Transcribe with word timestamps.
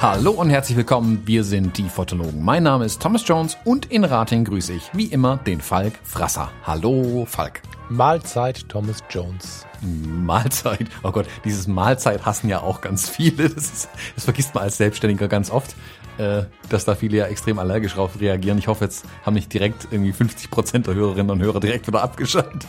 Hallo 0.00 0.32
und 0.32 0.50
herzlich 0.50 0.76
willkommen, 0.76 1.22
wir 1.24 1.44
sind 1.44 1.78
die 1.78 1.88
Fotologen. 1.88 2.42
Mein 2.44 2.64
Name 2.64 2.84
ist 2.84 3.00
Thomas 3.00 3.22
Jones 3.24 3.56
und 3.64 3.86
in 3.86 4.02
Rating 4.02 4.44
grüße 4.44 4.72
ich 4.72 4.90
wie 4.94 5.06
immer 5.06 5.36
den 5.36 5.60
Falk 5.60 5.94
Frasser. 6.02 6.50
Hallo 6.64 7.26
Falk. 7.28 7.62
Mahlzeit 7.90 8.68
Thomas 8.68 8.98
Jones. 9.08 9.66
Mahlzeit. 9.80 10.88
Oh 11.02 11.10
Gott, 11.10 11.26
dieses 11.44 11.66
Mahlzeit 11.66 12.26
hassen 12.26 12.48
ja 12.48 12.60
auch 12.60 12.80
ganz 12.80 13.08
viele. 13.08 13.48
Das, 13.48 13.64
ist, 13.64 13.88
das 14.14 14.24
vergisst 14.24 14.54
man 14.54 14.64
als 14.64 14.76
Selbstständiger 14.76 15.28
ganz 15.28 15.50
oft, 15.50 15.74
äh, 16.18 16.44
dass 16.68 16.84
da 16.84 16.94
viele 16.94 17.18
ja 17.18 17.26
extrem 17.26 17.58
allergisch 17.58 17.94
drauf 17.94 18.20
reagieren. 18.20 18.58
Ich 18.58 18.68
hoffe, 18.68 18.84
jetzt 18.84 19.04
haben 19.24 19.34
nicht 19.34 19.52
direkt 19.52 19.88
irgendwie 19.90 20.12
50 20.12 20.50
Prozent 20.50 20.86
der 20.86 20.94
Hörerinnen 20.94 21.30
und 21.30 21.40
Hörer 21.40 21.60
direkt 21.60 21.86
wieder 21.86 22.02
abgeschaltet. 22.02 22.66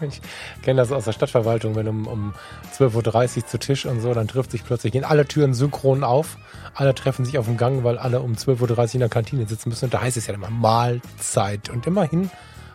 ich 0.00 0.20
kenne 0.62 0.80
das 0.80 0.92
aus 0.92 1.04
der 1.04 1.12
Stadtverwaltung, 1.12 1.76
wenn 1.76 1.88
um, 1.88 2.06
um 2.06 2.34
12.30 2.76 3.36
Uhr 3.36 3.46
zu 3.46 3.58
Tisch 3.58 3.86
und 3.86 4.00
so, 4.00 4.12
dann 4.14 4.28
trifft 4.28 4.50
sich 4.50 4.64
plötzlich, 4.64 4.92
gehen 4.92 5.04
alle 5.04 5.26
Türen 5.26 5.54
synchron 5.54 6.04
auf, 6.04 6.38
alle 6.74 6.94
treffen 6.94 7.24
sich 7.24 7.38
auf 7.38 7.46
dem 7.46 7.56
Gang, 7.56 7.84
weil 7.84 7.98
alle 7.98 8.20
um 8.20 8.32
12.30 8.32 8.78
Uhr 8.78 8.94
in 8.94 9.00
der 9.00 9.08
Kantine 9.08 9.46
sitzen 9.46 9.68
müssen 9.68 9.86
und 9.86 9.94
da 9.94 10.02
heißt 10.02 10.16
es 10.16 10.26
ja 10.26 10.34
immer 10.34 10.50
Mahlzeit. 10.50 11.70
Und 11.70 11.86
immerhin 11.86 12.30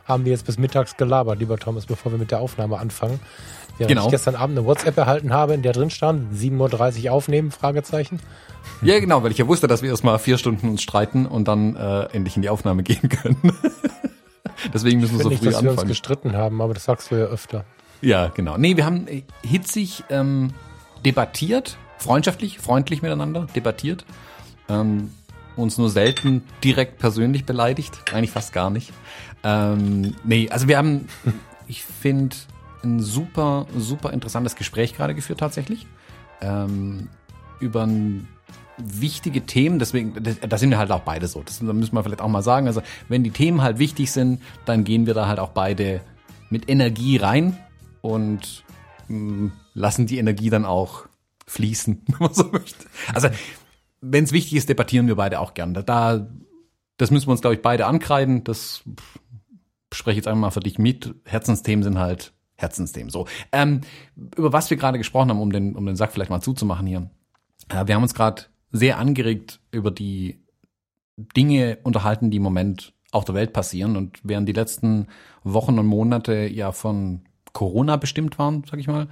haben 0.06 0.26
wir 0.26 0.32
jetzt 0.32 0.45
bis 0.45 0.58
mittags 0.58 0.98
gelabert, 0.98 1.40
lieber 1.40 1.58
Thomas, 1.58 1.86
bevor 1.86 2.12
wir 2.12 2.20
mit 2.20 2.32
der 2.32 2.40
Aufnahme 2.40 2.78
anfangen. 2.78 3.20
Während 3.78 3.90
genau. 3.90 4.06
ich 4.06 4.12
gestern 4.12 4.36
Abend 4.36 4.58
eine 4.58 4.68
WhatsApp 4.68 4.98
erhalten 4.98 5.34
habe, 5.34 5.54
in 5.54 5.64
der 5.64 5.73
drin 5.73 5.90
stand, 5.90 6.34
7.30 6.34 7.06
Uhr 7.06 7.12
aufnehmen, 7.12 7.52
Fragezeichen. 7.52 8.20
Ja, 8.81 8.99
genau, 8.99 9.23
weil 9.23 9.31
ich 9.31 9.38
ja 9.38 9.48
wusste, 9.48 9.67
dass 9.67 9.81
wir 9.81 9.90
erstmal 9.90 10.20
vier 10.20 10.38
Stunden 10.38 10.67
uns 10.67 10.81
streiten 10.81 11.26
und 11.26 11.48
dann 11.48 11.76
äh, 11.76 12.03
endlich 12.11 12.36
in 12.36 12.42
die 12.42 12.50
Aufnahme 12.50 12.83
gehen 12.83 13.08
können. 13.09 13.53
Deswegen 14.73 15.00
müssen 15.00 15.17
wir 15.17 15.23
so 15.23 15.30
nicht, 15.30 15.39
früh 15.39 15.45
dass 15.45 15.55
anfangen. 15.55 15.78
wir 15.78 15.81
uns 15.81 15.89
gestritten 15.89 16.33
haben, 16.33 16.61
aber 16.61 16.73
das 16.73 16.83
sagst 16.83 17.11
du 17.11 17.16
ja 17.16 17.25
öfter. 17.25 17.66
Ja, 18.02 18.28
genau. 18.28 18.58
Nee, 18.58 18.75
wir 18.75 18.86
haben 18.86 19.08
hitzig 19.42 20.03
ähm, 20.09 20.53
debattiert, 21.05 21.78
freundschaftlich, 21.97 22.59
freundlich 22.59 23.02
miteinander 23.02 23.47
debattiert. 23.55 24.05
Ähm, 24.67 25.11
uns 25.55 25.77
nur 25.77 25.89
selten 25.89 26.44
direkt 26.64 27.00
persönlich 27.00 27.45
beleidigt, 27.45 28.02
eigentlich 28.11 28.31
fast 28.31 28.53
gar 28.53 28.70
nicht. 28.70 28.92
Ähm, 29.44 30.16
nee, 30.23 30.50
also 30.50 30.67
wir 30.67 30.77
haben, 30.77 31.08
ich 31.67 31.83
finde, 31.83 32.36
ein 32.83 33.00
super, 33.00 33.67
super 33.77 34.11
interessantes 34.11 34.55
Gespräch 34.55 34.95
gerade 34.95 35.16
geführt 35.16 35.39
tatsächlich. 35.39 35.86
Ähm, 36.42 37.09
über 37.59 37.83
ein 37.86 38.27
wichtige 38.78 39.46
Themen, 39.46 39.80
deswegen, 39.80 40.14
da 40.24 40.58
sind 40.58 40.70
wir 40.70 40.78
halt 40.78 40.92
auch 40.92 41.02
beide 41.02 41.28
so. 41.28 41.44
Das 41.44 41.62
müssen 41.62 41.94
wir 41.94 42.04
vielleicht 42.04 42.22
auch 42.22 42.28
mal 42.28 42.42
sagen. 42.42 42.68
Also, 42.68 42.82
wenn 43.08 43.24
die 43.24 43.32
Themen 43.32 43.62
halt 43.62 43.80
wichtig 43.80 44.12
sind, 44.12 44.42
dann 44.66 44.84
gehen 44.84 45.06
wir 45.06 45.14
da 45.14 45.28
halt 45.28 45.40
auch 45.40 45.50
beide 45.50 46.02
mit 46.50 46.70
Energie 46.70 47.18
rein 47.18 47.58
und 48.02 48.64
mh, 49.08 49.18
mm, 49.18 49.52
lassen 49.74 50.08
die 50.08 50.18
Energie 50.18 50.50
dann 50.50 50.66
auch 50.66 51.06
fließen, 51.48 52.04
wenn 52.08 52.18
man 52.20 52.34
so 52.34 52.46
möchte. 52.46 52.86
Also, 53.14 53.30
wenn 54.02 54.24
es 54.24 54.32
wichtig 54.32 54.56
ist, 54.56 54.70
debattieren 54.70 55.08
wir 55.08 55.16
beide 55.16 55.40
auch 55.40 55.54
gern. 55.54 55.74
Da, 55.74 56.28
das 56.98 57.12
müssen 57.12 57.28
wir 57.28 57.32
uns, 57.32 57.42
glaube 57.42 57.56
ich, 57.56 57.62
beide 57.62 57.86
ankreiden. 57.86 58.44
Das 58.44 58.84
spreche 59.94 60.12
ich 60.12 60.26
jetzt 60.26 60.28
einmal 60.28 60.52
für 60.52 60.60
dich 60.60 60.78
mit. 60.78 61.16
Herzensthemen 61.26 61.84
sind 61.84 62.00
halt 62.00 62.34
Herzensthemen. 62.56 63.10
So, 63.10 63.28
ähm, 63.52 63.82
über 64.36 64.52
was 64.52 64.70
wir 64.70 64.78
gerade 64.78 64.98
gesprochen 64.98 65.30
haben, 65.30 65.40
um 65.40 65.52
den, 65.52 65.76
um 65.76 65.86
den 65.86 65.96
Sack 65.96 66.12
vielleicht 66.12 66.30
mal 66.30 66.42
zuzumachen 66.42 66.88
hier. 66.88 67.10
Äh, 67.70 67.88
wir 67.88 67.96
haben 67.96 68.04
uns 68.04 68.14
gerade 68.14 68.44
sehr 68.74 68.98
angeregt 68.98 69.62
über 69.72 69.92
die 69.92 70.42
Dinge 71.16 71.78
unterhalten, 71.84 72.32
die 72.32 72.38
im 72.38 72.44
Moment 72.44 72.94
auf 73.12 73.24
der 73.24 73.36
Welt 73.36 73.54
passieren. 73.54 73.96
Und 73.96 74.20
während 74.24 74.50
die 74.50 74.54
letzten 74.54 75.08
Wochen 75.44 75.80
und 75.80 75.86
Monate 75.86 76.48
ja 76.48 76.73
von 76.73 77.22
Corona 77.54 77.95
bestimmt 77.95 78.38
waren, 78.39 78.64
sag 78.70 78.80
ich 78.80 78.88
mal, 78.88 79.08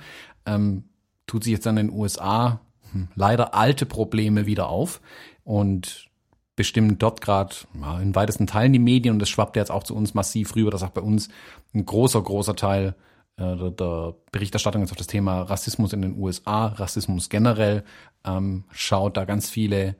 ähm, 0.46 0.86
tut 1.28 1.44
sich 1.44 1.54
jetzt 1.54 1.68
an 1.68 1.76
den 1.76 1.92
USA 1.92 2.60
hm, 2.92 3.08
leider 3.16 3.54
alte 3.54 3.86
Probleme 3.86 4.46
wieder 4.48 4.68
auf. 4.68 5.00
Und 5.44 6.10
bestimmen 6.56 6.98
dort 6.98 7.22
gerade 7.22 7.56
ja, 7.80 8.00
in 8.00 8.14
weitesten 8.16 8.48
Teilen 8.48 8.74
die 8.74 8.80
Medien. 8.80 9.14
Und 9.14 9.20
das 9.20 9.30
schwappt 9.30 9.56
jetzt 9.56 9.72
auch 9.72 9.84
zu 9.84 9.96
uns 9.96 10.14
massiv 10.14 10.56
rüber, 10.56 10.72
dass 10.72 10.84
auch 10.84 10.90
bei 10.90 11.02
uns 11.02 11.30
ein 11.74 11.86
großer, 11.86 12.22
großer 12.22 12.56
Teil 12.56 12.96
der, 13.38 13.72
der 13.72 14.16
Berichterstattung 14.32 14.84
ist 14.84 14.92
auf 14.92 14.98
das 14.98 15.08
Thema 15.08 15.42
Rassismus 15.42 15.94
in 15.94 16.02
den 16.02 16.18
USA, 16.18 16.68
Rassismus 16.68 17.30
generell, 17.30 17.84
ähm, 18.26 18.66
schaut, 18.72 19.18
da 19.18 19.26
ganz 19.26 19.50
viele 19.50 19.96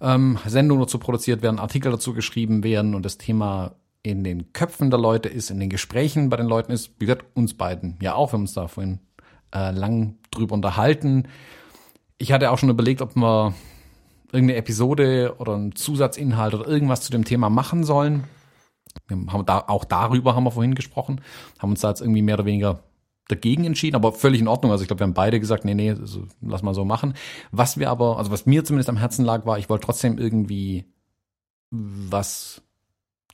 ähm, 0.00 0.38
Sendungen 0.46 0.82
dazu 0.82 0.98
produziert 0.98 1.42
werden, 1.42 1.58
Artikel 1.58 1.90
dazu 1.92 2.14
geschrieben 2.14 2.64
werden 2.64 2.94
und 2.94 3.04
das 3.04 3.18
Thema 3.18 3.72
in 4.02 4.24
den 4.24 4.52
Köpfen 4.52 4.90
der 4.90 4.98
Leute 4.98 5.28
ist, 5.28 5.50
in 5.50 5.60
den 5.60 5.68
Gesprächen 5.68 6.30
bei 6.30 6.36
den 6.36 6.46
Leuten 6.46 6.72
ist, 6.72 6.92
wie 6.98 7.06
gesagt, 7.06 7.26
uns 7.34 7.54
beiden 7.54 7.98
ja 8.00 8.14
auch, 8.14 8.30
wir 8.30 8.34
haben 8.34 8.42
uns 8.42 8.54
da 8.54 8.68
vorhin 8.68 9.00
äh, 9.54 9.72
lang 9.72 10.16
drüber 10.30 10.54
unterhalten. 10.54 11.28
Ich 12.18 12.32
hatte 12.32 12.50
auch 12.50 12.58
schon 12.58 12.70
überlegt, 12.70 13.02
ob 13.02 13.14
wir 13.16 13.54
irgendeine 14.32 14.58
Episode 14.58 15.34
oder 15.38 15.54
einen 15.54 15.74
Zusatzinhalt 15.74 16.54
oder 16.54 16.66
irgendwas 16.66 17.02
zu 17.02 17.10
dem 17.10 17.24
Thema 17.24 17.50
machen 17.50 17.84
sollen. 17.84 18.24
Wir 19.08 19.32
haben 19.32 19.46
da, 19.46 19.64
auch 19.66 19.84
darüber 19.84 20.34
haben 20.34 20.44
wir 20.44 20.50
vorhin 20.50 20.74
gesprochen, 20.74 21.20
haben 21.58 21.70
uns 21.70 21.80
da 21.80 21.88
jetzt 21.88 22.00
irgendwie 22.00 22.22
mehr 22.22 22.36
oder 22.36 22.44
weniger 22.44 22.82
dagegen 23.28 23.64
entschieden, 23.64 23.96
aber 23.96 24.12
völlig 24.12 24.40
in 24.40 24.48
Ordnung. 24.48 24.72
Also 24.72 24.82
ich 24.82 24.88
glaube, 24.88 25.00
wir 25.00 25.06
haben 25.06 25.14
beide 25.14 25.40
gesagt, 25.40 25.64
nee, 25.64 25.74
nee, 25.74 25.90
also 25.90 26.26
lass 26.40 26.62
mal 26.62 26.74
so 26.74 26.84
machen. 26.84 27.14
Was 27.52 27.78
wir 27.78 27.90
aber, 27.90 28.18
also 28.18 28.30
was 28.30 28.46
mir 28.46 28.64
zumindest 28.64 28.88
am 28.88 28.96
Herzen 28.96 29.24
lag, 29.24 29.46
war, 29.46 29.58
ich 29.58 29.68
wollte 29.68 29.86
trotzdem 29.86 30.18
irgendwie 30.18 30.84
was 31.70 32.62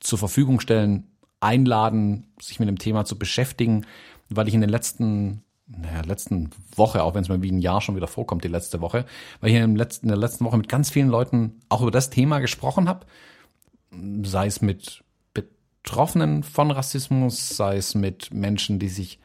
zur 0.00 0.19
Verfügung 0.19 0.61
stellen, 0.61 1.16
einladen, 1.41 2.33
sich 2.41 2.61
mit 2.61 2.69
dem 2.69 2.78
Thema 2.78 3.05
zu 3.05 3.19
beschäftigen, 3.19 3.87
weil 4.28 4.49
ich 4.49 4.55
in 4.55 4.61
den 4.61 4.71
letzten, 4.71 5.43
naja, 5.66 6.03
letzten 6.03 6.50
Woche, 6.75 7.03
auch 7.03 7.15
wenn 7.15 7.22
es 7.22 7.28
mal 7.28 7.43
wie 7.43 7.53
ein 7.53 7.61
Jahr 7.61 7.81
schon 7.81 7.97
wieder 7.97 8.06
vorkommt, 8.06 8.45
die 8.45 8.49
letzte 8.49 8.81
Woche, 8.81 9.06
weil 9.41 9.50
ich 9.50 9.56
in, 9.56 9.77
letzten, 9.77 10.06
in 10.06 10.11
der 10.11 10.19
letzten 10.19 10.45
Woche 10.45 10.56
mit 10.56 10.69
ganz 10.69 10.91
vielen 10.91 11.09
Leuten 11.09 11.61
auch 11.69 11.83
über 11.83 11.91
das 11.91 12.11
Thema 12.11 12.41
gesprochen 12.41 12.89
habe, 12.89 13.06
sei 14.22 14.47
es 14.47 14.61
mit 14.61 15.05
Betroffenen 15.86 16.42
von 16.42 16.72
Rassismus, 16.72 17.56
sei 17.56 17.76
es 17.76 17.94
mit 17.94 18.34
Menschen, 18.34 18.80
die 18.80 18.88
sich 18.88 19.20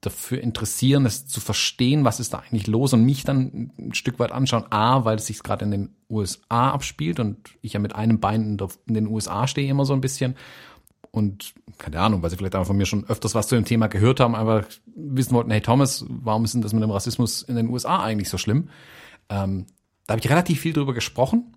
dafür 0.00 0.40
interessieren, 0.40 1.04
es 1.04 1.26
zu 1.26 1.40
verstehen, 1.40 2.04
was 2.04 2.20
ist 2.20 2.32
da 2.32 2.38
eigentlich 2.38 2.68
los 2.68 2.92
und 2.92 3.04
mich 3.04 3.24
dann 3.24 3.72
ein 3.76 3.92
Stück 3.94 4.20
weit 4.20 4.30
anschauen. 4.30 4.70
A, 4.70 5.04
weil 5.04 5.16
es 5.16 5.26
sich 5.26 5.42
gerade 5.42 5.64
in 5.64 5.72
den 5.72 5.96
USA 6.08 6.70
abspielt 6.70 7.18
und 7.18 7.50
ich 7.60 7.72
ja 7.72 7.80
mit 7.80 7.96
einem 7.96 8.20
Bein 8.20 8.56
in, 8.86 8.94
den 8.94 9.08
USA 9.08 9.48
stehe 9.48 9.68
immer 9.68 9.84
so 9.84 9.94
ein 9.94 10.00
bisschen. 10.00 10.36
Und 11.10 11.54
keine 11.78 11.98
Ahnung, 11.98 12.22
weil 12.22 12.30
sie 12.30 12.36
vielleicht 12.36 12.54
einfach 12.54 12.68
von 12.68 12.76
mir 12.76 12.86
schon 12.86 13.04
öfters 13.08 13.34
was 13.34 13.48
zu 13.48 13.56
dem 13.56 13.64
Thema 13.64 13.88
gehört 13.88 14.20
haben, 14.20 14.36
einfach 14.36 14.64
wissen 14.94 15.34
wollten, 15.34 15.50
hey 15.50 15.60
Thomas, 15.60 16.06
warum 16.08 16.44
ist 16.44 16.54
denn 16.54 16.62
das 16.62 16.72
mit 16.72 16.84
dem 16.84 16.92
Rassismus 16.92 17.42
in 17.42 17.56
den 17.56 17.68
USA 17.68 18.00
eigentlich 18.00 18.28
so 18.28 18.38
schlimm? 18.38 18.68
Ähm, 19.28 19.66
da 20.06 20.12
habe 20.12 20.20
ich 20.20 20.30
relativ 20.30 20.60
viel 20.60 20.72
drüber 20.72 20.94
gesprochen. 20.94 21.56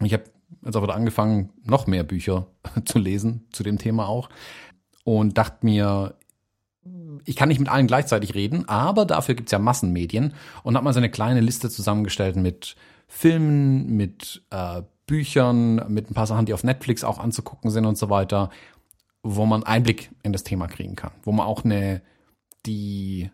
Ich 0.00 0.12
habe 0.12 0.22
jetzt 0.68 0.82
wieder 0.82 0.94
angefangen, 0.94 1.50
noch 1.64 1.86
mehr 1.86 2.04
Bücher 2.04 2.46
zu 2.84 2.98
lesen 2.98 3.46
zu 3.52 3.62
dem 3.62 3.78
Thema 3.78 4.08
auch 4.08 4.28
und 5.04 5.38
dachte 5.38 5.64
mir, 5.64 6.14
ich 7.24 7.36
kann 7.36 7.48
nicht 7.48 7.58
mit 7.58 7.68
allen 7.68 7.86
gleichzeitig 7.86 8.34
reden, 8.34 8.68
aber 8.68 9.04
dafür 9.04 9.34
gibt's 9.34 9.52
ja 9.52 9.58
Massenmedien 9.58 10.34
und 10.62 10.76
hat 10.76 10.84
mal 10.84 10.92
so 10.92 10.98
eine 10.98 11.10
kleine 11.10 11.40
Liste 11.40 11.70
zusammengestellt 11.70 12.36
mit 12.36 12.76
Filmen, 13.06 13.96
mit 13.96 14.42
äh, 14.50 14.82
Büchern, 15.06 15.90
mit 15.92 16.10
ein 16.10 16.14
paar 16.14 16.26
Sachen, 16.26 16.46
die 16.46 16.54
auf 16.54 16.64
Netflix 16.64 17.04
auch 17.04 17.18
anzugucken 17.18 17.70
sind 17.70 17.86
und 17.86 17.96
so 17.96 18.10
weiter, 18.10 18.50
wo 19.22 19.46
man 19.46 19.64
Einblick 19.64 20.10
in 20.22 20.32
das 20.32 20.44
Thema 20.44 20.68
kriegen 20.68 20.96
kann, 20.96 21.12
wo 21.22 21.32
man 21.32 21.46
auch 21.46 21.64
eine 21.64 22.02
die 22.66 23.30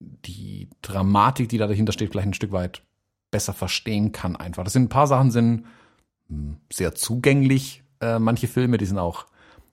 die 0.00 0.68
Dramatik, 0.80 1.48
die 1.48 1.58
da 1.58 1.66
dahinter 1.66 1.92
steht, 1.92 2.10
vielleicht 2.10 2.28
ein 2.28 2.34
Stück 2.34 2.52
weit 2.52 2.82
besser 3.30 3.52
verstehen 3.52 4.12
kann 4.12 4.36
einfach. 4.36 4.64
Das 4.64 4.72
sind 4.72 4.84
ein 4.84 4.88
paar 4.88 5.06
Sachen 5.06 5.30
sind 5.30 5.64
sehr 6.72 6.94
zugänglich, 6.94 7.82
äh, 8.00 8.18
manche 8.18 8.48
Filme, 8.48 8.78
die 8.78 8.86
sind 8.86 8.98
auch 8.98 9.26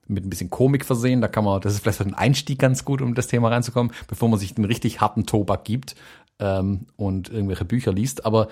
mit 0.08 0.24
ein 0.24 0.30
bisschen 0.30 0.50
Komik 0.50 0.84
versehen. 0.84 1.20
Da 1.20 1.28
kann 1.28 1.44
man, 1.44 1.60
das 1.60 1.74
ist 1.74 1.80
vielleicht 1.80 2.00
ein 2.00 2.14
Einstieg 2.14 2.58
ganz 2.58 2.84
gut, 2.84 3.02
um 3.02 3.14
das 3.14 3.26
Thema 3.26 3.48
reinzukommen, 3.48 3.92
bevor 4.08 4.28
man 4.28 4.38
sich 4.38 4.54
den 4.54 4.64
richtig 4.64 5.00
harten 5.00 5.26
Tobak 5.26 5.64
gibt 5.64 5.96
ähm, 6.38 6.86
und 6.96 7.28
irgendwelche 7.28 7.64
Bücher 7.64 7.92
liest. 7.92 8.24
Aber 8.24 8.48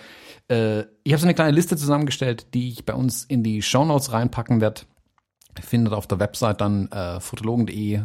äh, 0.49 0.81
ich 1.03 1.13
habe 1.13 1.19
so 1.19 1.27
eine 1.27 1.35
kleine 1.35 1.53
Liste 1.53 1.77
zusammengestellt, 1.77 2.55
die 2.55 2.71
ich 2.71 2.85
bei 2.85 2.95
uns 2.95 3.25
in 3.25 3.43
die 3.43 3.63
Show 3.63 3.85
Notes 3.85 4.13
reinpacken 4.13 4.61
werde. 4.61 4.83
Findet 5.61 5.95
auf 5.95 6.09
der 6.09 6.19
Website 6.19 6.61
dann 6.61 6.91
äh, 6.91 7.21
fotologen.de 7.21 8.03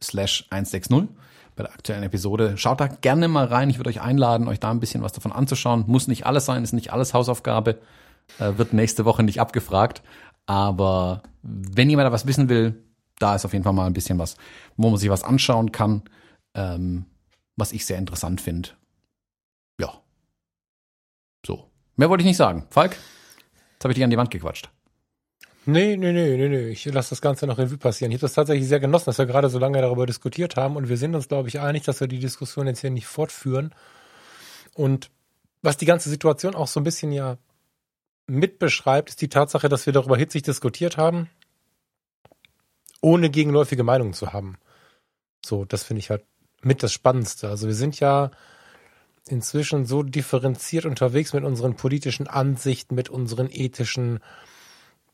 slash 0.00 0.46
160 0.50 1.08
bei 1.56 1.64
der 1.64 1.72
aktuellen 1.72 2.04
Episode. 2.04 2.56
Schaut 2.56 2.80
da 2.80 2.86
gerne 2.86 3.26
mal 3.26 3.46
rein. 3.46 3.70
Ich 3.70 3.78
würde 3.78 3.90
euch 3.90 4.00
einladen, 4.00 4.48
euch 4.48 4.60
da 4.60 4.70
ein 4.70 4.80
bisschen 4.80 5.02
was 5.02 5.12
davon 5.12 5.32
anzuschauen. 5.32 5.84
Muss 5.86 6.08
nicht 6.08 6.26
alles 6.26 6.46
sein, 6.46 6.62
ist 6.62 6.72
nicht 6.72 6.92
alles 6.92 7.14
Hausaufgabe. 7.14 7.78
Äh, 8.38 8.58
wird 8.58 8.72
nächste 8.72 9.04
Woche 9.04 9.22
nicht 9.22 9.40
abgefragt. 9.40 10.02
Aber 10.46 11.22
wenn 11.42 11.90
jemand 11.90 12.06
da 12.06 12.12
was 12.12 12.26
wissen 12.26 12.48
will, 12.48 12.82
da 13.18 13.34
ist 13.34 13.44
auf 13.44 13.52
jeden 13.52 13.64
Fall 13.64 13.72
mal 13.72 13.86
ein 13.86 13.94
bisschen 13.94 14.18
was, 14.18 14.36
wo 14.76 14.90
man 14.90 14.98
sich 14.98 15.08
was 15.08 15.22
anschauen 15.22 15.72
kann, 15.72 16.02
ähm, 16.54 17.06
was 17.56 17.72
ich 17.72 17.86
sehr 17.86 17.98
interessant 17.98 18.40
finde. 18.40 18.70
Ja. 19.80 19.92
Mehr 21.96 22.10
wollte 22.10 22.22
ich 22.22 22.26
nicht 22.26 22.36
sagen. 22.36 22.66
Falk, 22.70 22.96
jetzt 23.72 23.84
habe 23.84 23.92
ich 23.92 23.94
dich 23.94 24.04
an 24.04 24.10
die 24.10 24.16
Wand 24.16 24.30
gequatscht. 24.30 24.70
Nee, 25.66 25.96
nee, 25.96 26.12
nee, 26.12 26.36
nee, 26.36 26.48
nee. 26.48 26.68
Ich 26.68 26.84
lasse 26.86 27.10
das 27.10 27.22
Ganze 27.22 27.46
noch 27.46 27.56
Revue 27.56 27.78
passieren. 27.78 28.10
Ich 28.10 28.16
habe 28.16 28.22
das 28.22 28.34
tatsächlich 28.34 28.68
sehr 28.68 28.80
genossen, 28.80 29.06
dass 29.06 29.18
wir 29.18 29.26
gerade 29.26 29.48
so 29.48 29.58
lange 29.58 29.80
darüber 29.80 30.04
diskutiert 30.04 30.56
haben 30.56 30.76
und 30.76 30.88
wir 30.88 30.98
sind 30.98 31.14
uns, 31.14 31.28
glaube 31.28 31.48
ich, 31.48 31.60
einig, 31.60 31.84
dass 31.84 32.00
wir 32.00 32.08
die 32.08 32.18
Diskussion 32.18 32.66
jetzt 32.66 32.80
hier 32.80 32.90
nicht 32.90 33.06
fortführen. 33.06 33.74
Und 34.74 35.10
was 35.62 35.76
die 35.76 35.86
ganze 35.86 36.10
Situation 36.10 36.54
auch 36.54 36.66
so 36.66 36.80
ein 36.80 36.84
bisschen 36.84 37.12
ja 37.12 37.38
mitbeschreibt, 38.26 39.10
ist 39.10 39.20
die 39.20 39.28
Tatsache, 39.28 39.68
dass 39.68 39.86
wir 39.86 39.92
darüber 39.92 40.16
hitzig 40.16 40.42
diskutiert 40.42 40.96
haben, 40.96 41.28
ohne 43.00 43.30
gegenläufige 43.30 43.84
Meinungen 43.84 44.14
zu 44.14 44.32
haben. 44.32 44.56
So, 45.44 45.64
das 45.64 45.82
finde 45.82 46.00
ich 46.00 46.10
halt 46.10 46.24
mit 46.62 46.82
das 46.82 46.92
Spannendste. 46.92 47.48
Also 47.48 47.66
wir 47.66 47.74
sind 47.74 48.00
ja 48.00 48.30
inzwischen 49.28 49.84
so 49.86 50.02
differenziert 50.02 50.86
unterwegs 50.86 51.32
mit 51.32 51.44
unseren 51.44 51.76
politischen 51.76 52.26
Ansichten, 52.26 52.94
mit 52.94 53.08
unseren 53.08 53.48
ethischen 53.50 54.20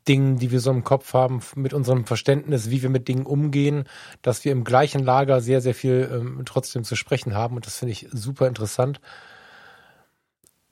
Dingen, 0.08 0.38
die 0.38 0.50
wir 0.50 0.60
so 0.60 0.70
im 0.70 0.82
Kopf 0.82 1.12
haben, 1.12 1.40
mit 1.56 1.74
unserem 1.74 2.06
Verständnis, 2.06 2.70
wie 2.70 2.82
wir 2.82 2.88
mit 2.88 3.06
Dingen 3.06 3.26
umgehen, 3.26 3.84
dass 4.22 4.44
wir 4.44 4.52
im 4.52 4.64
gleichen 4.64 5.04
Lager 5.04 5.40
sehr, 5.40 5.60
sehr 5.60 5.74
viel 5.74 6.08
ähm, 6.12 6.42
trotzdem 6.46 6.84
zu 6.84 6.96
sprechen 6.96 7.34
haben. 7.34 7.56
Und 7.56 7.66
das 7.66 7.76
finde 7.76 7.92
ich 7.92 8.08
super 8.10 8.48
interessant. 8.48 9.00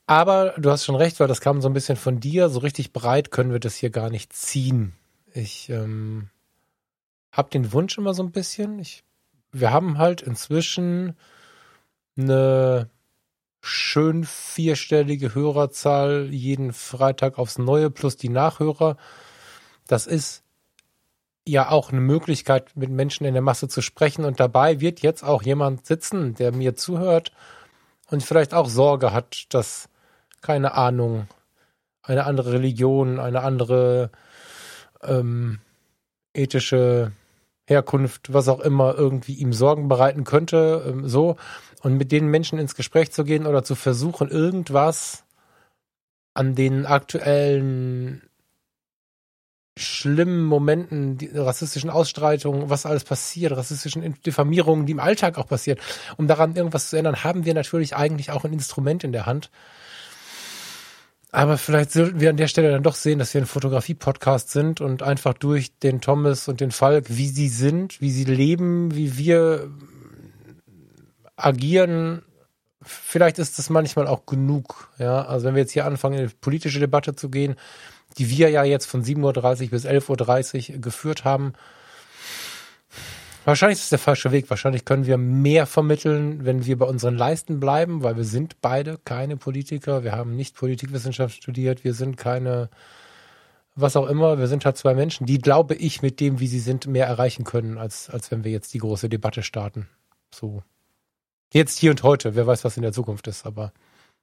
Aber 0.08 0.54
du 0.56 0.70
hast 0.70 0.86
schon 0.86 0.96
recht, 0.96 1.20
weil 1.20 1.28
das 1.28 1.42
kam 1.42 1.60
so 1.60 1.68
ein 1.68 1.74
bisschen 1.74 1.96
von 1.96 2.18
dir. 2.18 2.48
So 2.48 2.60
richtig 2.60 2.94
breit 2.94 3.30
können 3.30 3.52
wir 3.52 3.60
das 3.60 3.76
hier 3.76 3.90
gar 3.90 4.08
nicht 4.08 4.32
ziehen. 4.32 4.94
Ich 5.34 5.68
ähm, 5.68 6.30
habe 7.30 7.50
den 7.50 7.74
Wunsch 7.74 7.98
immer 7.98 8.14
so 8.14 8.22
ein 8.22 8.32
bisschen. 8.32 8.78
Ich, 8.78 9.04
wir 9.52 9.70
haben 9.70 9.98
halt 9.98 10.22
inzwischen 10.22 11.14
eine 12.16 12.88
schön 13.60 14.24
vierstellige 14.24 15.34
Hörerzahl 15.34 16.28
jeden 16.30 16.72
Freitag 16.72 17.38
aufs 17.38 17.58
Neue 17.58 17.90
plus 17.90 18.16
die 18.16 18.30
Nachhörer. 18.30 18.96
Das 19.88 20.06
ist 20.06 20.42
ja 21.46 21.68
auch 21.68 21.92
eine 21.92 22.00
Möglichkeit, 22.00 22.74
mit 22.76 22.88
Menschen 22.88 23.26
in 23.26 23.34
der 23.34 23.42
Masse 23.42 23.68
zu 23.68 23.82
sprechen. 23.82 24.24
Und 24.24 24.40
dabei 24.40 24.80
wird 24.80 25.00
jetzt 25.00 25.22
auch 25.22 25.42
jemand 25.42 25.84
sitzen, 25.84 26.34
der 26.34 26.52
mir 26.52 26.76
zuhört 26.76 27.30
und 28.10 28.22
vielleicht 28.22 28.54
auch 28.54 28.70
Sorge 28.70 29.12
hat, 29.12 29.44
dass, 29.50 29.90
keine 30.40 30.74
Ahnung, 30.74 31.26
eine 32.02 32.24
andere 32.24 32.52
Religion, 32.52 33.20
eine 33.20 33.42
andere 33.42 34.10
ähm, 35.02 35.60
ethische 36.32 37.12
Herkunft, 37.66 38.32
was 38.32 38.48
auch 38.48 38.60
immer, 38.60 38.94
irgendwie 38.96 39.34
ihm 39.34 39.52
Sorgen 39.52 39.88
bereiten 39.88 40.24
könnte. 40.24 40.84
Ähm, 40.88 41.08
so 41.08 41.36
und 41.82 41.96
mit 41.96 42.12
den 42.12 42.26
Menschen 42.28 42.58
ins 42.58 42.74
Gespräch 42.74 43.12
zu 43.12 43.24
gehen 43.24 43.46
oder 43.46 43.62
zu 43.62 43.74
versuchen, 43.74 44.28
irgendwas 44.30 45.24
an 46.34 46.54
den 46.54 46.86
aktuellen 46.86 48.22
schlimmen 49.76 50.44
Momenten, 50.44 51.18
die 51.18 51.28
rassistischen 51.28 51.90
Ausstreitungen, 51.90 52.68
was 52.68 52.84
alles 52.84 53.04
passiert, 53.04 53.52
rassistischen 53.56 54.14
Diffamierungen, 54.26 54.86
die 54.86 54.92
im 54.92 55.00
Alltag 55.00 55.38
auch 55.38 55.46
passiert, 55.46 55.80
um 56.16 56.26
daran 56.26 56.56
irgendwas 56.56 56.90
zu 56.90 56.96
ändern, 56.96 57.22
haben 57.22 57.44
wir 57.44 57.54
natürlich 57.54 57.94
eigentlich 57.94 58.32
auch 58.32 58.44
ein 58.44 58.52
Instrument 58.52 59.04
in 59.04 59.12
der 59.12 59.26
Hand. 59.26 59.50
Aber 61.30 61.58
vielleicht 61.58 61.92
sollten 61.92 62.20
wir 62.20 62.30
an 62.30 62.38
der 62.38 62.48
Stelle 62.48 62.70
dann 62.70 62.82
doch 62.82 62.94
sehen, 62.94 63.18
dass 63.18 63.34
wir 63.34 63.42
ein 63.42 63.46
Fotografie-Podcast 63.46 64.50
sind 64.50 64.80
und 64.80 65.02
einfach 65.02 65.34
durch 65.34 65.76
den 65.78 66.00
Thomas 66.00 66.48
und 66.48 66.60
den 66.60 66.70
Falk, 66.70 67.06
wie 67.08 67.28
sie 67.28 67.48
sind, 67.48 68.00
wie 68.00 68.10
sie 68.10 68.24
leben, 68.24 68.94
wie 68.94 69.18
wir 69.18 69.70
agieren, 71.36 72.22
vielleicht 72.82 73.38
ist 73.38 73.58
das 73.58 73.70
manchmal 73.70 74.06
auch 74.06 74.26
genug. 74.26 74.90
Ja, 74.98 75.26
also 75.26 75.46
wenn 75.46 75.54
wir 75.54 75.62
jetzt 75.62 75.72
hier 75.72 75.86
anfangen, 75.86 76.14
in 76.14 76.20
eine 76.20 76.30
politische 76.40 76.80
Debatte 76.80 77.14
zu 77.14 77.28
gehen, 77.28 77.56
die 78.16 78.30
wir 78.30 78.48
ja 78.48 78.64
jetzt 78.64 78.86
von 78.86 79.04
7.30 79.04 79.64
Uhr 79.64 79.70
bis 79.70 79.86
11.30 79.86 80.74
Uhr 80.74 80.78
geführt 80.80 81.24
haben, 81.24 81.52
Wahrscheinlich 83.48 83.78
ist 83.78 83.84
es 83.84 83.88
der 83.88 83.98
falsche 83.98 84.30
Weg. 84.30 84.50
Wahrscheinlich 84.50 84.84
können 84.84 85.06
wir 85.06 85.16
mehr 85.16 85.64
vermitteln, 85.64 86.44
wenn 86.44 86.66
wir 86.66 86.76
bei 86.76 86.84
unseren 86.84 87.16
Leisten 87.16 87.60
bleiben, 87.60 88.02
weil 88.02 88.18
wir 88.18 88.24
sind 88.24 88.60
beide 88.60 88.98
keine 89.02 89.38
Politiker. 89.38 90.04
Wir 90.04 90.12
haben 90.12 90.36
nicht 90.36 90.54
Politikwissenschaft 90.54 91.34
studiert. 91.34 91.82
Wir 91.82 91.94
sind 91.94 92.18
keine, 92.18 92.68
was 93.74 93.96
auch 93.96 94.06
immer. 94.06 94.38
Wir 94.38 94.48
sind 94.48 94.66
halt 94.66 94.76
zwei 94.76 94.92
Menschen, 94.92 95.24
die, 95.24 95.38
glaube 95.38 95.74
ich, 95.76 96.02
mit 96.02 96.20
dem, 96.20 96.40
wie 96.40 96.46
sie 96.46 96.58
sind, 96.58 96.86
mehr 96.88 97.06
erreichen 97.06 97.44
können, 97.44 97.78
als, 97.78 98.10
als 98.10 98.30
wenn 98.30 98.44
wir 98.44 98.52
jetzt 98.52 98.74
die 98.74 98.80
große 98.80 99.08
Debatte 99.08 99.42
starten. 99.42 99.88
So. 100.30 100.62
Jetzt 101.50 101.78
hier 101.78 101.92
und 101.92 102.02
heute, 102.02 102.34
wer 102.34 102.46
weiß, 102.46 102.64
was 102.64 102.76
in 102.76 102.82
der 102.82 102.92
Zukunft 102.92 103.28
ist, 103.28 103.46
aber. 103.46 103.72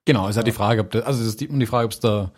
Genau, 0.06 0.28
ist 0.28 0.36
halt 0.36 0.46
ja. 0.46 0.52
die 0.52 0.56
Frage, 0.56 0.82
ob 0.82 0.92
das, 0.92 1.04
also 1.04 1.24
es 1.24 1.30
ist 1.30 1.42
die, 1.42 1.48
die 1.48 1.66
Frage, 1.66 1.86
ob 1.86 1.94
es 1.94 2.00
der 2.00 2.32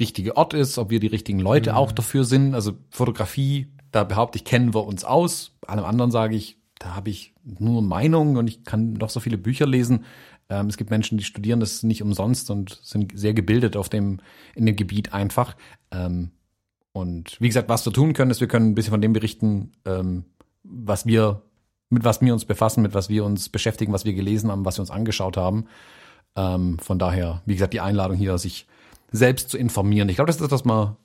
richtige 0.00 0.36
Ort 0.36 0.54
ist, 0.54 0.76
ob 0.76 0.90
wir 0.90 0.98
die 0.98 1.06
richtigen 1.06 1.38
Leute 1.38 1.70
mhm. 1.70 1.76
auch 1.76 1.92
dafür 1.92 2.24
sind. 2.24 2.56
Also 2.56 2.72
Fotografie, 2.90 3.68
da 3.92 4.04
behaupte 4.04 4.36
ich, 4.36 4.44
kennen 4.44 4.74
wir 4.74 4.84
uns 4.84 5.04
aus. 5.04 5.52
Allem 5.66 5.84
anderen 5.84 6.10
sage 6.10 6.36
ich, 6.36 6.58
da 6.78 6.94
habe 6.94 7.10
ich 7.10 7.34
nur 7.44 7.82
Meinungen 7.82 8.36
und 8.36 8.48
ich 8.48 8.64
kann 8.64 8.94
noch 8.94 9.10
so 9.10 9.20
viele 9.20 9.38
Bücher 9.38 9.66
lesen. 9.66 10.04
Ähm, 10.48 10.66
es 10.66 10.76
gibt 10.76 10.90
Menschen, 10.90 11.18
die 11.18 11.24
studieren 11.24 11.60
das 11.60 11.82
nicht 11.82 12.02
umsonst 12.02 12.50
und 12.50 12.78
sind 12.82 13.12
sehr 13.18 13.34
gebildet 13.34 13.76
auf 13.76 13.88
dem, 13.88 14.20
in 14.54 14.66
dem 14.66 14.76
Gebiet 14.76 15.12
einfach. 15.12 15.56
Ähm, 15.90 16.30
und 16.92 17.40
wie 17.40 17.48
gesagt, 17.48 17.68
was 17.68 17.84
wir 17.84 17.92
tun 17.92 18.12
können, 18.12 18.30
ist, 18.30 18.40
wir 18.40 18.48
können 18.48 18.70
ein 18.70 18.74
bisschen 18.74 18.92
von 18.92 19.00
dem 19.00 19.12
berichten, 19.12 19.72
ähm, 19.84 20.24
was 20.62 21.06
wir 21.06 21.42
mit 21.88 22.04
was 22.04 22.20
wir 22.20 22.32
uns 22.32 22.44
befassen, 22.44 22.82
mit 22.82 22.94
was 22.94 23.08
wir 23.08 23.24
uns 23.24 23.48
beschäftigen, 23.48 23.92
was 23.92 24.04
wir 24.04 24.12
gelesen 24.12 24.50
haben, 24.50 24.64
was 24.64 24.78
wir 24.78 24.82
uns 24.82 24.90
angeschaut 24.90 25.36
haben. 25.36 25.66
Ähm, 26.34 26.78
von 26.78 26.98
daher, 26.98 27.42
wie 27.46 27.54
gesagt, 27.54 27.72
die 27.72 27.80
Einladung 27.80 28.16
hier, 28.16 28.38
sich 28.38 28.66
selbst 29.12 29.50
zu 29.50 29.56
informieren. 29.58 30.08
Ich 30.08 30.16
glaube, 30.16 30.26
das 30.26 30.36
ist 30.36 30.42
das, 30.42 30.50
was 30.50 30.64
man 30.64 30.96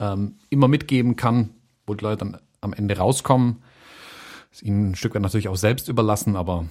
ähm, 0.00 0.36
immer 0.50 0.68
mitgeben 0.68 1.16
kann, 1.16 1.50
wo 1.86 1.94
die 1.94 2.04
Leute 2.04 2.24
dann 2.24 2.38
am 2.60 2.72
Ende 2.72 2.96
rauskommen. 2.96 3.62
Ist 4.50 4.62
ihnen 4.62 4.90
ein 4.90 4.94
Stück 4.94 5.14
weit 5.14 5.22
natürlich 5.22 5.48
auch 5.48 5.56
selbst 5.56 5.88
überlassen, 5.88 6.36
aber 6.36 6.66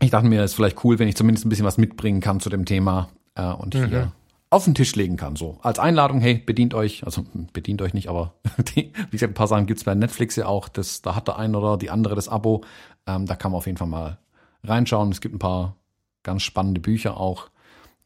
ich 0.00 0.10
dachte 0.10 0.28
mir, 0.28 0.42
es 0.42 0.52
ist 0.52 0.56
vielleicht 0.56 0.84
cool, 0.84 0.98
wenn 0.98 1.08
ich 1.08 1.16
zumindest 1.16 1.46
ein 1.46 1.48
bisschen 1.48 1.64
was 1.64 1.78
mitbringen 1.78 2.20
kann 2.20 2.40
zu 2.40 2.50
dem 2.50 2.64
Thema 2.64 3.08
äh, 3.34 3.52
und 3.52 3.74
mhm. 3.74 3.88
hier 3.88 4.12
auf 4.50 4.64
den 4.64 4.74
Tisch 4.74 4.94
legen 4.94 5.16
kann. 5.16 5.36
So 5.36 5.58
als 5.62 5.78
Einladung, 5.78 6.20
hey, 6.20 6.34
bedient 6.38 6.74
euch, 6.74 7.04
also 7.04 7.24
bedient 7.52 7.82
euch 7.82 7.94
nicht, 7.94 8.08
aber 8.08 8.34
die, 8.74 8.92
wie 8.94 9.10
gesagt, 9.10 9.32
ein 9.32 9.34
paar 9.34 9.48
Sachen 9.48 9.66
gibt's 9.66 9.84
bei 9.84 9.94
Netflix 9.94 10.36
ja 10.36 10.46
auch. 10.46 10.68
Das, 10.68 11.02
da 11.02 11.14
hat 11.14 11.28
der 11.28 11.38
ein 11.38 11.54
oder 11.54 11.76
die 11.76 11.90
andere 11.90 12.14
das 12.14 12.28
Abo. 12.28 12.62
Ähm, 13.06 13.26
da 13.26 13.36
kann 13.36 13.52
man 13.52 13.58
auf 13.58 13.66
jeden 13.66 13.78
Fall 13.78 13.88
mal 13.88 14.18
reinschauen. 14.62 15.10
Es 15.10 15.20
gibt 15.20 15.34
ein 15.34 15.40
paar 15.40 15.76
ganz 16.22 16.42
spannende 16.42 16.80
Bücher 16.80 17.18
auch, 17.18 17.50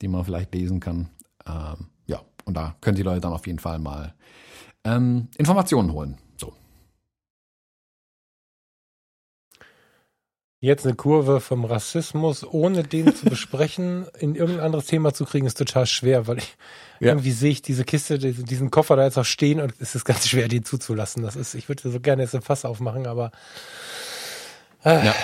die 0.00 0.08
man 0.08 0.24
vielleicht 0.24 0.54
lesen 0.54 0.80
kann. 0.80 1.08
Ähm, 1.46 1.88
ja, 2.06 2.20
und 2.44 2.56
da 2.56 2.76
können 2.80 2.96
die 2.96 3.02
Leute 3.02 3.20
dann 3.20 3.32
auf 3.32 3.46
jeden 3.46 3.58
Fall 3.58 3.78
mal 3.78 4.14
ähm, 4.84 5.28
Informationen 5.36 5.92
holen. 5.92 6.18
Jetzt 10.62 10.84
eine 10.84 10.94
Kurve 10.94 11.40
vom 11.40 11.64
Rassismus, 11.64 12.44
ohne 12.44 12.82
den 12.82 13.14
zu 13.14 13.24
besprechen, 13.24 14.06
in 14.18 14.34
irgendein 14.34 14.66
anderes 14.66 14.86
Thema 14.86 15.14
zu 15.14 15.24
kriegen, 15.24 15.46
ist 15.46 15.56
total 15.56 15.86
schwer, 15.86 16.26
weil 16.26 16.36
ich 16.36 16.56
ja. 17.00 17.08
irgendwie 17.08 17.30
sehe 17.30 17.50
ich 17.50 17.62
diese 17.62 17.84
Kiste, 17.84 18.18
diesen 18.18 18.70
Koffer 18.70 18.94
da 18.94 19.04
jetzt 19.04 19.16
auch 19.16 19.24
stehen 19.24 19.58
und 19.60 19.72
es 19.78 19.94
ist 19.94 20.04
ganz 20.04 20.28
schwer, 20.28 20.48
den 20.48 20.62
zuzulassen. 20.62 21.22
Das 21.22 21.34
ist, 21.34 21.54
ich 21.54 21.70
würde 21.70 21.90
so 21.90 21.98
gerne 21.98 22.22
jetzt 22.22 22.34
ein 22.34 22.42
Fass 22.42 22.66
aufmachen, 22.66 23.06
aber 23.06 23.32
äh, 24.84 25.06
ja. 25.06 25.14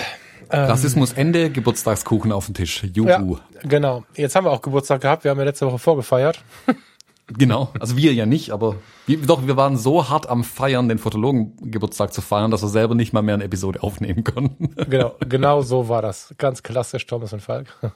Ähm, 0.49 0.65
Rassismus 0.65 1.13
Ende, 1.13 1.51
Geburtstagskuchen 1.51 2.31
auf 2.31 2.45
dem 2.45 2.55
Tisch. 2.55 2.83
Juhu. 2.83 3.37
Ja, 3.53 3.61
genau. 3.63 4.05
Jetzt 4.15 4.35
haben 4.35 4.45
wir 4.45 4.51
auch 4.51 4.61
Geburtstag 4.61 5.01
gehabt. 5.01 5.23
Wir 5.23 5.31
haben 5.31 5.37
ja 5.37 5.43
letzte 5.43 5.67
Woche 5.67 5.77
vorgefeiert. 5.77 6.41
Genau, 7.27 7.73
also 7.79 7.97
wir 7.97 8.13
ja 8.13 8.25
nicht, 8.25 8.51
aber 8.51 8.77
wir, 9.05 9.17
doch, 9.17 9.45
wir 9.45 9.57
waren 9.57 9.75
so 9.77 10.07
hart 10.07 10.29
am 10.29 10.45
Feiern, 10.45 10.87
den 10.87 10.97
Fotologen-Geburtstag 10.97 12.13
zu 12.13 12.21
feiern, 12.21 12.51
dass 12.51 12.61
wir 12.61 12.69
selber 12.69 12.95
nicht 12.95 13.11
mal 13.11 13.21
mehr 13.21 13.35
eine 13.35 13.43
Episode 13.43 13.83
aufnehmen 13.83 14.23
konnten. 14.23 14.75
Genau, 14.87 15.15
genau 15.19 15.61
so 15.61 15.89
war 15.89 16.01
das. 16.01 16.33
Ganz 16.37 16.63
klassisch, 16.63 17.05
Thomas 17.05 17.33
und 17.33 17.41
Falk. 17.41 17.67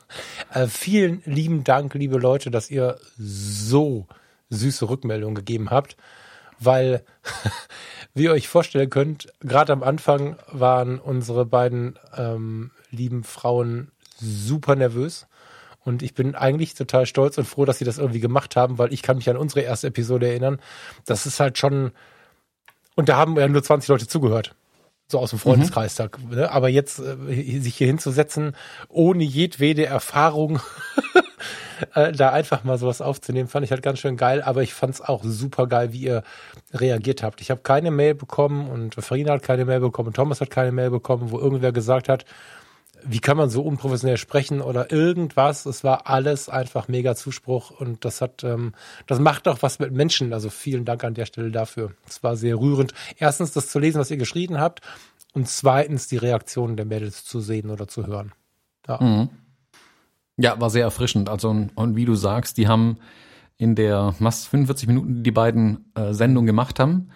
Äh, 0.53 0.67
vielen 0.67 1.21
lieben 1.25 1.63
Dank, 1.63 1.93
liebe 1.93 2.17
Leute, 2.17 2.51
dass 2.51 2.69
ihr 2.69 2.97
so 3.17 4.07
süße 4.49 4.89
Rückmeldungen 4.89 5.35
gegeben 5.35 5.69
habt, 5.69 5.95
weil, 6.59 7.05
wie 8.13 8.23
ihr 8.23 8.33
euch 8.33 8.49
vorstellen 8.49 8.89
könnt, 8.89 9.31
gerade 9.39 9.71
am 9.71 9.83
Anfang 9.83 10.35
waren 10.51 10.99
unsere 10.99 11.45
beiden 11.45 11.97
ähm, 12.17 12.71
lieben 12.89 13.23
Frauen 13.23 13.91
super 14.17 14.75
nervös 14.75 15.27
und 15.83 16.03
ich 16.03 16.13
bin 16.13 16.35
eigentlich 16.35 16.75
total 16.75 17.05
stolz 17.05 17.37
und 17.37 17.45
froh, 17.45 17.65
dass 17.65 17.79
sie 17.79 17.85
das 17.85 17.97
irgendwie 17.97 18.19
gemacht 18.19 18.55
haben, 18.55 18.77
weil 18.77 18.93
ich 18.93 19.01
kann 19.01 19.17
mich 19.17 19.29
an 19.29 19.37
unsere 19.37 19.61
erste 19.61 19.87
Episode 19.87 20.27
erinnern. 20.27 20.59
Das 21.05 21.25
ist 21.25 21.39
halt 21.39 21.57
schon, 21.57 21.91
und 22.95 23.09
da 23.09 23.17
haben 23.17 23.35
ja 23.37 23.47
nur 23.47 23.63
20 23.63 23.87
Leute 23.89 24.07
zugehört. 24.07 24.55
So 25.07 25.19
aus 25.19 25.31
dem 25.31 25.39
Freundeskreis. 25.39 25.99
Mhm. 25.99 26.35
Ne? 26.35 26.51
Aber 26.51 26.69
jetzt 26.69 26.99
äh, 26.99 27.59
sich 27.59 27.75
hier 27.75 27.87
hinzusetzen, 27.87 28.55
ohne 28.87 29.23
jedwede 29.23 29.85
Erfahrung, 29.85 30.61
äh, 31.95 32.13
da 32.13 32.29
einfach 32.29 32.63
mal 32.63 32.77
sowas 32.77 33.01
aufzunehmen, 33.01 33.49
fand 33.49 33.65
ich 33.65 33.71
halt 33.71 33.81
ganz 33.81 33.99
schön 33.99 34.15
geil. 34.15 34.41
Aber 34.41 34.63
ich 34.63 34.73
fand 34.73 34.93
es 34.93 35.01
auch 35.01 35.23
super 35.25 35.67
geil, 35.67 35.91
wie 35.91 36.03
ihr 36.03 36.23
reagiert 36.73 37.23
habt. 37.23 37.41
Ich 37.41 37.51
habe 37.51 37.61
keine 37.61 37.91
Mail 37.91 38.15
bekommen 38.15 38.69
und 38.69 38.95
Farina 38.95 39.33
hat 39.33 39.43
keine 39.43 39.65
Mail 39.65 39.81
bekommen, 39.81 40.13
Thomas 40.13 40.39
hat 40.39 40.49
keine 40.49 40.71
Mail 40.71 40.91
bekommen, 40.91 41.31
wo 41.31 41.39
irgendwer 41.39 41.73
gesagt 41.73 42.07
hat, 42.07 42.23
wie 43.03 43.19
kann 43.19 43.37
man 43.37 43.49
so 43.49 43.61
unprofessionell 43.63 44.17
sprechen 44.17 44.61
oder 44.61 44.91
irgendwas. 44.91 45.65
Es 45.65 45.83
war 45.83 46.07
alles 46.07 46.49
einfach 46.49 46.87
mega 46.87 47.15
Zuspruch 47.15 47.71
und 47.71 48.05
das 48.05 48.21
hat, 48.21 48.43
ähm, 48.43 48.73
das 49.07 49.19
macht 49.19 49.47
auch 49.47 49.61
was 49.61 49.79
mit 49.79 49.91
Menschen. 49.91 50.33
Also 50.33 50.49
vielen 50.49 50.85
Dank 50.85 51.03
an 51.03 51.13
der 51.13 51.25
Stelle 51.25 51.51
dafür. 51.51 51.91
Es 52.07 52.23
war 52.23 52.35
sehr 52.35 52.59
rührend. 52.59 52.93
Erstens 53.17 53.51
das 53.51 53.69
zu 53.69 53.79
lesen, 53.79 53.99
was 53.99 54.11
ihr 54.11 54.17
geschrieben 54.17 54.59
habt 54.59 54.81
und 55.33 55.47
zweitens 55.47 56.07
die 56.07 56.17
Reaktionen 56.17 56.77
der 56.77 56.85
Mädels 56.85 57.25
zu 57.25 57.39
sehen 57.39 57.69
oder 57.69 57.87
zu 57.87 58.05
hören. 58.05 58.33
Ja, 58.87 59.01
mhm. 59.01 59.29
ja 60.37 60.59
war 60.59 60.69
sehr 60.69 60.83
erfrischend. 60.83 61.29
Also 61.29 61.49
und 61.49 61.95
wie 61.95 62.05
du 62.05 62.15
sagst, 62.15 62.57
die 62.57 62.67
haben 62.67 62.97
in 63.57 63.75
der 63.75 64.15
was 64.19 64.45
45 64.47 64.87
Minuten, 64.87 65.15
die, 65.15 65.23
die 65.23 65.31
beiden 65.31 65.91
äh, 65.95 66.13
Sendungen 66.13 66.47
gemacht 66.47 66.79
haben, 66.79 67.09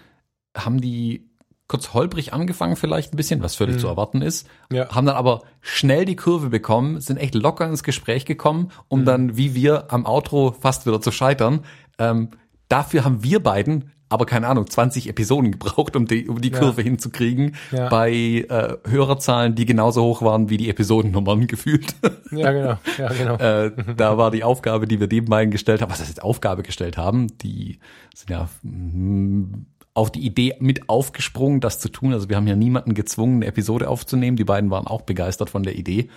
haben 0.55 0.79
die 0.79 1.29
kurz 1.67 1.93
holprig 1.93 2.33
angefangen 2.33 2.75
vielleicht 2.75 3.13
ein 3.13 3.17
bisschen, 3.17 3.41
was 3.41 3.55
völlig 3.55 3.75
mhm. 3.75 3.79
zu 3.79 3.87
erwarten 3.87 4.21
ist, 4.21 4.47
ja. 4.71 4.89
haben 4.89 5.05
dann 5.05 5.15
aber 5.15 5.41
schnell 5.61 6.05
die 6.05 6.15
Kurve 6.15 6.49
bekommen, 6.49 7.01
sind 7.01 7.17
echt 7.17 7.35
locker 7.35 7.67
ins 7.67 7.83
Gespräch 7.83 8.25
gekommen, 8.25 8.71
um 8.87 9.01
mhm. 9.01 9.05
dann 9.05 9.37
wie 9.37 9.55
wir 9.55 9.91
am 9.91 10.05
Outro 10.05 10.55
fast 10.59 10.85
wieder 10.85 11.01
zu 11.01 11.11
scheitern. 11.11 11.61
Ähm, 11.97 12.31
dafür 12.69 13.03
haben 13.03 13.23
wir 13.23 13.41
beiden 13.41 13.91
aber 14.07 14.25
keine 14.25 14.47
Ahnung, 14.47 14.69
20 14.69 15.09
Episoden 15.09 15.51
gebraucht, 15.59 15.95
um 15.95 16.05
die, 16.05 16.27
um 16.27 16.41
die 16.41 16.51
Kurve 16.51 16.81
ja. 16.81 16.85
hinzukriegen, 16.85 17.55
ja. 17.71 17.89
bei 17.89 18.11
äh, 18.11 18.77
Hörerzahlen, 18.87 19.55
die 19.55 19.65
genauso 19.65 20.03
hoch 20.03 20.21
waren 20.21 20.49
wie 20.49 20.57
die 20.57 20.69
Episodennummern 20.69 21.47
gefühlt. 21.47 21.95
Ja, 22.31 22.51
genau. 22.51 22.77
Ja, 22.97 23.09
genau. 23.09 23.35
äh, 23.39 23.71
da 23.95 24.17
war 24.17 24.31
die 24.31 24.43
Aufgabe, 24.43 24.87
die 24.87 24.99
wir 24.99 25.07
dem 25.07 25.25
beiden 25.25 25.51
gestellt 25.51 25.81
haben, 25.81 25.91
was 25.91 25.99
das 25.99 26.09
jetzt 26.09 26.23
Aufgabe 26.23 26.63
gestellt 26.63 26.97
haben, 26.97 27.27
die 27.39 27.79
sind 28.13 28.29
ja 28.29 28.47
mh, 28.63 29.57
auf 29.95 30.11
die 30.11 30.25
Idee 30.25 30.55
mit 30.59 30.89
aufgesprungen, 30.89 31.61
das 31.61 31.79
zu 31.79 31.87
tun. 31.87 32.13
Also 32.13 32.27
wir 32.27 32.35
haben 32.35 32.47
ja 32.47 32.55
niemanden 32.55 32.93
gezwungen, 32.93 33.37
eine 33.37 33.45
Episode 33.45 33.89
aufzunehmen. 33.89 34.35
Die 34.35 34.43
beiden 34.43 34.69
waren 34.69 34.87
auch 34.87 35.01
begeistert 35.01 35.49
von 35.49 35.63
der 35.63 35.77
Idee. 35.77 36.09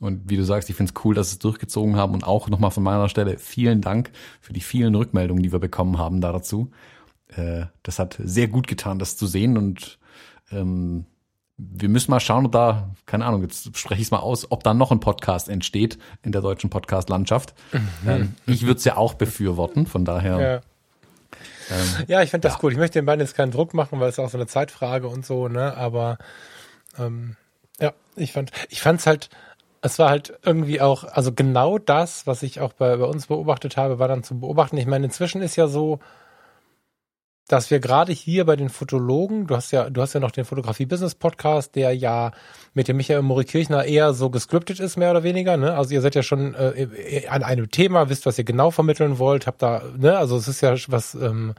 Und 0.00 0.30
wie 0.30 0.38
du 0.38 0.42
sagst, 0.42 0.70
ich 0.70 0.76
finde 0.76 0.92
es 0.94 1.04
cool, 1.04 1.14
dass 1.14 1.28
sie 1.28 1.34
es 1.34 1.38
durchgezogen 1.40 1.96
haben. 1.96 2.14
Und 2.14 2.24
auch 2.24 2.48
nochmal 2.48 2.70
von 2.70 2.82
meiner 2.82 3.10
Stelle 3.10 3.38
vielen 3.38 3.82
Dank 3.82 4.10
für 4.40 4.54
die 4.54 4.62
vielen 4.62 4.94
Rückmeldungen, 4.94 5.42
die 5.42 5.52
wir 5.52 5.58
bekommen 5.58 5.98
haben 5.98 6.22
da 6.22 6.32
dazu. 6.32 6.70
Äh, 7.28 7.66
das 7.82 7.98
hat 7.98 8.18
sehr 8.24 8.48
gut 8.48 8.68
getan, 8.68 8.98
das 8.98 9.18
zu 9.18 9.26
sehen. 9.26 9.58
Und 9.58 9.98
ähm, 10.50 11.04
wir 11.58 11.90
müssen 11.90 12.10
mal 12.10 12.20
schauen, 12.20 12.46
ob 12.46 12.52
da, 12.52 12.94
keine 13.04 13.26
Ahnung, 13.26 13.42
jetzt 13.42 13.76
spreche 13.76 14.00
ich 14.00 14.06
es 14.08 14.12
mal 14.12 14.20
aus, 14.20 14.50
ob 14.50 14.64
da 14.64 14.72
noch 14.72 14.92
ein 14.92 15.00
Podcast 15.00 15.50
entsteht 15.50 15.98
in 16.22 16.32
der 16.32 16.40
deutschen 16.40 16.70
Podcast-Landschaft. 16.70 17.54
Mhm. 17.72 18.08
Ähm, 18.08 18.34
ich 18.46 18.62
würde 18.62 18.78
es 18.78 18.84
ja 18.84 18.96
auch 18.96 19.12
befürworten, 19.12 19.86
von 19.86 20.06
daher. 20.06 20.40
Ja 20.40 20.60
ähm, 21.70 22.04
ja, 22.08 22.22
ich 22.22 22.30
finde 22.30 22.48
das 22.48 22.54
ja. 22.54 22.60
cool. 22.62 22.72
Ich 22.72 22.78
möchte 22.78 22.98
den 22.98 23.06
beiden 23.06 23.20
jetzt 23.20 23.36
keinen 23.36 23.52
Druck 23.52 23.74
machen, 23.74 24.00
weil 24.00 24.08
es 24.08 24.18
auch 24.18 24.30
so 24.30 24.38
eine 24.38 24.46
Zeitfrage 24.46 25.08
und 25.08 25.26
so, 25.26 25.48
ne? 25.48 25.76
Aber 25.76 26.18
ähm, 26.98 27.36
ja, 27.80 27.92
ich 28.16 28.32
fand, 28.32 28.50
ich 28.68 28.80
fand's 28.80 29.06
halt, 29.06 29.30
es 29.82 29.98
war 29.98 30.10
halt 30.10 30.38
irgendwie 30.42 30.80
auch, 30.80 31.04
also 31.04 31.32
genau 31.32 31.78
das, 31.78 32.26
was 32.26 32.42
ich 32.42 32.60
auch 32.60 32.72
bei, 32.72 32.96
bei 32.96 33.04
uns 33.04 33.26
beobachtet 33.26 33.76
habe, 33.76 33.98
war 33.98 34.08
dann 34.08 34.22
zu 34.22 34.38
beobachten. 34.40 34.76
Ich 34.78 34.86
meine, 34.86 35.06
inzwischen 35.06 35.42
ist 35.42 35.56
ja 35.56 35.68
so, 35.68 36.00
dass 37.48 37.70
wir 37.70 37.78
gerade 37.78 38.12
hier 38.12 38.44
bei 38.44 38.56
den 38.56 38.68
Fotologen, 38.68 39.46
du 39.46 39.54
hast 39.54 39.70
ja, 39.70 39.88
du 39.88 40.02
hast 40.02 40.14
ja 40.14 40.20
noch 40.20 40.32
den 40.32 40.44
Fotografie-Business-Podcast, 40.44 41.76
der 41.76 41.94
ja 41.94 42.32
mit 42.74 42.88
dem 42.88 42.96
Michael 42.96 43.22
Mori-Kirchner 43.22 43.84
eher 43.84 44.14
so 44.14 44.30
gescriptet 44.30 44.80
ist, 44.80 44.96
mehr 44.96 45.12
oder 45.12 45.22
weniger. 45.22 45.56
Ne? 45.56 45.74
Also 45.74 45.94
ihr 45.94 46.00
seid 46.00 46.16
ja 46.16 46.24
schon 46.24 46.54
äh, 46.54 47.26
an 47.28 47.44
einem 47.44 47.70
Thema, 47.70 48.08
wisst, 48.08 48.26
was 48.26 48.38
ihr 48.38 48.44
genau 48.44 48.72
vermitteln 48.72 49.18
wollt, 49.18 49.46
habt 49.46 49.62
da, 49.62 49.82
ne, 49.96 50.18
also 50.18 50.36
es 50.36 50.48
ist 50.48 50.60
ja 50.60 50.74
was 50.88 51.14
ähm, 51.14 51.54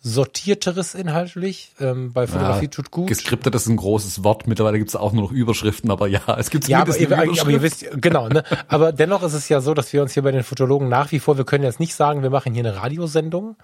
sortierteres 0.00 0.94
inhaltlich. 0.94 1.72
Ähm, 1.78 2.14
bei 2.14 2.26
Fotografie 2.26 2.66
ja, 2.66 2.70
tut 2.70 2.90
gut. 2.90 3.08
Geskriptet 3.08 3.54
ist 3.54 3.66
ein 3.66 3.76
großes 3.76 4.24
Wort. 4.24 4.46
Mittlerweile 4.46 4.78
gibt 4.78 4.88
es 4.88 4.96
auch 4.96 5.12
nur 5.12 5.24
noch 5.24 5.32
Überschriften, 5.32 5.90
aber 5.90 6.06
ja, 6.08 6.22
es 6.38 6.48
gibt 6.48 6.68
ja, 6.68 6.80
aber, 6.80 6.96
ihr, 6.96 7.12
aber 7.12 7.50
ihr 7.50 7.60
wisst, 7.60 7.86
genau, 8.00 8.28
ne? 8.28 8.44
Aber 8.68 8.92
dennoch 8.92 9.22
ist 9.24 9.34
es 9.34 9.48
ja 9.50 9.60
so, 9.60 9.74
dass 9.74 9.92
wir 9.92 10.00
uns 10.00 10.14
hier 10.14 10.22
bei 10.22 10.32
den 10.32 10.42
Fotologen 10.44 10.88
nach 10.88 11.12
wie 11.12 11.18
vor, 11.18 11.36
wir 11.36 11.44
können 11.44 11.64
jetzt 11.64 11.80
nicht 11.80 11.94
sagen, 11.94 12.22
wir 12.22 12.30
machen 12.30 12.54
hier 12.54 12.64
eine 12.64 12.76
Radiosendung 12.76 13.56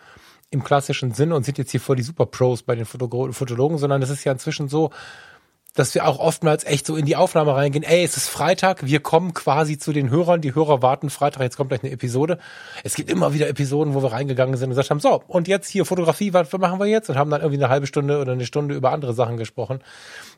im 0.52 0.62
klassischen 0.62 1.12
Sinne 1.12 1.34
und 1.34 1.44
sind 1.44 1.58
jetzt 1.58 1.70
hier 1.70 1.80
vor 1.80 1.96
die 1.96 2.02
Superpros 2.02 2.62
bei 2.62 2.76
den 2.76 2.84
Foto 2.84 3.32
Fotologen, 3.32 3.78
sondern 3.78 4.02
es 4.02 4.10
ist 4.10 4.24
ja 4.24 4.32
inzwischen 4.32 4.68
so, 4.68 4.90
dass 5.74 5.94
wir 5.94 6.06
auch 6.06 6.18
oftmals 6.18 6.64
echt 6.64 6.86
so 6.86 6.96
in 6.96 7.06
die 7.06 7.16
Aufnahme 7.16 7.54
reingehen. 7.54 7.82
Ey, 7.82 8.04
es 8.04 8.18
ist 8.18 8.28
Freitag, 8.28 8.84
wir 8.84 9.00
kommen 9.00 9.32
quasi 9.32 9.78
zu 9.78 9.92
den 9.92 10.10
Hörern, 10.10 10.42
die 10.42 10.54
Hörer 10.54 10.82
warten 10.82 11.08
Freitag, 11.08 11.42
jetzt 11.42 11.56
kommt 11.56 11.70
gleich 11.70 11.82
eine 11.82 11.92
Episode. 11.92 12.38
Es 12.84 12.94
gibt 12.94 13.10
immer 13.10 13.32
wieder 13.32 13.48
Episoden, 13.48 13.94
wo 13.94 14.02
wir 14.02 14.12
reingegangen 14.12 14.56
sind 14.56 14.66
und 14.66 14.70
gesagt 14.72 14.90
haben, 14.90 15.00
so, 15.00 15.22
und 15.26 15.48
jetzt 15.48 15.68
hier 15.68 15.86
Fotografie, 15.86 16.34
was 16.34 16.52
machen 16.52 16.78
wir 16.78 16.86
jetzt? 16.86 17.08
Und 17.08 17.16
haben 17.16 17.30
dann 17.30 17.40
irgendwie 17.40 17.62
eine 17.62 17.70
halbe 17.70 17.86
Stunde 17.86 18.20
oder 18.20 18.32
eine 18.32 18.44
Stunde 18.44 18.74
über 18.74 18.92
andere 18.92 19.14
Sachen 19.14 19.38
gesprochen. 19.38 19.80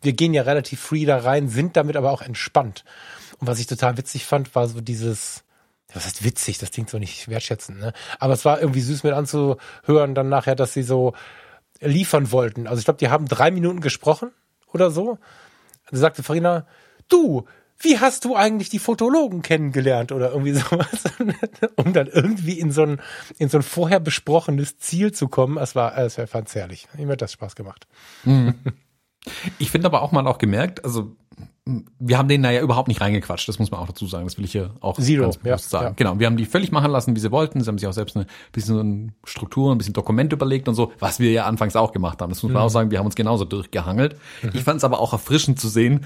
Wir 0.02 0.12
gehen 0.12 0.34
ja 0.34 0.42
relativ 0.42 0.80
free 0.80 1.04
da 1.04 1.18
rein, 1.18 1.48
sind 1.48 1.76
damit 1.76 1.96
aber 1.96 2.12
auch 2.12 2.22
entspannt. 2.22 2.84
Und 3.40 3.48
was 3.48 3.58
ich 3.58 3.66
total 3.66 3.96
witzig 3.96 4.24
fand, 4.24 4.54
war 4.54 4.68
so 4.68 4.80
dieses, 4.80 5.43
was 5.92 6.06
heißt 6.06 6.24
witzig, 6.24 6.58
das 6.58 6.70
klingt 6.70 6.90
so 6.90 6.98
nicht 6.98 7.28
wertschätzend, 7.28 7.78
ne? 7.78 7.92
Aber 8.18 8.32
es 8.32 8.44
war 8.44 8.60
irgendwie 8.60 8.80
süß 8.80 9.04
mit 9.04 9.12
anzuhören 9.12 10.14
dann 10.14 10.28
nachher, 10.28 10.54
dass 10.54 10.72
sie 10.72 10.82
so 10.82 11.14
liefern 11.80 12.32
wollten. 12.32 12.66
Also 12.66 12.78
ich 12.78 12.84
glaube, 12.84 12.98
die 12.98 13.08
haben 13.08 13.26
drei 13.26 13.50
Minuten 13.50 13.80
gesprochen 13.80 14.30
oder 14.72 14.90
so. 14.90 15.18
Da 15.90 15.96
sagte 15.98 16.22
Farina, 16.22 16.66
du, 17.08 17.44
wie 17.78 17.98
hast 17.98 18.24
du 18.24 18.36
eigentlich 18.36 18.70
die 18.70 18.78
Fotologen 18.78 19.42
kennengelernt 19.42 20.12
oder 20.12 20.30
irgendwie 20.30 20.52
sowas, 20.54 21.04
um 21.76 21.92
dann 21.92 22.06
irgendwie 22.06 22.58
in 22.58 22.72
so 22.72 22.82
ein, 22.82 23.00
in 23.38 23.48
so 23.48 23.58
ein 23.58 23.62
vorher 23.62 24.00
besprochenes 24.00 24.78
Ziel 24.78 25.12
zu 25.12 25.28
kommen. 25.28 25.58
Es 25.58 25.74
war, 25.74 25.96
es 25.98 26.18
war 26.18 26.26
fand's 26.26 26.54
herrlich. 26.54 26.88
Mir 26.96 27.08
hat 27.08 27.22
das 27.22 27.32
Spaß 27.32 27.54
gemacht. 27.56 27.86
Mhm. 28.24 28.54
Ich 29.58 29.70
finde 29.70 29.86
aber 29.86 30.02
auch 30.02 30.12
mal 30.12 30.26
auch 30.26 30.38
gemerkt, 30.38 30.84
also 30.84 31.16
wir 31.98 32.18
haben 32.18 32.28
denen 32.28 32.44
da 32.44 32.50
ja 32.50 32.60
überhaupt 32.60 32.88
nicht 32.88 33.00
reingequatscht, 33.00 33.48
das 33.48 33.58
muss 33.58 33.70
man 33.70 33.80
auch 33.80 33.86
dazu 33.86 34.06
sagen, 34.06 34.26
das 34.26 34.36
will 34.36 34.44
ich 34.44 34.52
hier 34.52 34.74
auch 34.80 34.98
Zero, 34.98 35.22
ganz 35.22 35.38
bewusst 35.38 35.72
ja, 35.72 35.78
sagen. 35.78 35.86
Ja. 35.86 35.92
Genau, 35.96 36.18
wir 36.18 36.26
haben 36.26 36.36
die 36.36 36.44
völlig 36.44 36.72
machen 36.72 36.90
lassen, 36.90 37.16
wie 37.16 37.20
sie 37.20 37.32
wollten, 37.32 37.62
sie 37.62 37.68
haben 37.68 37.78
sich 37.78 37.88
auch 37.88 37.94
selbst 37.94 38.16
ein 38.16 38.26
bisschen 38.52 39.12
Struktur, 39.24 39.72
ein 39.74 39.78
bisschen 39.78 39.94
Dokument 39.94 40.32
überlegt 40.32 40.68
und 40.68 40.74
so, 40.74 40.92
was 40.98 41.20
wir 41.20 41.32
ja 41.32 41.46
anfangs 41.46 41.74
auch 41.74 41.92
gemacht 41.92 42.20
haben. 42.20 42.30
Das 42.30 42.42
muss 42.42 42.52
man 42.52 42.60
mhm. 42.60 42.66
auch 42.66 42.70
sagen, 42.70 42.90
wir 42.90 42.98
haben 42.98 43.06
uns 43.06 43.14
genauso 43.14 43.46
durchgehangelt. 43.46 44.16
Mhm. 44.42 44.50
Ich 44.52 44.62
fand 44.62 44.78
es 44.78 44.84
aber 44.84 45.00
auch 45.00 45.14
erfrischend 45.14 45.58
zu 45.58 45.68
sehen, 45.68 46.04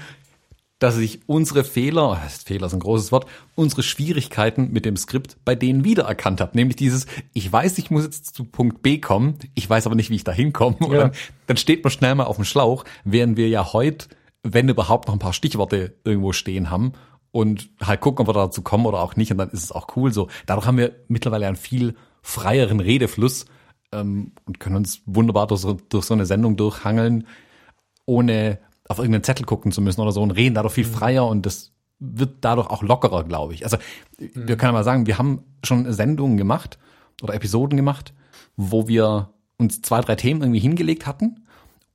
dass 0.79 0.95
sich 0.95 1.19
unsere 1.27 1.63
Fehler, 1.63 2.15
Fehler 2.45 2.67
ist 2.67 2.73
ein 2.73 2.79
großes 2.79 3.11
Wort, 3.11 3.27
unsere 3.55 3.83
Schwierigkeiten 3.83 4.71
mit 4.71 4.85
dem 4.85 4.97
Skript 4.97 5.37
bei 5.45 5.53
denen 5.55 5.83
wiedererkannt 5.83 6.41
hat. 6.41 6.55
Nämlich 6.55 6.77
dieses, 6.77 7.05
ich 7.33 7.51
weiß, 7.51 7.77
ich 7.77 7.91
muss 7.91 8.05
jetzt 8.05 8.33
zu 8.33 8.45
Punkt 8.45 8.81
B 8.81 8.97
kommen, 8.99 9.37
ich 9.55 9.69
weiß 9.69 9.85
aber 9.85 9.95
nicht, 9.95 10.09
wie 10.09 10.15
ich 10.15 10.23
da 10.23 10.31
hinkomme. 10.31 10.77
Ja. 10.81 10.87
Dann, 10.87 11.11
dann 11.47 11.57
steht 11.57 11.83
man 11.83 11.91
schnell 11.91 12.15
mal 12.15 12.23
auf 12.23 12.37
dem 12.37 12.45
Schlauch, 12.45 12.85
während 13.03 13.37
wir 13.37 13.49
ja 13.49 13.73
heute 13.73 14.07
wenn 14.43 14.69
überhaupt 14.69 15.07
noch 15.07 15.15
ein 15.15 15.19
paar 15.19 15.33
Stichworte 15.33 15.95
irgendwo 16.03 16.31
stehen 16.31 16.69
haben 16.69 16.93
und 17.31 17.69
halt 17.81 18.01
gucken, 18.01 18.23
ob 18.23 18.29
wir 18.29 18.33
dazu 18.33 18.61
kommen 18.61 18.85
oder 18.85 19.01
auch 19.01 19.15
nicht 19.15 19.31
und 19.31 19.37
dann 19.37 19.49
ist 19.49 19.63
es 19.63 19.71
auch 19.71 19.95
cool 19.95 20.13
so. 20.13 20.29
Dadurch 20.45 20.65
haben 20.65 20.77
wir 20.77 20.95
mittlerweile 21.07 21.47
einen 21.47 21.55
viel 21.55 21.95
freieren 22.21 22.79
Redefluss 22.79 23.45
ähm, 23.91 24.31
und 24.45 24.59
können 24.59 24.77
uns 24.77 25.01
wunderbar 25.05 25.47
durch 25.47 25.61
so, 25.61 25.73
durch 25.73 26.05
so 26.05 26.13
eine 26.13 26.25
Sendung 26.25 26.55
durchhangeln, 26.55 27.27
ohne 28.05 28.59
auf 28.89 28.97
irgendeinen 28.97 29.23
Zettel 29.23 29.45
gucken 29.45 29.71
zu 29.71 29.81
müssen 29.81 30.01
oder 30.01 30.11
so 30.11 30.21
und 30.21 30.31
reden 30.31 30.55
dadurch 30.55 30.73
viel 30.73 30.87
mhm. 30.87 30.91
freier 30.91 31.27
und 31.27 31.45
das 31.45 31.71
wird 31.99 32.37
dadurch 32.41 32.69
auch 32.69 32.83
lockerer, 32.83 33.23
glaube 33.23 33.53
ich. 33.53 33.63
Also 33.63 33.77
mhm. 34.19 34.47
wir 34.47 34.57
können 34.57 34.73
mal 34.73 34.83
sagen, 34.83 35.07
wir 35.07 35.17
haben 35.17 35.43
schon 35.63 35.91
Sendungen 35.93 36.35
gemacht 36.35 36.77
oder 37.21 37.33
Episoden 37.33 37.77
gemacht, 37.77 38.13
wo 38.57 38.87
wir 38.87 39.29
uns 39.57 39.81
zwei, 39.81 40.01
drei 40.01 40.15
Themen 40.15 40.41
irgendwie 40.41 40.59
hingelegt 40.59 41.05
hatten 41.05 41.45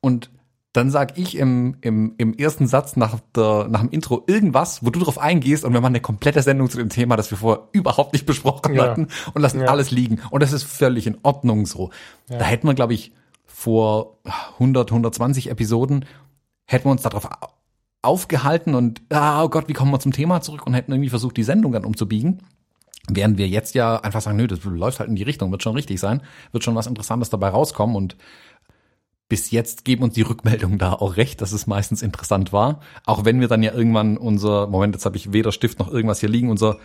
und 0.00 0.30
dann 0.72 0.90
sag 0.90 1.18
ich 1.18 1.36
im, 1.36 1.76
im, 1.82 2.14
im 2.18 2.34
ersten 2.34 2.66
Satz 2.66 2.96
nach, 2.96 3.20
der, 3.36 3.68
nach 3.68 3.80
dem 3.80 3.90
Intro 3.90 4.24
irgendwas, 4.26 4.84
wo 4.84 4.90
du 4.90 4.98
drauf 4.98 5.18
eingehst 5.18 5.64
und 5.64 5.72
wir 5.72 5.80
machen 5.80 5.92
eine 5.92 6.00
komplette 6.00 6.42
Sendung 6.42 6.68
zu 6.68 6.78
dem 6.78 6.88
Thema, 6.88 7.16
das 7.16 7.30
wir 7.30 7.38
vorher 7.38 7.68
überhaupt 7.70 8.12
nicht 8.12 8.26
besprochen 8.26 8.74
ja. 8.74 8.82
hatten 8.82 9.06
und 9.34 9.40
lassen 9.40 9.60
ja. 9.60 9.66
alles 9.66 9.92
liegen. 9.92 10.20
Und 10.30 10.42
das 10.42 10.52
ist 10.52 10.64
völlig 10.64 11.06
in 11.06 11.16
Ordnung 11.22 11.66
so. 11.66 11.90
Ja. 12.28 12.38
Da 12.38 12.44
hätten 12.44 12.66
wir, 12.66 12.74
glaube 12.74 12.92
ich, 12.92 13.12
vor 13.46 14.18
100, 14.54 14.90
120 14.90 15.48
Episoden, 15.48 16.06
hätten 16.66 16.86
wir 16.86 16.92
uns 16.92 17.02
darauf 17.02 17.28
aufgehalten 18.02 18.74
und, 18.74 19.02
ah, 19.10 19.42
oh 19.42 19.48
Gott, 19.48 19.68
wie 19.68 19.72
kommen 19.72 19.90
wir 19.90 20.00
zum 20.00 20.12
Thema 20.12 20.40
zurück 20.40 20.66
und 20.66 20.74
hätten 20.74 20.92
irgendwie 20.92 21.10
versucht, 21.10 21.36
die 21.36 21.42
Sendung 21.42 21.72
dann 21.72 21.84
umzubiegen. 21.84 22.42
Während 23.08 23.36
wir 23.38 23.48
jetzt 23.48 23.74
ja 23.74 23.96
einfach 23.96 24.22
sagen, 24.22 24.36
nö, 24.36 24.46
das 24.46 24.64
läuft 24.64 25.00
halt 25.00 25.10
in 25.10 25.16
die 25.16 25.22
Richtung, 25.22 25.50
wird 25.50 25.62
schon 25.62 25.74
richtig 25.74 26.00
sein, 26.00 26.22
wird 26.52 26.64
schon 26.64 26.74
was 26.74 26.86
Interessantes 26.86 27.30
dabei 27.30 27.48
rauskommen 27.48 27.96
und 27.96 28.16
bis 29.28 29.50
jetzt 29.50 29.84
geben 29.84 30.04
uns 30.04 30.14
die 30.14 30.22
Rückmeldungen 30.22 30.78
da 30.78 30.92
auch 30.92 31.16
recht, 31.16 31.40
dass 31.40 31.52
es 31.52 31.66
meistens 31.66 32.02
interessant 32.02 32.52
war. 32.52 32.80
Auch 33.06 33.24
wenn 33.24 33.40
wir 33.40 33.48
dann 33.48 33.62
ja 33.62 33.72
irgendwann 33.72 34.16
unser, 34.16 34.66
Moment, 34.66 34.94
jetzt 34.94 35.06
habe 35.06 35.16
ich 35.16 35.32
weder 35.32 35.50
Stift 35.50 35.78
noch 35.78 35.90
irgendwas 35.90 36.20
hier 36.20 36.28
liegen, 36.28 36.50
unser 36.50 36.78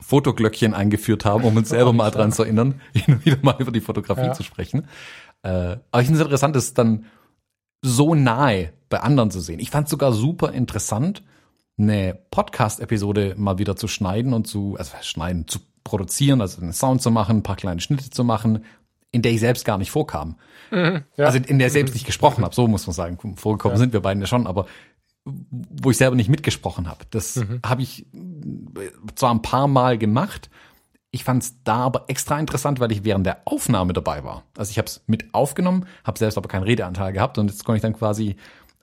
Fotoglöckchen 0.00 0.74
eingeführt 0.74 1.24
haben, 1.24 1.44
um 1.44 1.56
uns 1.56 1.70
selber 1.70 1.92
mal 1.92 2.10
dran 2.10 2.32
zu 2.32 2.42
erinnern, 2.44 2.80
hin 2.92 3.16
und 3.16 3.24
wieder 3.24 3.38
mal 3.42 3.56
über 3.58 3.72
die 3.72 3.80
Fotografie 3.80 4.26
ja. 4.26 4.32
zu 4.32 4.42
sprechen. 4.42 4.86
Äh, 5.42 5.76
aber 5.90 6.00
ich 6.00 6.06
finde 6.06 6.20
es 6.20 6.24
interessant, 6.24 6.56
es 6.56 6.74
dann 6.74 7.06
so 7.82 8.14
nahe 8.14 8.72
bei 8.94 9.00
anderen 9.00 9.32
zu 9.32 9.40
sehen. 9.40 9.58
Ich 9.58 9.70
fand 9.70 9.86
es 9.86 9.90
sogar 9.90 10.12
super 10.12 10.52
interessant, 10.52 11.24
eine 11.76 12.16
Podcast-Episode 12.30 13.34
mal 13.36 13.58
wieder 13.58 13.74
zu 13.74 13.88
schneiden 13.88 14.32
und 14.32 14.46
zu, 14.46 14.76
also 14.78 14.92
schneiden, 15.02 15.48
zu 15.48 15.58
produzieren, 15.82 16.40
also 16.40 16.62
einen 16.62 16.72
Sound 16.72 17.02
zu 17.02 17.10
machen, 17.10 17.38
ein 17.38 17.42
paar 17.42 17.56
kleine 17.56 17.80
Schnitte 17.80 18.08
zu 18.10 18.22
machen, 18.22 18.64
in 19.10 19.22
der 19.22 19.32
ich 19.32 19.40
selbst 19.40 19.64
gar 19.64 19.78
nicht 19.78 19.90
vorkam. 19.90 20.36
Mhm, 20.70 21.02
ja. 21.16 21.24
Also 21.26 21.38
in 21.38 21.58
der 21.58 21.66
ich 21.66 21.72
selbst 21.72 21.94
nicht 21.94 22.06
gesprochen 22.06 22.44
habe, 22.44 22.54
so 22.54 22.68
muss 22.68 22.86
man 22.86 22.94
sagen. 22.94 23.18
Vorgekommen 23.34 23.74
ja. 23.74 23.80
sind 23.80 23.92
wir 23.92 23.98
beiden 23.98 24.20
ja 24.20 24.28
schon, 24.28 24.46
aber 24.46 24.66
wo 25.24 25.90
ich 25.90 25.96
selber 25.96 26.14
nicht 26.14 26.28
mitgesprochen 26.28 26.88
habe. 26.88 27.00
Das 27.10 27.34
mhm. 27.34 27.58
habe 27.66 27.82
ich 27.82 28.06
zwar 29.16 29.34
ein 29.34 29.42
paar 29.42 29.66
Mal 29.66 29.98
gemacht, 29.98 30.50
ich 31.10 31.24
fand 31.24 31.42
es 31.42 31.62
da 31.64 31.78
aber 31.78 32.04
extra 32.08 32.38
interessant, 32.38 32.78
weil 32.80 32.92
ich 32.92 33.04
während 33.04 33.26
der 33.26 33.42
Aufnahme 33.44 33.92
dabei 33.92 34.22
war. 34.22 34.44
Also 34.56 34.70
ich 34.70 34.78
habe 34.78 34.86
es 34.86 35.02
mit 35.06 35.32
aufgenommen, 35.32 35.86
habe 36.04 36.18
selbst 36.18 36.36
aber 36.36 36.48
keinen 36.48 36.64
Redeanteil 36.64 37.12
gehabt 37.12 37.38
und 37.38 37.50
jetzt 37.50 37.64
konnte 37.64 37.76
ich 37.76 37.82
dann 37.82 37.92
quasi 37.92 38.36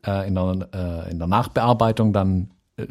äh, 0.05 0.27
in, 0.27 0.36
der, 0.36 0.70
äh, 0.74 1.12
in 1.12 1.20
der 1.20 1.27
Nachbearbeitung 1.27 2.13
dann 2.13 2.51
äh, 2.77 2.86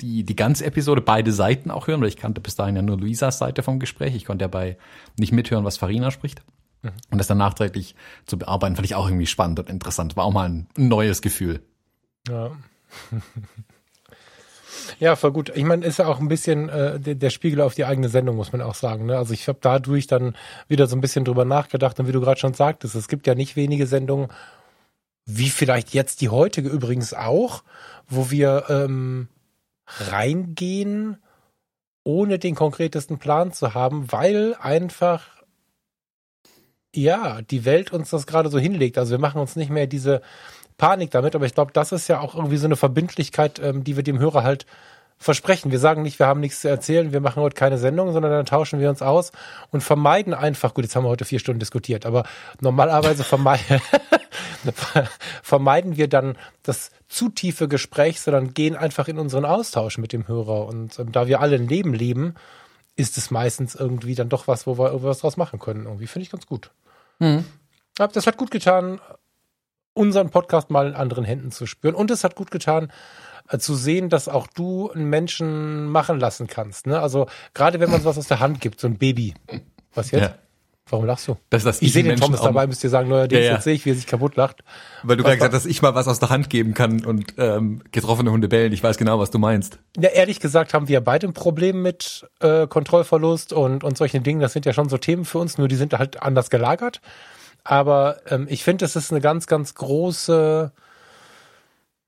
die, 0.00 0.24
die 0.24 0.36
ganze 0.36 0.64
Episode, 0.64 1.00
beide 1.00 1.32
Seiten 1.32 1.70
auch 1.70 1.86
hören, 1.86 2.00
weil 2.00 2.08
ich 2.08 2.16
kannte 2.16 2.40
bis 2.40 2.56
dahin 2.56 2.76
ja 2.76 2.82
nur 2.82 2.98
Luisas 2.98 3.38
Seite 3.38 3.62
vom 3.62 3.78
Gespräch. 3.78 4.14
Ich 4.14 4.24
konnte 4.24 4.44
ja 4.44 4.48
bei 4.48 4.76
nicht 5.18 5.32
mithören, 5.32 5.64
was 5.64 5.76
Farina 5.76 6.10
spricht. 6.10 6.42
Mhm. 6.82 6.90
Und 7.10 7.18
das 7.18 7.26
dann 7.26 7.38
nachträglich 7.38 7.94
zu 8.26 8.38
bearbeiten, 8.38 8.76
fand 8.76 8.86
ich 8.86 8.94
auch 8.94 9.06
irgendwie 9.06 9.26
spannend 9.26 9.58
und 9.60 9.70
interessant. 9.70 10.16
War 10.16 10.24
auch 10.24 10.32
mal 10.32 10.48
ein 10.48 10.68
neues 10.76 11.22
Gefühl. 11.22 11.62
Ja. 12.28 12.50
Ja, 14.98 15.16
voll 15.16 15.32
gut. 15.32 15.52
Ich 15.54 15.64
meine, 15.64 15.84
ist 15.84 15.98
ja 15.98 16.06
auch 16.06 16.20
ein 16.20 16.28
bisschen 16.28 16.68
äh, 16.68 16.98
der, 17.00 17.14
der 17.14 17.30
Spiegel 17.30 17.60
auf 17.60 17.74
die 17.74 17.84
eigene 17.84 18.08
Sendung, 18.08 18.36
muss 18.36 18.52
man 18.52 18.60
auch 18.60 18.74
sagen. 18.74 19.06
Ne? 19.06 19.16
Also 19.16 19.32
ich 19.32 19.48
habe 19.48 19.58
dadurch 19.60 20.06
dann 20.06 20.36
wieder 20.68 20.86
so 20.86 20.96
ein 20.96 21.00
bisschen 21.00 21.24
drüber 21.24 21.44
nachgedacht 21.44 21.98
und 22.00 22.08
wie 22.08 22.12
du 22.12 22.20
gerade 22.20 22.40
schon 22.40 22.54
sagtest, 22.54 22.94
es 22.94 23.08
gibt 23.08 23.26
ja 23.26 23.34
nicht 23.34 23.56
wenige 23.56 23.86
Sendungen, 23.86 24.28
wie 25.26 25.50
vielleicht 25.50 25.94
jetzt 25.94 26.20
die 26.20 26.28
heutige 26.28 26.68
übrigens 26.68 27.14
auch, 27.14 27.62
wo 28.08 28.30
wir 28.30 28.64
ähm, 28.68 29.28
reingehen, 29.86 31.18
ohne 32.04 32.38
den 32.38 32.54
konkretesten 32.54 33.18
Plan 33.18 33.52
zu 33.52 33.74
haben, 33.74 34.12
weil 34.12 34.54
einfach 34.60 35.34
ja, 36.94 37.42
die 37.42 37.64
Welt 37.64 37.92
uns 37.92 38.10
das 38.10 38.26
gerade 38.26 38.50
so 38.50 38.58
hinlegt. 38.58 38.98
Also 38.98 39.12
wir 39.12 39.18
machen 39.18 39.40
uns 39.40 39.56
nicht 39.56 39.70
mehr 39.70 39.86
diese 39.86 40.22
Panik 40.76 41.10
damit, 41.10 41.34
aber 41.34 41.46
ich 41.46 41.54
glaube, 41.54 41.72
das 41.72 41.92
ist 41.92 42.08
ja 42.08 42.20
auch 42.20 42.34
irgendwie 42.34 42.56
so 42.56 42.66
eine 42.66 42.76
Verbindlichkeit, 42.76 43.58
ähm, 43.58 43.84
die 43.84 43.96
wir 43.96 44.02
dem 44.02 44.18
Hörer 44.18 44.42
halt 44.42 44.66
versprechen. 45.24 45.72
Wir 45.72 45.78
sagen 45.78 46.02
nicht, 46.02 46.18
wir 46.18 46.26
haben 46.26 46.40
nichts 46.40 46.60
zu 46.60 46.68
erzählen, 46.68 47.12
wir 47.12 47.20
machen 47.20 47.42
heute 47.42 47.54
keine 47.54 47.78
Sendung, 47.78 48.12
sondern 48.12 48.30
dann 48.30 48.44
tauschen 48.44 48.78
wir 48.78 48.90
uns 48.90 49.00
aus 49.00 49.32
und 49.70 49.80
vermeiden 49.80 50.34
einfach, 50.34 50.74
gut, 50.74 50.84
jetzt 50.84 50.94
haben 50.96 51.04
wir 51.04 51.08
heute 51.08 51.24
vier 51.24 51.38
Stunden 51.38 51.60
diskutiert, 51.60 52.04
aber 52.04 52.24
normalerweise 52.60 53.24
vermeiden, 53.24 53.80
vermeiden 55.42 55.96
wir 55.96 56.08
dann 56.08 56.36
das 56.62 56.90
zu 57.08 57.30
tiefe 57.30 57.68
Gespräch, 57.68 58.20
sondern 58.20 58.52
gehen 58.52 58.76
einfach 58.76 59.08
in 59.08 59.18
unseren 59.18 59.46
Austausch 59.46 59.96
mit 59.96 60.12
dem 60.12 60.28
Hörer. 60.28 60.66
Und 60.66 60.98
ähm, 60.98 61.10
da 61.10 61.26
wir 61.26 61.40
alle 61.40 61.56
ein 61.56 61.68
Leben 61.68 61.94
leben, 61.94 62.34
ist 62.94 63.16
es 63.16 63.30
meistens 63.30 63.74
irgendwie 63.74 64.14
dann 64.14 64.28
doch 64.28 64.46
was, 64.46 64.66
wo 64.66 64.76
wir 64.76 64.90
irgendwas 64.90 65.20
draus 65.20 65.38
machen 65.38 65.58
können. 65.58 65.86
Irgendwie 65.86 66.06
finde 66.06 66.24
ich 66.24 66.32
ganz 66.32 66.44
gut. 66.44 66.70
Mhm. 67.18 67.46
Das 67.94 68.26
hat 68.26 68.36
gut 68.36 68.50
getan, 68.50 69.00
unseren 69.94 70.28
Podcast 70.28 70.68
mal 70.68 70.88
in 70.88 70.94
anderen 70.94 71.24
Händen 71.24 71.50
zu 71.50 71.64
spüren. 71.64 71.94
Und 71.94 72.10
es 72.10 72.24
hat 72.24 72.34
gut 72.34 72.50
getan, 72.50 72.92
zu 73.58 73.74
sehen, 73.74 74.08
dass 74.08 74.28
auch 74.28 74.46
du 74.46 74.90
einen 74.90 75.08
Menschen 75.08 75.86
machen 75.86 76.18
lassen 76.18 76.46
kannst. 76.46 76.86
Ne? 76.86 77.00
Also 77.00 77.26
gerade 77.52 77.80
wenn 77.80 77.90
man 77.90 78.04
was 78.04 78.18
aus 78.18 78.28
der 78.28 78.40
Hand 78.40 78.60
gibt, 78.60 78.80
so 78.80 78.86
ein 78.86 78.98
Baby. 78.98 79.34
Was 79.94 80.10
jetzt? 80.10 80.22
Ja. 80.22 80.34
Warum 80.90 81.06
lachst 81.06 81.28
du? 81.28 81.36
Das, 81.48 81.64
dass 81.64 81.80
ich, 81.80 81.88
ich 81.88 81.92
sehe 81.94 82.02
den 82.02 82.20
Thomas 82.20 82.42
dabei, 82.42 82.66
müsst 82.66 82.84
ihr 82.84 82.90
sagen, 82.90 83.08
neuerdings, 83.08 83.40
ja, 83.40 83.46
ja. 83.46 83.54
jetzt 83.54 83.64
sehe 83.64 83.72
ich, 83.72 83.86
wie 83.86 83.90
er 83.92 83.94
sich 83.94 84.06
kaputt 84.06 84.36
lacht. 84.36 84.62
Weil 85.02 85.16
du 85.16 85.22
gerade 85.22 85.36
gesagt 85.36 85.54
hast, 85.54 85.64
dass 85.64 85.70
ich 85.70 85.80
mal 85.80 85.94
was 85.94 86.08
aus 86.08 86.20
der 86.20 86.28
Hand 86.28 86.50
geben 86.50 86.74
kann 86.74 87.06
und 87.06 87.34
ähm, 87.38 87.82
getroffene 87.90 88.30
Hunde 88.30 88.48
bellen. 88.48 88.70
Ich 88.72 88.82
weiß 88.82 88.98
genau, 88.98 89.18
was 89.18 89.30
du 89.30 89.38
meinst. 89.38 89.78
Ja, 89.98 90.10
ehrlich 90.10 90.40
gesagt 90.40 90.74
haben 90.74 90.88
wir 90.88 91.00
beide 91.00 91.26
ein 91.26 91.32
Problem 91.32 91.80
mit 91.80 92.28
äh, 92.40 92.66
Kontrollverlust 92.66 93.54
und, 93.54 93.82
und 93.82 93.96
solchen 93.96 94.22
Dingen. 94.24 94.40
Das 94.40 94.52
sind 94.52 94.66
ja 94.66 94.74
schon 94.74 94.90
so 94.90 94.98
Themen 94.98 95.24
für 95.24 95.38
uns, 95.38 95.56
nur 95.56 95.68
die 95.68 95.76
sind 95.76 95.94
halt 95.94 96.22
anders 96.22 96.50
gelagert. 96.50 97.00
Aber 97.64 98.18
ähm, 98.28 98.46
ich 98.50 98.62
finde, 98.62 98.84
es 98.84 98.94
ist 98.94 99.10
eine 99.10 99.22
ganz, 99.22 99.46
ganz 99.46 99.74
große 99.74 100.70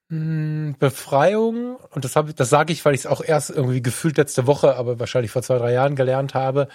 Befreiung. 0.08 1.76
Und 1.90 2.04
das, 2.04 2.14
hab, 2.16 2.34
das 2.36 2.48
sage 2.48 2.72
ich, 2.72 2.84
weil 2.84 2.94
ich 2.94 3.00
es 3.00 3.06
auch 3.06 3.22
erst 3.22 3.50
irgendwie 3.50 3.82
gefühlt 3.82 4.16
letzte 4.16 4.46
Woche, 4.46 4.76
aber 4.76 5.00
wahrscheinlich 5.00 5.30
vor 5.30 5.42
zwei, 5.42 5.58
drei 5.58 5.72
Jahren 5.72 5.96
gelernt 5.96 6.34
habe. 6.34 6.68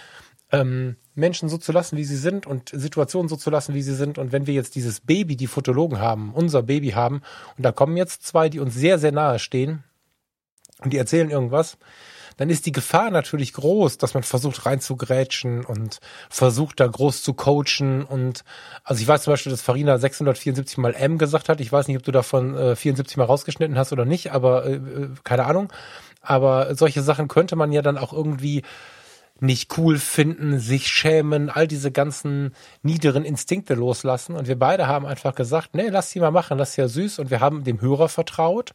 Ähm, 0.51 0.97
Menschen 1.15 1.47
so 1.47 1.57
zu 1.57 1.71
lassen, 1.71 1.95
wie 1.95 2.03
sie 2.03 2.17
sind 2.17 2.45
und 2.45 2.69
Situationen 2.73 3.29
so 3.29 3.37
zu 3.37 3.49
lassen, 3.49 3.73
wie 3.73 3.81
sie 3.81 3.95
sind. 3.95 4.17
Und 4.17 4.33
wenn 4.33 4.47
wir 4.47 4.53
jetzt 4.53 4.75
dieses 4.75 4.99
Baby, 4.99 5.37
die 5.37 5.47
Fotologen 5.47 5.99
haben, 5.99 6.33
unser 6.33 6.63
Baby 6.63 6.89
haben, 6.89 7.21
und 7.57 7.65
da 7.65 7.71
kommen 7.71 7.95
jetzt 7.95 8.25
zwei, 8.25 8.49
die 8.49 8.59
uns 8.59 8.75
sehr, 8.75 8.99
sehr 8.99 9.13
nahe 9.13 9.39
stehen 9.39 9.83
und 10.83 10.91
die 10.91 10.97
erzählen 10.97 11.29
irgendwas, 11.29 11.77
dann 12.41 12.49
ist 12.49 12.65
die 12.65 12.71
Gefahr 12.71 13.11
natürlich 13.11 13.53
groß, 13.53 13.99
dass 13.99 14.15
man 14.15 14.23
versucht 14.23 14.65
reinzugrätschen 14.65 15.63
und 15.63 15.99
versucht 16.27 16.79
da 16.79 16.87
groß 16.87 17.21
zu 17.21 17.35
coachen 17.35 18.03
und 18.03 18.43
also 18.83 18.99
ich 18.99 19.07
weiß 19.07 19.21
zum 19.21 19.33
Beispiel, 19.33 19.51
dass 19.51 19.61
Farina 19.61 19.99
674 19.99 20.79
mal 20.79 20.95
M 20.95 21.19
gesagt 21.19 21.49
hat. 21.49 21.61
Ich 21.61 21.71
weiß 21.71 21.87
nicht, 21.87 21.97
ob 21.97 22.03
du 22.03 22.11
davon 22.11 22.57
äh, 22.57 22.75
74 22.75 23.17
mal 23.17 23.25
rausgeschnitten 23.25 23.77
hast 23.77 23.91
oder 23.91 24.05
nicht, 24.05 24.31
aber 24.31 24.65
äh, 24.65 24.73
äh, 24.73 25.09
keine 25.23 25.45
Ahnung. 25.45 25.71
Aber 26.23 26.73
solche 26.73 27.03
Sachen 27.03 27.27
könnte 27.27 27.55
man 27.55 27.71
ja 27.71 27.83
dann 27.83 27.99
auch 27.99 28.11
irgendwie 28.11 28.63
nicht 29.39 29.77
cool 29.77 29.99
finden, 29.99 30.57
sich 30.57 30.87
schämen, 30.87 31.51
all 31.51 31.67
diese 31.67 31.91
ganzen 31.91 32.55
niederen 32.81 33.23
Instinkte 33.23 33.75
loslassen. 33.75 34.35
Und 34.35 34.47
wir 34.47 34.57
beide 34.57 34.87
haben 34.87 35.05
einfach 35.05 35.35
gesagt, 35.35 35.75
nee, 35.75 35.89
lass 35.89 36.09
sie 36.09 36.19
mal 36.19 36.31
machen, 36.31 36.57
das 36.57 36.71
ist 36.71 36.77
ja 36.77 36.87
süß. 36.87 37.19
Und 37.19 37.29
wir 37.29 37.39
haben 37.39 37.63
dem 37.63 37.81
Hörer 37.81 38.09
vertraut 38.09 38.73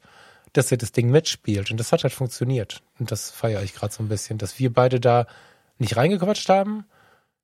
dass 0.56 0.70
er 0.70 0.78
das 0.78 0.92
Ding 0.92 1.10
mitspielt. 1.10 1.70
Und 1.70 1.78
das 1.78 1.92
hat 1.92 2.02
halt 2.02 2.12
funktioniert. 2.12 2.82
Und 2.98 3.10
das 3.10 3.30
feiere 3.30 3.62
ich 3.62 3.74
gerade 3.74 3.92
so 3.92 4.02
ein 4.02 4.08
bisschen, 4.08 4.38
dass 4.38 4.58
wir 4.58 4.72
beide 4.72 5.00
da 5.00 5.26
nicht 5.78 5.96
reingequatscht 5.96 6.48
haben, 6.48 6.86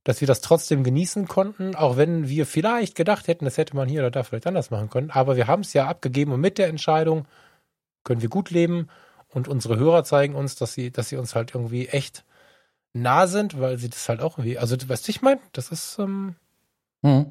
dass 0.04 0.20
wir 0.20 0.26
das 0.26 0.40
trotzdem 0.40 0.82
genießen 0.82 1.28
konnten, 1.28 1.76
auch 1.76 1.96
wenn 1.96 2.28
wir 2.28 2.44
vielleicht 2.46 2.96
gedacht 2.96 3.28
hätten, 3.28 3.44
das 3.44 3.56
hätte 3.56 3.76
man 3.76 3.88
hier 3.88 4.00
oder 4.00 4.10
da 4.10 4.22
vielleicht 4.24 4.46
anders 4.46 4.70
machen 4.70 4.90
können. 4.90 5.10
Aber 5.10 5.36
wir 5.36 5.46
haben 5.46 5.60
es 5.60 5.72
ja 5.72 5.86
abgegeben 5.86 6.32
und 6.32 6.40
mit 6.40 6.58
der 6.58 6.68
Entscheidung 6.68 7.26
können 8.02 8.22
wir 8.22 8.28
gut 8.28 8.50
leben. 8.50 8.88
Und 9.28 9.48
unsere 9.48 9.78
Hörer 9.78 10.04
zeigen 10.04 10.34
uns, 10.34 10.56
dass 10.56 10.74
sie, 10.74 10.90
dass 10.90 11.08
sie 11.08 11.16
uns 11.16 11.34
halt 11.34 11.54
irgendwie 11.54 11.88
echt 11.88 12.24
nah 12.92 13.26
sind, 13.26 13.58
weil 13.60 13.78
sie 13.78 13.88
das 13.88 14.08
halt 14.08 14.20
auch 14.20 14.38
irgendwie, 14.38 14.58
also 14.58 14.76
weißt 14.76 15.06
du, 15.06 15.10
ich 15.10 15.22
meine, 15.22 15.40
das 15.52 15.70
ist, 15.70 15.98
ähm, 15.98 16.36
hm. 17.02 17.26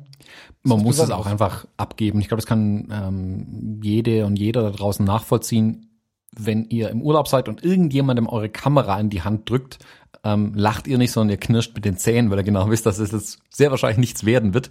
Man 0.63 0.83
muss 0.83 0.99
es 0.99 1.09
auch 1.09 1.25
einfach 1.25 1.65
abgeben. 1.77 2.19
Ich 2.21 2.27
glaube, 2.27 2.41
das 2.41 2.45
kann 2.45 2.87
ähm, 2.91 3.79
jede 3.81 4.25
und 4.25 4.37
jeder 4.37 4.61
da 4.61 4.69
draußen 4.69 5.03
nachvollziehen. 5.03 5.87
Wenn 6.33 6.65
ihr 6.69 6.89
im 6.89 7.01
Urlaub 7.01 7.27
seid 7.27 7.49
und 7.49 7.63
irgendjemandem 7.63 8.27
eure 8.27 8.47
Kamera 8.47 8.99
in 8.99 9.09
die 9.09 9.23
Hand 9.23 9.49
drückt, 9.49 9.79
ähm, 10.23 10.53
lacht 10.55 10.87
ihr 10.87 10.97
nicht, 10.97 11.11
sondern 11.11 11.31
ihr 11.31 11.39
knirscht 11.39 11.73
mit 11.73 11.83
den 11.83 11.97
Zähnen, 11.97 12.29
weil 12.29 12.37
ihr 12.37 12.43
genau 12.43 12.69
wisst, 12.69 12.85
dass 12.85 12.99
es 12.99 13.11
jetzt 13.11 13.39
sehr 13.49 13.71
wahrscheinlich 13.71 13.97
nichts 13.97 14.25
werden 14.25 14.53
wird. 14.53 14.69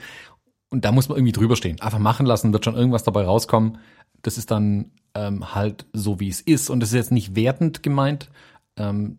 Und 0.71 0.85
da 0.85 0.93
muss 0.93 1.09
man 1.09 1.19
irgendwie 1.19 1.33
drüber 1.33 1.57
stehen. 1.57 1.81
Einfach 1.81 1.99
machen 1.99 2.25
lassen, 2.25 2.53
wird 2.53 2.65
schon 2.65 2.77
irgendwas 2.77 3.03
dabei 3.03 3.25
rauskommen. 3.25 3.79
Das 4.23 4.39
ist 4.39 4.53
dann 4.53 4.93
ähm, 5.15 5.55
halt 5.55 5.87
so, 5.93 6.21
wie 6.21 6.29
es 6.29 6.41
ist. 6.41 6.71
Und 6.71 6.81
das 6.81 6.91
ist 6.91 6.95
jetzt 6.95 7.13
nicht 7.13 7.35
wertend 7.35 7.83
gemeint. 7.83 8.31
Ähm, 8.77 9.19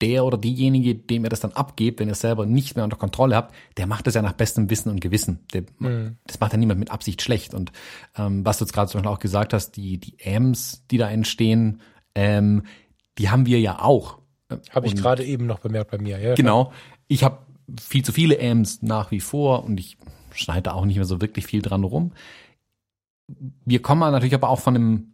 der 0.00 0.24
oder 0.24 0.38
diejenige, 0.38 0.94
dem 0.94 1.24
ihr 1.24 1.28
das 1.28 1.40
dann 1.40 1.52
abgebt, 1.52 2.00
wenn 2.00 2.08
ihr 2.08 2.14
selber 2.14 2.46
nicht 2.46 2.74
mehr 2.74 2.84
unter 2.84 2.96
Kontrolle 2.96 3.36
habt, 3.36 3.54
der 3.76 3.86
macht 3.86 4.06
das 4.06 4.14
ja 4.14 4.22
nach 4.22 4.32
bestem 4.32 4.70
Wissen 4.70 4.90
und 4.90 5.00
Gewissen. 5.00 5.40
Der, 5.52 5.64
mhm. 5.78 6.16
Das 6.26 6.40
macht 6.40 6.52
ja 6.52 6.58
niemand 6.58 6.80
mit 6.80 6.90
Absicht 6.90 7.22
schlecht. 7.22 7.54
Und 7.54 7.72
ähm, 8.16 8.44
was 8.44 8.58
du 8.58 8.64
jetzt 8.64 8.72
gerade 8.72 8.90
zum 8.90 8.98
Beispiel 8.98 9.14
auch 9.14 9.18
gesagt 9.18 9.52
hast, 9.52 9.72
die, 9.72 9.98
die 9.98 10.16
Ams, 10.24 10.84
die 10.90 10.98
da 10.98 11.10
entstehen, 11.10 11.80
ähm, 12.14 12.64
die 13.18 13.30
haben 13.30 13.46
wir 13.46 13.60
ja 13.60 13.80
auch. 13.80 14.18
Habe 14.70 14.86
ich 14.86 14.96
gerade 14.96 15.24
eben 15.24 15.46
noch 15.46 15.60
bemerkt 15.60 15.90
bei 15.90 15.98
mir. 15.98 16.18
Ja, 16.18 16.34
genau. 16.34 16.72
Ich 17.06 17.22
habe 17.22 17.38
viel 17.80 18.04
zu 18.04 18.12
viele 18.12 18.40
Ams 18.40 18.82
nach 18.82 19.10
wie 19.10 19.20
vor 19.20 19.64
und 19.64 19.78
ich 19.78 19.96
schneide 20.32 20.74
auch 20.74 20.84
nicht 20.84 20.96
mehr 20.96 21.04
so 21.04 21.20
wirklich 21.20 21.46
viel 21.46 21.62
dran 21.62 21.84
rum. 21.84 22.12
Wir 23.64 23.80
kommen 23.82 24.00
natürlich 24.00 24.34
aber 24.34 24.48
auch 24.48 24.58
von 24.58 24.74
einem 24.74 25.12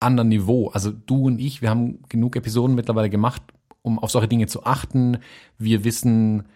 anderen 0.00 0.28
Niveau. 0.28 0.68
Also 0.68 0.90
du 0.90 1.26
und 1.26 1.38
ich, 1.38 1.62
wir 1.62 1.70
haben 1.70 2.02
genug 2.08 2.36
Episoden 2.36 2.74
mittlerweile 2.74 3.10
gemacht, 3.10 3.42
um 3.86 4.00
auf 4.00 4.10
solche 4.10 4.26
Dinge 4.26 4.48
zu 4.48 4.64
achten. 4.64 5.18
Wir 5.58 5.84
wissen, 5.84 6.48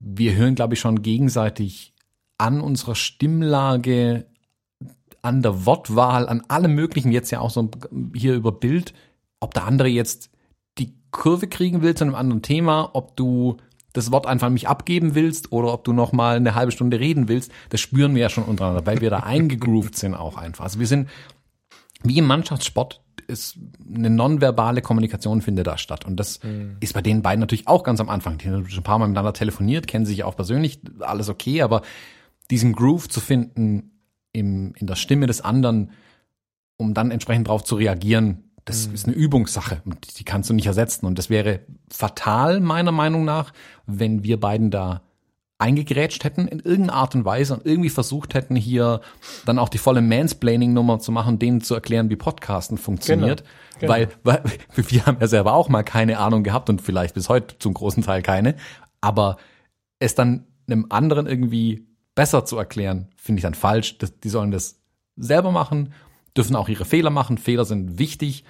wir 0.00 0.34
hören, 0.34 0.56
glaube 0.56 0.74
ich, 0.74 0.80
schon 0.80 1.02
gegenseitig 1.02 1.94
an 2.36 2.60
unserer 2.60 2.96
Stimmlage, 2.96 4.26
an 5.22 5.40
der 5.40 5.66
Wortwahl, 5.66 6.28
an 6.28 6.42
allem 6.48 6.74
Möglichen, 6.74 7.12
jetzt 7.12 7.30
ja 7.30 7.38
auch 7.38 7.50
so 7.50 7.70
hier 8.12 8.34
über 8.34 8.50
Bild, 8.50 8.92
ob 9.38 9.54
der 9.54 9.66
andere 9.66 9.86
jetzt 9.86 10.30
die 10.78 10.92
Kurve 11.12 11.46
kriegen 11.46 11.80
will 11.80 11.94
zu 11.94 12.02
einem 12.02 12.16
anderen 12.16 12.42
Thema, 12.42 12.90
ob 12.92 13.16
du 13.16 13.56
das 13.92 14.10
Wort 14.10 14.26
einfach 14.26 14.50
mich 14.50 14.66
abgeben 14.66 15.14
willst 15.14 15.52
oder 15.52 15.72
ob 15.72 15.84
du 15.84 15.92
noch 15.92 16.10
mal 16.10 16.36
eine 16.36 16.56
halbe 16.56 16.72
Stunde 16.72 16.98
reden 16.98 17.28
willst, 17.28 17.52
das 17.68 17.80
spüren 17.80 18.16
wir 18.16 18.22
ja 18.22 18.28
schon 18.30 18.44
untereinander, 18.44 18.84
weil 18.84 19.00
wir 19.00 19.10
da 19.10 19.18
eingegroovt 19.20 19.96
sind 19.96 20.14
auch 20.14 20.36
einfach. 20.36 20.64
Also 20.64 20.80
wir 20.80 20.88
sind 20.88 21.08
wie 22.02 22.18
im 22.18 22.26
Mannschaftssport 22.26 23.03
ist 23.26 23.58
eine 23.94 24.10
nonverbale 24.10 24.82
Kommunikation 24.82 25.42
findet 25.42 25.66
da 25.66 25.78
statt. 25.78 26.04
Und 26.04 26.16
das 26.18 26.42
mhm. 26.42 26.76
ist 26.80 26.94
bei 26.94 27.02
den 27.02 27.22
beiden 27.22 27.40
natürlich 27.40 27.68
auch 27.68 27.82
ganz 27.82 28.00
am 28.00 28.08
Anfang. 28.08 28.38
Die 28.38 28.48
haben 28.48 28.68
schon 28.68 28.80
ein 28.80 28.84
paar 28.84 28.98
Mal 28.98 29.06
miteinander 29.06 29.32
telefoniert, 29.32 29.86
kennen 29.86 30.06
sich 30.06 30.24
auch 30.24 30.36
persönlich, 30.36 30.80
alles 31.00 31.28
okay, 31.28 31.62
aber 31.62 31.82
diesen 32.50 32.72
Groove 32.72 33.08
zu 33.08 33.20
finden 33.20 33.92
im, 34.32 34.74
in 34.76 34.86
der 34.86 34.96
Stimme 34.96 35.26
des 35.26 35.40
anderen, 35.40 35.90
um 36.76 36.94
dann 36.94 37.10
entsprechend 37.10 37.48
darauf 37.48 37.64
zu 37.64 37.76
reagieren, 37.76 38.44
das 38.64 38.88
mhm. 38.88 38.94
ist 38.94 39.06
eine 39.06 39.14
Übungssache 39.14 39.82
und 39.84 40.18
die 40.18 40.24
kannst 40.24 40.50
du 40.50 40.54
nicht 40.54 40.66
ersetzen. 40.66 41.06
Und 41.06 41.18
das 41.18 41.30
wäre 41.30 41.60
fatal, 41.90 42.60
meiner 42.60 42.92
Meinung 42.92 43.24
nach, 43.24 43.52
wenn 43.86 44.24
wir 44.24 44.40
beiden 44.40 44.70
da 44.70 45.02
eingegrätscht 45.58 46.24
hätten 46.24 46.48
in 46.48 46.58
irgendeiner 46.60 46.94
Art 46.94 47.14
und 47.14 47.24
Weise 47.24 47.54
und 47.54 47.64
irgendwie 47.64 47.90
versucht 47.90 48.34
hätten, 48.34 48.56
hier 48.56 49.00
dann 49.46 49.58
auch 49.58 49.68
die 49.68 49.78
volle 49.78 50.02
Mansplaining-Nummer 50.02 50.98
zu 50.98 51.12
machen, 51.12 51.38
denen 51.38 51.60
zu 51.60 51.74
erklären, 51.74 52.10
wie 52.10 52.16
Podcasten 52.16 52.76
funktioniert. 52.76 53.44
Genau, 53.78 53.92
genau. 53.92 54.08
Weil, 54.24 54.42
weil 54.42 54.42
wir 54.88 55.06
haben 55.06 55.18
ja 55.20 55.28
selber 55.28 55.54
auch 55.54 55.68
mal 55.68 55.84
keine 55.84 56.18
Ahnung 56.18 56.42
gehabt 56.42 56.68
und 56.70 56.82
vielleicht 56.82 57.14
bis 57.14 57.28
heute 57.28 57.58
zum 57.58 57.72
großen 57.74 58.02
Teil 58.02 58.22
keine. 58.22 58.56
Aber 59.00 59.36
es 60.00 60.14
dann 60.14 60.46
einem 60.66 60.86
anderen 60.88 61.26
irgendwie 61.26 61.86
besser 62.14 62.44
zu 62.44 62.56
erklären, 62.56 63.08
finde 63.16 63.38
ich 63.38 63.44
dann 63.44 63.54
falsch. 63.54 63.98
Das, 63.98 64.18
die 64.18 64.28
sollen 64.28 64.50
das 64.50 64.80
selber 65.16 65.52
machen, 65.52 65.92
dürfen 66.36 66.56
auch 66.56 66.68
ihre 66.68 66.84
Fehler 66.84 67.10
machen. 67.10 67.38
Fehler 67.38 67.64
sind 67.64 67.98
wichtig 67.98 68.44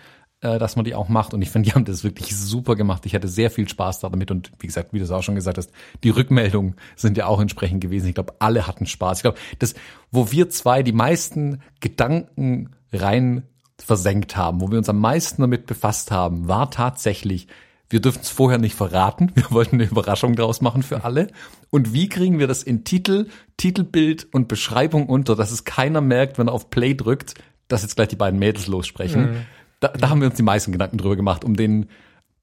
äh, 0.44 0.58
dass 0.58 0.76
man 0.76 0.84
die 0.84 0.94
auch 0.94 1.08
macht. 1.08 1.32
Und 1.32 1.40
ich 1.40 1.50
finde, 1.50 1.68
die 1.68 1.74
haben 1.74 1.86
das 1.86 2.04
wirklich 2.04 2.36
super 2.36 2.76
gemacht. 2.76 3.06
Ich 3.06 3.14
hatte 3.14 3.28
sehr 3.28 3.50
viel 3.50 3.66
Spaß 3.66 4.00
damit. 4.00 4.30
Und 4.30 4.52
wie 4.58 4.66
gesagt, 4.66 4.92
wie 4.92 4.98
du 4.98 5.04
es 5.04 5.10
auch 5.10 5.22
schon 5.22 5.34
gesagt 5.34 5.56
hast, 5.56 5.70
die 6.04 6.10
Rückmeldungen 6.10 6.76
sind 6.96 7.16
ja 7.16 7.26
auch 7.26 7.40
entsprechend 7.40 7.80
gewesen. 7.80 8.08
Ich 8.08 8.14
glaube, 8.14 8.34
alle 8.40 8.66
hatten 8.66 8.84
Spaß. 8.84 9.18
Ich 9.18 9.22
glaube, 9.22 9.38
das, 9.58 9.74
wo 10.10 10.30
wir 10.30 10.50
zwei 10.50 10.82
die 10.82 10.92
meisten 10.92 11.62
Gedanken 11.80 12.70
rein 12.92 13.44
versenkt 13.78 14.36
haben, 14.36 14.60
wo 14.60 14.70
wir 14.70 14.78
uns 14.78 14.88
am 14.88 15.00
meisten 15.00 15.40
damit 15.40 15.66
befasst 15.66 16.10
haben, 16.10 16.46
war 16.46 16.70
tatsächlich, 16.70 17.48
wir 17.88 18.00
dürfen 18.00 18.20
es 18.22 18.28
vorher 18.28 18.58
nicht 18.58 18.74
verraten. 18.74 19.32
Wir 19.34 19.50
wollten 19.50 19.76
eine 19.76 19.84
Überraschung 19.84 20.36
draus 20.36 20.60
machen 20.60 20.82
für 20.82 21.04
alle. 21.04 21.28
Und 21.70 21.94
wie 21.94 22.08
kriegen 22.08 22.38
wir 22.38 22.46
das 22.46 22.62
in 22.62 22.84
Titel, 22.84 23.28
Titelbild 23.56 24.28
und 24.32 24.46
Beschreibung 24.46 25.06
unter, 25.06 25.36
dass 25.36 25.50
es 25.50 25.64
keiner 25.64 26.02
merkt, 26.02 26.38
wenn 26.38 26.48
er 26.48 26.52
auf 26.52 26.68
Play 26.68 26.94
drückt, 26.94 27.34
dass 27.68 27.80
jetzt 27.80 27.96
gleich 27.96 28.08
die 28.08 28.16
beiden 28.16 28.38
Mädels 28.38 28.66
lossprechen. 28.66 29.22
Mhm. 29.22 29.36
Da, 29.84 29.88
da 29.88 30.08
haben 30.08 30.22
wir 30.22 30.28
uns 30.28 30.36
die 30.36 30.42
meisten 30.42 30.72
Gedanken 30.72 30.96
drüber 30.96 31.14
gemacht, 31.14 31.44
um 31.44 31.56
den, 31.56 31.90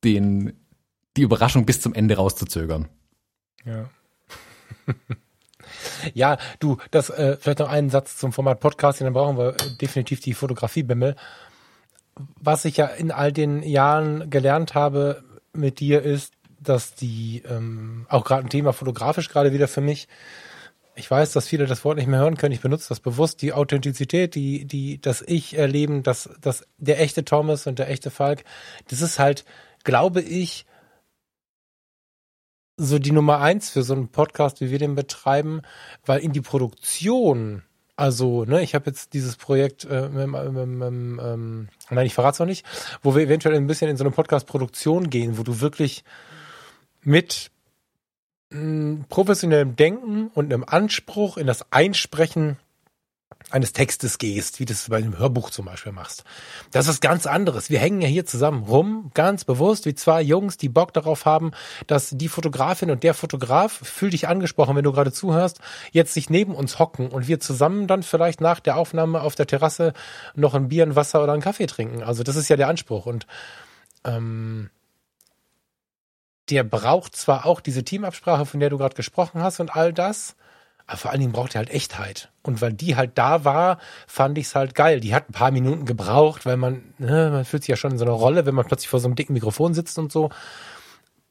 den, 0.04 0.54
die 1.18 1.24
Überraschung 1.24 1.66
bis 1.66 1.82
zum 1.82 1.96
Ende 1.96 2.16
rauszuzögern. 2.16 2.88
Ja. 3.66 3.90
ja, 6.14 6.38
du, 6.60 6.78
das, 6.92 7.10
äh, 7.10 7.38
vielleicht 7.40 7.58
noch 7.58 7.70
einen 7.70 7.90
Satz 7.90 8.18
zum 8.18 8.32
Format 8.32 8.60
Podcasting, 8.60 9.06
dann 9.06 9.16
brauchen 9.16 9.40
wir 9.40 9.56
äh, 9.56 9.76
definitiv 9.82 10.20
die 10.20 10.36
Fotografie-Bimmel. 10.36 11.16
Was 12.40 12.66
ich 12.66 12.78
ja 12.78 12.86
in 12.86 13.10
all 13.10 13.32
den 13.32 13.64
Jahren 13.64 14.30
gelernt 14.30 14.76
habe 14.76 15.24
mit 15.52 15.80
dir 15.80 16.04
ist, 16.04 16.36
dass 16.60 16.94
die, 16.94 17.42
ähm, 17.50 18.06
auch 18.08 18.24
gerade 18.24 18.44
ein 18.44 18.52
Thema 18.52 18.72
fotografisch 18.72 19.30
gerade 19.30 19.52
wieder 19.52 19.68
für 19.68 19.82
mich, 19.82 20.08
ich 21.02 21.10
weiß, 21.10 21.32
dass 21.34 21.48
viele 21.48 21.66
das 21.66 21.84
Wort 21.84 21.98
nicht 21.98 22.08
mehr 22.08 22.20
hören 22.20 22.38
können. 22.38 22.54
Ich 22.54 22.62
benutze 22.62 22.90
das 22.90 23.00
bewusst. 23.00 23.42
Die 23.42 23.54
Authentizität, 23.54 24.36
die, 24.36 24.66
die, 24.66 25.02
das 25.02 25.24
Ich 25.26 25.58
erleben, 25.58 26.04
das, 26.04 26.30
das, 26.40 26.68
der 26.78 27.02
echte 27.02 27.26
Thomas 27.26 27.66
und 27.66 27.80
der 27.80 27.90
echte 27.90 28.12
Falk, 28.12 28.44
das 28.88 29.02
ist 29.02 29.18
halt, 29.18 29.44
glaube 29.84 30.22
ich, 30.22 30.68
so 32.78 33.00
die 33.00 33.12
Nummer 33.12 33.40
eins 33.40 33.72
für 33.72 33.82
so 33.82 33.96
einen 33.96 34.10
Podcast, 34.10 34.62
wie 34.62 34.70
wir 34.70 34.78
den 34.78 34.94
betreiben, 34.94 35.64
weil 36.06 36.20
in 36.20 36.34
die 36.34 36.42
Produktion, 36.42 37.64
also, 37.96 38.46
ne, 38.46 38.62
ich 38.62 38.76
habe 38.76 38.92
jetzt 38.92 39.14
dieses 39.14 39.38
Projekt, 39.38 39.86
äh, 39.86 40.08
mit, 40.08 40.28
mit, 40.28 40.84
ähm, 40.86 41.68
nein, 41.90 42.06
ich 42.06 42.14
verrate 42.14 42.34
es 42.36 42.40
noch 42.40 42.46
nicht, 42.46 42.64
wo 43.02 43.16
wir 43.16 43.24
eventuell 43.24 43.56
ein 43.56 43.66
bisschen 43.66 43.90
in 43.90 43.98
so 43.98 44.04
eine 44.04 44.12
Podcast-Produktion 44.12 45.10
gehen, 45.10 45.40
wo 45.40 45.44
du 45.44 45.62
wirklich 45.62 46.04
mit 47.02 47.51
professionellem 49.10 49.76
Denken 49.76 50.30
und 50.34 50.52
einem 50.52 50.66
Anspruch 50.66 51.38
in 51.38 51.48
das 51.48 51.72
Einsprechen 51.72 52.58
eines 53.50 53.74
Textes 53.74 54.18
gehst, 54.18 54.60
wie 54.60 54.66
du 54.66 54.74
es 54.74 54.90
bei 54.90 54.98
einem 54.98 55.18
Hörbuch 55.18 55.50
zum 55.50 55.66
Beispiel 55.66 55.92
machst. 55.92 56.24
Das 56.72 56.88
ist 56.88 57.02
ganz 57.02 57.26
anderes. 57.26 57.70
Wir 57.70 57.80
hängen 57.80 58.02
ja 58.02 58.08
hier 58.08 58.26
zusammen 58.26 58.64
rum, 58.64 59.12
ganz 59.14 59.46
bewusst, 59.46 59.86
wie 59.86 59.96
zwei 59.96 60.22
Jungs, 60.22 60.58
die 60.58 60.70
Bock 60.70 60.94
darauf 60.94 61.26
haben, 61.26 61.52
dass 61.88 62.12
die 62.12 62.28
Fotografin 62.28 62.92
und 62.92 63.04
der 63.04 63.14
Fotograf, 63.14 63.72
fühl 63.72 64.12
dich 64.12 64.28
angesprochen, 64.28 64.76
wenn 64.76 64.84
du 64.84 64.92
gerade 64.92 65.12
zuhörst, 65.12 65.60
jetzt 65.92 66.14
sich 66.14 66.30
neben 66.30 66.54
uns 66.54 66.80
hocken 66.80 67.10
und 67.10 67.28
wir 67.28 67.40
zusammen 67.40 67.88
dann 67.88 68.04
vielleicht 68.04 68.42
nach 68.42 68.60
der 68.60 68.78
Aufnahme 68.78 69.22
auf 69.22 69.36
der 69.36 69.48
Terrasse 69.48 69.94
noch 70.36 70.54
ein 70.54 70.70
Bier, 70.70 70.84
ein 70.84 70.96
Wasser 70.96 71.24
oder 71.24 71.34
einen 71.34 71.42
Kaffee 71.42 71.68
trinken. 71.68 72.04
Also 72.04 72.24
das 72.24 72.36
ist 72.36 72.50
ja 72.50 72.58
der 72.58 72.68
Anspruch. 72.68 73.06
Und 73.06 73.28
ähm, 74.04 74.70
der 76.50 76.64
braucht 76.64 77.16
zwar 77.16 77.46
auch 77.46 77.62
diese 77.62 77.84
Teamabsprache, 77.84 78.46
von 78.46 78.60
der 78.60 78.70
du 78.70 78.78
gerade 78.78 78.96
gesprochen 78.96 79.42
hast 79.42 79.60
und 79.60 79.76
all 79.76 79.94
das, 79.94 80.36
aber 80.88 80.98
vor 80.98 81.12
allen 81.12 81.22
Dingen 81.22 81.32
braucht 81.32 81.56
er 81.56 81.60
halt 81.60 81.70
Echtheit. 81.70 82.32
Und 82.42 82.62
weil 82.62 82.74
die 82.74 82.96
halt 82.96 83.18
da 83.18 83.46
war, 83.46 83.78
fand 84.08 84.38
ich 84.38 84.48
es 84.48 84.56
halt 84.56 84.76
geil. 84.76 85.00
Die 85.00 85.16
hat 85.16 85.30
ein 85.30 85.34
paar 85.34 85.52
Minuten 85.52 85.86
gebraucht, 85.86 86.46
weil 86.46 86.58
man, 86.58 86.94
ne, 86.98 87.30
man 87.32 87.46
fühlt 87.46 87.64
sich 87.64 87.70
ja 87.70 87.76
schon 87.76 87.92
in 87.92 87.98
so 87.98 88.06
einer 88.06 88.14
Rolle, 88.14 88.46
wenn 88.46 88.56
man 88.56 88.66
plötzlich 88.66 88.90
vor 88.90 89.00
so 89.00 89.08
einem 89.08 89.16
dicken 89.16 89.34
Mikrofon 89.34 89.74
sitzt 89.74 89.98
und 89.98 90.12
so. 90.12 90.30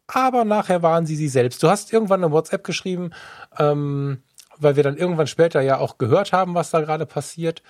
Aber 0.07 0.45
nachher 0.45 0.83
waren 0.83 1.07
sie 1.07 1.17
sie 1.17 1.29
selbst. 1.29 1.63
Du 1.63 1.69
hast 1.69 1.93
irgendwann 1.93 2.25
eine 2.25 2.33
WhatsApp 2.33 2.65
geschrieben, 2.65 3.11
ähm, 3.59 4.23
weil 4.57 4.77
wir 4.77 4.83
dann 4.83 4.97
irgendwann 4.97 5.27
später 5.27 5.61
ja 5.61 5.79
auch 5.79 5.99
gehört 5.99 6.33
haben, 6.33 6.55
was 6.55 6.71
da 6.71 6.81
gerade 6.81 7.07
passiert. 7.07 7.63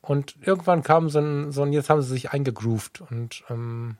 Und 0.00 0.36
irgendwann 0.40 0.82
kam 0.82 1.08
so 1.08 1.18
ein, 1.18 1.52
so 1.52 1.62
ein, 1.62 1.72
jetzt 1.72 1.90
haben 1.90 2.02
sie 2.02 2.10
sich 2.10 2.30
eingegroovt 2.30 3.02
und 3.10 3.44
ähm, 3.48 3.96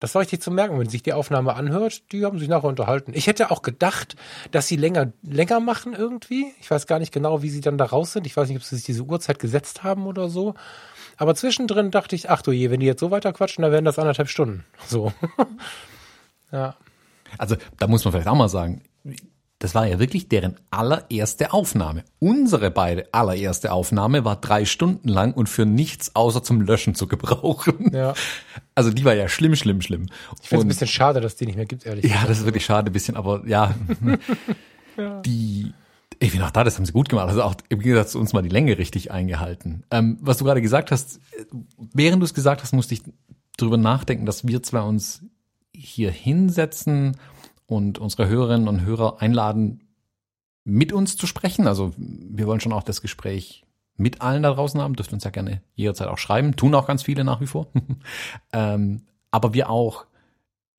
das 0.00 0.14
war 0.14 0.22
richtig 0.22 0.42
zu 0.42 0.50
merken, 0.50 0.78
wenn 0.78 0.88
sich 0.88 1.02
die 1.02 1.12
Aufnahme 1.12 1.54
anhört, 1.54 2.12
die 2.12 2.24
haben 2.24 2.38
sich 2.38 2.48
nachher 2.48 2.68
unterhalten. 2.68 3.12
Ich 3.14 3.26
hätte 3.26 3.50
auch 3.50 3.62
gedacht, 3.62 4.16
dass 4.52 4.68
sie 4.68 4.76
länger, 4.76 5.12
länger 5.22 5.60
machen 5.60 5.92
irgendwie. 5.92 6.52
Ich 6.60 6.70
weiß 6.70 6.86
gar 6.86 6.98
nicht 6.98 7.12
genau, 7.12 7.42
wie 7.42 7.50
sie 7.50 7.60
dann 7.60 7.78
da 7.78 7.84
raus 7.84 8.12
sind. 8.12 8.26
Ich 8.26 8.36
weiß 8.36 8.48
nicht, 8.48 8.58
ob 8.58 8.62
sie 8.62 8.76
sich 8.76 8.84
diese 8.84 9.02
Uhrzeit 9.02 9.38
gesetzt 9.38 9.82
haben 9.82 10.06
oder 10.06 10.28
so. 10.28 10.54
Aber 11.16 11.34
zwischendrin 11.34 11.90
dachte 11.90 12.14
ich, 12.14 12.30
ach 12.30 12.42
du 12.42 12.52
je, 12.52 12.70
wenn 12.70 12.78
die 12.78 12.86
jetzt 12.86 13.00
so 13.00 13.10
weiter 13.10 13.32
quatschen, 13.32 13.62
dann 13.62 13.72
werden 13.72 13.84
das 13.84 13.98
anderthalb 13.98 14.28
Stunden. 14.28 14.64
So. 14.86 15.12
ja. 16.52 16.76
Also, 17.36 17.56
da 17.78 17.88
muss 17.88 18.04
man 18.04 18.12
vielleicht 18.12 18.28
auch 18.28 18.36
mal 18.36 18.48
sagen, 18.48 18.82
das 19.60 19.74
war 19.74 19.86
ja 19.86 19.98
wirklich 19.98 20.28
deren 20.28 20.54
allererste 20.70 21.52
Aufnahme. 21.52 22.04
Unsere 22.20 22.70
beide 22.70 23.08
allererste 23.12 23.72
Aufnahme 23.72 24.24
war 24.24 24.36
drei 24.36 24.64
Stunden 24.64 25.08
lang 25.08 25.32
und 25.32 25.48
für 25.48 25.66
nichts 25.66 26.14
außer 26.14 26.42
zum 26.44 26.60
Löschen 26.60 26.94
zu 26.94 27.08
gebrauchen. 27.08 27.90
Ja. 27.92 28.14
Also 28.76 28.90
die 28.92 29.04
war 29.04 29.14
ja 29.14 29.28
schlimm, 29.28 29.56
schlimm, 29.56 29.80
schlimm. 29.80 30.06
Ich 30.42 30.48
finde 30.48 30.60
es 30.60 30.64
ein 30.64 30.68
bisschen 30.68 30.86
schade, 30.86 31.20
dass 31.20 31.34
die 31.34 31.46
nicht 31.46 31.56
mehr 31.56 31.66
gibt, 31.66 31.86
ehrlich 31.86 32.04
Ja, 32.04 32.10
gesagt. 32.12 32.30
das 32.30 32.38
ist 32.38 32.44
wirklich 32.44 32.64
schade, 32.64 32.90
ein 32.90 32.92
bisschen, 32.92 33.16
aber 33.16 33.42
ja. 33.46 33.74
ja. 34.96 35.20
Die, 35.22 35.72
ich 36.20 36.30
bin 36.30 36.42
auch 36.42 36.52
da, 36.52 36.62
das 36.62 36.76
haben 36.76 36.86
sie 36.86 36.92
gut 36.92 37.08
gemacht. 37.08 37.26
Also 37.28 37.42
auch 37.42 37.56
im 37.68 37.80
Gegensatz 37.80 38.12
zu 38.12 38.20
uns 38.20 38.32
mal 38.32 38.42
die 38.42 38.48
Länge 38.48 38.78
richtig 38.78 39.10
eingehalten. 39.10 39.82
Ähm, 39.90 40.18
was 40.20 40.38
du 40.38 40.44
gerade 40.44 40.62
gesagt 40.62 40.92
hast, 40.92 41.18
während 41.92 42.22
du 42.22 42.24
es 42.24 42.34
gesagt 42.34 42.62
hast, 42.62 42.72
musste 42.72 42.94
ich 42.94 43.02
drüber 43.56 43.76
nachdenken, 43.76 44.24
dass 44.24 44.46
wir 44.46 44.62
zwar 44.62 44.86
uns 44.86 45.22
hier 45.74 46.12
hinsetzen 46.12 47.16
und 47.68 47.98
unsere 47.98 48.28
Hörerinnen 48.28 48.66
und 48.66 48.84
Hörer 48.84 49.20
einladen, 49.20 49.84
mit 50.64 50.92
uns 50.92 51.16
zu 51.16 51.26
sprechen. 51.26 51.68
Also 51.68 51.92
wir 51.96 52.46
wollen 52.46 52.60
schon 52.60 52.72
auch 52.72 52.82
das 52.82 53.02
Gespräch 53.02 53.64
mit 53.96 54.22
allen 54.22 54.42
da 54.42 54.52
draußen 54.52 54.80
haben, 54.80 54.96
dürft 54.96 55.12
uns 55.12 55.24
ja 55.24 55.30
gerne 55.30 55.60
jederzeit 55.74 56.08
auch 56.08 56.18
schreiben, 56.18 56.56
tun 56.56 56.74
auch 56.74 56.86
ganz 56.86 57.02
viele 57.02 57.24
nach 57.24 57.40
wie 57.40 57.46
vor. 57.46 57.68
ähm, 58.52 59.02
aber 59.30 59.54
wir 59.54 59.70
auch, 59.70 60.06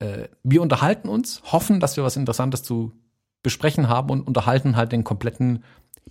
äh, 0.00 0.28
wir 0.42 0.62
unterhalten 0.62 1.08
uns, 1.08 1.42
hoffen, 1.44 1.80
dass 1.80 1.96
wir 1.96 2.04
was 2.04 2.16
Interessantes 2.16 2.62
zu 2.62 2.92
besprechen 3.42 3.88
haben 3.88 4.10
und 4.10 4.26
unterhalten 4.26 4.76
halt 4.76 4.92
den 4.92 5.04
kompletten 5.04 5.62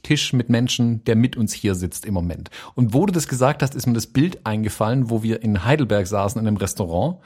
Tisch 0.01 0.31
mit 0.31 0.49
Menschen, 0.49 1.03
der 1.03 1.15
mit 1.17 1.35
uns 1.35 1.51
hier 1.51 1.75
sitzt 1.75 2.05
im 2.05 2.13
Moment. 2.13 2.51
Und 2.75 2.93
wo 2.93 3.05
du 3.05 3.11
das 3.11 3.27
gesagt 3.27 3.61
hast, 3.61 3.75
ist 3.75 3.85
mir 3.85 3.93
das 3.93 4.07
Bild 4.07 4.45
eingefallen, 4.45 5.09
wo 5.09 5.23
wir 5.23 5.41
in 5.41 5.65
Heidelberg 5.65 6.07
saßen 6.07 6.39
in 6.39 6.47
einem 6.47 6.57
Restaurant 6.57 7.17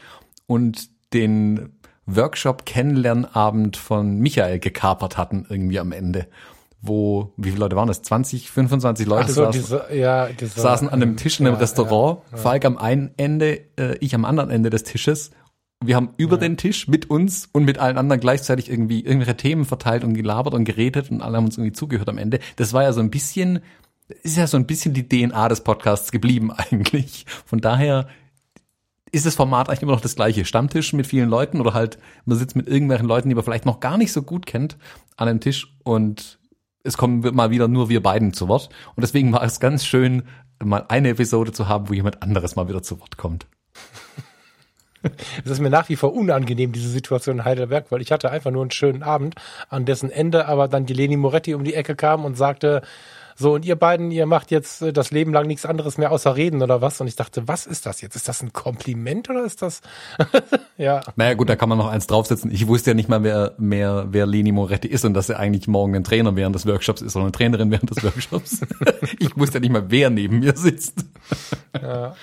und 0.47 0.89
den 1.13 1.77
Workshop-Kennenlernabend 2.05 3.77
von 3.77 4.19
Michael 4.19 4.59
gekapert 4.59 5.17
hatten, 5.17 5.45
irgendwie 5.49 5.79
am 5.79 5.91
Ende. 5.91 6.27
Wo, 6.81 7.31
wie 7.37 7.49
viele 7.49 7.61
Leute 7.61 7.77
waren 7.77 7.87
das? 7.87 8.01
20, 8.01 8.51
25 8.51 9.07
Leute 9.07 9.31
so, 9.31 9.45
saßen, 9.45 9.61
diese, 9.61 9.85
ja, 9.95 10.27
diese, 10.27 10.59
saßen 10.59 10.89
an 10.89 11.01
einem 11.01 11.15
Tisch 11.15 11.39
in 11.39 11.47
einem 11.47 11.55
ja, 11.55 11.61
Restaurant. 11.61 12.19
Ja. 12.31 12.37
Falk 12.37 12.65
am 12.65 12.77
einen 12.77 13.11
Ende, 13.15 13.61
äh, 13.77 13.95
ich 14.01 14.13
am 14.15 14.25
anderen 14.25 14.49
Ende 14.49 14.69
des 14.69 14.83
Tisches. 14.83 15.31
Wir 15.85 15.95
haben 15.95 16.09
über 16.17 16.37
den 16.37 16.57
Tisch 16.57 16.87
mit 16.87 17.09
uns 17.09 17.49
und 17.51 17.65
mit 17.65 17.77
allen 17.77 17.97
anderen 17.97 18.19
gleichzeitig 18.19 18.69
irgendwie 18.69 19.01
irgendwelche 19.01 19.37
Themen 19.37 19.65
verteilt 19.65 20.03
und 20.03 20.13
gelabert 20.13 20.53
und 20.53 20.65
geredet 20.65 21.09
und 21.09 21.21
alle 21.21 21.37
haben 21.37 21.45
uns 21.45 21.57
irgendwie 21.57 21.73
zugehört 21.73 22.09
am 22.09 22.17
Ende. 22.17 22.39
Das 22.57 22.73
war 22.73 22.83
ja 22.83 22.93
so 22.93 22.99
ein 22.99 23.09
bisschen, 23.09 23.59
ist 24.23 24.37
ja 24.37 24.47
so 24.47 24.57
ein 24.57 24.65
bisschen 24.65 24.93
die 24.93 25.07
DNA 25.07 25.49
des 25.49 25.61
Podcasts 25.61 26.11
geblieben 26.11 26.51
eigentlich. 26.55 27.25
Von 27.45 27.59
daher 27.59 28.07
ist 29.13 29.27
das 29.27 29.35
Format 29.35 29.69
eigentlich 29.69 29.83
immer 29.83 29.91
noch 29.91 30.01
das 30.01 30.15
gleiche. 30.15 30.43
Stammtisch 30.43 30.91
mit 30.91 31.05
vielen 31.05 31.29
Leuten 31.29 31.61
oder 31.61 31.73
halt 31.73 31.99
man 32.25 32.37
sitzt 32.37 32.55
mit 32.55 32.67
irgendwelchen 32.67 33.07
Leuten, 33.07 33.29
die 33.29 33.35
man 33.35 33.43
vielleicht 33.43 33.65
noch 33.65 33.79
gar 33.79 33.97
nicht 33.97 34.11
so 34.11 34.23
gut 34.23 34.47
kennt, 34.47 34.75
an 35.15 35.29
einem 35.29 35.39
Tisch 35.39 35.71
und 35.83 36.39
es 36.83 36.97
kommen 36.97 37.21
mal 37.33 37.51
wieder 37.51 37.67
nur 37.67 37.89
wir 37.89 38.01
beiden 38.01 38.33
zu 38.33 38.47
Wort. 38.47 38.69
Und 38.95 39.01
deswegen 39.01 39.31
war 39.31 39.43
es 39.43 39.59
ganz 39.59 39.85
schön, 39.85 40.23
mal 40.61 40.85
eine 40.89 41.09
Episode 41.09 41.51
zu 41.51 41.67
haben, 41.67 41.89
wo 41.89 41.93
jemand 41.93 42.23
anderes 42.23 42.55
mal 42.55 42.67
wieder 42.67 42.81
zu 42.81 42.99
Wort 42.99 43.17
kommt. 43.17 43.45
Es 45.43 45.51
ist 45.51 45.59
mir 45.59 45.69
nach 45.69 45.89
wie 45.89 45.95
vor 45.95 46.13
unangenehm, 46.13 46.71
diese 46.71 46.89
Situation 46.89 47.39
in 47.39 47.45
Heidelberg, 47.45 47.91
weil 47.91 48.01
ich 48.01 48.11
hatte 48.11 48.31
einfach 48.31 48.51
nur 48.51 48.61
einen 48.61 48.71
schönen 48.71 49.03
Abend, 49.03 49.35
an 49.69 49.85
dessen 49.85 50.09
Ende 50.09 50.47
aber 50.47 50.67
dann 50.67 50.85
die 50.85 50.93
Leni 50.93 51.17
Moretti 51.17 51.53
um 51.53 51.63
die 51.63 51.73
Ecke 51.73 51.95
kam 51.95 52.23
und 52.25 52.35
sagte, 52.35 52.81
So, 53.35 53.53
und 53.53 53.65
ihr 53.65 53.75
beiden, 53.75 54.11
ihr 54.11 54.25
macht 54.25 54.51
jetzt 54.51 54.81
äh, 54.81 54.93
das 54.93 55.11
Leben 55.11 55.33
lang 55.33 55.47
nichts 55.47 55.65
anderes 55.65 55.97
mehr 55.97 56.11
außer 56.11 56.35
reden 56.35 56.61
oder 56.61 56.81
was? 56.81 57.01
Und 57.01 57.07
ich 57.07 57.15
dachte, 57.15 57.47
was 57.47 57.65
ist 57.65 57.85
das 57.85 58.01
jetzt? 58.01 58.15
Ist 58.15 58.27
das 58.27 58.41
ein 58.41 58.53
Kompliment 58.53 59.29
oder 59.29 59.43
ist 59.43 59.61
das, 59.61 59.81
ja. 60.77 61.01
Naja 61.15 61.33
gut, 61.33 61.49
da 61.49 61.55
kann 61.55 61.69
man 61.69 61.77
noch 61.77 61.87
eins 61.87 62.07
draufsetzen. 62.07 62.51
Ich 62.51 62.67
wusste 62.67 62.91
ja 62.91 62.93
nicht 62.93 63.09
mal 63.09 63.23
wer, 63.23 63.53
mehr, 63.57 64.07
wer 64.09 64.25
Leni 64.25 64.51
Moretti 64.51 64.87
ist 64.87 65.05
und 65.05 65.13
dass 65.13 65.29
er 65.29 65.39
eigentlich 65.39 65.67
morgen 65.67 65.95
ein 65.95 66.03
Trainer 66.03 66.35
während 66.35 66.55
des 66.55 66.65
Workshops 66.65 67.01
ist 67.01 67.15
oder 67.15 67.25
eine 67.25 67.31
Trainerin 67.31 67.71
während 67.71 67.89
des 67.89 68.03
Workshops. 68.03 68.61
ich 69.19 69.35
wusste 69.37 69.55
ja 69.55 69.59
nicht 69.61 69.71
mal, 69.71 69.85
wer 69.89 70.09
neben 70.09 70.39
mir 70.39 70.55
sitzt. 70.55 71.05
ja. 71.81 72.15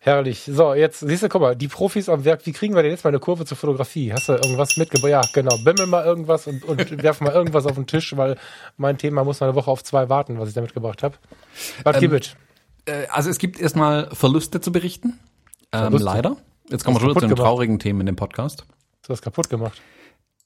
Herrlich. 0.00 0.44
So, 0.46 0.74
jetzt 0.74 1.00
siehst 1.00 1.22
du, 1.22 1.28
guck 1.28 1.40
mal, 1.40 1.56
die 1.56 1.68
Profis 1.68 2.08
am 2.08 2.24
Werk, 2.24 2.46
wie 2.46 2.52
kriegen 2.52 2.74
wir 2.74 2.82
denn 2.82 2.92
jetzt 2.92 3.04
mal 3.04 3.10
eine 3.10 3.18
Kurve 3.18 3.44
zur 3.44 3.56
Fotografie? 3.56 4.12
Hast 4.12 4.28
du 4.28 4.32
irgendwas 4.32 4.76
mitgebracht? 4.76 5.10
Ja, 5.10 5.22
genau. 5.32 5.56
Bimmel 5.64 5.86
mal 5.86 6.04
irgendwas 6.04 6.46
und, 6.46 6.64
und 6.64 7.02
werf 7.02 7.20
mal 7.20 7.32
irgendwas 7.32 7.66
auf 7.66 7.74
den 7.74 7.86
Tisch, 7.86 8.16
weil 8.16 8.36
mein 8.76 8.98
Thema 8.98 9.24
muss 9.24 9.40
mal 9.40 9.48
eine 9.48 9.54
Woche 9.54 9.70
auf 9.70 9.84
zwei 9.84 10.08
warten, 10.08 10.38
was 10.38 10.48
ich 10.48 10.54
da 10.54 10.60
mitgebracht 10.60 11.02
habe. 11.02 11.16
Was 11.84 11.96
ähm, 11.96 12.10
gibt 12.10 12.36
äh, 12.86 13.06
Also 13.10 13.30
es 13.30 13.38
gibt 13.38 13.60
erstmal 13.60 14.08
Verluste 14.12 14.60
zu 14.60 14.72
berichten. 14.72 15.18
Ähm, 15.72 15.80
Verluste? 15.80 16.04
leider. 16.04 16.36
Jetzt 16.70 16.84
kommen 16.84 16.96
wir 16.96 17.00
schon 17.00 17.14
zu 17.14 17.26
den 17.26 17.36
traurigen 17.36 17.78
Themen 17.78 18.00
in 18.00 18.06
dem 18.06 18.16
Podcast. 18.16 18.66
Du 19.06 19.12
hast 19.12 19.22
kaputt 19.22 19.48
gemacht. 19.48 19.80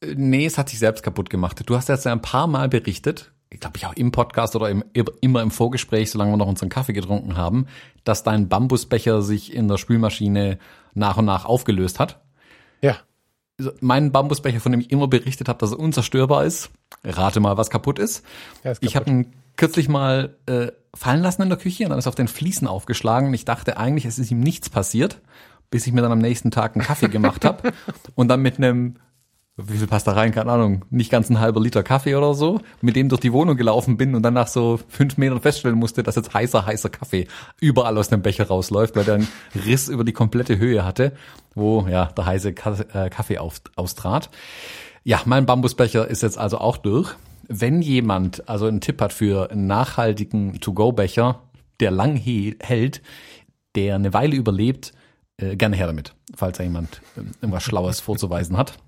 Äh, 0.00 0.14
nee, 0.16 0.46
es 0.46 0.58
hat 0.58 0.68
sich 0.68 0.78
selbst 0.78 1.02
kaputt 1.02 1.30
gemacht. 1.30 1.62
Du 1.66 1.76
hast 1.76 1.88
jetzt 1.88 2.06
ein 2.06 2.22
paar 2.22 2.46
Mal 2.46 2.68
berichtet, 2.68 3.32
glaube 3.60 3.76
ich 3.76 3.86
auch 3.86 3.94
im 3.94 4.12
Podcast 4.12 4.56
oder 4.56 4.70
im, 4.70 4.84
immer 5.20 5.42
im 5.42 5.50
Vorgespräch, 5.50 6.10
solange 6.10 6.32
wir 6.32 6.36
noch 6.36 6.46
unseren 6.46 6.68
Kaffee 6.68 6.92
getrunken 6.92 7.36
haben, 7.36 7.66
dass 8.04 8.22
dein 8.22 8.48
Bambusbecher 8.48 9.22
sich 9.22 9.54
in 9.54 9.68
der 9.68 9.78
Spülmaschine 9.78 10.58
nach 10.94 11.16
und 11.16 11.24
nach 11.24 11.44
aufgelöst 11.44 11.98
hat. 11.98 12.20
Ja. 12.80 12.96
Mein 13.80 14.12
Bambusbecher, 14.12 14.60
von 14.60 14.72
dem 14.72 14.80
ich 14.80 14.90
immer 14.90 15.08
berichtet 15.08 15.48
habe, 15.48 15.58
dass 15.58 15.72
er 15.72 15.78
unzerstörbar 15.78 16.44
ist. 16.44 16.70
Rate 17.04 17.40
mal, 17.40 17.56
was 17.56 17.70
kaputt 17.70 17.98
ist. 17.98 18.24
Ja, 18.64 18.72
ist 18.72 18.80
kaputt. 18.80 18.88
Ich 18.88 18.96
habe 18.96 19.10
ihn 19.10 19.32
kürzlich 19.56 19.88
mal 19.88 20.36
äh, 20.46 20.68
fallen 20.94 21.22
lassen 21.22 21.42
in 21.42 21.48
der 21.48 21.58
Küche 21.58 21.84
und 21.84 21.90
dann 21.90 21.98
ist 21.98 22.06
auf 22.06 22.14
den 22.14 22.28
Fliesen 22.28 22.66
aufgeschlagen 22.66 23.28
und 23.28 23.34
ich 23.34 23.44
dachte 23.44 23.76
eigentlich, 23.76 24.04
es 24.04 24.18
ist 24.18 24.30
ihm 24.30 24.40
nichts 24.40 24.70
passiert, 24.70 25.20
bis 25.70 25.86
ich 25.86 25.92
mir 25.92 26.02
dann 26.02 26.12
am 26.12 26.18
nächsten 26.18 26.50
Tag 26.50 26.74
einen 26.74 26.84
Kaffee 26.84 27.08
gemacht 27.08 27.44
habe 27.44 27.72
und 28.14 28.28
dann 28.28 28.40
mit 28.40 28.58
einem 28.58 28.96
wie 29.56 29.76
viel 29.76 29.86
passt 29.86 30.06
da 30.06 30.12
rein? 30.12 30.32
Keine 30.32 30.50
Ahnung, 30.50 30.84
nicht 30.88 31.10
ganz 31.10 31.28
ein 31.28 31.38
halber 31.38 31.60
Liter 31.60 31.82
Kaffee 31.82 32.14
oder 32.14 32.34
so, 32.34 32.60
mit 32.80 32.96
dem 32.96 33.10
durch 33.10 33.20
die 33.20 33.32
Wohnung 33.32 33.56
gelaufen 33.56 33.98
bin 33.98 34.14
und 34.14 34.22
dann 34.22 34.34
nach 34.34 34.48
so 34.48 34.80
fünf 34.88 35.18
Metern 35.18 35.40
feststellen 35.40 35.78
musste, 35.78 36.02
dass 36.02 36.16
jetzt 36.16 36.32
heißer, 36.32 36.64
heißer 36.64 36.88
Kaffee 36.88 37.26
überall 37.60 37.98
aus 37.98 38.08
dem 38.08 38.22
Becher 38.22 38.46
rausläuft, 38.46 38.96
weil 38.96 39.04
der 39.04 39.16
einen 39.16 39.28
Riss 39.66 39.88
über 39.88 40.04
die 40.04 40.14
komplette 40.14 40.58
Höhe 40.58 40.84
hatte, 40.84 41.12
wo 41.54 41.86
ja 41.86 42.06
der 42.06 42.24
heiße 42.24 42.48
äh, 42.50 43.10
Kaffee 43.10 43.38
austrat. 43.38 44.30
Ja, 45.04 45.20
mein 45.26 45.44
Bambusbecher 45.44 46.08
ist 46.08 46.22
jetzt 46.22 46.38
also 46.38 46.58
auch 46.58 46.78
durch. 46.78 47.14
Wenn 47.48 47.82
jemand 47.82 48.48
also 48.48 48.66
einen 48.66 48.80
Tipp 48.80 49.02
hat 49.02 49.12
für 49.12 49.50
einen 49.50 49.66
nachhaltigen 49.66 50.60
To-Go-Becher, 50.60 51.40
der 51.80 51.90
lang 51.90 52.16
hält, 52.16 53.02
der 53.74 53.96
eine 53.96 54.14
Weile 54.14 54.36
überlebt, 54.36 54.92
äh, 55.36 55.56
gerne 55.56 55.76
her 55.76 55.88
damit, 55.88 56.14
falls 56.34 56.56
da 56.56 56.64
jemand 56.64 57.02
äh, 57.16 57.20
irgendwas 57.40 57.64
Schlaues 57.64 58.00
vorzuweisen 58.00 58.56
hat. 58.56 58.78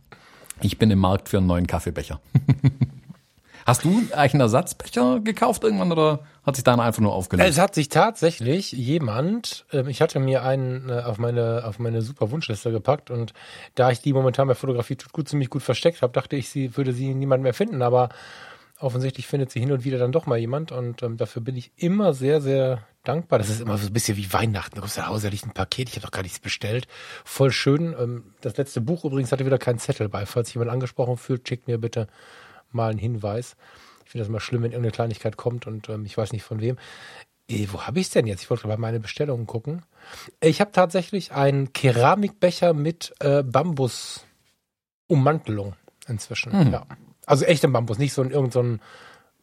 Ich 0.60 0.78
bin 0.78 0.90
im 0.90 0.98
Markt 0.98 1.28
für 1.28 1.38
einen 1.38 1.46
neuen 1.46 1.66
Kaffeebecher. 1.66 2.20
Hast 3.66 3.84
du 3.84 4.02
eigentlich 4.12 4.34
einen 4.34 4.42
Ersatzbecher 4.42 5.20
gekauft 5.20 5.64
irgendwann 5.64 5.90
oder 5.90 6.20
hat 6.44 6.54
sich 6.54 6.64
deiner 6.64 6.82
einfach 6.82 7.00
nur 7.00 7.14
aufgelöst? 7.14 7.48
Es 7.48 7.58
hat 7.58 7.74
sich 7.74 7.88
tatsächlich 7.88 8.72
jemand, 8.72 9.64
äh, 9.72 9.88
ich 9.88 10.02
hatte 10.02 10.20
mir 10.20 10.42
einen 10.42 10.90
äh, 10.90 11.00
auf 11.00 11.18
meine 11.18 11.64
auf 11.64 11.78
meine 11.78 12.02
super 12.02 12.30
Wunschliste 12.30 12.72
gepackt 12.72 13.10
und 13.10 13.32
da 13.74 13.90
ich 13.90 14.00
die 14.00 14.12
momentan 14.12 14.48
bei 14.48 14.54
Fotografie 14.54 14.96
tut 14.96 15.12
gut 15.12 15.28
ziemlich 15.30 15.48
gut 15.48 15.62
versteckt 15.62 16.02
habe, 16.02 16.12
dachte 16.12 16.36
ich, 16.36 16.50
sie 16.50 16.76
würde 16.76 16.92
sie 16.92 17.14
niemand 17.14 17.42
mehr 17.42 17.54
finden, 17.54 17.80
aber 17.80 18.10
offensichtlich 18.84 19.26
findet 19.26 19.50
sie 19.50 19.60
hin 19.60 19.72
und 19.72 19.84
wieder 19.84 19.98
dann 19.98 20.12
doch 20.12 20.26
mal 20.26 20.38
jemand 20.38 20.70
und 20.70 21.02
ähm, 21.02 21.16
dafür 21.16 21.42
bin 21.42 21.56
ich 21.56 21.72
immer 21.76 22.12
sehr, 22.12 22.40
sehr 22.40 22.86
dankbar. 23.02 23.38
Das 23.38 23.48
ist 23.48 23.60
immer 23.60 23.78
so 23.78 23.86
ein 23.86 23.92
bisschen 23.92 24.16
wie 24.16 24.32
Weihnachten. 24.32 24.74
Du 24.74 24.80
kommst 24.80 24.98
nach 24.98 25.08
Hause, 25.08 25.26
da 25.26 25.30
liegt 25.30 25.46
ein 25.46 25.54
Paket, 25.54 25.88
ich 25.88 25.96
habe 25.96 26.06
doch 26.06 26.12
gar 26.12 26.22
nichts 26.22 26.38
bestellt. 26.38 26.86
Voll 27.24 27.50
schön. 27.50 27.94
Ähm, 27.98 28.34
das 28.40 28.56
letzte 28.56 28.80
Buch 28.80 29.04
übrigens 29.04 29.32
hatte 29.32 29.46
wieder 29.46 29.58
keinen 29.58 29.78
Zettel 29.78 30.08
bei. 30.08 30.26
Falls 30.26 30.48
sich 30.48 30.54
jemand 30.54 30.70
angesprochen 30.70 31.16
fühlt, 31.16 31.48
schickt 31.48 31.66
mir 31.66 31.78
bitte 31.78 32.08
mal 32.70 32.90
einen 32.90 32.98
Hinweis. 32.98 33.56
Ich 34.04 34.10
finde 34.10 34.22
das 34.22 34.28
immer 34.28 34.40
schlimm, 34.40 34.62
wenn 34.62 34.72
irgendeine 34.72 34.92
Kleinigkeit 34.92 35.36
kommt 35.36 35.66
und 35.66 35.88
ähm, 35.88 36.04
ich 36.04 36.16
weiß 36.16 36.32
nicht 36.32 36.44
von 36.44 36.60
wem. 36.60 36.76
Äh, 37.48 37.66
wo 37.72 37.82
habe 37.82 38.00
ich 38.00 38.06
es 38.06 38.12
denn 38.12 38.26
jetzt? 38.26 38.42
Ich 38.42 38.50
wollte 38.50 38.68
bei 38.68 38.76
meine 38.76 39.00
Bestellungen 39.00 39.46
gucken. 39.46 39.82
Ich 40.40 40.60
habe 40.60 40.72
tatsächlich 40.72 41.32
einen 41.32 41.72
Keramikbecher 41.72 42.74
mit 42.74 43.14
äh, 43.20 43.42
Bambus-Ummantelung 43.42 45.74
inzwischen. 46.06 46.52
Hm. 46.52 46.72
Ja. 46.72 46.86
Also 47.26 47.44
echter 47.44 47.68
Bambus, 47.68 47.98
nicht 47.98 48.12
so 48.12 48.22
ein 48.22 48.30
irgendein 48.30 48.78
so 48.78 48.78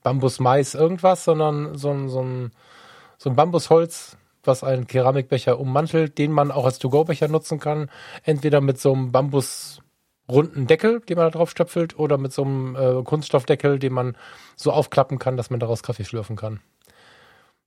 Bambus-Mais 0.04 0.76
irgendwas, 0.76 1.24
sondern 1.24 1.78
so 1.78 1.91
ein, 1.91 2.10
so 2.10 2.22
ein, 2.22 2.52
so 3.17 3.30
ein 3.30 3.36
Bambusholz, 3.36 4.17
was 4.44 4.63
einen 4.63 4.88
Keramikbecher 4.88 5.60
ummantelt, 5.60 6.17
den 6.17 6.32
man 6.32 6.52
auch 6.52 6.65
als 6.65 6.80
To-Go-Becher 6.80 7.28
nutzen 7.28 7.60
kann. 7.60 7.89
Entweder 8.24 8.62
mit 8.62 8.80
so 8.80 8.94
einem 8.94 9.12
Bambusrunden 9.12 10.67
Deckel, 10.67 11.02
den 11.02 11.17
man 11.17 11.28
da 11.28 11.32
drauf 11.32 11.52
stöpfelt, 11.52 11.98
oder 12.00 12.17
mit 12.17 12.34
so 12.34 12.44
einem 12.44 12.76
äh, 12.76 13.04
Kunststoffdeckel, 13.04 13.78
den 13.80 13.94
man 13.94 14.17
so 14.56 14.72
aufklappen 14.72 15.20
kann, 15.20 15.38
dass 15.38 15.50
man 15.50 15.60
daraus 15.60 15.84
Kaffee 15.84 16.06
schlürfen 16.06 16.36
kann. 16.36 16.62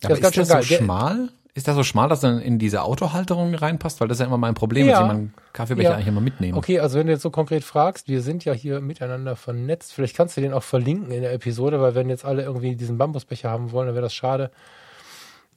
Ja, 0.02 0.08
das 0.08 0.18
ist, 0.18 0.24
ist 0.24 0.34
ganz 0.36 0.48
das 0.48 0.66
schön 0.66 0.78
so 0.78 0.84
schmal? 0.84 1.28
Ist 1.56 1.68
der 1.68 1.74
so 1.74 1.84
schmal, 1.84 2.08
dass 2.08 2.24
er 2.24 2.42
in 2.42 2.58
diese 2.58 2.82
Autohalterung 2.82 3.54
reinpasst? 3.54 4.00
Weil 4.00 4.08
das 4.08 4.16
ist 4.16 4.20
ja 4.22 4.26
immer 4.26 4.38
mein 4.38 4.54
Problem, 4.54 4.88
ja. 4.88 4.94
dass 4.94 5.00
ich 5.02 5.06
meinen 5.06 5.34
Kaffeebecher 5.52 5.90
ja. 5.90 5.94
eigentlich 5.94 6.08
immer 6.08 6.20
mitnehme. 6.20 6.58
Okay, 6.58 6.80
also 6.80 6.98
wenn 6.98 7.06
du 7.06 7.12
jetzt 7.12 7.22
so 7.22 7.30
konkret 7.30 7.62
fragst, 7.62 8.08
wir 8.08 8.22
sind 8.22 8.44
ja 8.44 8.52
hier 8.52 8.80
miteinander 8.80 9.36
vernetzt. 9.36 9.92
Vielleicht 9.92 10.16
kannst 10.16 10.36
du 10.36 10.40
den 10.40 10.52
auch 10.52 10.64
verlinken 10.64 11.12
in 11.12 11.22
der 11.22 11.32
Episode, 11.32 11.80
weil 11.80 11.94
wenn 11.94 12.08
jetzt 12.08 12.24
alle 12.24 12.42
irgendwie 12.42 12.74
diesen 12.74 12.98
Bambusbecher 12.98 13.50
haben 13.50 13.70
wollen, 13.70 13.86
dann 13.86 13.94
wäre 13.94 14.02
das 14.02 14.14
schade, 14.14 14.50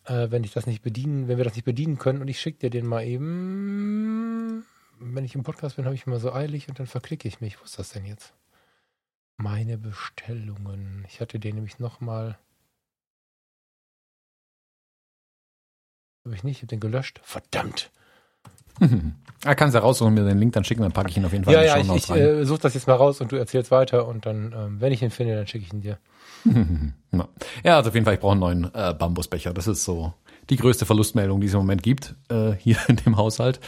äh, 0.05 0.29
wenn 0.29 0.43
ich 0.43 0.53
das 0.53 0.67
nicht 0.67 0.83
bedienen, 0.83 1.27
wenn 1.27 1.37
wir 1.37 1.45
das 1.45 1.55
nicht 1.55 1.65
bedienen 1.65 1.97
können. 1.97 2.21
Und 2.21 2.27
ich 2.27 2.39
schicke 2.39 2.59
dir 2.59 2.69
den 2.69 2.85
mal 2.85 3.03
eben. 3.03 4.65
Wenn 4.99 5.25
ich 5.25 5.33
im 5.33 5.41
Podcast 5.41 5.77
bin, 5.77 5.85
habe 5.85 5.95
ich 5.95 6.05
immer 6.05 6.19
so 6.19 6.31
eilig 6.31 6.69
und 6.69 6.77
dann 6.77 6.85
verklicke 6.85 7.27
ich 7.27 7.41
mich. 7.41 7.59
Wo 7.59 7.63
ist 7.63 7.79
das 7.79 7.89
denn 7.89 8.05
jetzt? 8.05 8.33
Meine 9.37 9.79
Bestellungen. 9.79 11.05
Ich 11.07 11.21
hatte 11.21 11.39
den 11.39 11.55
nämlich 11.55 11.79
nochmal. 11.79 12.37
Habe 16.27 16.35
ich 16.35 16.43
nicht, 16.43 16.57
ich 16.57 16.63
habe 16.63 16.67
den 16.67 16.81
gelöscht. 16.81 17.21
Verdammt. 17.23 17.89
Er 19.45 19.55
kann 19.55 19.69
es 19.69 19.73
ja 19.73 19.79
raussuchen, 19.79 20.13
mir 20.13 20.25
den 20.25 20.37
Link 20.37 20.51
dann 20.53 20.65
schicken, 20.65 20.81
dann 20.81 20.91
packe 20.91 21.09
ich 21.09 21.15
ihn 21.15 21.25
auf 21.25 21.31
jeden 21.31 21.45
Fall 21.45 21.53
ja, 21.53 21.75
in 21.75 21.83
die 21.83 21.87
ja, 21.87 21.95
ich, 21.95 22.09
ich 22.09 22.15
äh, 22.15 22.43
suche 22.43 22.59
das 22.59 22.73
jetzt 22.73 22.85
mal 22.85 22.95
raus 22.95 23.21
und 23.21 23.31
du 23.31 23.37
erzählst 23.37 23.71
weiter 23.71 24.07
und 24.07 24.25
dann, 24.25 24.53
ähm, 24.55 24.81
wenn 24.81 24.91
ich 24.91 25.01
ihn 25.01 25.09
finde, 25.09 25.35
dann 25.35 25.47
schicke 25.47 25.65
ich 25.65 25.73
ihn 25.73 25.81
dir. 25.81 25.97
ja, 27.63 27.77
also 27.77 27.89
auf 27.89 27.95
jeden 27.95 28.05
Fall, 28.05 28.15
ich 28.15 28.19
brauche 28.19 28.33
einen 28.33 28.41
neuen 28.41 28.73
äh, 28.73 28.93
Bambusbecher. 28.93 29.53
Das 29.53 29.67
ist 29.67 29.85
so 29.85 30.13
die 30.49 30.57
größte 30.57 30.85
Verlustmeldung, 30.85 31.39
die 31.39 31.47
es 31.47 31.53
im 31.53 31.59
Moment 31.59 31.81
gibt, 31.81 32.15
äh, 32.29 32.51
hier 32.59 32.77
in 32.89 32.97
dem 32.97 33.15
Haushalt. 33.15 33.61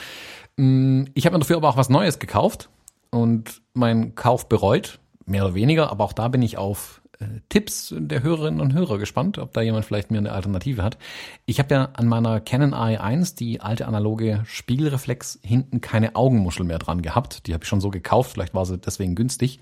Mm, 0.57 1.05
ich 1.13 1.25
habe 1.25 1.35
mir 1.35 1.39
dafür 1.39 1.55
aber 1.55 1.69
auch 1.69 1.77
was 1.77 1.89
Neues 1.89 2.19
gekauft 2.19 2.69
und 3.09 3.61
meinen 3.73 4.15
Kauf 4.15 4.49
bereut, 4.49 4.99
mehr 5.25 5.45
oder 5.45 5.55
weniger, 5.55 5.91
aber 5.91 6.03
auch 6.03 6.13
da 6.13 6.27
bin 6.27 6.41
ich 6.41 6.57
auf 6.57 7.01
Tipps 7.49 7.93
der 7.97 8.23
Hörerinnen 8.23 8.62
und 8.62 8.73
Hörer 8.73 8.97
gespannt, 8.97 9.39
ob 9.39 9.51
da 9.51 9.62
jemand 9.62 9.84
vielleicht 9.84 10.10
mir 10.10 10.19
eine 10.19 10.32
Alternative 10.32 10.84
hat. 10.84 10.97
Ich 11.45 11.60
habe 11.60 11.73
ja 11.73 11.89
an 11.93 12.08
meiner 12.08 12.39
Canon 12.39 12.73
i1 12.73 13.36
die 13.36 13.60
alte 13.60 13.88
analoge 13.88 14.43
Spiegelreflex 14.45 15.39
hinten 15.43 15.82
keine 15.82 16.15
Augenmuschel 16.15 16.65
mehr 16.65 16.79
dran 16.79 17.01
gehabt. 17.01 17.47
Die 17.47 17.53
habe 17.53 17.63
ich 17.63 17.69
schon 17.69 17.82
so 17.82 17.89
gekauft, 17.89 18.32
vielleicht 18.32 18.53
war 18.53 18.65
sie 18.65 18.77
deswegen 18.77 19.15
günstig. 19.15 19.60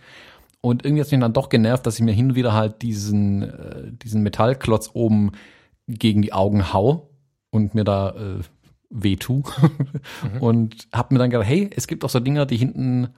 Und 0.62 0.86
irgendwie 0.86 1.02
hat 1.02 1.12
mich 1.12 1.20
dann 1.20 1.34
doch 1.34 1.50
genervt, 1.50 1.86
dass 1.88 1.96
ich 1.96 2.04
mir 2.04 2.14
hin 2.14 2.30
und 2.30 2.36
wieder 2.36 2.54
halt 2.54 2.82
diesen, 2.84 3.44
äh, 3.44 3.92
diesen 3.92 4.22
Metallklotz 4.22 4.92
oben 4.94 5.32
gegen 5.88 6.22
die 6.22 6.34
Augen 6.34 6.74
hau 6.74 7.10
und 7.50 7.74
mir 7.74 7.84
da 7.84 8.10
äh, 8.10 8.40
weh 8.90 9.16
tu. 9.16 9.44
mhm. 10.34 10.42
Und 10.42 10.88
habe 10.94 11.14
mir 11.14 11.20
dann 11.20 11.32
gedacht, 11.32 11.48
hey, 11.48 11.70
es 11.76 11.88
gibt 11.88 12.04
auch 12.04 12.10
so 12.10 12.20
Dinger, 12.20 12.46
die 12.46 12.58
hinten 12.58 13.10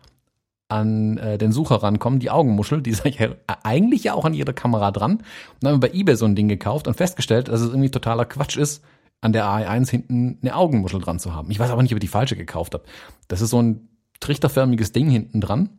an 0.70 1.18
äh, 1.18 1.38
den 1.38 1.52
Sucher 1.52 1.78
rankommen, 1.78 2.20
die 2.20 2.30
Augenmuschel, 2.30 2.82
die 2.82 2.92
ist 2.92 3.04
eigentlich 3.64 4.04
ja 4.04 4.14
auch 4.14 4.26
an 4.26 4.34
jeder 4.34 4.54
Kamera 4.54 4.92
dran. 4.92 5.18
Und 5.18 5.24
dann 5.62 5.74
haben 5.74 5.82
wir 5.82 5.90
bei 5.90 5.96
eBay 5.96 6.16
so 6.16 6.26
ein 6.26 6.36
Ding 6.36 6.48
gekauft 6.48 6.88
und 6.88 6.96
festgestellt, 6.96 7.50
dass 7.50 7.62
es 7.62 7.70
irgendwie 7.70 7.92
totaler 7.92 8.26
Quatsch 8.26 8.56
ist, 8.56 8.84
an 9.22 9.34
der 9.34 9.46
AI1 9.46 9.90
hinten 9.90 10.38
eine 10.42 10.56
Augenmuschel 10.56 11.02
dran 11.02 11.20
zu 11.20 11.34
haben. 11.36 11.52
Ich 11.52 11.60
weiß 11.60 11.72
aber 11.72 11.84
nicht, 11.84 11.92
ob 11.92 11.98
ich 11.98 12.02
die 12.02 12.08
falsche 12.08 12.38
gekauft 12.38 12.74
habe. 12.74 12.86
Das 13.28 13.42
ist 13.42 13.50
so 13.50 13.62
ein 13.62 13.90
trichterförmiges 14.20 14.92
Ding 14.92 15.10
hinten 15.10 15.42
dran, 15.42 15.70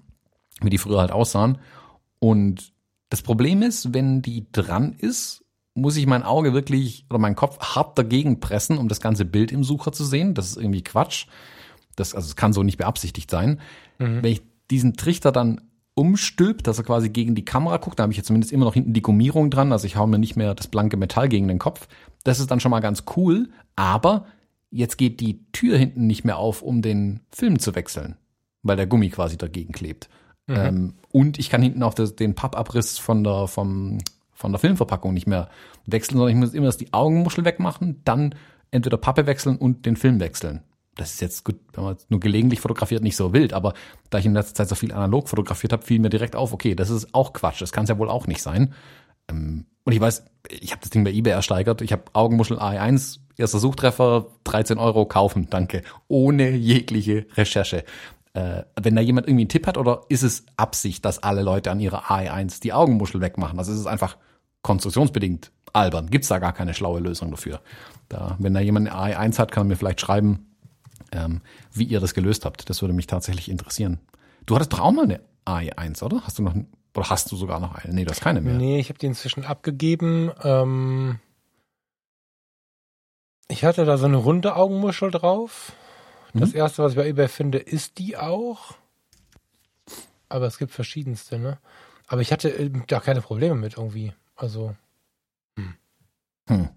wie 0.60 0.70
die 0.70 0.78
früher 0.78 1.00
halt 1.00 1.12
aussahen. 1.12 1.58
Und 2.18 2.72
das 3.08 3.22
Problem 3.22 3.62
ist, 3.62 3.94
wenn 3.94 4.22
die 4.22 4.46
dran 4.52 4.92
ist, 4.92 5.44
muss 5.74 5.96
ich 5.96 6.06
mein 6.06 6.22
Auge 6.22 6.52
wirklich 6.52 7.06
oder 7.08 7.18
meinen 7.18 7.36
Kopf 7.36 7.58
hart 7.74 7.96
dagegen 7.96 8.40
pressen, 8.40 8.76
um 8.76 8.88
das 8.88 9.00
ganze 9.00 9.24
Bild 9.24 9.52
im 9.52 9.64
Sucher 9.64 9.92
zu 9.92 10.04
sehen. 10.04 10.34
Das 10.34 10.48
ist 10.48 10.56
irgendwie 10.56 10.82
Quatsch. 10.82 11.26
Das, 11.96 12.14
also 12.14 12.26
es 12.26 12.36
kann 12.36 12.52
so 12.52 12.62
nicht 12.62 12.78
beabsichtigt 12.78 13.30
sein. 13.30 13.60
Mhm. 13.98 14.22
Wenn 14.22 14.32
ich 14.32 14.42
diesen 14.70 14.96
Trichter 14.96 15.32
dann 15.32 15.60
umstülpt, 15.94 16.66
dass 16.66 16.78
er 16.78 16.84
quasi 16.84 17.10
gegen 17.10 17.34
die 17.34 17.44
Kamera 17.44 17.76
guckt. 17.76 17.98
Da 17.98 18.04
habe 18.04 18.12
ich 18.12 18.16
jetzt 18.16 18.28
zumindest 18.28 18.52
immer 18.52 18.64
noch 18.64 18.74
hinten 18.74 18.92
die 18.92 19.02
Gummierung 19.02 19.50
dran, 19.50 19.72
also 19.72 19.86
ich 19.86 19.96
hau 19.96 20.06
mir 20.06 20.18
nicht 20.18 20.36
mehr 20.36 20.54
das 20.54 20.68
blanke 20.68 20.96
Metall 20.96 21.28
gegen 21.28 21.48
den 21.48 21.58
Kopf. 21.58 21.88
Das 22.24 22.40
ist 22.40 22.50
dann 22.50 22.60
schon 22.60 22.70
mal 22.70 22.80
ganz 22.80 23.04
cool, 23.16 23.50
aber 23.76 24.26
jetzt 24.70 24.96
geht 24.96 25.20
die 25.20 25.44
Tür 25.52 25.76
hinten 25.76 26.06
nicht 26.06 26.24
mehr 26.24 26.38
auf, 26.38 26.62
um 26.62 26.80
den 26.80 27.20
Film 27.30 27.58
zu 27.58 27.74
wechseln, 27.74 28.16
weil 28.62 28.76
der 28.76 28.86
Gummi 28.86 29.10
quasi 29.10 29.36
dagegen 29.36 29.72
klebt. 29.72 30.08
Mhm. 30.46 30.56
Ähm, 30.56 30.94
und 31.10 31.38
ich 31.38 31.50
kann 31.50 31.62
hinten 31.62 31.82
auch 31.82 31.94
das, 31.94 32.16
den 32.16 32.34
Pappabriss 32.34 32.98
von 32.98 33.24
der, 33.24 33.46
vom, 33.46 33.98
von 34.32 34.52
der 34.52 34.58
Filmverpackung 34.58 35.12
nicht 35.12 35.26
mehr 35.26 35.48
wechseln, 35.86 36.16
sondern 36.16 36.34
ich 36.34 36.40
muss 36.40 36.54
immer 36.54 36.66
erst 36.66 36.80
die 36.80 36.92
Augenmuschel 36.92 37.44
wegmachen, 37.44 38.00
dann 38.04 38.34
entweder 38.70 38.96
Pappe 38.96 39.26
wechseln 39.26 39.56
und 39.56 39.86
den 39.86 39.96
Film 39.96 40.20
wechseln. 40.20 40.62
Das 41.00 41.12
ist 41.12 41.20
jetzt 41.20 41.44
gut, 41.44 41.56
wenn 41.72 41.84
man 41.84 41.96
nur 42.10 42.20
gelegentlich 42.20 42.60
fotografiert, 42.60 43.02
nicht 43.02 43.16
so 43.16 43.32
wild, 43.32 43.54
aber 43.54 43.72
da 44.10 44.18
ich 44.18 44.26
in 44.26 44.34
letzter 44.34 44.54
Zeit 44.54 44.68
so 44.68 44.74
viel 44.74 44.92
analog 44.92 45.28
fotografiert 45.28 45.72
habe, 45.72 45.82
fiel 45.82 45.98
mir 45.98 46.10
direkt 46.10 46.36
auf, 46.36 46.52
okay, 46.52 46.74
das 46.74 46.90
ist 46.90 47.14
auch 47.14 47.32
Quatsch, 47.32 47.62
das 47.62 47.72
kann 47.72 47.84
es 47.84 47.90
ja 47.90 47.98
wohl 47.98 48.10
auch 48.10 48.26
nicht 48.26 48.42
sein. 48.42 48.74
Ähm, 49.30 49.64
und 49.84 49.92
ich 49.94 50.00
weiß, 50.00 50.26
ich 50.50 50.72
habe 50.72 50.82
das 50.82 50.90
Ding 50.90 51.02
bei 51.04 51.10
eBay 51.10 51.32
ersteigert, 51.32 51.80
ich 51.80 51.92
habe 51.92 52.02
Augenmuschel 52.12 52.58
AI1, 52.58 53.20
erster 53.38 53.58
Suchtreffer, 53.58 54.26
13 54.44 54.76
Euro 54.76 55.06
kaufen, 55.06 55.48
danke, 55.48 55.82
ohne 56.06 56.50
jegliche 56.50 57.26
Recherche. 57.34 57.84
Äh, 58.34 58.64
wenn 58.78 58.94
da 58.94 59.00
jemand 59.00 59.26
irgendwie 59.26 59.44
einen 59.44 59.48
Tipp 59.48 59.66
hat, 59.66 59.78
oder 59.78 60.02
ist 60.10 60.22
es 60.22 60.44
Absicht, 60.58 61.04
dass 61.06 61.22
alle 61.22 61.42
Leute 61.42 61.70
an 61.70 61.80
ihrer 61.80 62.10
AI1 62.10 62.60
die 62.60 62.74
Augenmuschel 62.74 63.22
wegmachen? 63.22 63.58
Also 63.58 63.72
ist 63.72 63.78
es 63.78 63.86
einfach 63.86 64.18
konstruktionsbedingt 64.62 65.50
albern. 65.72 66.10
Gibt's 66.10 66.28
da 66.28 66.38
gar 66.38 66.52
keine 66.52 66.74
schlaue 66.74 67.00
Lösung 67.00 67.30
dafür. 67.30 67.60
Da, 68.10 68.36
wenn 68.38 68.52
da 68.52 68.60
jemand 68.60 68.90
eine 68.90 69.16
AI1 69.16 69.38
hat, 69.38 69.50
kann 69.50 69.62
er 69.62 69.68
mir 69.68 69.76
vielleicht 69.76 70.00
schreiben, 70.00 70.49
ähm, 71.12 71.40
wie 71.72 71.84
ihr 71.84 72.00
das 72.00 72.14
gelöst 72.14 72.44
habt. 72.44 72.68
Das 72.70 72.82
würde 72.82 72.94
mich 72.94 73.06
tatsächlich 73.06 73.48
interessieren. 73.48 74.00
Du 74.46 74.54
hattest 74.54 74.72
doch 74.72 74.80
auch 74.80 74.92
mal 74.92 75.04
eine 75.04 75.20
AI1, 75.46 76.02
oder? 76.02 76.22
Hast 76.22 76.38
du 76.38 76.42
noch 76.42 76.54
oder 76.96 77.08
hast 77.08 77.30
du 77.30 77.36
sogar 77.36 77.60
noch 77.60 77.74
eine? 77.74 77.94
Nee, 77.94 78.04
du 78.04 78.10
hast 78.10 78.20
keine 78.20 78.40
mehr. 78.40 78.54
Nee, 78.54 78.80
ich 78.80 78.88
habe 78.88 78.98
die 78.98 79.06
inzwischen 79.06 79.44
abgegeben. 79.44 80.32
Ähm, 80.42 81.20
ich 83.48 83.64
hatte 83.64 83.84
da 83.84 83.96
so 83.96 84.06
eine 84.06 84.16
runde 84.16 84.56
Augenmuschel 84.56 85.10
drauf. 85.10 85.72
Das 86.34 86.50
mhm. 86.50 86.58
erste, 86.58 86.82
was 86.82 86.92
ich 86.92 86.98
bei 86.98 87.08
eBay 87.08 87.28
finde, 87.28 87.58
ist 87.58 87.98
die 87.98 88.16
auch. 88.16 88.74
Aber 90.28 90.46
es 90.46 90.58
gibt 90.58 90.72
verschiedenste, 90.72 91.38
ne? 91.38 91.58
Aber 92.06 92.22
ich 92.22 92.32
hatte 92.32 92.48
äh, 92.48 92.70
da 92.86 93.00
keine 93.00 93.20
Probleme 93.20 93.54
mit 93.54 93.76
irgendwie. 93.76 94.12
Also. 94.36 94.74
Hm. 95.56 95.74
Hm. 96.48 96.68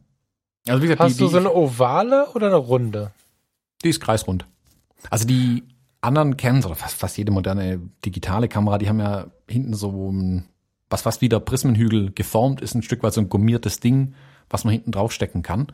Also 0.67 0.81
wie 0.81 0.87
gesagt, 0.87 1.01
Hast 1.01 1.15
die, 1.15 1.23
du 1.23 1.27
so 1.27 1.37
eine 1.37 1.53
ovale 1.53 2.29
oder 2.33 2.47
eine 2.47 2.55
runde? 2.55 3.11
Die 3.83 3.89
ist 3.89 3.99
kreisrund. 3.99 4.45
Also 5.09 5.25
die 5.25 5.63
anderen 6.01 6.37
kennen 6.37 6.63
oder 6.63 6.75
fast, 6.75 6.95
fast 6.95 7.17
jede 7.17 7.31
moderne 7.31 7.79
digitale 8.05 8.47
Kamera, 8.47 8.77
die 8.77 8.89
haben 8.89 8.99
ja 8.99 9.27
hinten 9.49 9.73
so 9.73 10.11
ein, 10.11 10.45
was 10.89 11.01
fast 11.01 11.21
wie 11.21 11.29
der 11.29 11.39
Prismenhügel 11.39 12.11
geformt 12.11 12.61
ist, 12.61 12.75
ein 12.75 12.83
Stück 12.83 13.03
weit 13.03 13.13
so 13.13 13.21
ein 13.21 13.29
gummiertes 13.29 13.79
Ding, 13.79 14.13
was 14.49 14.63
man 14.63 14.73
hinten 14.73 14.91
draufstecken 14.91 15.41
kann. 15.41 15.67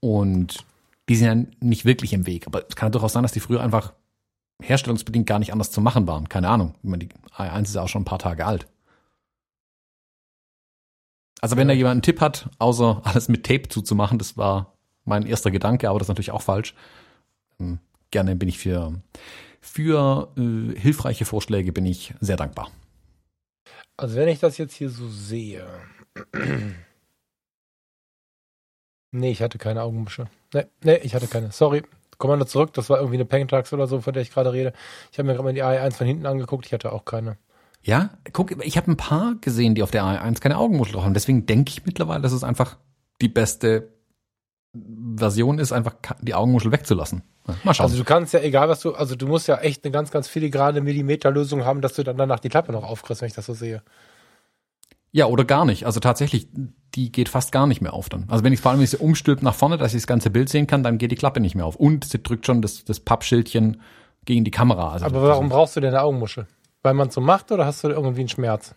Und 0.00 0.64
die 1.08 1.16
sind 1.16 1.26
ja 1.26 1.56
nicht 1.60 1.84
wirklich 1.84 2.12
im 2.12 2.26
Weg. 2.26 2.46
Aber 2.46 2.64
es 2.68 2.76
kann 2.76 2.88
ja 2.88 2.90
durchaus 2.90 3.12
sein, 3.12 3.22
dass 3.22 3.32
die 3.32 3.40
früher 3.40 3.62
einfach 3.62 3.92
herstellungsbedingt 4.62 5.26
gar 5.26 5.38
nicht 5.38 5.52
anders 5.52 5.70
zu 5.70 5.80
machen 5.80 6.06
waren. 6.06 6.28
Keine 6.28 6.48
Ahnung. 6.48 6.74
Ich 6.82 6.88
meine, 6.88 7.06
die 7.06 7.14
i1 7.36 7.62
ist 7.62 7.74
ja 7.74 7.82
auch 7.82 7.88
schon 7.88 8.02
ein 8.02 8.06
paar 8.06 8.18
Tage 8.18 8.46
alt. 8.46 8.66
Also 11.40 11.56
wenn 11.56 11.68
da 11.68 11.74
jemand 11.74 11.92
einen 11.92 12.02
Tipp 12.02 12.20
hat, 12.20 12.48
außer 12.58 13.02
alles 13.04 13.28
mit 13.28 13.44
Tape 13.44 13.68
zuzumachen, 13.68 14.18
das 14.18 14.36
war 14.36 14.74
mein 15.04 15.26
erster 15.26 15.50
Gedanke, 15.50 15.90
aber 15.90 15.98
das 15.98 16.06
ist 16.06 16.10
natürlich 16.10 16.30
auch 16.30 16.42
falsch. 16.42 16.74
Ähm, 17.60 17.78
gerne 18.10 18.36
bin 18.36 18.48
ich 18.48 18.58
für, 18.58 19.00
für 19.60 20.32
äh, 20.36 20.78
hilfreiche 20.78 21.24
Vorschläge 21.24 21.72
bin 21.72 21.86
ich 21.86 22.14
sehr 22.20 22.36
dankbar. 22.36 22.70
Also 23.96 24.16
wenn 24.16 24.28
ich 24.28 24.40
das 24.40 24.58
jetzt 24.58 24.74
hier 24.74 24.90
so 24.90 25.08
sehe. 25.08 25.66
nee, 29.12 29.30
ich 29.30 29.42
hatte 29.42 29.58
keine 29.58 29.82
Augenmuschel. 29.82 30.26
Nee, 30.52 30.66
nee, 30.82 30.96
ich 31.02 31.14
hatte 31.14 31.28
keine. 31.28 31.52
Sorry. 31.52 31.82
Kommando 32.18 32.44
zurück, 32.44 32.72
das 32.74 32.90
war 32.90 32.98
irgendwie 32.98 33.16
eine 33.16 33.24
Pengtax 33.24 33.72
oder 33.72 33.88
so, 33.88 34.00
von 34.00 34.12
der 34.12 34.22
ich 34.22 34.30
gerade 34.30 34.52
rede. 34.52 34.72
Ich 35.10 35.18
habe 35.18 35.26
mir 35.26 35.34
gerade 35.34 35.44
mal 35.44 35.52
die 35.52 35.64
AI1 35.64 35.94
von 35.94 36.06
hinten 36.06 36.26
angeguckt, 36.26 36.64
ich 36.66 36.72
hatte 36.72 36.92
auch 36.92 37.04
keine. 37.04 37.38
Ja, 37.82 38.10
guck, 38.32 38.64
ich 38.64 38.76
habe 38.76 38.90
ein 38.90 38.96
paar 38.96 39.34
gesehen, 39.40 39.74
die 39.74 39.82
auf 39.82 39.90
der 39.90 40.04
AI1 40.04 40.40
keine 40.40 40.56
Augenmuschel 40.56 41.02
haben. 41.02 41.12
Deswegen 41.12 41.44
denke 41.44 41.70
ich 41.70 41.84
mittlerweile, 41.84 42.22
dass 42.22 42.32
es 42.32 42.44
einfach 42.44 42.78
die 43.20 43.28
beste 43.28 43.93
Version 45.16 45.58
ist, 45.58 45.72
einfach 45.72 45.94
die 46.20 46.34
Augenmuschel 46.34 46.72
wegzulassen. 46.72 47.22
Mal 47.62 47.74
schauen. 47.74 47.84
Also 47.84 47.96
du 47.96 48.04
kannst 48.04 48.32
ja, 48.32 48.40
egal 48.40 48.68
was 48.68 48.80
du, 48.80 48.94
also 48.94 49.14
du 49.14 49.26
musst 49.26 49.46
ja 49.48 49.58
echt 49.58 49.84
eine 49.84 49.92
ganz, 49.92 50.10
ganz 50.10 50.28
filigrane 50.28 50.80
Millimeterlösung 50.80 51.64
haben, 51.64 51.80
dass 51.80 51.94
du 51.94 52.02
dann 52.02 52.16
danach 52.16 52.40
die 52.40 52.48
Klappe 52.48 52.72
noch 52.72 52.84
aufkriegst, 52.84 53.22
wenn 53.22 53.28
ich 53.28 53.34
das 53.34 53.46
so 53.46 53.54
sehe. 53.54 53.82
Ja, 55.12 55.26
oder 55.26 55.44
gar 55.44 55.64
nicht. 55.64 55.86
Also 55.86 56.00
tatsächlich, 56.00 56.48
die 56.94 57.12
geht 57.12 57.28
fast 57.28 57.52
gar 57.52 57.68
nicht 57.68 57.80
mehr 57.80 57.92
auf 57.92 58.08
dann. 58.08 58.24
Also 58.28 58.42
wenn 58.42 58.52
ich 58.52 58.60
vor 58.60 58.72
allem, 58.72 58.80
wenn 58.80 58.84
ich 58.84 58.90
sie 58.90 58.96
umstülpt 58.96 59.44
nach 59.44 59.54
vorne, 59.54 59.78
dass 59.78 59.94
ich 59.94 60.02
das 60.02 60.08
ganze 60.08 60.30
Bild 60.30 60.48
sehen 60.48 60.66
kann, 60.66 60.82
dann 60.82 60.98
geht 60.98 61.12
die 61.12 61.16
Klappe 61.16 61.38
nicht 61.38 61.54
mehr 61.54 61.66
auf. 61.66 61.76
Und 61.76 62.04
sie 62.04 62.20
drückt 62.20 62.46
schon 62.46 62.62
das, 62.62 62.84
das 62.84 62.98
Pappschildchen 62.98 63.80
gegen 64.24 64.44
die 64.44 64.50
Kamera. 64.50 64.90
Also 64.90 65.06
Aber 65.06 65.22
warum 65.22 65.50
brauchst 65.50 65.76
du 65.76 65.80
denn 65.80 65.90
eine 65.90 66.02
Augenmuschel? 66.02 66.48
Weil 66.82 66.94
man 66.94 67.10
so 67.10 67.20
macht 67.20 67.52
oder 67.52 67.64
hast 67.64 67.84
du 67.84 67.88
irgendwie 67.88 68.20
einen 68.20 68.28
Schmerz? 68.28 68.74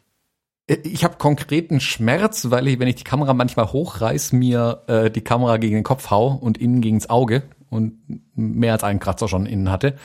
Äh, 0.67 0.75
ich 0.84 1.03
habe 1.03 1.17
konkreten 1.17 1.80
Schmerz, 1.80 2.49
weil 2.49 2.67
ich, 2.67 2.80
wenn 2.80 2.88
ich 2.88 2.95
die 2.95 3.03
Kamera 3.03 3.34
manchmal 3.34 3.71
hochreiß, 3.71 4.34
mir 4.34 4.84
äh, 4.88 5.10
die 5.10 5.21
Kamera 5.21 5.58
gegen 5.58 5.75
den 5.75 5.84
Kopf 5.84 6.12
hau 6.12 6.27
und 6.27 6.58
innen 6.58 6.82
gegens 6.82 7.10
Auge 7.10 7.43
und 7.69 7.97
mehr 8.36 8.73
als 8.73 8.84
einen 8.84 8.99
Kratzer 8.99 9.27
schon 9.27 9.45
innen 9.45 9.71
hatte. 9.71 9.95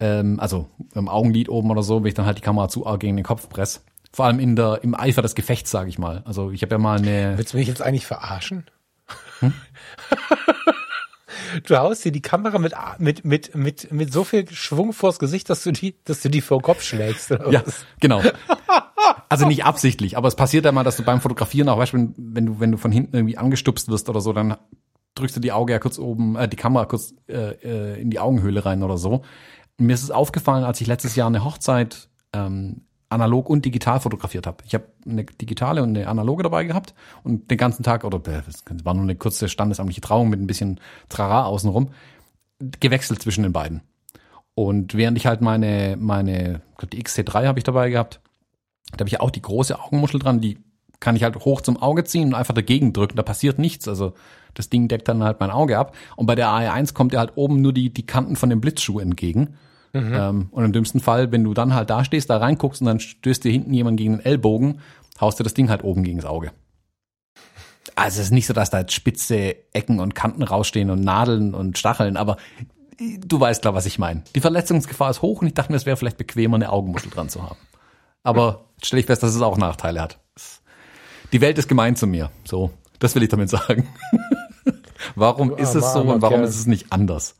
Ähm, 0.00 0.38
also 0.38 0.68
im 0.94 1.08
Augenlid 1.08 1.48
oben 1.48 1.70
oder 1.70 1.82
so, 1.82 2.02
wenn 2.02 2.08
ich 2.08 2.14
dann 2.14 2.26
halt 2.26 2.38
die 2.38 2.42
Kamera 2.42 2.68
zu 2.68 2.86
arg 2.86 3.00
gegen 3.00 3.16
den 3.16 3.24
Kopf 3.24 3.48
press. 3.48 3.84
Vor 4.12 4.26
allem 4.26 4.38
in 4.38 4.56
der, 4.56 4.80
im 4.82 4.94
Eifer 4.94 5.22
des 5.22 5.34
Gefechts, 5.34 5.70
sage 5.70 5.90
ich 5.90 5.98
mal. 5.98 6.22
Also 6.24 6.50
ich 6.50 6.62
habe 6.62 6.74
ja 6.74 6.78
mal 6.78 6.98
eine. 6.98 7.36
Willst 7.36 7.52
du 7.52 7.58
mich 7.58 7.68
jetzt 7.68 7.82
eigentlich 7.82 8.06
verarschen? 8.06 8.64
Hm? 9.40 9.52
du 11.66 11.76
haust 11.76 12.04
dir 12.04 12.12
die 12.12 12.22
Kamera 12.22 12.58
mit, 12.58 12.74
mit, 12.98 13.24
mit, 13.24 13.54
mit, 13.54 13.92
mit 13.92 14.12
so 14.12 14.24
viel 14.24 14.48
Schwung 14.50 14.92
vors 14.92 15.18
Gesicht, 15.18 15.50
dass 15.50 15.62
du 15.62 15.72
die, 15.72 15.96
dass 16.04 16.22
du 16.22 16.30
die 16.30 16.40
vor 16.40 16.58
den 16.58 16.62
Kopf 16.62 16.82
schlägst. 16.82 17.30
ja, 17.50 17.62
genau. 18.00 18.22
Also 19.28 19.46
nicht 19.46 19.64
absichtlich, 19.64 20.16
aber 20.16 20.28
es 20.28 20.36
passiert 20.36 20.64
ja 20.64 20.72
mal, 20.72 20.84
dass 20.84 20.96
du 20.96 21.02
beim 21.02 21.20
Fotografieren 21.20 21.68
auch, 21.68 21.78
weißt 21.78 21.92
du, 21.92 22.14
wenn 22.16 22.46
du, 22.46 22.60
wenn 22.60 22.72
du 22.72 22.78
von 22.78 22.92
hinten 22.92 23.16
irgendwie 23.16 23.38
angestupst 23.38 23.88
wirst 23.88 24.08
oder 24.08 24.20
so, 24.20 24.32
dann 24.32 24.56
drückst 25.14 25.36
du 25.36 25.40
die 25.40 25.52
Auge 25.52 25.72
ja 25.72 25.78
kurz 25.78 25.98
oben, 25.98 26.36
äh, 26.36 26.48
die 26.48 26.56
Kamera 26.56 26.84
kurz 26.86 27.14
äh, 27.28 27.52
äh, 27.62 28.00
in 28.00 28.10
die 28.10 28.20
Augenhöhle 28.20 28.64
rein 28.64 28.82
oder 28.82 28.96
so. 28.96 29.22
mir 29.78 29.94
ist 29.94 30.02
es 30.02 30.10
aufgefallen, 30.10 30.64
als 30.64 30.80
ich 30.80 30.86
letztes 30.86 31.16
Jahr 31.16 31.26
eine 31.26 31.44
Hochzeit 31.44 32.08
ähm, 32.32 32.82
analog 33.08 33.48
und 33.48 33.64
digital 33.64 34.00
fotografiert 34.00 34.46
habe. 34.46 34.62
Ich 34.66 34.74
habe 34.74 34.86
eine 35.06 35.24
digitale 35.24 35.82
und 35.82 35.96
eine 35.96 36.08
analoge 36.08 36.42
dabei 36.42 36.64
gehabt 36.64 36.94
und 37.24 37.50
den 37.50 37.58
ganzen 37.58 37.82
Tag, 37.82 38.04
oder 38.04 38.20
es 38.46 38.64
war 38.84 38.94
nur 38.94 39.04
eine 39.04 39.16
kurze 39.16 39.48
standesamtliche 39.48 40.00
Trauung 40.00 40.28
mit 40.28 40.40
ein 40.40 40.46
bisschen 40.46 40.80
Trara 41.08 41.44
außenrum, 41.44 41.90
gewechselt 42.80 43.22
zwischen 43.22 43.42
den 43.42 43.52
beiden. 43.52 43.82
Und 44.54 44.94
während 44.94 45.16
ich 45.16 45.26
halt 45.26 45.40
meine, 45.40 45.96
meine, 45.98 46.62
die 46.92 47.02
XC3 47.02 47.46
habe 47.46 47.58
ich 47.58 47.64
dabei 47.64 47.90
gehabt, 47.90 48.20
da 48.92 49.00
habe 49.00 49.08
ich 49.08 49.20
auch 49.20 49.30
die 49.30 49.42
große 49.42 49.78
Augenmuschel 49.78 50.20
dran, 50.20 50.40
die 50.40 50.58
kann 51.00 51.14
ich 51.14 51.22
halt 51.22 51.36
hoch 51.44 51.60
zum 51.60 51.76
Auge 51.76 52.04
ziehen 52.04 52.28
und 52.28 52.34
einfach 52.34 52.54
dagegen 52.54 52.92
drücken, 52.92 53.16
da 53.16 53.22
passiert 53.22 53.58
nichts. 53.58 53.86
Also 53.86 54.14
das 54.54 54.68
Ding 54.68 54.88
deckt 54.88 55.06
dann 55.08 55.22
halt 55.22 55.38
mein 55.40 55.50
Auge 55.50 55.78
ab. 55.78 55.94
Und 56.16 56.26
bei 56.26 56.34
der 56.34 56.48
AE1 56.48 56.94
kommt 56.94 57.12
ja 57.12 57.20
halt 57.20 57.32
oben 57.36 57.60
nur 57.60 57.72
die, 57.72 57.92
die 57.92 58.06
Kanten 58.06 58.34
von 58.34 58.50
dem 58.50 58.60
Blitzschuh 58.60 58.98
entgegen. 58.98 59.56
Mhm. 59.92 60.14
Ähm, 60.14 60.48
und 60.50 60.64
im 60.64 60.72
dümmsten 60.72 61.00
Fall, 61.00 61.32
wenn 61.32 61.44
du 61.44 61.54
dann 61.54 61.74
halt 61.74 61.90
da 61.90 62.04
stehst, 62.04 62.30
da 62.30 62.38
reinguckst 62.38 62.80
und 62.80 62.86
dann 62.86 63.00
stößt 63.00 63.44
dir 63.44 63.52
hinten 63.52 63.72
jemand 63.72 63.96
gegen 63.96 64.18
den 64.18 64.24
Ellbogen, 64.24 64.80
haust 65.20 65.38
du 65.38 65.44
das 65.44 65.54
Ding 65.54 65.70
halt 65.70 65.84
oben 65.84 66.04
gegen 66.04 66.18
das 66.18 66.26
Auge. 66.26 66.52
Also 67.94 68.20
es 68.20 68.26
ist 68.26 68.32
nicht 68.32 68.46
so, 68.46 68.54
dass 68.54 68.70
da 68.70 68.80
jetzt 68.80 68.92
spitze 68.92 69.56
Ecken 69.72 69.98
und 69.98 70.14
Kanten 70.14 70.42
rausstehen 70.42 70.90
und 70.90 71.00
Nadeln 71.00 71.54
und 71.54 71.78
Stacheln, 71.78 72.16
aber 72.16 72.36
du 72.98 73.40
weißt 73.40 73.62
klar, 73.62 73.74
was 73.74 73.86
ich 73.86 73.98
meine. 73.98 74.22
Die 74.34 74.40
Verletzungsgefahr 74.40 75.10
ist 75.10 75.22
hoch 75.22 75.40
und 75.40 75.48
ich 75.48 75.54
dachte 75.54 75.72
mir, 75.72 75.76
es 75.76 75.86
wäre 75.86 75.96
vielleicht 75.96 76.18
bequemer, 76.18 76.56
eine 76.56 76.70
Augenmuschel 76.70 77.10
dran 77.10 77.28
zu 77.28 77.42
haben. 77.42 77.58
Aber 78.22 78.66
stelle 78.82 79.00
ich 79.00 79.06
fest, 79.06 79.22
dass 79.22 79.34
es 79.34 79.40
auch 79.40 79.56
Nachteile 79.56 80.00
hat. 80.00 80.18
Die 81.32 81.40
Welt 81.40 81.58
ist 81.58 81.68
gemein 81.68 81.96
zu 81.96 82.06
mir. 82.06 82.30
So, 82.44 82.70
das 82.98 83.14
will 83.14 83.22
ich 83.22 83.28
damit 83.28 83.50
sagen. 83.50 83.88
warum 85.14 85.56
ist 85.56 85.74
es 85.74 85.92
so 85.92 86.00
und 86.00 86.22
warum 86.22 86.42
ist 86.42 86.56
es 86.56 86.66
nicht 86.66 86.92
anders? 86.92 87.36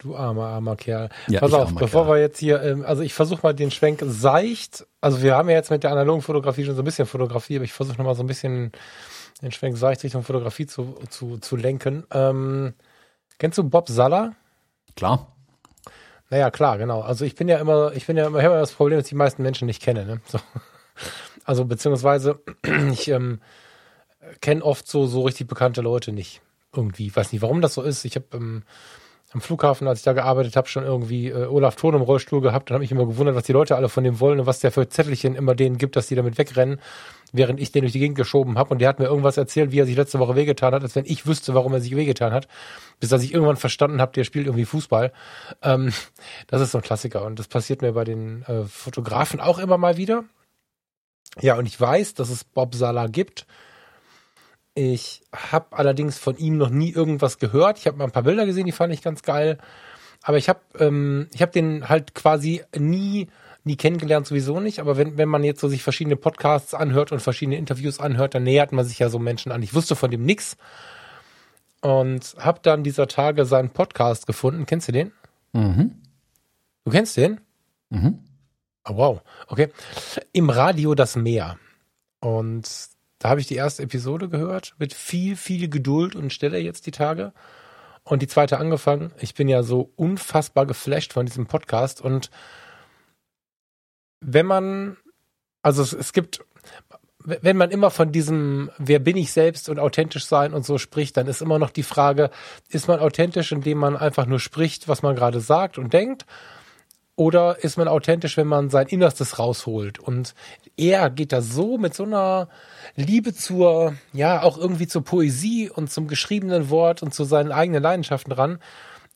Du 0.00 0.16
armer, 0.16 0.46
armer 0.46 0.76
Kerl. 0.76 1.10
Ja, 1.28 1.40
Pass 1.40 1.52
auf, 1.52 1.74
bevor 1.74 2.04
Kerl. 2.04 2.16
wir 2.16 2.20
jetzt 2.22 2.38
hier, 2.38 2.62
ähm, 2.62 2.84
also 2.86 3.02
ich 3.02 3.12
versuche 3.12 3.40
mal 3.42 3.52
den 3.52 3.70
Schwenk 3.70 4.00
seicht, 4.02 4.86
also 5.02 5.22
wir 5.22 5.36
haben 5.36 5.50
ja 5.50 5.56
jetzt 5.56 5.70
mit 5.70 5.82
der 5.82 5.92
analogen 5.92 6.22
Fotografie 6.22 6.64
schon 6.64 6.74
so 6.74 6.80
ein 6.80 6.86
bisschen 6.86 7.06
Fotografie, 7.06 7.56
aber 7.56 7.66
ich 7.66 7.74
versuche 7.74 7.98
nochmal 7.98 8.14
so 8.14 8.22
ein 8.22 8.26
bisschen 8.26 8.72
den 9.42 9.52
Schwenk 9.52 9.76
seicht 9.76 10.02
Richtung 10.02 10.22
Fotografie 10.22 10.66
zu, 10.66 10.98
zu, 11.10 11.36
zu 11.36 11.54
lenken. 11.54 12.04
Ähm, 12.12 12.72
kennst 13.38 13.58
du 13.58 13.64
Bob 13.64 13.88
Salla? 13.88 14.34
Klar. 14.96 15.26
Naja, 16.30 16.50
klar, 16.50 16.78
genau. 16.78 17.02
Also 17.02 17.26
ich 17.26 17.34
bin 17.34 17.48
ja 17.48 17.58
immer, 17.58 17.92
ich 17.94 18.06
bin 18.06 18.16
ja 18.16 18.26
immer, 18.26 18.38
ich 18.38 18.44
immer 18.44 18.54
das 18.54 18.72
Problem, 18.72 18.98
dass 18.98 19.08
die 19.08 19.14
meisten 19.14 19.42
Menschen 19.42 19.66
nicht 19.66 19.82
kenne. 19.82 20.06
Ne? 20.06 20.20
So. 20.26 20.38
Also 21.44 21.64
beziehungsweise 21.66 22.40
ich 22.92 23.08
ähm, 23.08 23.40
kenne 24.40 24.64
oft 24.64 24.86
so, 24.88 25.06
so 25.06 25.22
richtig 25.22 25.46
bekannte 25.46 25.82
Leute 25.82 26.12
nicht. 26.12 26.40
Irgendwie. 26.74 27.08
Ich 27.08 27.16
weiß 27.16 27.32
nicht, 27.32 27.42
warum 27.42 27.60
das 27.60 27.74
so 27.74 27.82
ist. 27.82 28.04
Ich 28.04 28.14
habe 28.14 28.26
ähm, 28.34 28.62
am 29.32 29.40
Flughafen, 29.40 29.86
als 29.86 30.00
ich 30.00 30.04
da 30.04 30.12
gearbeitet 30.12 30.56
habe, 30.56 30.68
schon 30.68 30.84
irgendwie 30.84 31.28
äh, 31.28 31.46
Olaf 31.46 31.76
Thon 31.76 31.94
im 31.94 32.02
Rollstuhl 32.02 32.40
gehabt 32.40 32.70
und 32.70 32.74
habe 32.74 32.82
mich 32.82 32.90
immer 32.90 33.06
gewundert, 33.06 33.36
was 33.36 33.44
die 33.44 33.52
Leute 33.52 33.76
alle 33.76 33.88
von 33.88 34.02
dem 34.02 34.18
wollen 34.18 34.40
und 34.40 34.46
was 34.46 34.58
der 34.58 34.72
für 34.72 34.88
Zettelchen 34.88 35.36
immer 35.36 35.54
denen 35.54 35.78
gibt, 35.78 35.94
dass 35.94 36.08
die 36.08 36.16
damit 36.16 36.36
wegrennen, 36.36 36.80
während 37.32 37.60
ich 37.60 37.70
den 37.70 37.82
durch 37.82 37.92
die 37.92 38.00
Gegend 38.00 38.16
geschoben 38.16 38.58
habe. 38.58 38.70
Und 38.70 38.80
der 38.80 38.88
hat 38.88 38.98
mir 38.98 39.06
irgendwas 39.06 39.36
erzählt, 39.36 39.70
wie 39.70 39.78
er 39.78 39.86
sich 39.86 39.96
letzte 39.96 40.18
Woche 40.18 40.34
wehgetan 40.34 40.74
hat, 40.74 40.82
als 40.82 40.96
wenn 40.96 41.04
ich 41.04 41.26
wüsste, 41.26 41.54
warum 41.54 41.72
er 41.72 41.80
sich 41.80 41.94
wehgetan 41.94 42.32
hat. 42.32 42.48
Bis 42.98 43.10
dass 43.10 43.22
ich 43.22 43.32
irgendwann 43.32 43.56
verstanden 43.56 44.00
habe, 44.00 44.12
der 44.12 44.24
spielt 44.24 44.46
irgendwie 44.46 44.64
Fußball. 44.64 45.12
Ähm, 45.62 45.92
das 46.48 46.60
ist 46.60 46.72
so 46.72 46.78
ein 46.78 46.82
Klassiker 46.82 47.24
und 47.24 47.38
das 47.38 47.46
passiert 47.46 47.82
mir 47.82 47.92
bei 47.92 48.04
den 48.04 48.42
äh, 48.42 48.64
Fotografen 48.64 49.40
auch 49.40 49.60
immer 49.60 49.78
mal 49.78 49.96
wieder. 49.96 50.24
Ja, 51.40 51.56
und 51.56 51.66
ich 51.66 51.80
weiß, 51.80 52.14
dass 52.14 52.30
es 52.30 52.42
Bob 52.42 52.74
Sala 52.74 53.06
gibt. 53.06 53.46
Ich 54.82 55.20
habe 55.30 55.76
allerdings 55.76 56.16
von 56.16 56.38
ihm 56.38 56.56
noch 56.56 56.70
nie 56.70 56.90
irgendwas 56.90 57.38
gehört. 57.38 57.76
Ich 57.76 57.86
habe 57.86 57.98
mal 57.98 58.04
ein 58.04 58.12
paar 58.12 58.22
Bilder 58.22 58.46
gesehen, 58.46 58.64
die 58.64 58.72
fand 58.72 58.94
ich 58.94 59.02
ganz 59.02 59.20
geil. 59.20 59.58
Aber 60.22 60.38
ich 60.38 60.48
habe 60.48 60.60
ähm, 60.78 61.28
ich 61.34 61.42
habe 61.42 61.52
den 61.52 61.90
halt 61.90 62.14
quasi 62.14 62.62
nie 62.74 63.26
nie 63.62 63.76
kennengelernt 63.76 64.26
sowieso 64.26 64.58
nicht. 64.58 64.80
Aber 64.80 64.96
wenn 64.96 65.18
wenn 65.18 65.28
man 65.28 65.44
jetzt 65.44 65.60
so 65.60 65.68
sich 65.68 65.82
verschiedene 65.82 66.16
Podcasts 66.16 66.72
anhört 66.72 67.12
und 67.12 67.20
verschiedene 67.20 67.58
Interviews 67.58 68.00
anhört, 68.00 68.34
dann 68.34 68.44
nähert 68.44 68.72
man 68.72 68.86
sich 68.86 68.98
ja 68.98 69.10
so 69.10 69.18
Menschen 69.18 69.52
an. 69.52 69.62
Ich 69.62 69.74
wusste 69.74 69.96
von 69.96 70.10
dem 70.10 70.22
nix 70.22 70.56
und 71.82 72.34
habe 72.38 72.60
dann 72.62 72.82
dieser 72.82 73.06
Tage 73.06 73.44
seinen 73.44 73.68
Podcast 73.68 74.26
gefunden. 74.26 74.64
Kennst 74.64 74.88
du 74.88 74.92
den? 74.92 75.12
Mhm. 75.52 75.90
Du 76.86 76.90
kennst 76.90 77.18
den? 77.18 77.42
Mhm. 77.90 78.20
Oh, 78.88 78.96
wow, 78.96 79.20
okay. 79.46 79.68
Im 80.32 80.48
Radio 80.48 80.94
das 80.94 81.16
Meer. 81.16 81.58
Und 82.20 82.66
da 83.20 83.28
habe 83.28 83.40
ich 83.40 83.46
die 83.46 83.54
erste 83.54 83.82
Episode 83.82 84.30
gehört 84.30 84.74
mit 84.78 84.94
viel, 84.94 85.36
viel 85.36 85.68
Geduld 85.68 86.16
und 86.16 86.32
Stille 86.32 86.58
jetzt 86.58 86.86
die 86.86 86.90
Tage. 86.90 87.32
Und 88.02 88.22
die 88.22 88.26
zweite 88.26 88.58
angefangen. 88.58 89.12
Ich 89.20 89.34
bin 89.34 89.46
ja 89.46 89.62
so 89.62 89.92
unfassbar 89.94 90.64
geflasht 90.64 91.12
von 91.12 91.26
diesem 91.26 91.46
Podcast. 91.46 92.00
Und 92.00 92.30
wenn 94.20 94.46
man, 94.46 94.96
also 95.60 95.82
es, 95.82 95.92
es 95.92 96.14
gibt, 96.14 96.42
wenn 97.22 97.58
man 97.58 97.70
immer 97.70 97.90
von 97.90 98.10
diesem, 98.10 98.70
wer 98.78 98.98
bin 99.00 99.18
ich 99.18 99.32
selbst 99.32 99.68
und 99.68 99.78
authentisch 99.78 100.24
sein 100.24 100.54
und 100.54 100.64
so 100.64 100.78
spricht, 100.78 101.18
dann 101.18 101.26
ist 101.26 101.42
immer 101.42 101.58
noch 101.58 101.70
die 101.70 101.82
Frage, 101.82 102.30
ist 102.70 102.88
man 102.88 103.00
authentisch, 103.00 103.52
indem 103.52 103.76
man 103.76 103.98
einfach 103.98 104.24
nur 104.24 104.40
spricht, 104.40 104.88
was 104.88 105.02
man 105.02 105.14
gerade 105.14 105.40
sagt 105.40 105.76
und 105.76 105.92
denkt? 105.92 106.24
Oder 107.20 107.62
ist 107.62 107.76
man 107.76 107.86
authentisch, 107.86 108.38
wenn 108.38 108.46
man 108.46 108.70
sein 108.70 108.86
Innerstes 108.86 109.38
rausholt? 109.38 109.98
Und 109.98 110.34
er 110.78 111.10
geht 111.10 111.32
da 111.32 111.42
so 111.42 111.76
mit 111.76 111.92
so 111.92 112.04
einer 112.04 112.48
Liebe 112.96 113.34
zur, 113.34 113.94
ja, 114.14 114.42
auch 114.42 114.56
irgendwie 114.56 114.86
zur 114.86 115.04
Poesie 115.04 115.68
und 115.68 115.92
zum 115.92 116.08
geschriebenen 116.08 116.70
Wort 116.70 117.02
und 117.02 117.12
zu 117.12 117.24
seinen 117.24 117.52
eigenen 117.52 117.82
Leidenschaften 117.82 118.32
ran. 118.32 118.58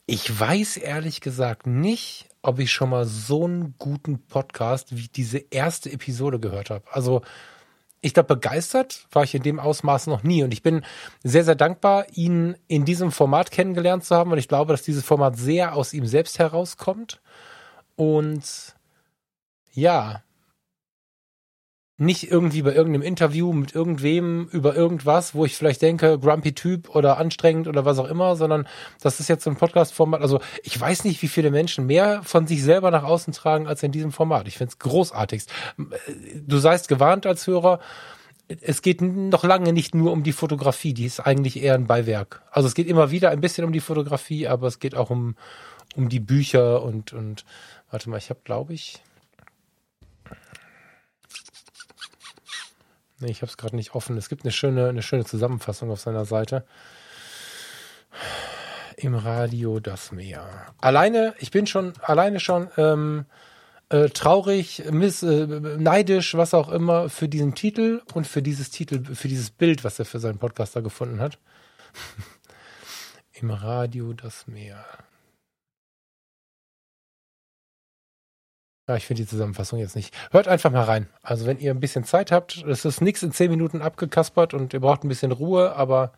Ich 0.05 0.39
weiß 0.39 0.77
ehrlich 0.77 1.23
gesagt 1.23 1.67
nicht, 1.67 2.29
ob 2.43 2.59
ich 2.59 2.73
schon 2.73 2.91
mal 2.91 3.07
so 3.07 3.47
einen 3.47 3.75
guten 3.79 4.19
Podcast 4.19 4.95
wie 4.95 5.09
diese 5.09 5.39
erste 5.39 5.91
Episode 5.91 6.39
gehört 6.39 6.69
habe. 6.69 6.85
Also, 6.91 7.23
ich 8.03 8.13
glaube, 8.13 8.35
begeistert 8.35 9.07
war 9.13 9.25
ich 9.25 9.35
in 9.35 9.43
dem 9.43 9.59
Ausmaß 9.59 10.09
noch 10.09 10.25
nie. 10.25 10.43
Und 10.43 10.53
ich 10.53 10.63
bin 10.63 10.85
sehr, 11.23 11.43
sehr 11.43 11.55
dankbar, 11.55 12.05
ihn 12.13 12.55
in 12.69 12.85
diesem 12.85 13.13
Format 13.13 13.51
kennengelernt 13.51 14.05
zu 14.05 14.15
haben. 14.15 14.31
Und 14.31 14.37
ich 14.37 14.49
glaube, 14.49 14.75
dass 14.75 14.83
dieses 14.83 15.05
Format 15.05 15.39
sehr 15.39 15.75
aus 15.75 15.95
ihm 15.95 16.05
selbst 16.05 16.39
herauskommt. 16.39 17.23
Und 17.97 18.75
ja, 19.73 20.23
nicht 21.97 22.31
irgendwie 22.31 22.63
bei 22.63 22.75
irgendeinem 22.75 23.03
Interview 23.03 23.53
mit 23.53 23.75
irgendwem 23.75 24.49
über 24.51 24.75
irgendwas, 24.75 25.35
wo 25.35 25.45
ich 25.45 25.57
vielleicht 25.57 25.81
denke, 25.81 26.19
grumpy 26.19 26.53
Typ 26.53 26.95
oder 26.95 27.19
anstrengend 27.19 27.69
oder 27.69 27.85
was 27.85 27.99
auch 28.01 28.09
immer, 28.09 28.35
sondern 28.35 28.67
das 29.01 29.21
ist 29.21 29.29
jetzt 29.29 29.45
so 29.45 29.51
ein 29.51 29.57
Podcast-Format. 29.57 30.21
Also 30.21 30.41
ich 30.65 30.79
weiß 30.79 31.05
nicht, 31.05 31.23
wie 31.23 31.29
viele 31.29 31.53
Menschen 31.53 31.87
mehr 31.87 32.23
von 32.25 32.49
sich 32.49 32.65
selber 32.65 32.91
nach 32.91 33.05
außen 33.05 33.33
tragen 33.33 33.69
als 33.69 33.83
in 33.85 33.93
diesem 33.93 34.11
Format. 34.11 34.49
Ich 34.49 34.59
finde 34.59 34.73
es 34.73 34.79
großartigst. 34.81 35.51
Du 36.45 36.59
seist 36.59 36.89
gewarnt 36.89 37.27
als 37.27 37.47
Hörer. 37.47 37.79
Es 38.61 38.83
geht 38.83 39.01
noch 39.01 39.45
lange 39.45 39.73
nicht 39.73 39.95
nur 39.95 40.11
um 40.13 40.25
die 40.25 40.33
Fotografie, 40.33 40.95
die 40.95 41.07
ist 41.07 41.21
eigentlich 41.21 41.63
eher 41.63 41.75
ein 41.75 41.87
Beiwerk. 41.87 42.43
Also 42.51 42.67
es 42.67 42.75
geht 42.75 42.89
immer 42.89 43.13
wieder 43.13 43.31
ein 43.31 43.41
bisschen 43.41 43.65
um 43.65 43.73
die 43.73 43.81
Fotografie, 43.81 44.49
aber 44.49 44.67
es 44.67 44.81
geht 44.81 44.97
auch 44.97 45.11
um, 45.11 45.37
um 45.95 46.09
die 46.09 46.21
Bücher 46.21 46.83
und, 46.83 47.13
und 47.13 47.45
warte 47.95 48.11
mal, 48.11 48.19
ich 48.19 48.29
habe, 48.29 48.41
glaube 48.43 48.75
ich, 48.75 49.01
Nee, 53.21 53.31
ich 53.31 53.41
habe 53.41 53.51
es 53.51 53.57
gerade 53.57 53.77
nicht 53.77 53.95
offen. 53.95 54.17
Es 54.17 54.29
gibt 54.29 54.43
eine 54.43 54.51
schöne, 54.51 54.89
eine 54.89 55.01
schöne 55.01 55.25
Zusammenfassung 55.25 55.93
auf 55.93 56.01
seiner 56.01 56.25
Seite. 56.25 56.67
Im 58.97 59.15
Radio 59.15 59.79
das 59.79 60.11
Meer. 60.11 60.75
Alleine, 60.79 61.35
ich 61.39 61.53
bin 61.53 61.69
schon, 61.69 61.93
alleine 62.03 62.41
schon 62.41 62.69
ähm, 62.77 63.27
äh, 63.91 64.09
traurig, 64.09 64.83
miss, 64.91 65.23
äh, 65.23 65.47
neidisch, 65.47 66.35
was 66.35 66.53
auch 66.53 66.71
immer, 66.71 67.09
für 67.09 67.29
diesen 67.29 67.55
Titel 67.55 68.03
und 68.13 68.27
für 68.27 68.43
dieses 68.43 68.71
Titel, 68.71 69.05
für 69.15 69.29
dieses 69.29 69.53
Bild, 69.53 69.85
was 69.85 70.01
er 70.01 70.05
für 70.05 70.19
seinen 70.19 70.39
Podcaster 70.39 70.83
gefunden 70.83 71.21
hat. 71.21 71.39
Im 73.33 73.53
Radio 73.53 74.13
das 74.13 74.49
Meer. 74.49 74.85
Ja, 78.87 78.97
ich 78.97 79.07
finde 79.07 79.23
die 79.23 79.29
Zusammenfassung 79.29 79.79
jetzt 79.79 79.97
nicht. 79.97 80.15
Hört 80.31 80.47
einfach 80.47 80.71
mal 80.71 80.85
rein. 80.85 81.09
Also 81.23 81.47
wenn 81.47 81.59
ihr 81.59 81.71
ein 81.71 81.81
bisschen 81.81 82.05
Zeit 82.05 82.31
habt, 82.31 82.63
es 82.69 82.85
ist 82.85 83.01
nichts 83.01 83.23
in 83.23 83.33
zehn 83.33 83.51
Minuten 83.51 83.81
abgekaspert 83.81 84.53
und 84.53 84.75
ihr 84.75 84.81
braucht 84.81 85.05
ein 85.05 85.09
bisschen 85.09 85.33
Ruhe, 85.33 85.75
aber 85.75 86.13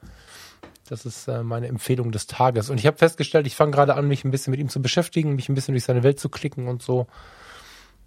das 0.88 1.06
ist 1.06 1.28
äh, 1.28 1.44
meine 1.44 1.68
Empfehlung 1.68 2.10
des 2.10 2.26
Tages. 2.26 2.68
Und 2.68 2.78
ich 2.78 2.86
habe 2.86 2.96
festgestellt, 2.96 3.46
ich 3.46 3.54
fange 3.54 3.70
gerade 3.70 3.94
an, 3.94 4.08
mich 4.08 4.24
ein 4.24 4.32
bisschen 4.32 4.50
mit 4.50 4.58
ihm 4.58 4.68
zu 4.68 4.82
beschäftigen, 4.82 5.36
mich 5.36 5.48
ein 5.48 5.54
bisschen 5.54 5.74
durch 5.74 5.84
seine 5.84 6.02
Welt 6.02 6.18
zu 6.18 6.28
klicken 6.28 6.66
und 6.66 6.82
so. 6.82 7.06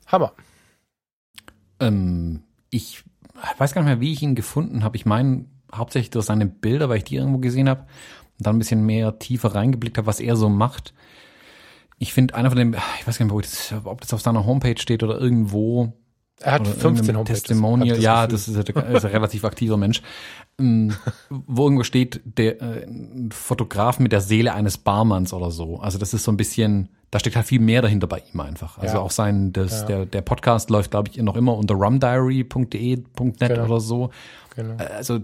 Hammer. 0.07 0.33
Ähm, 1.79 2.43
ich 2.69 3.03
weiß 3.57 3.73
gar 3.73 3.81
nicht 3.81 3.89
mehr, 3.89 4.01
wie 4.01 4.11
ich 4.11 4.21
ihn 4.21 4.35
gefunden 4.35 4.83
habe. 4.83 4.97
Ich 4.97 5.05
meine 5.05 5.45
hauptsächlich 5.73 6.09
durch 6.09 6.25
seine 6.25 6.47
Bilder, 6.47 6.89
weil 6.89 6.97
ich 6.97 7.05
die 7.05 7.15
irgendwo 7.15 7.37
gesehen 7.37 7.69
habe 7.69 7.81
und 8.37 8.45
dann 8.45 8.57
ein 8.57 8.59
bisschen 8.59 8.85
mehr 8.85 9.19
tiefer 9.19 9.55
reingeblickt 9.55 9.97
habe, 9.97 10.07
was 10.07 10.19
er 10.19 10.35
so 10.35 10.49
macht 10.49 10.93
ich 11.99 12.13
finde 12.13 12.33
einer 12.35 12.49
von 12.49 12.57
den, 12.57 12.75
ich 12.99 13.07
weiß 13.07 13.19
gar 13.19 13.25
nicht, 13.25 13.45
das, 13.45 13.73
ob 13.83 14.01
das 14.01 14.13
auf 14.13 14.21
seiner 14.21 14.45
Homepage 14.45 14.79
steht 14.79 15.03
oder 15.03 15.19
irgendwo. 15.19 15.93
Er 16.41 16.53
hat 16.53 16.65
15 16.65 17.17
Homepages. 17.17 17.41
Testimonial, 17.41 17.95
das 17.95 18.03
ja, 18.03 18.25
das 18.25 18.47
ist, 18.47 18.55
ein, 18.55 18.95
ist 18.95 19.03
ein 19.05 19.11
relativ 19.11 19.43
aktiver 19.43 19.75
Mensch. 19.75 20.01
Ähm, 20.57 20.93
wo 21.29 21.65
irgendwo 21.65 21.83
steht, 21.83 22.21
der 22.23 22.61
äh, 22.61 22.85
ein 22.85 23.29
Fotograf 23.33 23.99
mit 23.99 24.13
der 24.13 24.21
Seele 24.21 24.53
eines 24.53 24.77
Barmanns 24.77 25.33
oder 25.33 25.51
so. 25.51 25.81
Also 25.81 25.97
das 25.97 26.13
ist 26.13 26.23
so 26.23 26.31
ein 26.31 26.37
bisschen, 26.37 26.87
da 27.11 27.19
steckt 27.19 27.35
halt 27.35 27.45
viel 27.45 27.59
mehr 27.59 27.81
dahinter 27.81 28.07
bei 28.07 28.23
ihm 28.33 28.39
einfach. 28.39 28.77
Also 28.77 28.95
ja. 28.95 29.01
auch 29.01 29.11
sein, 29.11 29.51
das, 29.51 29.81
ja. 29.81 29.87
der, 29.87 30.05
der 30.05 30.21
Podcast 30.21 30.69
läuft, 30.69 30.91
glaube 30.91 31.09
ich, 31.11 31.17
noch 31.21 31.35
immer 31.35 31.57
unter 31.57 31.75
rumdiary.de.net 31.75 33.39
genau. 33.39 33.65
oder 33.65 33.81
so. 33.81 34.11
Genau. 34.55 34.77
Also 34.77 35.19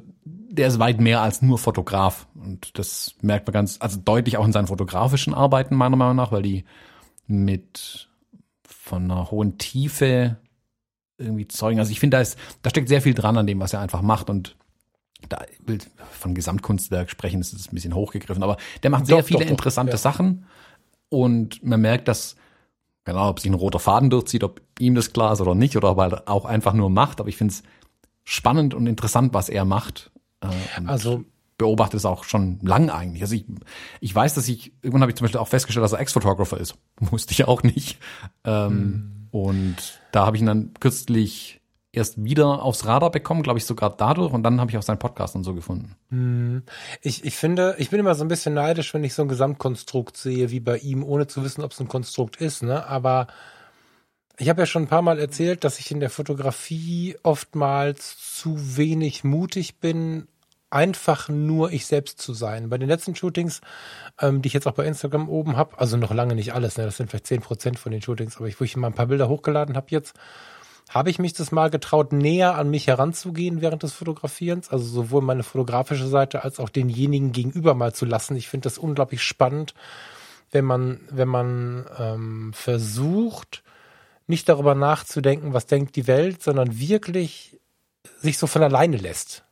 der 0.56 0.68
ist 0.68 0.80
weit 0.80 1.00
mehr 1.00 1.22
als 1.22 1.42
nur 1.42 1.58
Fotograf. 1.58 2.28
Und 2.36 2.78
das 2.78 3.16
merkt 3.22 3.48
man 3.48 3.54
ganz, 3.54 3.78
also 3.80 4.00
deutlich 4.04 4.38
auch 4.38 4.46
in 4.46 4.52
seinen 4.52 4.68
fotografischen 4.68 5.34
Arbeiten 5.34 5.76
meiner 5.76 5.96
Meinung 5.96 6.16
nach, 6.16 6.32
weil 6.32 6.42
die 6.42 6.66
mit 7.28 8.10
von 8.64 9.04
einer 9.04 9.32
hohen 9.32 9.58
Tiefe 9.58 10.38
irgendwie 11.18 11.48
zeugen. 11.48 11.80
Also 11.80 11.92
ich 11.92 12.00
finde, 12.00 12.18
da 12.18 12.22
ist, 12.22 12.38
da 12.62 12.70
steckt 12.70 12.90
sehr 12.90 13.02
viel 13.02 13.14
dran 13.14 13.38
an 13.38 13.48
dem, 13.48 13.60
was 13.60 13.74
er 13.74 13.80
einfach 13.80 14.02
macht 14.02 14.30
und 14.30 14.56
da 15.30 15.44
will 15.66 15.80
von 16.12 16.36
Gesamtkunstwerk 16.36 17.10
sprechen, 17.10 17.40
das 17.40 17.54
ist 17.54 17.72
ein 17.72 17.76
bisschen 17.76 17.96
hochgegriffen, 17.96 18.44
aber 18.44 18.58
der 18.84 18.92
macht 18.92 19.08
sehr 19.08 19.18
doch, 19.18 19.26
viele 19.26 19.46
doch, 19.46 19.50
interessante 19.50 19.94
ja. 19.94 19.98
Sachen 19.98 20.46
und 21.10 21.64
man 21.64 21.82
merkt, 21.82 22.08
dass 22.08 22.36
genau, 23.06 23.30
ob 23.30 23.40
sich 23.40 23.50
ein 23.50 23.56
roter 23.56 23.80
Faden 23.80 24.10
durchzieht, 24.10 24.44
ob 24.44 24.62
ihm 24.78 24.96
das 24.96 25.14
klar 25.14 25.34
ist 25.34 25.42
oder 25.42 25.56
nicht, 25.56 25.78
oder 25.78 25.92
ob 25.92 26.00
er 26.00 26.24
auch 26.28 26.46
einfach 26.46 26.74
nur 26.74 26.90
macht, 26.90 27.20
aber 27.20 27.30
ich 27.30 27.38
finde 27.38 27.54
es 27.54 27.64
spannend 28.24 28.74
und 28.74 28.88
interessant, 28.88 29.34
was 29.34 29.50
er 29.50 29.66
macht. 29.66 30.12
Äh, 30.42 30.48
also 30.86 31.26
beobachte 31.58 31.98
es 31.98 32.06
auch 32.06 32.24
schon 32.24 32.60
lang 32.62 32.90
eigentlich. 32.90 33.22
Also 33.22 33.36
ich, 33.36 33.46
ich 34.02 34.14
weiß, 34.14 34.34
dass 34.34 34.48
ich, 34.48 34.74
irgendwann 34.82 35.02
habe 35.02 35.12
ich 35.12 35.18
zum 35.18 35.26
Beispiel 35.26 35.40
auch 35.40 35.48
festgestellt, 35.48 35.84
dass 35.84 35.94
er 35.94 36.00
Ex-Photographer 36.00 36.60
ist. 36.60 36.76
Wusste 37.00 37.32
ich 37.32 37.46
auch 37.46 37.64
nicht. 37.64 37.98
Ähm, 38.44 38.70
hm. 38.70 39.28
Und 39.32 40.02
da 40.12 40.26
habe 40.26 40.38
ich 40.38 40.42
ihn 40.42 40.48
dann 40.48 40.74
kürzlich 40.80 41.62
erst 41.92 42.22
wieder 42.22 42.62
aufs 42.62 42.86
Radar 42.86 43.10
bekommen, 43.10 43.42
glaube 43.42 43.60
ich 43.60 43.66
sogar 43.66 43.96
dadurch. 43.96 44.34
Und 44.34 44.44
dann 44.44 44.60
habe 44.60 44.70
ich 44.70 44.78
auch 44.78 44.84
seinen 44.84 45.00
Podcast 45.00 45.36
und 45.36 45.44
so 45.44 45.54
gefunden. 45.54 45.96
Hm. 46.10 46.64
Ich, 47.02 47.24
ich 47.24 47.36
finde, 47.38 47.76
ich 47.78 47.90
bin 47.90 48.00
immer 48.00 48.16
so 48.16 48.26
ein 48.26 48.30
bisschen 48.30 48.54
neidisch, 48.54 48.94
wenn 48.94 49.04
ich 49.04 49.14
so 49.14 49.22
ein 49.22 49.30
Gesamtkonstrukt 49.30 50.18
sehe 50.18 50.52
wie 50.52 50.60
bei 50.60 50.78
ihm, 50.78 51.04
ohne 51.04 51.28
zu 51.28 51.44
wissen, 51.44 51.64
ob 51.64 51.72
es 51.72 51.80
ein 51.80 51.88
Konstrukt 51.88 52.38
ist. 52.38 52.64
Ne? 52.64 52.86
Aber 52.86 53.28
ich 54.38 54.50
habe 54.50 54.62
ja 54.62 54.66
schon 54.66 54.84
ein 54.84 54.88
paar 54.88 55.02
Mal 55.02 55.20
erzählt, 55.20 55.64
dass 55.64 55.80
ich 55.80 55.92
in 55.92 56.00
der 56.00 56.10
Fotografie 56.10 57.16
oftmals 57.24 58.36
zu 58.36 58.78
wenig 58.78 59.24
mutig 59.24 59.80
bin, 59.80 60.28
einfach 60.70 61.30
nur 61.30 61.72
ich 61.72 61.86
selbst 61.86 62.22
zu 62.22 62.34
sein. 62.34 62.70
Bei 62.70 62.78
den 62.78 62.90
letzten 62.90 63.16
Shootings, 63.16 63.62
ähm, 64.20 64.42
die 64.42 64.48
ich 64.48 64.54
jetzt 64.54 64.68
auch 64.68 64.74
bei 64.74 64.86
Instagram 64.86 65.30
oben 65.30 65.56
habe, 65.56 65.80
also 65.80 65.96
noch 65.96 66.14
lange 66.14 66.36
nicht 66.36 66.54
alles, 66.54 66.78
ne, 66.78 66.84
das 66.84 66.98
sind 66.98 67.10
vielleicht 67.10 67.28
zehn 67.28 67.42
Prozent 67.42 67.80
von 67.80 67.92
den 67.92 68.02
Shootings, 68.02 68.38
aber 68.38 68.48
ich, 68.48 68.60
wo 68.60 68.66
ich 68.66 68.76
mal 68.76 68.88
ein 68.88 68.94
paar 68.94 69.08
Bilder 69.08 69.30
hochgeladen 69.30 69.78
habe 69.78 69.88
jetzt, 69.90 70.16
habe 70.90 71.10
ich 71.10 71.18
mich 71.18 71.34
das 71.34 71.52
mal 71.52 71.70
getraut, 71.70 72.12
näher 72.12 72.56
an 72.56 72.70
mich 72.70 72.88
heranzugehen 72.88 73.62
während 73.62 73.84
des 73.84 73.94
Fotografierens, 73.94 74.70
also 74.70 74.86
sowohl 74.86 75.22
meine 75.22 75.44
fotografische 75.44 76.08
Seite 76.08 76.44
als 76.44 76.60
auch 76.60 76.70
denjenigen 76.70 77.32
gegenüber 77.32 77.74
mal 77.74 77.94
zu 77.94 78.06
lassen. 78.06 78.36
Ich 78.36 78.50
finde 78.50 78.66
das 78.66 78.78
unglaublich 78.78 79.24
spannend, 79.24 79.74
wenn 80.52 80.66
man, 80.66 81.00
wenn 81.10 81.28
man 81.28 81.86
ähm, 81.98 82.52
versucht, 82.54 83.64
nicht 84.28 84.50
darüber 84.50 84.76
nachzudenken, 84.76 85.54
was 85.54 85.66
denkt 85.66 85.96
die 85.96 86.08
Welt, 86.08 86.42
sondern 86.42 86.80
wirklich 86.80 87.60
sich 88.18 88.38
so 88.38 88.48
von 88.48 88.64
alleine 88.64 88.98
lässt. 88.98 89.44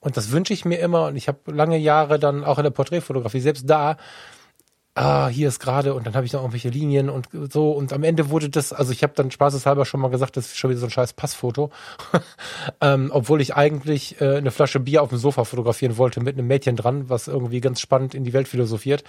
Und 0.00 0.16
das 0.16 0.30
wünsche 0.30 0.52
ich 0.52 0.64
mir 0.64 0.78
immer 0.78 1.06
und 1.06 1.16
ich 1.16 1.28
habe 1.28 1.50
lange 1.50 1.78
Jahre 1.78 2.18
dann 2.18 2.44
auch 2.44 2.58
in 2.58 2.64
der 2.64 2.70
Porträtfotografie, 2.70 3.40
selbst 3.40 3.68
da 3.68 3.96
ah, 4.94 5.28
hier 5.28 5.48
ist 5.48 5.58
gerade 5.58 5.94
und 5.94 6.06
dann 6.06 6.14
habe 6.14 6.24
ich 6.24 6.32
noch 6.32 6.40
irgendwelche 6.40 6.68
Linien 6.68 7.10
und 7.10 7.28
so 7.52 7.72
und 7.72 7.92
am 7.92 8.04
Ende 8.04 8.30
wurde 8.30 8.48
das, 8.48 8.72
also 8.72 8.92
ich 8.92 9.02
habe 9.02 9.12
dann 9.16 9.30
spaßeshalber 9.30 9.84
schon 9.84 10.00
mal 10.00 10.10
gesagt, 10.10 10.36
das 10.36 10.46
ist 10.46 10.56
schon 10.56 10.70
wieder 10.70 10.80
so 10.80 10.86
ein 10.86 10.90
scheiß 10.90 11.14
Passfoto, 11.14 11.70
ähm, 12.80 13.10
obwohl 13.12 13.40
ich 13.40 13.56
eigentlich 13.56 14.20
äh, 14.20 14.36
eine 14.36 14.52
Flasche 14.52 14.80
Bier 14.80 15.02
auf 15.02 15.08
dem 15.08 15.18
Sofa 15.18 15.44
fotografieren 15.44 15.96
wollte 15.96 16.20
mit 16.20 16.38
einem 16.38 16.46
Mädchen 16.46 16.76
dran, 16.76 17.08
was 17.08 17.28
irgendwie 17.28 17.60
ganz 17.60 17.80
spannend 17.80 18.14
in 18.14 18.24
die 18.24 18.32
Welt 18.32 18.46
philosophiert. 18.46 19.02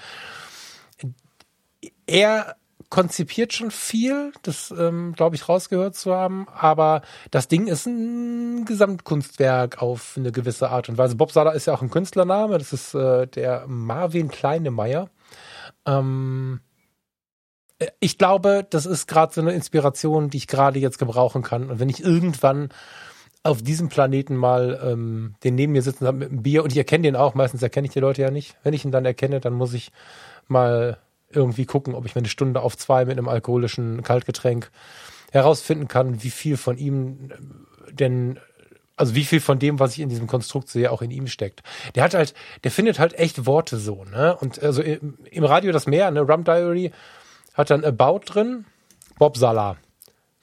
Er 2.07 2.55
konzipiert 2.89 3.53
schon 3.53 3.71
viel, 3.71 4.31
das 4.43 4.73
ähm, 4.77 5.13
glaube 5.15 5.35
ich 5.35 5.49
rausgehört 5.49 5.95
zu 5.95 6.13
haben, 6.13 6.47
aber 6.55 7.01
das 7.31 7.47
Ding 7.47 7.67
ist 7.67 7.85
ein 7.85 8.65
Gesamtkunstwerk 8.65 9.81
auf 9.81 10.15
eine 10.17 10.31
gewisse 10.31 10.69
Art 10.69 10.89
und 10.89 10.97
Weise. 10.97 11.15
Bob 11.15 11.31
Sala 11.31 11.51
ist 11.51 11.67
ja 11.67 11.73
auch 11.73 11.81
ein 11.81 11.89
Künstlername, 11.89 12.57
das 12.57 12.73
ist 12.73 12.93
äh, 12.93 13.27
der 13.27 13.65
Marvin 13.67 14.29
Kleinemeier. 14.29 15.09
Ähm, 15.85 16.61
äh, 17.79 17.87
ich 17.99 18.17
glaube, 18.17 18.65
das 18.69 18.85
ist 18.85 19.07
gerade 19.07 19.33
so 19.33 19.41
eine 19.41 19.53
Inspiration, 19.53 20.29
die 20.29 20.37
ich 20.37 20.47
gerade 20.47 20.79
jetzt 20.79 20.99
gebrauchen 20.99 21.41
kann. 21.41 21.69
Und 21.69 21.79
wenn 21.79 21.89
ich 21.89 22.03
irgendwann 22.03 22.69
auf 23.43 23.61
diesem 23.61 23.89
Planeten 23.89 24.35
mal 24.35 24.79
ähm, 24.83 25.35
den 25.43 25.53
neben 25.55 25.73
mir 25.73 25.83
sitzen 25.83 26.07
habe 26.07 26.17
mit 26.17 26.29
einem 26.29 26.41
Bier 26.41 26.63
und 26.63 26.71
ich 26.71 26.77
erkenne 26.77 27.03
den 27.03 27.15
auch, 27.15 27.35
meistens 27.35 27.61
erkenne 27.61 27.85
ich 27.87 27.93
die 27.93 27.99
Leute 27.99 28.23
ja 28.23 28.31
nicht. 28.31 28.57
Wenn 28.63 28.73
ich 28.73 28.85
ihn 28.85 28.91
dann 28.91 29.05
erkenne, 29.05 29.39
dann 29.39 29.53
muss 29.53 29.73
ich 29.73 29.91
mal 30.47 30.97
irgendwie 31.35 31.65
gucken, 31.65 31.93
ob 31.95 32.05
ich 32.05 32.15
mir 32.15 32.19
eine 32.19 32.29
Stunde 32.29 32.61
auf 32.61 32.77
zwei 32.77 33.05
mit 33.05 33.17
einem 33.17 33.27
alkoholischen 33.27 34.03
Kaltgetränk 34.03 34.71
herausfinden 35.31 35.87
kann, 35.87 36.23
wie 36.23 36.29
viel 36.29 36.57
von 36.57 36.77
ihm 36.77 37.31
denn 37.91 38.39
also 38.97 39.15
wie 39.15 39.25
viel 39.25 39.41
von 39.41 39.59
dem, 39.59 39.79
was 39.79 39.93
ich 39.93 39.99
in 39.99 40.09
diesem 40.09 40.27
Konstrukt 40.27 40.69
sehe, 40.69 40.91
auch 40.91 41.01
in 41.01 41.11
ihm 41.11 41.27
steckt. 41.27 41.63
Der 41.95 42.03
hat 42.03 42.13
halt, 42.13 42.33
der 42.63 42.71
findet 42.71 42.97
halt 42.97 43.13
echt 43.19 43.45
Worte 43.45 43.77
so, 43.77 44.05
ne? 44.05 44.37
Und 44.39 44.63
also 44.63 44.81
im, 44.81 45.43
Radio 45.43 45.71
das 45.71 45.85
Meer, 45.85 46.11
ne, 46.11 46.21
Rum 46.21 46.43
Diary 46.43 46.91
hat 47.53 47.69
dann 47.69 47.83
About 47.83 48.21
drin, 48.25 48.65
Bob 49.17 49.37
Sala, 49.37 49.77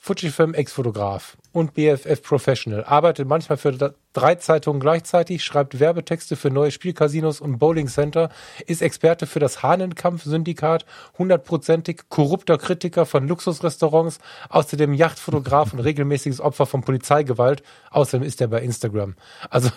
Fujifilm 0.05 0.53
Ex-Fotograf 0.53 1.37
und 1.53 1.75
BFF 1.75 2.23
Professional, 2.25 2.83
arbeitet 2.83 3.29
manchmal 3.29 3.57
für 3.57 3.95
drei 4.13 4.35
Zeitungen 4.35 4.81
gleichzeitig, 4.81 5.45
schreibt 5.45 5.79
Werbetexte 5.79 6.35
für 6.35 6.51
neue 6.51 6.73
Spielcasinos 6.73 7.41
und 7.41 7.61
Bowling 7.61 7.87
Center, 7.87 8.29
ist 8.67 8.83
Experte 8.83 9.29
für 9.29 9.39
das 9.39 9.63
Hahnenkampf-Syndikat, 9.63 10.87
hundertprozentig 11.19 12.09
korrupter 12.09 12.59
Kritiker 12.59 13.07
von 13.07 13.29
Luxusrestaurants, 13.29 14.19
außerdem 14.49 14.93
Yachtfotograf 14.93 15.73
und 15.73 15.79
regelmäßiges 15.79 16.41
Opfer 16.41 16.67
von 16.67 16.81
Polizeigewalt. 16.81 17.63
Außerdem 17.93 18.27
ist 18.27 18.41
er 18.41 18.49
bei 18.49 18.61
Instagram. 18.61 19.15
Also 19.51 19.71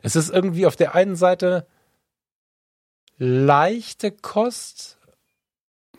es 0.00 0.14
ist 0.14 0.30
irgendwie 0.30 0.66
auf 0.66 0.76
der 0.76 0.94
einen 0.94 1.16
Seite 1.16 1.66
leichte 3.18 4.12
Kost, 4.12 5.00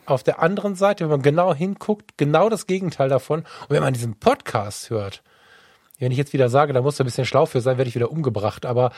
auf 0.06 0.22
der 0.22 0.40
anderen 0.40 0.74
Seite, 0.74 1.04
wenn 1.04 1.10
man 1.10 1.22
genau 1.22 1.54
hinguckt, 1.54 2.16
genau 2.16 2.48
das 2.48 2.66
Gegenteil 2.66 3.08
davon. 3.08 3.40
Und 3.40 3.70
wenn 3.70 3.82
man 3.82 3.94
diesen 3.94 4.18
Podcast 4.18 4.90
hört, 4.90 5.22
wenn 5.98 6.10
ich 6.10 6.18
jetzt 6.18 6.32
wieder 6.32 6.48
sage, 6.48 6.72
da 6.72 6.82
muss 6.82 6.98
er 6.98 7.04
ein 7.04 7.06
bisschen 7.06 7.24
schlau 7.24 7.46
für 7.46 7.60
sein, 7.60 7.78
werde 7.78 7.88
ich 7.88 7.94
wieder 7.94 8.10
umgebracht. 8.10 8.66
Aber 8.66 8.92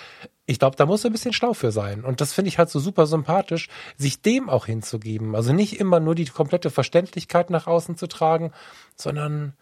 ich 0.47 0.59
glaube, 0.59 0.77
da 0.77 0.87
muss 0.87 1.05
er 1.05 1.11
ein 1.11 1.13
bisschen 1.13 1.35
schlau 1.35 1.53
für 1.53 1.71
sein. 1.71 2.05
Und 2.05 2.21
das 2.21 2.33
finde 2.33 2.49
ich 2.49 2.59
halt 2.59 2.71
so 2.71 2.81
super 2.81 3.07
sympathisch, 3.07 3.69
sich 3.97 4.23
dem 4.23 4.49
auch 4.49 4.67
hinzugeben. 4.67 5.37
Also 5.37 5.53
nicht 5.53 5.79
immer 5.79 6.01
nur 6.01 6.15
die 6.15 6.25
komplette 6.25 6.71
Verständlichkeit 6.71 7.51
nach 7.51 7.67
außen 7.67 7.97
zu 7.97 8.07
tragen, 8.07 8.53
sondern 8.97 9.53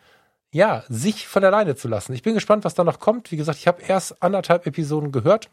ja, 0.53 0.85
sich 0.89 1.27
von 1.27 1.45
alleine 1.45 1.75
zu 1.75 1.89
lassen. 1.89 2.13
Ich 2.13 2.23
bin 2.23 2.35
gespannt, 2.35 2.65
was 2.65 2.75
da 2.75 2.85
noch 2.85 3.01
kommt. 3.01 3.33
Wie 3.33 3.37
gesagt, 3.37 3.59
ich 3.59 3.67
habe 3.67 3.83
erst 3.83 4.23
anderthalb 4.23 4.67
Episoden 4.67 5.11
gehört 5.11 5.51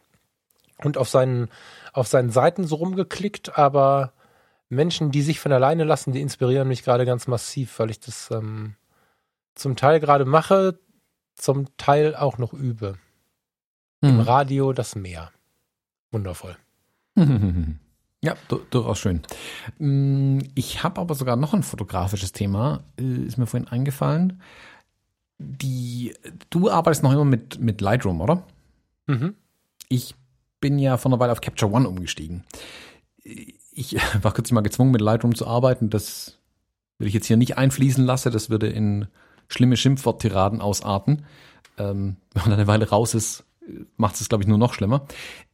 und 0.84 0.98
auf 0.98 1.10
seinen, 1.10 1.50
auf 1.94 2.08
seinen 2.08 2.30
Seiten 2.30 2.66
so 2.66 2.76
rumgeklickt, 2.76 3.58
aber 3.58 4.14
Menschen, 4.72 5.12
die 5.12 5.22
sich 5.22 5.40
von 5.40 5.52
alleine 5.52 5.84
lassen, 5.84 6.14
die 6.14 6.22
inspirieren 6.22 6.68
mich 6.68 6.84
gerade 6.84 7.06
ganz 7.06 7.28
massiv, 7.28 7.78
weil 7.78 7.92
ich 7.92 8.00
das 8.00 8.32
ähm, 8.32 8.76
zum 9.54 9.76
Teil 9.76 10.00
gerade 10.00 10.24
mache, 10.24 10.80
zum 11.36 11.76
Teil 11.76 12.16
auch 12.16 12.38
noch 12.38 12.54
übe. 12.54 12.98
Hm. 14.02 14.10
Im 14.10 14.20
Radio 14.22 14.72
das 14.74 14.96
Meer. 14.96 15.32
Wundervoll. 16.12 16.58
Ja, 18.24 18.36
durchaus 18.70 19.00
schön. 19.00 19.24
Mm, 19.80 20.42
ich 20.54 20.84
habe 20.84 21.02
aber 21.02 21.16
sogar 21.16 21.36
noch 21.36 21.56
ein 21.56 21.64
fotografisches 21.64 22.32
Thema, 22.32 22.84
äh, 23.00 23.26
ist 23.26 23.40
mir 23.40 23.48
vorhin 23.48 23.68
eingefallen. 23.68 24.44
Die, 25.40 26.14
du 26.52 26.70
arbeitest 26.70 27.02
noch 27.02 27.14
immer 27.14 27.26
mit, 27.26 27.60
mit 27.60 27.82
Lightroom, 27.82 28.22
oder? 28.22 28.44
Mhm. 29.08 29.34
Ich 29.90 30.14
bin 30.60 30.78
ja 30.78 30.98
vor 30.98 31.10
einer 31.10 31.20
Weile 31.20 31.32
auf 31.32 31.42
Capture 31.42 31.72
One 31.72 31.90
umgestiegen 31.90 32.44
ich 33.82 33.96
war 34.22 34.34
kürzlich 34.34 34.54
mal 34.54 34.62
gezwungen, 34.62 34.92
mit 34.92 35.02
Lightroom 35.02 35.36
zu 35.36 35.48
arbeiten. 35.48 35.90
Das 35.90 36.38
will 36.98 37.08
ich 37.08 37.14
jetzt 37.14 37.28
hier 37.28 37.38
nicht 37.38 37.58
einfließen 37.58 38.06
lassen. 38.06 38.32
Das 38.32 38.50
würde 38.50 38.68
in 38.68 39.08
schlimme 39.48 39.78
Schimpfworttiraden 39.78 40.62
ausarten. 40.62 41.26
Ähm, 41.78 42.18
wenn 42.34 42.44
man 42.44 42.54
eine 42.54 42.68
Weile 42.68 42.90
raus 42.90 43.14
ist, 43.14 43.44
macht 43.98 44.20
es, 44.20 44.30
glaube 44.30 44.44
ich, 44.44 44.48
nur 44.48 44.58
noch 44.58 44.74
schlimmer. 44.74 45.06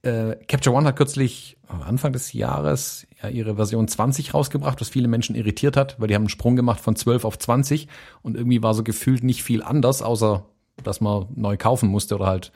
Äh, 0.01 0.35
Capture 0.47 0.75
One 0.75 0.87
hat 0.87 0.95
kürzlich 0.95 1.57
Anfang 1.67 2.13
des 2.13 2.33
Jahres 2.33 3.05
ja, 3.21 3.29
ihre 3.29 3.55
Version 3.55 3.87
20 3.87 4.33
rausgebracht, 4.33 4.79
was 4.79 4.89
viele 4.89 5.07
Menschen 5.07 5.35
irritiert 5.35 5.75
hat, 5.75 5.99
weil 5.99 6.07
die 6.07 6.15
haben 6.15 6.23
einen 6.23 6.29
Sprung 6.29 6.55
gemacht 6.55 6.79
von 6.79 6.95
12 6.95 7.25
auf 7.25 7.37
20 7.37 7.87
und 8.21 8.37
irgendwie 8.37 8.63
war 8.63 8.73
so 8.73 8.83
gefühlt 8.83 9.23
nicht 9.23 9.43
viel 9.43 9.61
anders, 9.61 10.01
außer 10.01 10.45
dass 10.83 11.01
man 11.01 11.27
neu 11.35 11.57
kaufen 11.57 11.89
musste 11.89 12.15
oder 12.15 12.27
halt 12.27 12.51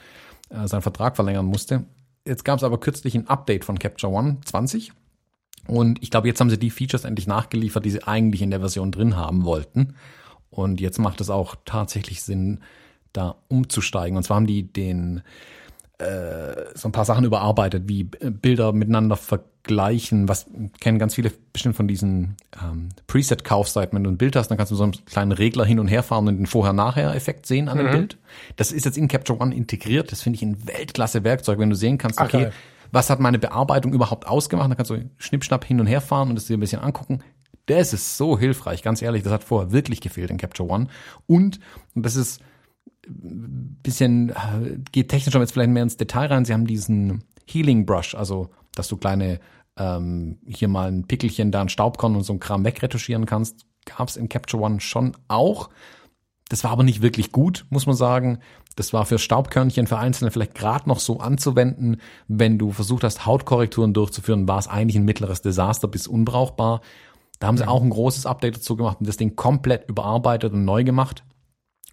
äh, 0.50 0.68
seinen 0.68 0.82
Vertrag 0.82 1.16
verlängern 1.16 1.46
musste. 1.46 1.86
Jetzt 2.26 2.46
gab 2.46 2.58
es 2.58 2.64
aber 2.64 2.80
kürzlich 2.80 3.16
ein 3.16 3.28
Update 3.28 3.66
von 3.66 3.80
Capture 3.80 4.14
One 4.14 4.38
20 4.46 4.94
und 5.68 6.02
ich 6.02 6.10
glaube, 6.12 6.28
jetzt 6.28 6.40
haben 6.40 6.50
sie 6.50 6.60
die 6.60 6.70
Features 6.70 7.06
endlich 7.06 7.28
nachgeliefert, 7.28 7.86
die 7.86 7.92
sie 7.92 8.04
eigentlich 8.04 8.42
in 8.42 8.52
der 8.52 8.60
Version 8.60 8.92
drin 8.92 9.16
haben 9.16 9.46
wollten. 9.46 9.96
Und 10.50 10.82
jetzt 10.82 11.00
macht 11.00 11.22
es 11.22 11.30
auch 11.30 11.56
tatsächlich 11.66 12.22
Sinn, 12.24 12.60
da 13.14 13.36
umzusteigen. 13.48 14.18
Und 14.18 14.24
zwar 14.24 14.38
haben 14.38 14.48
die 14.48 14.64
den 14.64 15.22
äh, 15.98 16.66
so 16.76 16.88
ein 16.88 16.92
paar 16.92 17.06
Sachen 17.06 17.26
überarbeitet, 17.26 17.84
wie 17.88 18.04
Bilder 18.04 18.74
miteinander 18.74 19.16
vergleichen. 19.16 20.28
Was 20.28 20.48
kennen 20.80 21.00
ganz 21.00 21.16
viele 21.16 21.32
bestimmt 21.54 21.76
von 21.76 21.88
diesen 21.88 22.36
ähm, 22.62 22.90
Preset-Kaufseiten. 23.08 23.96
Wenn 23.96 24.04
du 24.04 24.10
ein 24.10 24.18
Bild 24.18 24.36
hast, 24.36 24.48
dann 24.48 24.58
kannst 24.58 24.72
du 24.72 24.76
so 24.76 24.84
einen 24.84 24.94
kleinen 25.06 25.32
Regler 25.32 25.66
hin 25.66 25.80
und 25.80 25.88
her 25.88 26.04
fahren 26.04 26.28
und 26.28 26.38
den 26.38 26.48
Vorher-Nachher-Effekt 26.48 27.46
sehen 27.46 27.70
an 27.70 27.78
dem 27.78 27.88
mhm. 27.88 27.92
Bild. 27.92 28.18
Das 28.56 28.72
ist 28.72 28.86
jetzt 28.86 28.98
in 28.98 29.08
Capture 29.08 29.40
One 29.40 29.54
integriert. 29.54 30.12
Das 30.12 30.22
finde 30.22 30.38
ich 30.38 30.44
ein 30.44 30.68
Weltklasse-Werkzeug, 30.68 31.60
wenn 31.60 31.70
du 31.70 31.76
sehen 31.76 31.98
kannst, 31.98 32.20
okay, 32.20 32.50
Ach, 32.50 32.54
was 32.92 33.10
hat 33.10 33.20
meine 33.20 33.40
Bearbeitung 33.40 33.94
überhaupt 33.94 34.28
ausgemacht? 34.28 34.70
Dann 34.70 34.78
kannst 34.78 34.92
du 34.92 35.10
schnippschnapp 35.18 35.66
hin 35.66 35.80
und 35.80 35.88
her 35.88 36.02
fahren 36.02 36.30
und 36.30 36.38
es 36.38 36.46
dir 36.46 36.58
ein 36.58 36.60
bisschen 36.60 36.82
angucken. 36.82 37.24
Das 37.66 37.94
ist 37.94 38.18
so 38.18 38.38
hilfreich, 38.38 38.84
ganz 38.84 39.02
ehrlich. 39.02 39.24
Das 39.24 39.32
hat 39.32 39.44
vorher 39.44 39.72
wirklich 39.72 40.02
gefehlt 40.02 40.32
in 40.32 40.38
Capture 40.38 40.70
One. 40.70 40.88
Und, 41.28 41.60
und 41.96 42.06
das 42.06 42.16
ist 42.16 42.42
ein 43.08 43.80
bisschen, 43.84 44.34
geht 44.92 45.10
technisch 45.10 45.32
schon 45.32 45.42
jetzt 45.42 45.54
vielleicht 45.54 45.70
mehr 45.70 45.84
ins 45.84 45.98
Detail 45.98 46.28
rein. 46.28 46.46
Sie 46.46 46.54
haben 46.54 46.68
diesen 46.68 47.24
Healing 47.46 47.86
Brush, 47.86 48.16
also, 48.16 48.50
dass 48.76 48.88
du 48.88 48.98
kleine, 48.98 49.40
ähm, 49.78 50.40
hier 50.48 50.68
mal 50.68 50.92
ein 50.92 51.08
Pickelchen, 51.08 51.52
da 51.52 51.62
ein 51.62 51.70
Staubkorn 51.70 52.16
und 52.16 52.24
so 52.24 52.34
ein 52.34 52.40
Kram 52.40 52.66
wegretuschieren 52.66 53.26
kannst. 53.26 53.66
Gab 53.86 54.10
es 54.10 54.18
in 54.18 54.30
Capture 54.30 54.62
One 54.62 54.80
schon 54.80 55.16
auch. 55.28 55.70
Das 56.52 56.66
war 56.66 56.72
aber 56.72 56.84
nicht 56.84 57.02
wirklich 57.02 57.32
gut, 57.32 57.66
muss 57.70 57.86
man 57.86 57.96
sagen. 57.96 58.40
Das 58.76 58.92
war 58.92 59.06
für 59.06 59.18
Staubkörnchen 59.20 59.88
für 59.88 59.98
Einzelne 59.98 60.32
vielleicht 60.32 60.54
gerade 60.54 60.90
noch 60.90 61.00
so 61.00 61.22
anzuwenden. 61.22 62.02
Wenn 62.28 62.58
du 62.58 62.74
versucht 62.74 63.06
hast, 63.06 63.26
Hautkorrekturen 63.26 63.94
durchzuführen, 63.94 64.50
war 64.50 64.60
es 64.60 64.68
eigentlich 64.68 64.98
ein 64.98 65.06
mittleres 65.06 65.42
Desaster 65.42 65.88
bis 65.88 66.08
unbrauchbar. 66.08 66.82
Da 67.40 67.48
haben 67.48 67.56
sie 67.56 67.66
auch 67.66 67.82
ein 67.82 67.90
großes 67.90 68.26
Update 68.26 68.58
dazu 68.58 68.76
gemacht 68.76 68.98
und 69.00 69.08
das 69.08 69.16
Ding 69.16 69.38
komplett 69.38 69.88
überarbeitet 69.88 70.52
und 70.52 70.66
neu 70.66 70.84
gemacht. 70.84 71.24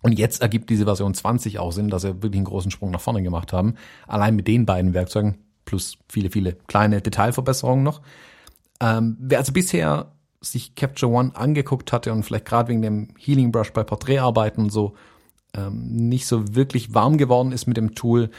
Und 0.02 0.18
jetzt 0.18 0.42
ergibt 0.42 0.70
diese 0.70 0.86
Version 0.86 1.14
20 1.14 1.61
auch 1.61 1.70
Sinn, 1.70 1.88
dass 1.88 2.02
sie 2.02 2.20
wirklich 2.20 2.38
einen 2.38 2.44
großen 2.44 2.72
Sprung 2.72 2.90
nach 2.90 3.00
vorne 3.00 3.22
gemacht 3.22 3.52
haben. 3.52 3.76
Allein 4.09 4.34
mit 4.34 4.48
den 4.48 4.66
beiden 4.66 4.92
Werkzeugen 4.92 5.38
plus 5.66 5.98
viele, 6.09 6.30
viele 6.30 6.54
kleine 6.66 7.00
Detailverbesserungen 7.00 7.84
noch. 7.84 8.02
Ähm, 8.80 9.18
wer 9.20 9.38
also 9.38 9.52
bisher 9.52 10.17
sich 10.41 10.74
Capture 10.74 11.12
One 11.12 11.34
angeguckt 11.34 11.93
hatte 11.93 12.12
und 12.12 12.22
vielleicht 12.22 12.45
gerade 12.45 12.68
wegen 12.68 12.82
dem 12.82 13.09
Healing 13.18 13.53
Brush 13.53 13.72
bei 13.72 13.82
Porträtarbeiten 13.82 14.64
und 14.64 14.70
so 14.70 14.95
ähm, 15.55 16.09
nicht 16.09 16.26
so 16.26 16.55
wirklich 16.55 16.95
warm 16.95 17.18
geworden 17.18 17.53
ist 17.53 17.66
mit 17.66 17.76
dem 17.76 17.95
Tool, 17.95 18.30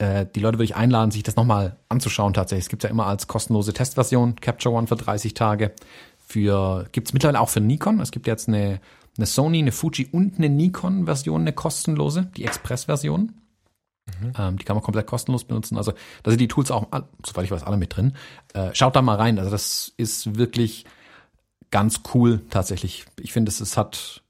äh, 0.00 0.26
die 0.34 0.40
Leute 0.40 0.56
würde 0.56 0.64
ich 0.64 0.76
einladen, 0.76 1.10
sich 1.10 1.22
das 1.22 1.36
nochmal 1.36 1.76
anzuschauen 1.88 2.32
tatsächlich. 2.32 2.64
Es 2.64 2.68
gibt 2.70 2.82
ja 2.84 2.90
immer 2.90 3.06
als 3.06 3.26
kostenlose 3.26 3.74
Testversion 3.74 4.36
Capture 4.36 4.74
One 4.74 4.86
für 4.86 4.96
30 4.96 5.34
Tage. 5.34 5.72
Für 6.26 6.88
gibt's 6.92 7.12
mittlerweile 7.12 7.40
auch 7.40 7.50
für 7.50 7.60
Nikon. 7.60 8.00
Es 8.00 8.10
gibt 8.10 8.26
jetzt 8.26 8.48
eine, 8.48 8.80
eine 9.16 9.26
Sony, 9.26 9.58
eine 9.58 9.72
Fuji 9.72 10.08
und 10.10 10.38
eine 10.38 10.48
Nikon-Version, 10.48 11.42
eine 11.42 11.52
kostenlose, 11.52 12.30
die 12.36 12.44
Express-Version. 12.44 13.32
Mhm. 14.06 14.32
Ähm, 14.38 14.56
die 14.58 14.64
kann 14.64 14.76
man 14.76 14.82
komplett 14.82 15.06
kostenlos 15.06 15.44
benutzen. 15.44 15.76
Also 15.76 15.92
da 16.22 16.30
sind 16.30 16.40
die 16.40 16.48
Tools 16.48 16.70
auch, 16.70 16.86
soweit 17.26 17.44
ich 17.44 17.50
weiß, 17.50 17.64
alle 17.64 17.76
mit 17.76 17.94
drin. 17.94 18.14
Äh, 18.54 18.70
schaut 18.72 18.96
da 18.96 19.02
mal 19.02 19.16
rein. 19.16 19.38
Also 19.38 19.50
das 19.50 19.92
ist 19.98 20.38
wirklich 20.38 20.86
ganz 21.70 22.00
cool 22.14 22.40
tatsächlich. 22.50 23.04
Ich 23.20 23.32
finde, 23.32 23.50
es, 23.50 23.60
es 23.60 23.76
hat 23.76 24.22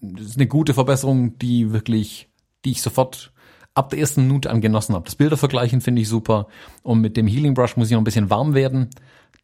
das 0.00 0.26
ist 0.26 0.36
eine 0.36 0.46
gute 0.46 0.74
Verbesserung, 0.74 1.38
die 1.38 1.72
wirklich, 1.72 2.28
die 2.64 2.72
ich 2.72 2.82
sofort 2.82 3.32
ab 3.74 3.90
der 3.90 4.00
ersten 4.00 4.26
Minute 4.26 4.50
an 4.50 4.60
genossen 4.60 4.94
habe. 4.94 5.04
Das 5.04 5.14
Bildervergleichen 5.14 5.80
finde 5.80 6.02
ich 6.02 6.08
super. 6.08 6.48
Und 6.82 7.00
mit 7.00 7.16
dem 7.16 7.26
Healing 7.26 7.54
Brush 7.54 7.76
muss 7.76 7.88
ich 7.88 7.92
noch 7.92 8.00
ein 8.00 8.04
bisschen 8.04 8.30
warm 8.30 8.54
werden. 8.54 8.90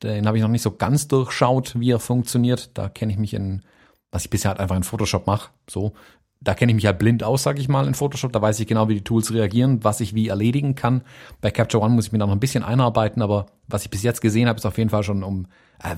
Den 0.02 0.26
habe 0.26 0.36
ich 0.36 0.42
noch 0.42 0.50
nicht 0.50 0.62
so 0.62 0.72
ganz 0.72 1.08
durchschaut, 1.08 1.78
wie 1.78 1.90
er 1.90 2.00
funktioniert. 2.00 2.70
Da 2.74 2.88
kenne 2.88 3.12
ich 3.12 3.18
mich 3.18 3.34
in, 3.34 3.62
was 4.10 4.24
ich 4.24 4.30
bisher 4.30 4.50
halt 4.50 4.60
einfach 4.60 4.76
in 4.76 4.82
Photoshop 4.82 5.26
mache, 5.26 5.50
so. 5.68 5.92
Da 6.40 6.54
kenne 6.54 6.70
ich 6.70 6.76
mich 6.76 6.84
halt 6.84 6.98
blind 6.98 7.24
aus, 7.24 7.42
sage 7.42 7.60
ich 7.60 7.68
mal, 7.68 7.86
in 7.86 7.94
Photoshop. 7.94 8.30
Da 8.30 8.42
weiß 8.42 8.60
ich 8.60 8.66
genau, 8.66 8.88
wie 8.88 8.94
die 8.94 9.04
Tools 9.04 9.32
reagieren, 9.32 9.82
was 9.84 10.00
ich 10.00 10.14
wie 10.14 10.28
erledigen 10.28 10.74
kann. 10.74 11.02
Bei 11.40 11.50
Capture 11.50 11.82
One 11.82 11.94
muss 11.94 12.08
ich 12.08 12.12
mir 12.12 12.18
da 12.18 12.26
noch 12.26 12.34
ein 12.34 12.40
bisschen 12.40 12.62
einarbeiten, 12.62 13.22
aber 13.22 13.46
was 13.68 13.84
ich 13.84 13.90
bis 13.90 14.02
jetzt 14.02 14.20
gesehen 14.20 14.46
habe, 14.46 14.58
ist 14.58 14.66
auf 14.66 14.76
jeden 14.76 14.90
Fall 14.90 15.02
schon 15.02 15.22
um, 15.22 15.46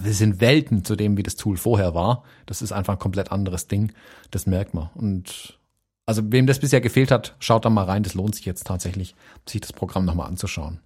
wir 0.00 0.14
sind 0.14 0.40
Welten 0.40 0.84
zu 0.84 0.96
dem, 0.96 1.16
wie 1.16 1.22
das 1.22 1.36
Tool 1.36 1.56
vorher 1.56 1.94
war. 1.94 2.24
Das 2.46 2.62
ist 2.62 2.72
einfach 2.72 2.94
ein 2.94 2.98
komplett 2.98 3.32
anderes 3.32 3.68
Ding. 3.68 3.92
Das 4.30 4.46
merkt 4.46 4.74
man. 4.74 4.90
Und 4.94 5.58
also 6.06 6.22
wem 6.32 6.46
das 6.46 6.58
bisher 6.58 6.80
gefehlt 6.80 7.10
hat, 7.10 7.36
schaut 7.38 7.64
da 7.64 7.70
mal 7.70 7.84
rein. 7.84 8.02
Das 8.02 8.14
lohnt 8.14 8.34
sich 8.34 8.44
jetzt 8.44 8.66
tatsächlich, 8.66 9.14
sich 9.46 9.60
das 9.60 9.72
Programm 9.72 10.04
nochmal 10.04 10.28
anzuschauen. 10.28 10.80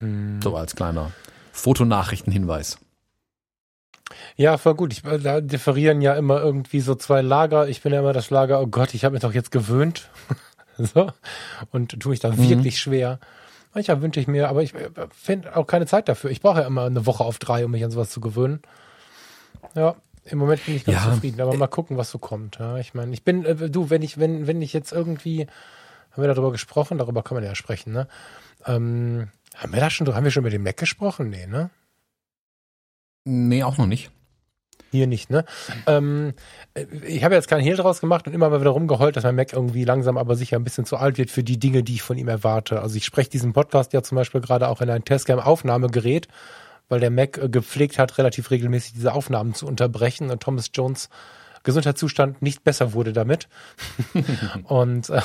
Mhm. 0.00 0.40
So 0.42 0.56
als 0.56 0.76
kleiner 0.76 1.12
Fotonachrichtenhinweis. 1.52 2.78
Ja, 4.36 4.58
voll 4.58 4.74
gut. 4.74 4.92
Ich, 4.92 5.02
da 5.02 5.40
differieren 5.40 6.00
ja 6.00 6.14
immer 6.14 6.40
irgendwie 6.40 6.80
so 6.80 6.94
zwei 6.94 7.22
Lager. 7.22 7.68
Ich 7.68 7.82
bin 7.82 7.92
ja 7.92 8.00
immer 8.00 8.12
das 8.12 8.30
Lager, 8.30 8.60
oh 8.60 8.66
Gott, 8.66 8.94
ich 8.94 9.04
habe 9.04 9.14
mich 9.14 9.22
doch 9.22 9.32
jetzt 9.32 9.50
gewöhnt. 9.50 10.10
so. 10.78 11.10
Und 11.70 11.98
tue 12.00 12.14
ich 12.14 12.20
da 12.20 12.30
mhm. 12.30 12.48
wirklich 12.48 12.78
schwer. 12.78 13.18
Manchmal 13.74 14.02
wünsche 14.02 14.20
ich 14.20 14.28
mir, 14.28 14.48
aber 14.48 14.62
ich 14.62 14.74
äh, 14.74 14.90
finde 15.12 15.56
auch 15.56 15.66
keine 15.66 15.86
Zeit 15.86 16.08
dafür. 16.08 16.30
Ich 16.30 16.40
brauche 16.40 16.60
ja 16.60 16.66
immer 16.66 16.84
eine 16.84 17.06
Woche 17.06 17.24
auf 17.24 17.38
drei, 17.38 17.64
um 17.64 17.72
mich 17.72 17.84
an 17.84 17.90
sowas 17.90 18.10
zu 18.10 18.20
gewöhnen. 18.20 18.62
Ja, 19.74 19.96
im 20.24 20.38
Moment 20.38 20.64
bin 20.64 20.76
ich 20.76 20.84
ganz 20.84 21.04
ja. 21.04 21.12
zufrieden, 21.12 21.40
aber 21.40 21.54
mal 21.56 21.66
gucken, 21.66 21.96
was 21.96 22.10
so 22.10 22.18
kommt. 22.18 22.58
Ja, 22.58 22.78
ich 22.78 22.94
meine, 22.94 23.12
ich 23.12 23.24
bin, 23.24 23.44
äh, 23.44 23.68
du, 23.68 23.90
wenn 23.90 24.02
ich, 24.02 24.18
wenn, 24.18 24.46
wenn 24.46 24.62
ich 24.62 24.72
jetzt 24.72 24.92
irgendwie, 24.92 25.46
haben 26.12 26.22
wir 26.22 26.28
darüber 26.28 26.52
gesprochen, 26.52 26.98
darüber 26.98 27.22
kann 27.22 27.34
man 27.34 27.44
ja 27.44 27.54
sprechen, 27.54 27.92
ne? 27.92 28.08
Ähm, 28.66 29.28
haben 29.56 29.72
wir 29.72 29.80
da 29.80 29.90
schon, 29.90 30.12
haben 30.14 30.24
wir 30.24 30.30
schon 30.30 30.42
über 30.42 30.50
den 30.50 30.62
Mac 30.62 30.76
gesprochen? 30.76 31.28
Nee, 31.30 31.46
ne? 31.46 31.70
Nee, 33.24 33.64
auch 33.64 33.76
noch 33.76 33.86
nicht. 33.86 34.10
Hier 34.94 35.08
nicht, 35.08 35.28
ne? 35.28 35.44
Ähm, 35.88 36.34
ich 37.04 37.24
habe 37.24 37.34
jetzt 37.34 37.48
keinen 37.48 37.62
Hehl 37.62 37.74
draus 37.74 38.00
gemacht 38.00 38.28
und 38.28 38.32
immer 38.32 38.48
mal 38.48 38.60
wieder 38.60 38.70
rumgeheult, 38.70 39.16
dass 39.16 39.24
mein 39.24 39.34
Mac 39.34 39.52
irgendwie 39.52 39.82
langsam 39.82 40.16
aber 40.16 40.36
sicher 40.36 40.56
ein 40.56 40.62
bisschen 40.62 40.84
zu 40.84 40.96
alt 40.98 41.18
wird 41.18 41.32
für 41.32 41.42
die 41.42 41.58
Dinge, 41.58 41.82
die 41.82 41.94
ich 41.94 42.02
von 42.02 42.16
ihm 42.16 42.28
erwarte. 42.28 42.80
Also 42.80 42.94
ich 42.94 43.04
spreche 43.04 43.28
diesen 43.28 43.52
Podcast 43.52 43.92
ja 43.92 44.04
zum 44.04 44.14
Beispiel 44.14 44.40
gerade 44.40 44.68
auch 44.68 44.80
in 44.80 44.90
ein 44.90 45.04
Testcam-Aufnahmegerät, 45.04 46.28
weil 46.88 47.00
der 47.00 47.10
Mac 47.10 47.40
gepflegt 47.50 47.98
hat, 47.98 48.18
relativ 48.18 48.52
regelmäßig 48.52 48.92
diese 48.92 49.14
Aufnahmen 49.14 49.52
zu 49.54 49.66
unterbrechen 49.66 50.30
und 50.30 50.40
Thomas 50.40 50.70
Jones 50.72 51.08
Gesundheitszustand 51.64 52.42
nicht 52.42 52.62
besser 52.62 52.92
wurde 52.92 53.12
damit. 53.12 53.48
und 54.64 55.10
äh, 55.10 55.20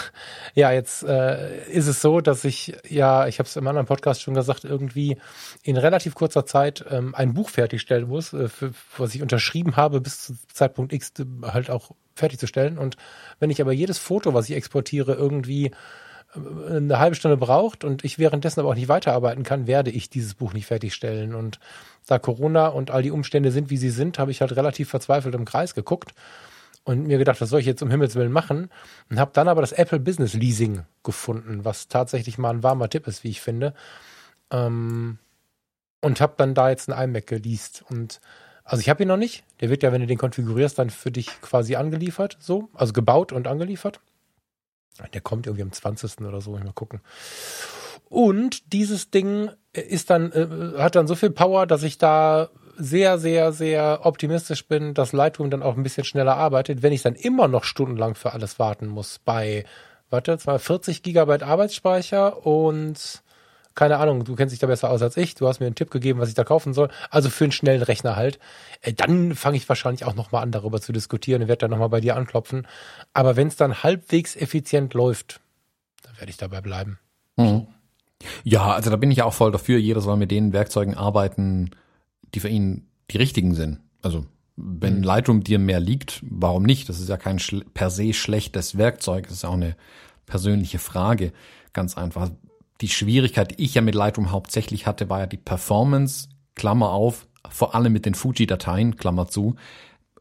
ja, 0.55 0.71
jetzt 0.71 1.03
äh, 1.03 1.69
ist 1.69 1.87
es 1.87 2.01
so, 2.01 2.21
dass 2.21 2.45
ich, 2.45 2.75
ja, 2.87 3.27
ich 3.27 3.39
habe 3.39 3.47
es 3.47 3.55
im 3.55 3.67
anderen 3.67 3.85
Podcast 3.85 4.21
schon 4.21 4.33
gesagt, 4.33 4.63
irgendwie 4.63 5.17
in 5.63 5.77
relativ 5.77 6.15
kurzer 6.15 6.45
Zeit 6.45 6.83
ähm, 6.89 7.13
ein 7.13 7.33
Buch 7.33 7.49
fertigstellen 7.49 8.07
muss, 8.07 8.33
äh, 8.33 8.47
für, 8.47 8.71
was 8.97 9.13
ich 9.13 9.21
unterschrieben 9.21 9.75
habe, 9.75 10.01
bis 10.01 10.25
zu 10.25 10.33
Zeitpunkt 10.51 10.93
X 10.93 11.13
halt 11.43 11.69
auch 11.69 11.91
fertigzustellen. 12.15 12.77
Und 12.77 12.95
wenn 13.39 13.49
ich 13.49 13.61
aber 13.61 13.73
jedes 13.73 13.97
Foto, 13.97 14.33
was 14.33 14.49
ich 14.49 14.55
exportiere, 14.55 15.13
irgendwie 15.13 15.71
eine 16.35 16.99
halbe 16.99 17.15
Stunde 17.15 17.37
braucht 17.37 17.83
und 17.83 18.03
ich 18.03 18.19
währenddessen 18.19 18.59
aber 18.59 18.69
auch 18.69 18.75
nicht 18.75 18.87
weiterarbeiten 18.87 19.43
kann, 19.43 19.67
werde 19.67 19.89
ich 19.89 20.09
dieses 20.09 20.35
Buch 20.35 20.53
nicht 20.53 20.67
fertigstellen. 20.67 21.33
Und 21.33 21.59
da 22.05 22.19
Corona 22.19 22.67
und 22.67 22.91
all 22.91 23.01
die 23.01 23.11
Umstände 23.11 23.51
sind, 23.51 23.69
wie 23.69 23.77
sie 23.77 23.89
sind, 23.89 24.19
habe 24.19 24.31
ich 24.31 24.41
halt 24.41 24.55
relativ 24.55 24.89
verzweifelt 24.89 25.33
im 25.33 25.45
Kreis 25.45 25.73
geguckt 25.73 26.13
und 26.83 27.07
mir 27.07 27.17
gedacht, 27.17 27.41
was 27.41 27.49
soll 27.49 27.59
ich 27.59 27.65
jetzt 27.65 27.81
um 27.81 27.89
Himmels 27.89 28.15
Willen 28.15 28.31
machen? 28.31 28.69
Und 29.09 29.19
habe 29.19 29.31
dann 29.33 29.47
aber 29.47 29.61
das 29.61 29.71
Apple 29.71 29.99
Business 29.99 30.33
Leasing 30.33 30.85
gefunden, 31.03 31.65
was 31.65 31.87
tatsächlich 31.87 32.37
mal 32.37 32.51
ein 32.51 32.63
warmer 32.63 32.89
Tipp 32.89 33.07
ist, 33.07 33.23
wie 33.23 33.29
ich 33.29 33.41
finde. 33.41 33.73
Ähm, 34.51 35.19
und 36.01 36.21
habe 36.21 36.33
dann 36.37 36.53
da 36.53 36.69
jetzt 36.69 36.89
einen 36.89 37.09
iMac 37.09 37.27
geleast. 37.27 37.83
Und 37.89 38.21
also 38.63 38.81
ich 38.81 38.89
habe 38.89 39.03
ihn 39.03 39.07
noch 39.07 39.17
nicht. 39.17 39.43
Der 39.61 39.69
wird 39.69 39.83
ja, 39.83 39.91
wenn 39.91 40.01
du 40.01 40.07
den 40.07 40.17
konfigurierst, 40.17 40.79
dann 40.79 40.89
für 40.89 41.11
dich 41.11 41.27
quasi 41.41 41.75
angeliefert, 41.75 42.37
so, 42.39 42.69
also 42.73 42.93
gebaut 42.93 43.31
und 43.33 43.47
angeliefert. 43.47 43.99
Der 45.13 45.21
kommt 45.21 45.47
irgendwie 45.47 45.63
am 45.63 45.71
20. 45.71 46.21
oder 46.21 46.41
so, 46.41 46.51
mal 46.51 46.71
gucken. 46.73 47.01
Und 48.09 48.73
dieses 48.73 49.11
Ding 49.11 49.51
ist 49.71 50.09
dann, 50.09 50.31
äh, 50.31 50.81
hat 50.81 50.95
dann 50.95 51.07
so 51.07 51.15
viel 51.15 51.29
Power, 51.29 51.67
dass 51.67 51.83
ich 51.83 51.97
da 51.97 52.49
sehr, 52.77 53.19
sehr, 53.19 53.51
sehr 53.51 53.99
optimistisch 54.03 54.67
bin, 54.67 54.93
dass 54.93 55.11
Lightroom 55.11 55.49
dann 55.49 55.63
auch 55.63 55.75
ein 55.75 55.83
bisschen 55.83 56.05
schneller 56.05 56.35
arbeitet, 56.37 56.81
wenn 56.81 56.93
ich 56.93 57.01
dann 57.01 57.15
immer 57.15 57.47
noch 57.47 57.65
stundenlang 57.65 58.15
für 58.15 58.33
alles 58.33 58.57
warten 58.57 58.87
muss. 58.87 59.19
Bei, 59.19 59.65
warte, 60.09 60.37
zwar 60.37 60.59
40 60.59 61.03
Gigabyte 61.03 61.43
Arbeitsspeicher 61.43 62.45
und 62.45 63.21
keine 63.79 63.97
Ahnung, 63.97 64.25
du 64.25 64.35
kennst 64.35 64.51
dich 64.51 64.59
da 64.59 64.67
besser 64.67 64.89
aus 64.89 65.01
als 65.01 65.15
ich, 65.15 65.35
du 65.35 65.47
hast 65.47 65.61
mir 65.61 65.65
einen 65.65 65.73
Tipp 65.73 65.89
gegeben, 65.89 66.19
was 66.19 66.27
ich 66.27 66.35
da 66.35 66.43
kaufen 66.43 66.73
soll, 66.73 66.89
also 67.11 67.29
für 67.29 67.45
einen 67.45 67.53
schnellen 67.53 67.81
Rechner 67.81 68.17
halt, 68.17 68.37
äh, 68.81 68.91
dann 68.91 69.35
fange 69.35 69.55
ich 69.55 69.69
wahrscheinlich 69.69 70.03
auch 70.03 70.15
nochmal 70.15 70.43
an, 70.43 70.51
darüber 70.51 70.81
zu 70.81 70.91
diskutieren 70.91 71.43
und 71.43 71.47
werde 71.47 71.61
dann 71.61 71.71
nochmal 71.71 71.87
bei 71.87 72.01
dir 72.01 72.17
anklopfen. 72.17 72.67
Aber 73.13 73.37
wenn 73.37 73.47
es 73.47 73.55
dann 73.55 73.81
halbwegs 73.81 74.35
effizient 74.35 74.93
läuft, 74.93 75.39
dann 76.03 76.13
werde 76.17 76.29
ich 76.29 76.35
dabei 76.35 76.59
bleiben. 76.59 76.99
Mhm. 77.37 77.67
Ja, 78.43 78.73
also 78.73 78.89
da 78.89 78.97
bin 78.97 79.11
ich 79.11 79.21
auch 79.21 79.33
voll 79.33 79.53
dafür, 79.53 79.77
jeder 79.77 80.01
soll 80.01 80.17
mit 80.17 80.29
den 80.29 80.51
Werkzeugen 80.51 80.95
arbeiten, 80.95 81.69
die 82.35 82.41
für 82.41 82.49
ihn 82.49 82.85
die 83.11 83.17
richtigen 83.17 83.55
sind. 83.55 83.79
Also 84.01 84.25
wenn 84.57 84.97
mhm. 84.97 85.03
Lightroom 85.03 85.41
dir 85.41 85.57
mehr 85.57 85.79
liegt, 85.79 86.19
warum 86.29 86.63
nicht? 86.63 86.89
Das 86.89 86.99
ist 86.99 87.07
ja 87.07 87.15
kein 87.15 87.37
per 87.73 87.89
se 87.89 88.11
schlechtes 88.13 88.77
Werkzeug, 88.77 89.27
das 89.29 89.37
ist 89.37 89.45
auch 89.45 89.53
eine 89.53 89.77
persönliche 90.25 90.79
Frage. 90.79 91.31
Ganz 91.71 91.95
einfach 91.95 92.29
die 92.81 92.87
Schwierigkeit, 92.87 93.51
die 93.51 93.63
ich 93.63 93.75
ja 93.75 93.81
mit 93.81 93.95
Lightroom 93.95 94.31
hauptsächlich 94.31 94.87
hatte, 94.87 95.09
war 95.09 95.19
ja 95.19 95.25
die 95.25 95.37
Performance, 95.37 96.29
Klammer 96.55 96.91
auf, 96.91 97.27
vor 97.49 97.75
allem 97.75 97.93
mit 97.93 98.05
den 98.05 98.15
Fuji-Dateien, 98.15 98.97
Klammer 98.97 99.27
zu, 99.27 99.55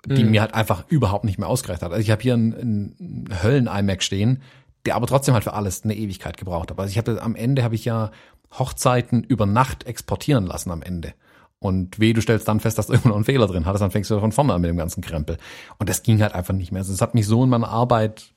die 0.07 0.25
mhm. 0.25 0.31
mir 0.31 0.41
halt 0.41 0.55
einfach 0.55 0.85
überhaupt 0.89 1.25
nicht 1.25 1.39
mehr 1.39 1.49
ausgereicht 1.49 1.83
hat. 1.83 1.93
Also 1.93 2.03
ich 2.03 2.11
habe 2.11 2.23
hier 2.23 2.35
einen, 2.35 2.97
einen 3.01 3.43
Höllen-iMac 3.43 4.03
stehen, 4.03 4.43
der 4.87 4.95
aber 4.95 5.07
trotzdem 5.07 5.35
halt 5.35 5.45
für 5.45 5.53
alles 5.53 5.85
eine 5.85 5.97
Ewigkeit 5.97 6.37
gebraucht 6.37 6.71
hat. 6.71 6.79
Also 6.79 6.91
ich 6.91 6.99
hatte 6.99 7.21
am 7.23 7.35
Ende 7.35 7.63
habe 7.63 7.75
ich 7.75 7.85
ja 7.85 8.11
Hochzeiten 8.59 9.25
über 9.25 9.47
Nacht 9.47 9.85
exportieren 9.85 10.47
lassen 10.47 10.71
am 10.71 10.83
Ende. 10.83 11.15
Und 11.61 11.99
weh, 11.99 12.13
du 12.13 12.21
stellst 12.21 12.47
dann 12.47 12.61
fest, 12.61 12.79
dass 12.79 12.87
da 12.87 12.93
irgendwo 12.95 13.11
noch 13.11 13.17
ein 13.17 13.25
Fehler 13.25 13.47
drin 13.47 13.67
hattest, 13.67 13.83
dann 13.83 13.91
fängst 13.91 14.11
du 14.11 14.21
von 14.21 14.33
vorne 14.33 14.55
an 14.55 14.61
mit 14.61 14.71
dem 14.71 14.77
ganzen 14.77 15.03
Krempel. 15.03 15.39
Und 15.79 15.89
das 15.89 16.03
ging 16.03 16.23
halt 16.23 16.35
einfach 16.35 16.55
nicht 16.55 16.73
mehr. 16.73 16.81
Also 16.81 16.93
es 16.93 17.01
hat 17.01 17.15
mich 17.15 17.27
so 17.27 17.43
in 17.45 17.51
meiner 17.51 17.69
Arbeit 17.69 18.33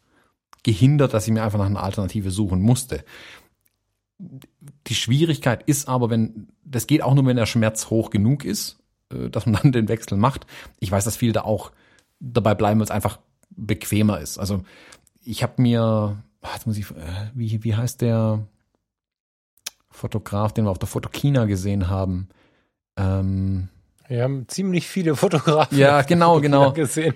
gehindert, 0.64 1.14
dass 1.14 1.28
ich 1.28 1.34
mir 1.34 1.44
einfach 1.44 1.60
nach 1.60 1.66
einer 1.66 1.84
Alternative 1.84 2.32
suchen 2.32 2.62
musste. 2.62 3.04
Die 4.88 4.96
Schwierigkeit 4.96 5.64
ist 5.64 5.88
aber, 5.88 6.10
wenn, 6.10 6.48
das 6.64 6.88
geht 6.88 7.02
auch 7.02 7.14
nur, 7.14 7.26
wenn 7.26 7.38
der 7.38 7.46
Schmerz 7.46 7.90
hoch 7.90 8.10
genug 8.10 8.46
ist, 8.46 8.80
äh, 9.12 9.30
dass 9.30 9.46
man 9.46 9.56
dann 9.64 9.72
den 9.72 9.90
Wechsel 9.90 10.18
macht. 10.18 10.46
Ich 10.80 10.92
weiß, 10.92 11.06
dass 11.06 11.18
viele 11.18 11.34
da 11.34 11.42
auch 11.42 11.72
dabei 12.20 12.56
bleiben, 12.56 12.80
weil 12.80 12.86
es 12.86 12.92
einfach 12.92 13.20
bequemer 13.50 14.20
ist. 14.20 14.38
Also 14.38 14.64
ich 15.24 15.44
habe 15.44 15.62
mir, 15.62 16.22
jetzt 16.54 16.68
muss 16.68 16.78
ich, 16.78 16.90
äh, 16.92 17.32
wie, 17.34 17.64
wie 17.64 17.76
heißt 17.76 18.02
der 18.02 18.46
Fotograf, 19.90 20.54
den 20.54 20.66
wir 20.66 20.72
auf 20.72 20.80
der 20.80 20.88
Fotokina 20.88 21.46
gesehen 21.46 21.90
haben? 21.90 22.30
Ähm, 22.98 23.70
wir 24.08 24.24
haben 24.24 24.46
ziemlich 24.50 24.88
viele 24.88 25.16
Fotografen. 25.16 25.78
Ja, 25.78 26.02
genau, 26.02 26.42
genau. 26.42 26.74
Gesehen. 26.74 27.14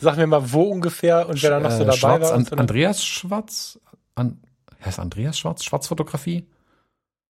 Sag 0.00 0.16
mir 0.16 0.26
mal, 0.26 0.52
wo 0.52 0.62
ungefähr 0.62 1.28
und 1.28 1.40
wer 1.40 1.50
da 1.50 1.60
noch 1.60 1.70
so 1.70 1.82
äh, 1.82 1.86
dabei 1.86 1.96
Schwarz, 1.96 2.22
war. 2.22 2.32
An, 2.32 2.48
Andreas 2.58 3.04
Schwarz? 3.04 3.78
An, 4.16 4.40
heißt 4.84 4.98
Andreas 4.98 5.38
Schwarz? 5.38 5.64
Schwarzfotografie? 5.64 6.46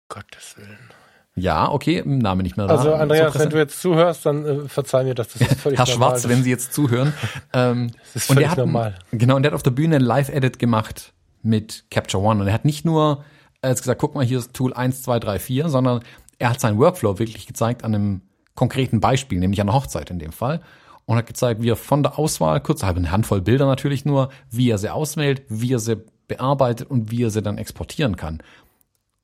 Gottes 0.09 0.57
Willen. 0.57 0.89
Ja, 1.35 1.71
okay, 1.71 2.03
Name 2.05 2.43
nicht 2.43 2.57
mehr 2.57 2.67
da. 2.67 2.75
Also 2.75 2.93
Andreas, 2.93 3.37
wenn 3.37 3.49
du 3.49 3.57
jetzt 3.57 3.81
zuhörst, 3.81 4.25
dann 4.25 4.45
äh, 4.45 4.67
verzeih 4.67 5.03
mir 5.03 5.15
das, 5.15 5.29
das 5.29 5.41
ist 5.41 5.61
völlig 5.61 5.79
Herr 5.79 5.87
normal. 5.87 6.09
Schwarz, 6.09 6.27
wenn 6.27 6.43
Sie 6.43 6.49
jetzt 6.49 6.73
zuhören. 6.73 7.13
ähm, 7.53 7.91
das 8.13 8.23
ist 8.23 8.25
völlig 8.25 8.29
und 8.29 8.39
der 8.39 8.51
hat, 8.51 8.57
normal. 8.57 8.99
Genau, 9.11 9.35
und 9.35 9.43
der 9.43 9.51
hat 9.51 9.55
auf 9.55 9.63
der 9.63 9.71
Bühne 9.71 9.97
ein 9.97 10.01
Live-Edit 10.01 10.59
gemacht 10.59 11.13
mit 11.41 11.85
Capture 11.91 12.21
One. 12.23 12.41
Und 12.41 12.47
er 12.47 12.53
hat 12.53 12.65
nicht 12.65 12.83
nur 12.83 13.23
hat 13.63 13.77
gesagt, 13.77 13.99
guck 13.99 14.15
mal, 14.15 14.25
hier 14.25 14.39
ist 14.39 14.53
Tool 14.53 14.73
1, 14.73 15.03
2, 15.03 15.19
3, 15.19 15.39
4, 15.39 15.69
sondern 15.69 16.01
er 16.37 16.49
hat 16.49 16.59
seinen 16.59 16.79
Workflow 16.79 17.19
wirklich 17.19 17.45
gezeigt 17.45 17.83
an 17.83 17.93
einem 17.93 18.21
konkreten 18.55 18.99
Beispiel, 18.99 19.39
nämlich 19.39 19.61
an 19.61 19.69
einer 19.69 19.77
Hochzeit 19.77 20.09
in 20.09 20.19
dem 20.19 20.31
Fall. 20.31 20.61
Und 21.05 21.17
hat 21.17 21.27
gezeigt, 21.27 21.61
wie 21.61 21.69
er 21.69 21.75
von 21.75 22.03
der 22.03 22.19
Auswahl, 22.19 22.61
kurz 22.61 22.83
halb 22.83 22.97
eine 22.97 23.11
Handvoll 23.11 23.41
Bilder 23.41 23.65
natürlich 23.65 24.05
nur, 24.05 24.29
wie 24.51 24.69
er 24.69 24.77
sie 24.77 24.89
auswählt, 24.89 25.41
wie 25.49 25.73
er 25.73 25.79
sie 25.79 26.03
bearbeitet 26.29 26.89
und 26.89 27.11
wie 27.11 27.23
er 27.23 27.29
sie 27.29 27.41
dann 27.41 27.57
exportieren 27.57 28.15
kann. 28.15 28.41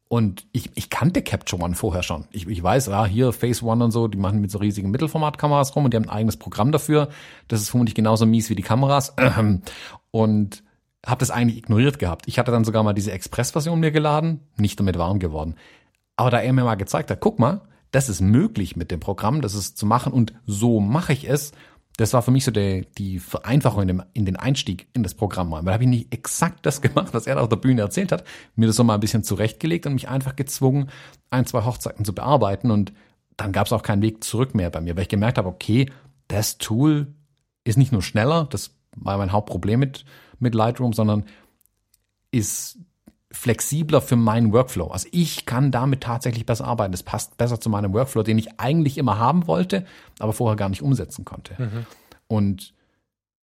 Und 0.08 0.46
ich, 0.52 0.70
ich 0.76 0.90
kannte 0.90 1.24
Capture 1.24 1.62
One 1.62 1.74
vorher 1.74 2.04
schon. 2.04 2.26
Ich, 2.32 2.48
ich 2.48 2.62
weiß, 2.62 2.88
ja, 2.88 3.06
hier 3.06 3.32
Phase 3.32 3.66
One 3.66 3.86
und 3.86 3.92
so, 3.92 4.08
die 4.08 4.18
machen 4.18 4.40
mit 4.40 4.52
so 4.52 4.60
riesigen 4.60 4.92
Mittelformatkameras 4.92 5.76
rum 5.76 5.86
und 5.86 5.94
die 5.94 5.98
haben 5.98 6.04
ein 6.04 6.16
eigenes 6.16 6.38
Programm 6.38 6.72
dafür. 6.72 7.10
Das 7.48 7.62
ist 7.62 7.70
vermutlich 7.70 7.96
genauso 7.96 8.26
mies 8.26 8.50
wie 8.50 8.56
die 8.56 8.62
Kameras. 8.62 9.16
Und 10.12 10.64
habe 11.06 11.20
das 11.20 11.30
eigentlich 11.30 11.58
ignoriert 11.58 12.00
gehabt. 12.00 12.28
Ich 12.28 12.40
hatte 12.40 12.52
dann 12.52 12.64
sogar 12.64 12.84
mal 12.84 12.94
diese 12.94 13.12
Express-Version 13.12 13.80
mir 13.80 13.92
geladen, 13.92 14.40
nicht 14.58 14.80
damit 14.80 14.98
warm 14.98 15.20
geworden. 15.20 15.56
Aber 16.16 16.32
da 16.32 16.40
er 16.40 16.54
mir 16.54 16.64
mal 16.64 16.76
gezeigt 16.76 17.12
hat, 17.12 17.20
guck 17.20 17.38
mal, 17.38 17.62
das 17.92 18.10
ist 18.10 18.22
möglich 18.22 18.76
mit 18.76 18.92
dem 18.92 19.00
Programm, 19.00 19.42
das 19.42 19.54
ist 19.54 19.78
zu 19.78 19.86
machen 19.86 20.14
und 20.14 20.34
so 20.46 20.80
mache 20.80 21.14
ich 21.14 21.30
es. 21.30 21.52
Das 21.98 22.14
war 22.14 22.22
für 22.22 22.32
mich 22.32 22.44
so 22.44 22.52
der, 22.52 22.82
die 22.98 23.20
Vereinfachung 23.20 23.84
in, 23.84 23.88
dem, 23.88 24.04
in 24.14 24.26
den 24.26 24.36
Einstieg 24.36 24.88
in 24.94 25.04
das 25.04 25.14
Programm 25.14 25.54
rein. 25.54 25.66
Weil 25.66 25.72
da 25.72 25.74
habe 25.74 25.84
ich 25.84 25.90
nicht 25.90 26.14
exakt 26.14 26.66
das 26.66 26.82
gemacht, 26.82 27.14
was 27.14 27.28
er 27.28 27.36
da 27.36 27.42
auf 27.42 27.50
der 27.50 27.56
Bühne 27.56 27.82
erzählt 27.82 28.12
hat, 28.12 28.26
mir 28.56 28.68
das 28.68 28.76
so 28.76 28.84
mal 28.84 28.96
ein 28.96 29.00
bisschen 29.00 29.24
zurechtgelegt 29.24 29.86
und 29.86 29.94
mich 29.94 30.10
einfach 30.10 30.36
gezwungen, 30.36 30.90
ein, 31.30 31.46
zwei 31.46 31.64
Hochzeiten 31.64 32.04
zu 32.04 32.14
bearbeiten. 32.14 32.72
Und 32.72 32.94
dann 33.38 33.52
gab 33.52 33.68
es 33.68 33.74
auch 33.74 33.84
keinen 33.84 34.02
Weg 34.02 34.24
zurück 34.24 34.56
mehr 34.56 34.70
bei 34.70 34.82
mir, 34.82 34.96
weil 34.96 35.04
ich 35.04 35.10
gemerkt 35.10 35.38
habe, 35.38 35.48
okay, 35.48 35.90
das 36.28 36.58
Tool 36.58 37.14
ist 37.64 37.78
nicht 37.78 37.92
nur 37.92 38.02
schneller, 38.02 38.46
das 38.50 38.76
war 38.96 39.18
mein 39.18 39.32
Hauptproblem 39.32 39.80
mit, 39.80 40.06
mit 40.40 40.56
Lightroom, 40.56 40.94
sondern 40.94 41.26
ist 42.32 42.80
flexibler 43.32 44.02
für 44.02 44.16
meinen 44.16 44.54
Workflow. 44.54 44.88
Also 44.88 45.08
ich 45.12 45.46
kann 45.46 45.72
damit 45.72 46.02
tatsächlich 46.02 46.46
besser 46.46 46.66
arbeiten. 46.66 46.92
Das 46.92 47.04
passt 47.04 47.38
besser 47.38 47.60
zu 47.60 47.70
meinem 47.70 47.94
Workflow, 47.94 48.24
den 48.24 48.38
ich 48.38 48.60
eigentlich 48.60 48.98
immer 48.98 49.18
haben 49.20 49.48
wollte, 49.48 49.86
aber 50.20 50.34
vorher 50.34 50.56
gar 50.56 50.70
nicht 50.70 50.82
umsetzen 50.82 51.26
konnte. 51.26 51.56
Mhm. 51.58 51.86
Und 52.28 52.74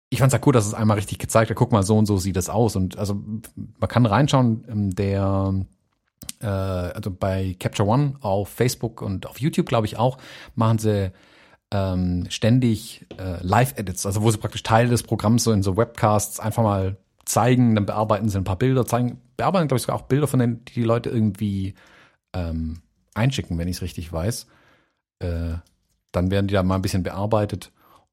ich 0.09 0.19
fand 0.19 0.33
es 0.33 0.39
ja 0.39 0.45
cool, 0.47 0.53
dass 0.53 0.67
es 0.67 0.75
einmal 0.75 0.97
richtig 0.97 1.19
gezeigt 1.19 1.51
hat, 1.51 1.57
guck 1.57 1.73
mal, 1.73 1.83
so 1.83 1.97
und 1.99 2.07
so 2.07 2.17
sieht 2.17 2.37
es 2.37 2.49
aus. 2.49 2.77
Und 2.77 2.99
also 2.99 3.15
man 3.79 3.89
kann 3.89 4.07
reinschauen, 4.07 4.65
ähm, 4.69 4.95
der 4.95 5.55
äh, 6.41 6.47
also 6.47 7.11
bei 7.11 7.57
Capture 7.59 7.89
One 7.89 8.15
auf 8.21 8.49
Facebook 8.49 9.03
und 9.03 9.27
auf 9.27 9.41
YouTube, 9.41 9.67
glaube 9.67 9.87
ich, 9.87 9.99
auch, 9.99 10.19
machen 10.55 10.79
sie 10.79 11.13
ähm, 11.73 12.27
ständig 12.29 13.07
äh, 13.19 13.43
Live-Edits, 13.43 14.07
also 14.07 14.23
wo 14.23 14.31
sie 14.31 14.39
praktisch 14.39 14.63
Teile 14.63 14.89
des 14.89 15.03
Programms 15.03 15.45
so 15.45 15.53
in 15.53 15.63
so 15.63 15.77
Webcasts 15.77 16.39
einfach 16.39 16.63
mal 16.63 16.97
zeigen, 17.25 17.75
dann 17.75 17.87
bearbeiten 17.87 18.29
sie 18.29 18.39
ein 18.39 18.45
paar 18.45 18.57
Bilder, 18.57 18.87
zeigen, 18.87 19.21
bearbeiten, 19.37 19.69
glaube 19.69 19.79
ich, 19.79 19.83
sogar 19.83 19.97
auch 19.97 20.03
Bilder 20.07 20.27
von 20.27 20.41
denen, 20.41 20.65
die 20.65 20.75
die 20.75 20.83
Leute 20.83 21.11
irgendwie 21.11 21.75
ähm, 22.33 22.81
einschicken, 23.15 23.59
wenn 23.59 23.69
ich 23.69 23.77
es 23.77 23.83
richtig 23.83 24.13
weiß. 24.13 24.47
Äh, 25.19 25.55
dann 26.13 26.31
werden 26.31 26.47
die 26.47 26.55
da 26.55 26.63
mal 26.63 26.77
ein 26.77 26.83
bisschen 26.83 27.03
bearbeitet 27.03 27.73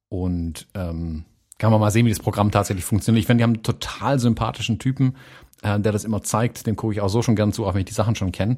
und 0.10 0.68
ähm, 0.74 1.26
kann 1.58 1.72
man 1.72 1.80
mal 1.80 1.92
sehen, 1.92 2.06
wie 2.06 2.10
das 2.10 2.20
Programm 2.20 2.52
tatsächlich 2.52 2.86
funktioniert. 2.86 3.22
Ich 3.22 3.28
finde, 3.28 3.42
die 3.42 3.44
haben 3.44 3.54
einen 3.54 3.64
total 3.64 4.20
sympathischen 4.20 4.80
Typen, 4.80 5.16
äh, 5.62 5.80
der 5.80 5.92
das 5.92 6.04
immer 6.04 6.22
zeigt. 6.24 6.68
Dem 6.68 6.76
gucke 6.76 6.94
ich 6.94 7.02
auch 7.02 7.10
so 7.10 7.22
schon 7.22 7.36
gern 7.36 7.54
zu, 7.54 7.66
auch 7.66 7.74
wenn 7.74 7.82
ich 7.82 7.86
die 7.88 7.94
Sachen 7.94 8.16
schon 8.16 8.32
kenne. 8.32 8.58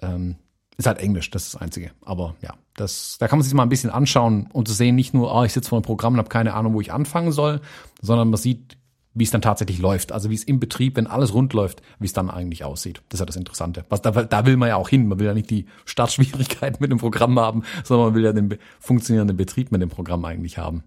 Ähm, 0.00 0.36
ist 0.76 0.86
halt 0.86 0.98
Englisch, 0.98 1.30
das 1.30 1.44
ist 1.44 1.54
das 1.54 1.60
Einzige. 1.60 1.92
Aber 2.04 2.34
ja, 2.40 2.54
das, 2.74 3.16
da 3.18 3.28
kann 3.28 3.38
man 3.38 3.44
sich 3.44 3.54
mal 3.54 3.62
ein 3.62 3.68
bisschen 3.68 3.90
anschauen, 3.90 4.48
um 4.52 4.64
zu 4.66 4.72
sehen, 4.72 4.94
nicht 4.94 5.14
nur, 5.14 5.34
oh, 5.34 5.44
ich 5.44 5.52
sitze 5.52 5.68
vor 5.68 5.78
einem 5.78 5.84
Programm 5.84 6.14
und 6.14 6.18
habe 6.18 6.28
keine 6.28 6.54
Ahnung, 6.54 6.74
wo 6.74 6.80
ich 6.80 6.92
anfangen 6.92 7.30
soll, 7.30 7.60
sondern 8.00 8.30
man 8.30 8.38
sieht, 8.38 8.76
wie 9.14 9.24
es 9.24 9.30
dann 9.30 9.42
tatsächlich 9.42 9.78
läuft. 9.78 10.12
Also 10.12 10.30
wie 10.30 10.34
es 10.34 10.44
im 10.44 10.60
Betrieb, 10.60 10.96
wenn 10.96 11.06
alles 11.06 11.34
rund 11.34 11.52
läuft, 11.52 11.82
wie 11.98 12.06
es 12.06 12.12
dann 12.12 12.30
eigentlich 12.30 12.64
aussieht. 12.64 13.02
Das 13.08 13.18
ist 13.18 13.20
ja 13.20 13.26
das 13.26 13.36
Interessante. 13.36 13.84
Was 13.88 14.02
da, 14.02 14.10
da 14.10 14.46
will 14.46 14.56
man 14.56 14.68
ja 14.68 14.76
auch 14.76 14.88
hin. 14.88 15.06
Man 15.06 15.18
will 15.18 15.26
ja 15.26 15.34
nicht 15.34 15.50
die 15.50 15.66
Startschwierigkeiten 15.84 16.78
mit 16.80 16.90
dem 16.90 16.98
Programm 16.98 17.38
haben, 17.38 17.62
sondern 17.84 18.08
man 18.08 18.14
will 18.14 18.24
ja 18.24 18.32
den 18.32 18.58
funktionierenden 18.80 19.36
Betrieb 19.36 19.72
mit 19.72 19.82
dem 19.82 19.90
Programm 19.90 20.24
eigentlich 20.24 20.58
haben. 20.58 20.84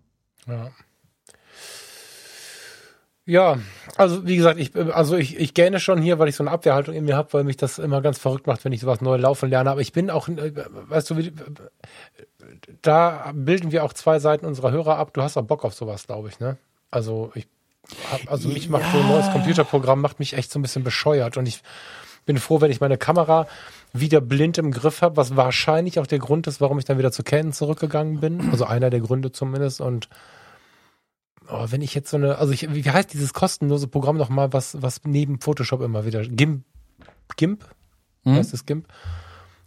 Ja. 0.48 0.72
Ja, 3.28 3.58
also 3.98 4.28
wie 4.28 4.36
gesagt, 4.36 4.60
ich 4.60 4.76
also 4.76 5.16
ich, 5.18 5.40
ich 5.40 5.56
gähne 5.56 5.80
schon 5.80 6.00
hier, 6.00 6.20
weil 6.20 6.28
ich 6.28 6.36
so 6.36 6.44
eine 6.44 6.52
Abwehrhaltung 6.52 6.94
in 6.94 7.06
mir 7.06 7.18
habe, 7.18 7.34
weil 7.34 7.44
mich 7.44 7.58
das 7.58 7.80
immer 7.80 8.02
ganz 8.04 8.20
verrückt 8.20 8.46
macht, 8.46 8.64
wenn 8.64 8.72
ich 8.72 8.82
sowas 8.82 9.02
neu 9.02 9.18
laufen 9.18 9.50
lerne. 9.50 9.72
Aber 9.72 9.82
ich 9.82 9.94
bin 9.94 10.12
auch, 10.12 10.28
äh, 10.28 10.54
weißt 10.90 11.10
du, 11.10 11.16
da 12.84 13.32
bilden 13.34 13.72
wir 13.72 13.84
auch 13.84 13.94
zwei 13.94 14.20
Seiten 14.20 14.46
unserer 14.46 14.72
Hörer 14.72 14.98
ab. 14.98 15.12
Du 15.14 15.24
hast 15.24 15.38
auch 15.38 15.44
Bock 15.44 15.66
auf 15.66 15.74
sowas, 15.74 16.06
glaube 16.06 16.30
ich, 16.30 16.40
ne? 16.40 16.58
Also 16.92 17.32
ich 17.34 17.48
also 18.28 18.50
mich 18.50 18.70
macht 18.70 18.84
ja. 18.84 18.92
so 18.92 19.00
ein 19.00 19.08
neues 19.08 19.32
Computerprogramm 19.32 20.02
macht 20.02 20.20
mich 20.20 20.34
echt 20.34 20.52
so 20.52 20.60
ein 20.60 20.62
bisschen 20.62 20.84
bescheuert 20.84 21.38
und 21.38 21.48
ich 21.48 21.62
bin 22.26 22.38
froh, 22.38 22.62
wenn 22.62 22.72
ich 22.72 22.82
meine 22.82 22.98
Kamera 22.98 23.48
wieder 23.94 24.20
blind 24.20 24.58
im 24.58 24.72
Griff 24.72 25.02
habe, 25.02 25.18
was 25.18 25.36
wahrscheinlich 25.36 26.00
auch 26.00 26.08
der 26.08 26.20
Grund 26.20 26.48
ist, 26.48 26.60
warum 26.60 26.80
ich 26.80 26.86
dann 26.86 26.98
wieder 26.98 27.12
zu 27.12 27.24
Canon 27.24 27.54
zurückgegangen 27.54 28.20
bin. 28.20 28.50
Also 28.52 28.66
einer 28.66 28.90
der 28.90 29.00
Gründe 29.00 29.32
zumindest 29.32 29.82
und 29.82 30.10
oh, 31.50 31.68
wenn 31.70 31.82
ich 31.82 31.94
jetzt 31.94 32.10
so 32.10 32.18
eine, 32.18 32.38
also 32.38 32.54
ich, 32.54 32.74
wie 32.74 32.90
heißt 32.90 33.14
dieses 33.14 33.34
kostenlose 33.34 33.88
Programm 33.88 34.18
nochmal, 34.18 34.54
was, 34.54 34.82
was 34.82 35.02
neben 35.04 35.40
Photoshop 35.40 35.82
immer 35.82 36.06
wieder, 36.06 36.24
GIMP, 36.24 36.64
GIMP, 37.38 37.66
mhm. 38.24 38.36
heißt 38.36 38.54
es 38.54 38.66
GIMP, 38.66 38.88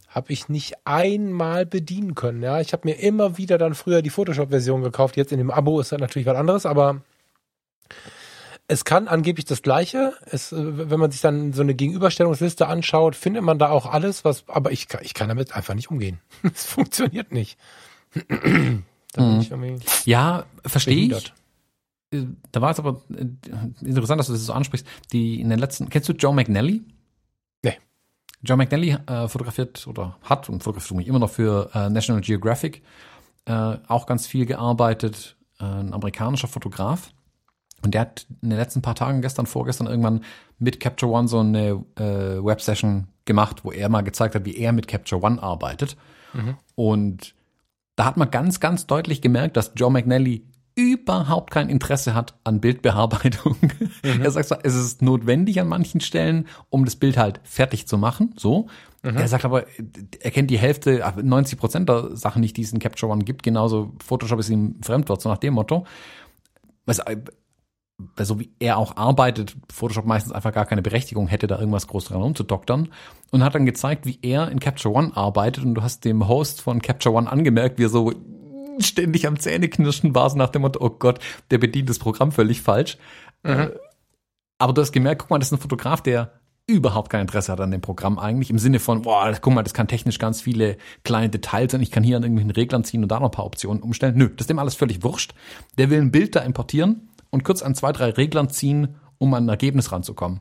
habe 0.09 0.33
ich 0.33 0.49
nicht 0.49 0.75
einmal 0.85 1.67
bedienen 1.67 2.15
können. 2.15 2.43
Ja, 2.43 2.61
ich 2.61 2.73
habe 2.73 2.89
mir 2.89 2.95
immer 2.95 3.37
wieder 3.37 3.59
dann 3.59 3.75
früher 3.75 4.03
die 4.03 4.11
Photoshop-Version 4.11 4.83
gekauft. 4.83 5.17
Jetzt 5.17 5.33
in 5.33 5.39
dem 5.39 5.51
Abo 5.51 5.81
ist 5.81 5.93
das 5.93 6.01
natürlich 6.01 6.27
was 6.27 6.37
anderes, 6.37 6.67
aber 6.67 7.03
es 8.69 8.85
kann 8.85 9.09
angeblich 9.09 9.47
das 9.47 9.63
Gleiche. 9.63 10.13
Es, 10.27 10.53
wenn 10.53 11.01
man 11.01 11.11
sich 11.11 11.23
dann 11.23 11.55
so 11.55 11.63
eine 11.63 11.75
Gegenüberstellungsliste 11.75 12.67
anschaut, 12.67 13.17
findet 13.17 13.43
man 13.43 13.59
da 13.59 13.71
auch 13.71 13.87
alles, 13.87 14.25
was, 14.25 14.45
aber 14.47 14.73
ich, 14.73 14.89
ich 15.01 15.15
kann 15.15 15.29
damit 15.29 15.55
einfach 15.55 15.75
nicht 15.75 15.91
umgehen. 15.91 16.21
Es 16.55 16.65
funktioniert 16.65 17.33
nicht. 17.33 17.59
mhm. 18.31 18.85
ja, 20.05 20.45
verstehe 20.65 21.17
ich. 21.17 21.33
Äh, 22.13 22.27
da 22.53 22.61
war 22.61 22.71
es 22.71 22.79
aber 22.79 23.03
äh, 23.11 23.87
interessant, 23.87 24.21
dass 24.21 24.27
du 24.27 24.35
das 24.35 24.45
so 24.45 24.53
ansprichst. 24.53 24.87
Die 25.13 25.41
in 25.41 25.49
den 25.49 25.59
letzten, 25.59 25.89
kennst 25.89 26.09
du 26.11 26.13
Joe 26.13 26.35
McNally? 26.35 26.83
Nee. 27.65 27.79
Joe 28.43 28.59
McNally 28.59 28.99
äh, 29.07 29.29
fotografiert 29.29 29.87
oder 29.87 30.19
hat 30.23 30.51
und 30.51 30.63
fotografiert 30.63 30.97
mich 30.97 31.09
immer 31.09 31.19
noch 31.19 31.31
für 31.31 31.71
äh, 31.75 31.89
National 31.89 32.21
Geographic 32.21 32.83
äh, 33.47 33.79
auch 33.87 34.05
ganz 34.05 34.27
viel 34.27 34.45
gearbeitet. 34.45 35.37
Äh, 35.59 35.65
ein 35.65 35.95
amerikanischer 35.95 36.49
Fotograf. 36.49 37.13
Und 37.83 37.95
der 37.95 38.03
hat 38.03 38.27
in 38.43 38.51
den 38.51 38.59
letzten 38.59 38.83
paar 38.83 38.95
Tagen, 38.95 39.23
gestern, 39.23 39.47
vorgestern 39.47 39.87
irgendwann 39.87 40.25
mit 40.59 40.81
Capture 40.81 41.13
One 41.13 41.29
so 41.29 41.41
eine 41.41 41.85
äh, 41.97 42.45
Web-Session 42.45 43.09
gemacht, 43.25 43.65
wo 43.65 43.71
er 43.71 43.89
mal 43.89 44.03
gezeigt 44.03 44.35
hat, 44.35 44.45
wie 44.45 44.57
er 44.57 44.73
mit 44.73 44.89
Capture 44.89 45.23
One 45.23 45.43
arbeitet. 45.43 45.97
Mhm. 46.33 46.57
Und 46.75 47.35
da 47.97 48.05
hat 48.05 48.17
man 48.17 48.31
ganz, 48.31 48.61
ganz 48.61 48.87
deutlich 48.87 49.21
gemerkt, 49.21 49.57
dass 49.57 49.73
Joe 49.77 49.91
McNally 49.91 50.45
überhaupt 50.79 51.51
kein 51.51 51.69
Interesse 51.69 52.15
hat 52.15 52.35
an 52.45 52.61
Bildbearbeitung. 52.61 53.57
Mhm. 53.61 54.23
Er 54.23 54.31
sagt, 54.31 54.49
zwar, 54.49 54.61
es 54.63 54.77
ist 54.77 55.03
notwendig 55.03 55.61
an 55.61 55.67
manchen 55.67 56.01
Stellen, 56.01 56.47
um 56.71 56.85
das 56.85 56.95
Bild 56.95 57.17
halt 57.17 57.41
fertig 57.43 57.89
zu 57.89 57.99
machen, 57.99 58.33
so. 58.37 58.69
Mhm. 59.03 59.17
Er 59.17 59.27
sagt 59.27 59.45
aber, 59.45 59.67
er 60.21 60.31
kennt 60.31 60.51
die 60.51 60.59
Hälfte, 60.59 61.03
90 61.21 61.59
Prozent 61.59 61.89
der 61.89 62.17
Sachen 62.17 62.41
nicht, 62.41 62.57
die 62.57 62.63
es 62.63 62.73
in 62.73 62.79
Capture 62.79 63.11
One 63.11 63.25
gibt. 63.25 63.43
Genauso 63.43 63.93
Photoshop 64.05 64.39
ist 64.39 64.51
ihm 64.51 64.77
Fremdwort, 64.83 65.21
so 65.21 65.29
nach 65.29 65.39
dem 65.39 65.55
Motto. 65.55 65.85
Was, 66.87 67.01
so 68.17 68.39
wie 68.39 68.51
er 68.61 68.79
auch 68.79 68.97
arbeitet, 68.97 69.57
Photoshop 69.73 70.07
meistens 70.07 70.33
einfach 70.33 70.53
gar 70.53 70.67
keine 70.67 70.83
Berechtigung 70.83 71.27
hätte, 71.27 71.47
da 71.47 71.59
irgendwas 71.59 71.89
groß 71.89 72.07
dran 72.07 72.23
rumzudoktern. 72.23 72.89
Und 73.31 73.45
hat 73.45 73.55
dann 73.55 73.67
gezeigt, 73.67 74.07
wie 74.07 74.19
er 74.23 74.51
in 74.51 74.61
Capture 74.61 74.95
One 74.95 75.17
arbeitet. 75.17 75.65
Und 75.65 75.75
du 75.75 75.83
hast 75.83 76.05
dem 76.05 76.29
Host 76.29 76.63
von 76.63 76.81
Capture 76.81 77.15
One 77.15 77.31
angemerkt, 77.31 77.79
wie 77.79 77.85
er 77.85 77.89
so 77.89 78.13
ständig 78.79 79.27
am 79.27 79.39
Zähneknirschen 79.39 80.15
war, 80.15 80.31
so 80.31 80.37
nach 80.37 80.51
dem 80.51 80.63
Motto, 80.63 80.85
oh 80.85 80.91
Gott, 80.91 81.19
der 81.51 81.59
bedient 81.59 81.89
das 81.89 81.99
Programm 81.99 82.31
völlig 82.31 82.63
falsch. 82.63 82.97
Mhm. 83.43 83.51
Äh, 83.51 83.71
aber 84.59 84.73
du 84.73 84.83
hast 84.83 84.93
gemerkt, 84.93 85.23
guck 85.23 85.31
mal, 85.31 85.39
das 85.39 85.49
ist 85.49 85.59
ein 85.59 85.61
Fotograf, 85.61 86.01
der 86.01 86.33
überhaupt 86.67 87.11
kein 87.11 87.23
Interesse 87.23 87.51
hat 87.51 87.61
an 87.61 87.71
dem 87.71 87.81
Programm 87.81 88.19
eigentlich, 88.19 88.51
im 88.51 88.59
Sinne 88.59 88.79
von, 88.79 89.03
boah, 89.03 89.33
guck 89.41 89.55
mal, 89.55 89.63
das 89.63 89.73
kann 89.73 89.89
technisch 89.89 90.19
ganz 90.19 90.43
viele 90.43 90.77
kleine 91.03 91.31
Details 91.31 91.73
sein, 91.73 91.81
ich 91.81 91.91
kann 91.91 92.03
hier 92.03 92.17
an 92.17 92.23
irgendwelchen 92.23 92.51
Reglern 92.51 92.85
ziehen 92.85 93.03
und 93.03 93.09
da 93.09 93.19
noch 93.19 93.29
ein 93.29 93.33
paar 93.33 93.47
Optionen 93.47 93.83
umstellen. 93.83 94.17
Nö, 94.17 94.29
das 94.29 94.45
ist 94.45 94.51
dem 94.51 94.59
alles 94.59 94.75
völlig 94.75 95.03
wurscht. 95.03 95.35
Der 95.79 95.91
will 95.91 96.01
ein 96.01 96.13
Bild 96.13 96.37
da 96.37 96.41
importieren 96.41 97.08
und 97.31 97.45
kurz 97.45 97.63
an 97.63 97.75
zwei, 97.75 97.93
drei 97.93 98.11
Reglern 98.11 98.49
ziehen, 98.49 98.97
um 99.19 99.35
an 99.35 99.47
ein 99.47 99.49
Ergebnis 99.49 99.93
ranzukommen. 99.93 100.41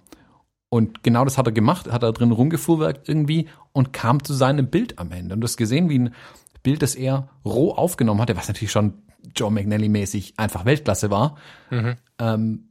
Und 0.70 1.04
genau 1.04 1.24
das 1.24 1.38
hat 1.38 1.48
er 1.48 1.54
gemacht, 1.54 1.92
hat 1.92 2.04
er 2.04 2.12
drin 2.12 2.32
rumgefuhrwerkt 2.32 3.08
irgendwie 3.08 3.48
und 3.72 3.94
kam 3.94 4.24
zu 4.24 4.34
seinem 4.34 4.68
Bild 4.68 5.00
am 5.00 5.12
Ende. 5.12 5.34
Und 5.34 5.42
du 5.42 5.46
hast 5.46 5.58
gesehen, 5.58 5.90
wie 5.90 6.00
ein 6.00 6.14
Bild, 6.62 6.82
das 6.82 6.96
er 6.96 7.30
roh 7.46 7.72
aufgenommen 7.72 8.20
hatte, 8.20 8.36
was 8.36 8.48
natürlich 8.50 8.72
schon 8.72 8.96
Joe 9.36 9.50
McNally-mäßig 9.50 10.34
einfach 10.38 10.66
Weltklasse 10.66 11.10
war. 11.10 11.38
Mhm. 11.70 11.96
Ähm, 12.20 12.64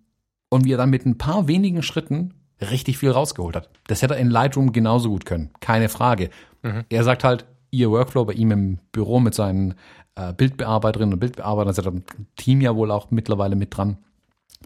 und 0.48 0.64
wie 0.64 0.72
er 0.72 0.78
dann 0.78 0.90
mit 0.90 1.06
ein 1.06 1.18
paar 1.18 1.48
wenigen 1.48 1.82
Schritten 1.82 2.34
richtig 2.60 2.98
viel 2.98 3.10
rausgeholt 3.10 3.56
hat. 3.56 3.70
Das 3.86 4.02
hätte 4.02 4.14
er 4.14 4.20
in 4.20 4.30
Lightroom 4.30 4.72
genauso 4.72 5.10
gut 5.10 5.26
können, 5.26 5.50
keine 5.60 5.88
Frage. 5.88 6.30
Mhm. 6.62 6.84
Er 6.88 7.04
sagt 7.04 7.24
halt, 7.24 7.46
ihr 7.70 7.90
Workflow 7.90 8.24
bei 8.24 8.32
ihm 8.34 8.50
im 8.50 8.78
Büro 8.92 9.20
mit 9.20 9.34
seinen 9.34 9.74
äh, 10.14 10.32
Bildbearbeiterinnen 10.32 11.14
und 11.14 11.20
Bildbearbeitern, 11.20 11.74
das 11.74 11.84
hat 11.84 11.92
ein 11.92 12.04
Team 12.36 12.60
ja 12.60 12.74
wohl 12.74 12.90
auch 12.90 13.10
mittlerweile 13.10 13.56
mit 13.56 13.76
dran, 13.76 13.98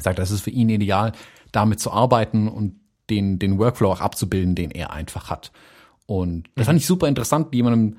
sagt, 0.03 0.19
das 0.19 0.31
ist 0.31 0.43
für 0.43 0.51
ihn 0.51 0.69
ideal, 0.69 1.13
damit 1.53 1.81
zu 1.81 1.91
arbeiten 1.91 2.49
und 2.49 2.81
den, 3.09 3.39
den 3.39 3.59
Workflow 3.59 3.91
auch 3.91 4.01
abzubilden, 4.01 4.55
den 4.55 4.71
er 4.71 4.93
einfach 4.93 5.31
hat. 5.31 5.53
Und 6.07 6.49
das 6.55 6.67
fand 6.67 6.79
ich 6.79 6.87
super 6.87 7.09
interessant, 7.09 7.55
jemandem 7.55 7.99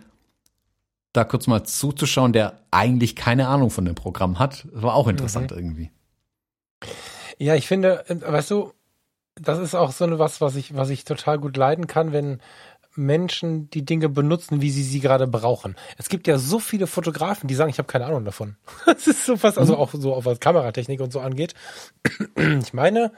da 1.13 1.23
kurz 1.23 1.47
mal 1.47 1.63
zuzuschauen, 1.63 2.33
der 2.33 2.59
eigentlich 2.71 3.15
keine 3.15 3.47
Ahnung 3.47 3.69
von 3.69 3.85
dem 3.85 3.95
Programm 3.95 4.39
hat. 4.39 4.65
Das 4.73 4.83
war 4.83 4.95
auch 4.95 5.07
interessant 5.07 5.51
mhm. 5.51 5.57
irgendwie. 5.57 5.91
Ja, 7.37 7.55
ich 7.55 7.67
finde, 7.67 8.07
äh, 8.09 8.21
weißt 8.21 8.51
du, 8.51 8.73
das 9.35 9.59
ist 9.59 9.75
auch 9.75 9.91
so 9.91 10.19
was, 10.19 10.41
was 10.41 10.55
ich, 10.55 10.75
was 10.75 10.89
ich 10.89 11.03
total 11.03 11.39
gut 11.39 11.57
leiden 11.57 11.87
kann, 11.87 12.11
wenn 12.11 12.39
Menschen 12.95 13.69
die 13.69 13.85
Dinge 13.85 14.09
benutzen, 14.09 14.61
wie 14.61 14.71
sie 14.71 14.83
sie 14.83 14.99
gerade 14.99 15.27
brauchen. 15.27 15.75
Es 15.97 16.09
gibt 16.09 16.27
ja 16.27 16.37
so 16.37 16.59
viele 16.59 16.87
Fotografen, 16.87 17.47
die 17.47 17.55
sagen, 17.55 17.69
ich 17.69 17.77
habe 17.77 17.87
keine 17.87 18.05
Ahnung 18.05 18.25
davon. 18.25 18.57
Das 18.85 19.07
ist 19.07 19.25
so 19.25 19.37
fast, 19.37 19.57
also 19.57 19.73
mhm. 19.73 19.79
auch 19.79 19.91
so, 19.93 20.19
was 20.23 20.39
Kameratechnik 20.39 21.01
und 21.01 21.11
so 21.11 21.19
angeht. 21.19 21.53
Ich 22.61 22.73
meine, 22.73 23.11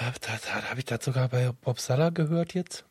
habe 0.00 0.78
ich 0.78 0.84
das 0.84 1.04
sogar 1.04 1.28
bei 1.28 1.52
Bob 1.60 1.78
Sala 1.78 2.10
gehört 2.10 2.54
jetzt. 2.54 2.84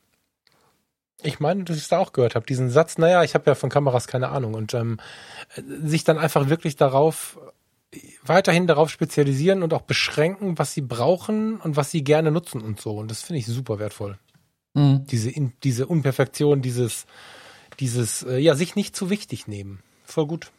Ich 1.24 1.40
meine, 1.40 1.64
dass 1.64 1.78
ich 1.78 1.84
es 1.84 1.90
da 1.90 2.00
auch 2.00 2.14
gehört 2.14 2.36
habe, 2.36 2.46
diesen 2.46 2.70
Satz, 2.70 2.98
naja, 2.98 3.24
ich 3.24 3.36
habe 3.36 3.50
ja 3.50 3.56
von 3.56 3.70
Kameras 3.70 4.08
keine 4.08 4.30
Ahnung 4.30 4.54
und 4.54 4.74
ähm, 4.74 5.00
sich 5.84 6.04
dann 6.04 6.18
einfach 6.18 6.50
wirklich 6.50 6.76
darauf 6.76 7.40
weiterhin 8.24 8.68
darauf 8.68 8.90
spezialisieren 8.90 9.64
und 9.64 9.74
auch 9.74 9.82
beschränken, 9.82 10.58
was 10.58 10.74
sie 10.74 10.82
brauchen 10.82 11.60
und 11.60 11.76
was 11.76 11.92
sie 11.92 12.04
gerne 12.04 12.32
nutzen 12.32 12.62
und 12.62 12.80
so. 12.80 12.98
Und 12.98 13.12
das 13.12 13.22
finde 13.22 13.40
ich 13.40 13.46
super 13.46 13.80
wertvoll. 13.80 14.18
Mhm. 14.74 15.06
Diese, 15.10 15.32
diese 15.64 15.88
Unperfektion, 15.88 16.62
dieses, 16.62 17.06
dieses, 17.80 18.24
äh, 18.24 18.38
ja, 18.38 18.56
sich 18.56 18.76
nicht 18.76 18.96
zu 18.96 19.10
wichtig 19.10 19.48
nehmen. 19.48 19.80
Voll 20.04 20.28
gut. 20.28 20.52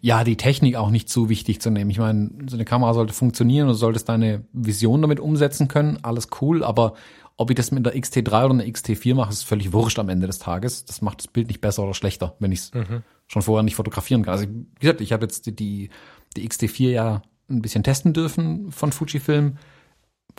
Ja, 0.00 0.22
die 0.22 0.36
Technik 0.36 0.76
auch 0.76 0.90
nicht 0.90 1.08
so 1.08 1.28
wichtig 1.28 1.60
zu 1.60 1.70
nehmen. 1.70 1.90
Ich 1.90 1.98
meine, 1.98 2.30
so 2.46 2.56
eine 2.56 2.64
Kamera 2.64 2.94
sollte 2.94 3.12
funktionieren 3.12 3.66
und 3.66 3.74
du 3.74 3.78
solltest 3.78 4.08
deine 4.08 4.44
Vision 4.52 5.02
damit 5.02 5.18
umsetzen 5.18 5.68
können. 5.68 5.98
Alles 6.02 6.28
cool, 6.40 6.62
aber 6.62 6.94
ob 7.36 7.50
ich 7.50 7.56
das 7.56 7.72
mit 7.72 7.84
der 7.84 7.96
XT3 7.96 8.44
oder 8.44 8.54
einer 8.54 8.64
XT4 8.64 9.14
mache, 9.14 9.32
ist 9.32 9.42
völlig 9.42 9.72
wurscht 9.72 9.98
am 9.98 10.08
Ende 10.08 10.28
des 10.28 10.38
Tages. 10.38 10.84
Das 10.84 11.02
macht 11.02 11.18
das 11.18 11.28
Bild 11.28 11.48
nicht 11.48 11.60
besser 11.60 11.82
oder 11.82 11.94
schlechter, 11.94 12.36
wenn 12.38 12.52
ich 12.52 12.60
es 12.60 12.74
mhm. 12.74 13.02
schon 13.26 13.42
vorher 13.42 13.64
nicht 13.64 13.74
fotografieren 13.74 14.22
kann. 14.22 14.34
Also 14.34 14.46
wie 14.46 14.66
gesagt, 14.80 15.00
ich 15.00 15.12
habe 15.12 15.24
jetzt 15.24 15.46
die, 15.46 15.56
die, 15.56 15.90
die 16.36 16.48
XT4 16.48 16.90
ja 16.90 17.22
ein 17.50 17.60
bisschen 17.60 17.82
testen 17.82 18.12
dürfen 18.12 18.70
von 18.70 18.92
Fujifilm. 18.92 19.58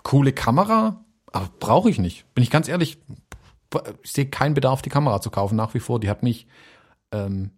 Coole 0.04 0.32
Kamera, 0.32 1.05
aber 1.36 1.50
brauche 1.60 1.90
ich 1.90 2.00
nicht. 2.00 2.34
Bin 2.34 2.44
ich 2.44 2.50
ganz 2.50 2.70
ehrlich, 2.70 2.98
ich 4.04 4.12
sehe 4.12 4.28
keinen 4.28 4.54
Bedarf, 4.54 4.82
die 4.82 4.90
Kamera 4.90 5.20
zu 5.20 5.30
kaufen 5.30 5.58
nach 5.58 5.74
wie 5.74 5.82
vor. 5.82 6.00
Die 6.00 6.10
hat 6.10 6.24
mich 6.24 6.48
ähm, 7.12 7.52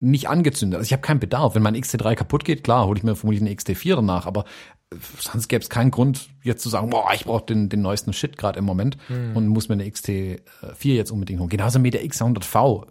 nicht 0.00 0.30
angezündet. 0.30 0.78
Also 0.78 0.86
ich 0.86 0.92
habe 0.94 1.02
keinen 1.02 1.20
Bedarf. 1.20 1.54
Wenn 1.54 1.62
mein 1.62 1.76
XT3 1.76 2.14
kaputt 2.14 2.46
geht, 2.46 2.64
klar, 2.64 2.86
hole 2.86 2.96
ich 2.96 3.04
mir 3.04 3.14
vermutlich 3.14 3.42
eine 3.42 3.54
XT4 3.54 3.96
danach, 3.96 4.24
aber 4.24 4.46
äh, 4.90 4.96
sonst 5.18 5.48
gäbe 5.48 5.62
es 5.62 5.68
keinen 5.68 5.90
Grund, 5.90 6.30
jetzt 6.42 6.62
zu 6.62 6.70
sagen, 6.70 6.88
boah, 6.88 7.10
ich 7.12 7.26
brauche 7.26 7.44
den, 7.44 7.68
den 7.68 7.82
neuesten 7.82 8.14
Shit 8.14 8.38
gerade 8.38 8.58
im 8.58 8.64
Moment 8.64 8.96
mhm. 9.10 9.36
und 9.36 9.48
muss 9.48 9.68
mir 9.68 9.74
eine 9.74 9.84
XT4 9.84 10.94
jetzt 10.94 11.10
unbedingt 11.10 11.40
holen. 11.40 11.50
Genauso 11.50 11.78
mit 11.78 11.92
der 11.92 12.06
X100V. 12.06 12.86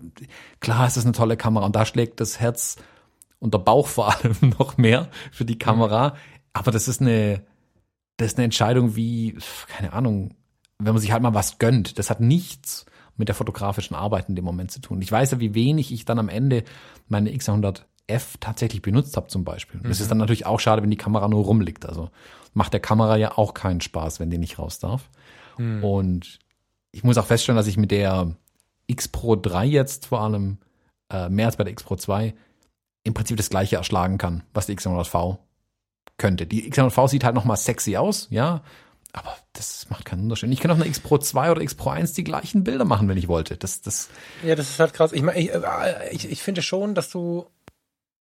Klar 0.59 0.85
ist 0.85 0.97
das 0.97 1.05
eine 1.05 1.13
tolle 1.13 1.37
Kamera 1.37 1.65
und 1.65 1.75
da 1.75 1.87
schlägt 1.87 2.19
das 2.19 2.39
Herz 2.39 2.75
und 3.39 3.55
der 3.55 3.59
Bauch 3.59 3.87
vor 3.87 4.15
allem 4.23 4.53
noch 4.59 4.77
mehr 4.77 5.09
für 5.31 5.43
die 5.43 5.57
Kamera. 5.57 6.09
Mhm. 6.09 6.13
Aber 6.53 6.69
das 6.69 6.87
ist 6.87 7.01
eine, 7.01 7.41
das 8.21 8.33
ist 8.33 8.37
eine 8.37 8.45
Entscheidung 8.45 8.95
wie, 8.95 9.37
keine 9.67 9.93
Ahnung, 9.93 10.35
wenn 10.79 10.93
man 10.93 11.01
sich 11.01 11.11
halt 11.11 11.23
mal 11.23 11.33
was 11.33 11.57
gönnt. 11.57 11.99
Das 11.99 12.09
hat 12.09 12.19
nichts 12.19 12.85
mit 13.17 13.27
der 13.27 13.35
fotografischen 13.35 13.95
Arbeit 13.95 14.29
in 14.29 14.35
dem 14.35 14.45
Moment 14.45 14.71
zu 14.71 14.79
tun. 14.79 15.01
Ich 15.01 15.11
weiß 15.11 15.31
ja, 15.31 15.39
wie 15.39 15.53
wenig 15.53 15.91
ich 15.91 16.05
dann 16.05 16.19
am 16.19 16.29
Ende 16.29 16.63
meine 17.07 17.31
X100F 17.31 18.35
tatsächlich 18.39 18.81
benutzt 18.81 19.17
habe 19.17 19.27
zum 19.27 19.43
Beispiel. 19.43 19.79
Mhm. 19.79 19.89
Das 19.89 19.99
ist 19.99 20.09
dann 20.09 20.17
natürlich 20.17 20.45
auch 20.45 20.59
schade, 20.59 20.81
wenn 20.81 20.89
die 20.89 20.97
Kamera 20.97 21.27
nur 21.27 21.43
rumliegt. 21.43 21.85
Also 21.85 22.09
macht 22.53 22.73
der 22.73 22.79
Kamera 22.79 23.17
ja 23.17 23.37
auch 23.37 23.53
keinen 23.53 23.81
Spaß, 23.81 24.19
wenn 24.19 24.29
die 24.29 24.37
nicht 24.37 24.59
raus 24.59 24.79
darf. 24.79 25.09
Mhm. 25.57 25.83
Und 25.83 26.39
ich 26.91 27.03
muss 27.03 27.17
auch 27.17 27.25
feststellen, 27.25 27.57
dass 27.57 27.67
ich 27.67 27.77
mit 27.77 27.91
der 27.91 28.35
X 28.87 29.07
Pro 29.07 29.35
3 29.35 29.65
jetzt 29.65 30.07
vor 30.07 30.21
allem 30.21 30.57
äh, 31.11 31.29
mehr 31.29 31.45
als 31.45 31.57
bei 31.57 31.63
der 31.63 31.73
X 31.73 31.83
Pro 31.83 31.95
2 31.95 32.33
im 33.03 33.13
Prinzip 33.13 33.37
das 33.37 33.49
gleiche 33.49 33.77
erschlagen 33.77 34.17
kann, 34.17 34.43
was 34.53 34.67
die 34.67 34.75
X100V 34.75 35.37
könnte. 36.17 36.45
Die 36.45 36.71
X100V 36.71 37.07
sieht 37.07 37.23
halt 37.23 37.35
nochmal 37.35 37.57
sexy 37.57 37.97
aus, 37.97 38.27
ja, 38.29 38.61
aber 39.13 39.35
das 39.53 39.89
macht 39.89 40.05
keinen 40.05 40.23
Unterschied. 40.23 40.51
Ich 40.51 40.59
kann 40.59 40.71
auf 40.71 40.77
einer 40.77 40.85
X 40.85 40.99
Pro 40.99 41.17
2 41.17 41.51
oder 41.51 41.61
X 41.61 41.75
Pro 41.75 41.89
1 41.89 42.13
die 42.13 42.23
gleichen 42.23 42.63
Bilder 42.63 42.85
machen, 42.85 43.09
wenn 43.09 43.17
ich 43.17 43.27
wollte. 43.27 43.57
Das, 43.57 43.81
das 43.81 44.09
ja, 44.43 44.55
das 44.55 44.69
ist 44.69 44.79
halt 44.79 44.93
krass. 44.93 45.11
Ich, 45.11 45.21
meine, 45.21 45.39
ich, 45.39 45.51
äh, 45.51 46.09
ich, 46.11 46.31
ich 46.31 46.41
finde 46.41 46.61
schon, 46.61 46.95
dass 46.95 47.09
du, 47.09 47.45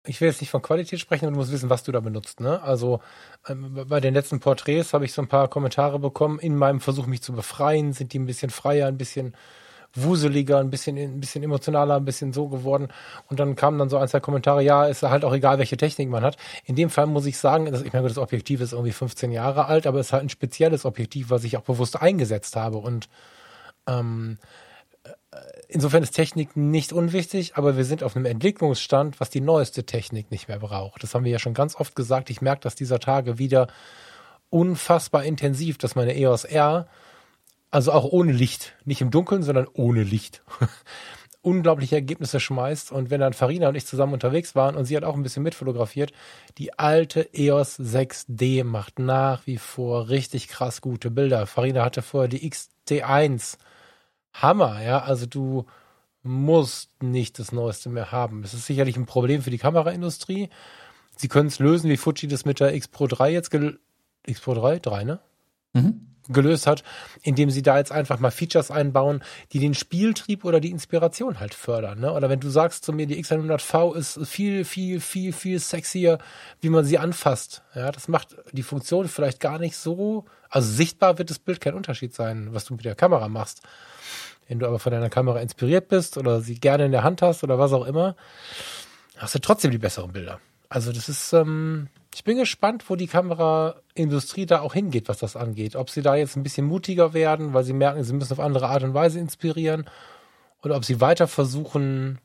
ich 0.07 0.21
will 0.21 0.29
jetzt 0.29 0.41
nicht 0.41 0.51
von 0.51 0.63
Qualität 0.63 0.99
sprechen, 1.01 1.27
aber 1.27 1.33
du 1.33 1.39
musst 1.39 1.53
wissen, 1.53 1.69
was 1.69 1.83
du 1.83 1.93
da 1.93 2.01
benutzt. 2.01 2.41
Ne? 2.41 2.63
Also 2.63 3.01
ähm, 3.47 3.85
bei 3.87 4.01
den 4.01 4.15
letzten 4.15 4.41
Porträts 4.41 4.95
habe 4.95 5.05
ich 5.05 5.13
so 5.13 5.21
ein 5.21 5.29
paar 5.29 5.49
Kommentare 5.49 5.99
bekommen. 5.99 6.39
In 6.39 6.57
meinem 6.57 6.81
Versuch, 6.81 7.07
mich 7.07 7.23
zu 7.23 7.33
befreien, 7.33 7.93
sind 7.93 8.15
die 8.15 8.19
ein 8.19 8.27
bisschen 8.27 8.51
freier, 8.51 8.89
ein 8.89 8.99
bisschen 8.99 9.35
wuseliger, 10.03 10.59
ein 10.59 10.71
bisschen, 10.71 10.97
ein 10.97 11.21
bisschen 11.21 11.43
emotionaler, 11.43 11.97
ein 11.97 12.05
bisschen 12.05 12.33
so 12.33 12.49
geworden. 12.49 12.89
Und 13.29 13.41
dann 13.41 13.57
kamen 13.57 13.79
dann 13.79 13.89
so 13.89 13.99
ein, 13.99 14.09
zwei 14.09 14.21
Kommentare, 14.21 14.63
ja, 14.63 14.87
ist 14.87 15.03
halt 15.03 15.25
auch 15.25 15.35
egal, 15.35 15.59
welche 15.59 15.77
Technik 15.77 16.09
man 16.09 16.25
hat. 16.25 16.37
In 16.65 16.77
dem 16.77 16.91
Fall 16.91 17.07
muss 17.07 17.27
ich 17.27 17.39
sagen, 17.39 17.71
dass, 17.71 17.83
ich 17.83 17.93
meine, 17.93 18.09
das 18.09 18.19
Objektiv 18.19 18.61
ist 18.61 18.73
irgendwie 18.73 18.93
15 18.93 19.33
Jahre 19.33 19.67
alt, 19.67 19.87
aber 19.87 20.01
es 20.01 20.09
ist 20.09 20.13
halt 20.13 20.25
ein 20.25 20.29
spezielles 20.29 20.85
Objektiv, 20.85 21.31
was 21.31 21.45
ich 21.45 21.57
auch 21.57 21.63
bewusst 21.63 22.01
eingesetzt 22.01 22.57
habe. 22.57 22.79
Und 22.79 23.09
ähm, 23.87 24.39
äh, 25.05 25.39
insofern 25.69 26.03
ist 26.03 26.13
Technik 26.13 26.57
nicht 26.57 26.93
unwichtig, 26.93 27.57
aber 27.57 27.77
wir 27.77 27.85
sind 27.85 28.03
auf 28.03 28.17
einem 28.17 28.27
Entwicklungsstand, 28.27 29.21
was 29.21 29.31
die 29.31 29.41
neueste 29.41 29.85
Technik 29.85 30.31
nicht 30.31 30.49
mehr 30.49 30.59
braucht. 30.59 31.03
Das 31.03 31.15
haben 31.15 31.25
wir 31.25 31.33
ja 31.33 31.39
schon 31.39 31.55
ganz 31.55 31.77
oft 31.77 31.95
gesagt. 31.95 32.31
Ich 32.31 32.41
merke 32.41 32.63
das 32.63 32.75
dieser 32.75 32.99
Tage 32.99 33.39
wieder 33.39 33.69
unfassbar 34.51 35.25
intensiv, 35.25 35.79
dass 35.79 35.95
meine 35.95 36.17
EOS 36.17 36.45
R 36.45 36.87
also 37.71 37.93
auch 37.93 38.05
ohne 38.05 38.33
Licht, 38.33 38.75
nicht 38.85 39.01
im 39.01 39.11
Dunkeln, 39.11 39.43
sondern 39.43 39.67
ohne 39.73 40.03
Licht, 40.03 40.43
unglaubliche 41.43 41.97
Ergebnisse 41.97 42.41
schmeißt. 42.41 42.93
Und 42.93 43.11
wenn 43.11 43.21
dann 43.21 43.33
Farina 43.33 43.69
und 43.69 43.75
ich 43.75 43.87
zusammen 43.87 44.15
unterwegs 44.15 44.55
waren 44.55 44.75
und 44.75 44.87
sie 44.87 44.97
hat 44.97 45.05
auch 45.05 45.15
ein 45.15 45.23
bisschen 45.23 45.43
mitfotografiert, 45.43 46.13
die 46.59 46.79
alte 46.79 47.29
EOS 47.33 47.79
6D 47.79 48.65
macht 48.65 48.99
nach 48.99 49.47
wie 49.47 49.59
vor 49.59 50.09
richtig 50.09 50.49
krass 50.49 50.81
gute 50.81 51.11
Bilder. 51.11 51.47
Farina 51.47 51.85
hatte 51.85 52.03
vorher 52.03 52.29
die 52.29 52.51
XT1. 52.51 53.59
Hammer, 54.33 54.83
ja. 54.83 55.03
Also 55.03 55.27
du 55.27 55.67
musst 56.23 57.03
nicht 57.03 57.39
das 57.39 57.53
Neueste 57.53 57.89
mehr 57.89 58.13
haben. 58.13 58.43
Es 58.45 58.55
ist 58.55 58.67
sicherlich 58.67 58.97
ein 58.97 59.07
Problem 59.07 59.43
für 59.43 59.51
die 59.51 59.59
Kameraindustrie. 59.59 60.49
Sie 61.17 61.29
können 61.29 61.49
es 61.49 61.59
lösen, 61.59 61.91
wie 61.91 61.97
Fuji 61.97 62.29
das 62.29 62.45
mit 62.45 62.61
der 62.61 62.75
X 62.75 62.89
Pro 62.89 63.07
3 63.07 63.33
jetzt 63.33 63.53
X 64.27 64.41
Pro 64.41 64.55
3? 64.55 64.79
3, 64.79 65.05
ne? 65.05 65.21
Mhm 65.73 66.08
gelöst 66.29 66.67
hat, 66.67 66.83
indem 67.23 67.51
sie 67.51 67.63
da 67.63 67.79
jetzt 67.79 67.93
einfach 67.93 68.19
mal 68.19 68.31
Features 68.31 68.71
einbauen, 68.71 69.23
die 69.53 69.59
den 69.59 69.75
Spieltrieb 69.75 70.45
oder 70.45 70.61
die 70.61 70.71
Inspiration 70.71 71.41
halt 71.41 71.55
fördern. 71.55 72.01
Ne? 72.01 72.13
Oder 72.13 72.29
wenn 72.29 72.41
du 72.41 72.51
sagst 72.51 72.85
zu 72.85 72.93
mir, 72.93 73.07
die 73.07 73.23
X100V 73.23 73.97
ist 73.97 74.27
viel, 74.27 74.65
viel, 74.65 75.01
viel, 75.01 75.33
viel 75.33 75.59
sexier, 75.59 76.19
wie 76.61 76.69
man 76.69 76.85
sie 76.85 76.99
anfasst. 76.99 77.63
Ja, 77.75 77.91
das 77.91 78.09
macht 78.09 78.37
die 78.53 78.63
Funktion 78.63 79.09
vielleicht 79.09 79.41
gar 79.41 79.59
nicht 79.59 79.77
so, 79.77 80.25
also 80.51 80.71
sichtbar 80.71 81.19
wird 81.19 81.31
das 81.31 81.39
Bild 81.39 81.61
kein 81.61 81.75
Unterschied 81.75 82.15
sein, 82.15 82.49
was 82.53 82.65
du 82.65 82.75
mit 82.75 82.85
der 82.85 82.95
Kamera 82.95 83.29
machst. 83.29 83.63
Wenn 84.49 84.59
du 84.59 84.67
aber 84.67 84.79
von 84.79 84.93
deiner 84.93 85.11
Kamera 85.11 85.41
inspiriert 85.41 85.89
bist 85.89 86.17
oder 86.17 86.41
sie 86.41 86.55
gerne 86.55 86.87
in 86.87 86.93
der 86.93 87.03
Hand 87.03 87.21
hast 87.21 87.45
oder 87.45 87.59
was 87.59 87.73
auch 87.73 87.85
immer, 87.85 88.17
hast 89.17 89.35
du 89.35 89.39
trotzdem 89.41 89.71
die 89.71 89.79
besseren 89.79 90.13
Bilder. 90.13 90.41
Also 90.71 90.91
das 90.93 91.09
ist, 91.09 91.33
ähm, 91.33 91.89
ich 92.19 92.25
bin 92.25 92.37
gespannt, 92.37 92.91
wo 92.91 92.97
die 92.97 93.07
Kameraindustrie 93.07 94.45
da 94.45 94.61
auch 94.63 94.75
hingeht, 94.75 95.09
was 95.09 95.19
das 95.19 95.37
angeht. 95.37 95.77
Ob 95.77 95.89
sie 95.89 96.03
da 96.03 96.17
jetzt 96.17 96.35
ein 96.35 96.43
bisschen 96.43 96.67
mutiger 96.67 97.15
werden, 97.15 97.55
weil 97.55 97.63
sie 97.63 97.73
merken, 97.73 98.03
sie 98.03 98.13
müssen 98.13 98.33
auf 98.33 98.41
andere 98.41 98.67
Art 98.67 98.83
und 98.83 98.93
Weise 98.93 99.21
inspirieren. 99.21 99.89
Oder 100.65 100.75
ob 100.75 100.85
sie 100.85 101.01
weiter 101.01 101.29
versuchen, 101.29 102.19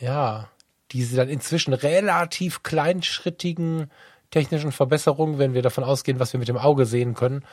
ja, 0.00 0.48
diese 0.92 1.14
dann 1.14 1.28
inzwischen 1.28 1.74
relativ 1.74 2.62
kleinschrittigen 2.62 3.90
technischen 4.30 4.72
Verbesserungen, 4.72 5.38
wenn 5.38 5.52
wir 5.52 5.60
davon 5.60 5.84
ausgehen, 5.84 6.18
was 6.18 6.32
wir 6.32 6.40
mit 6.40 6.48
dem 6.48 6.56
Auge 6.56 6.86
sehen 6.86 7.12
können, 7.12 7.44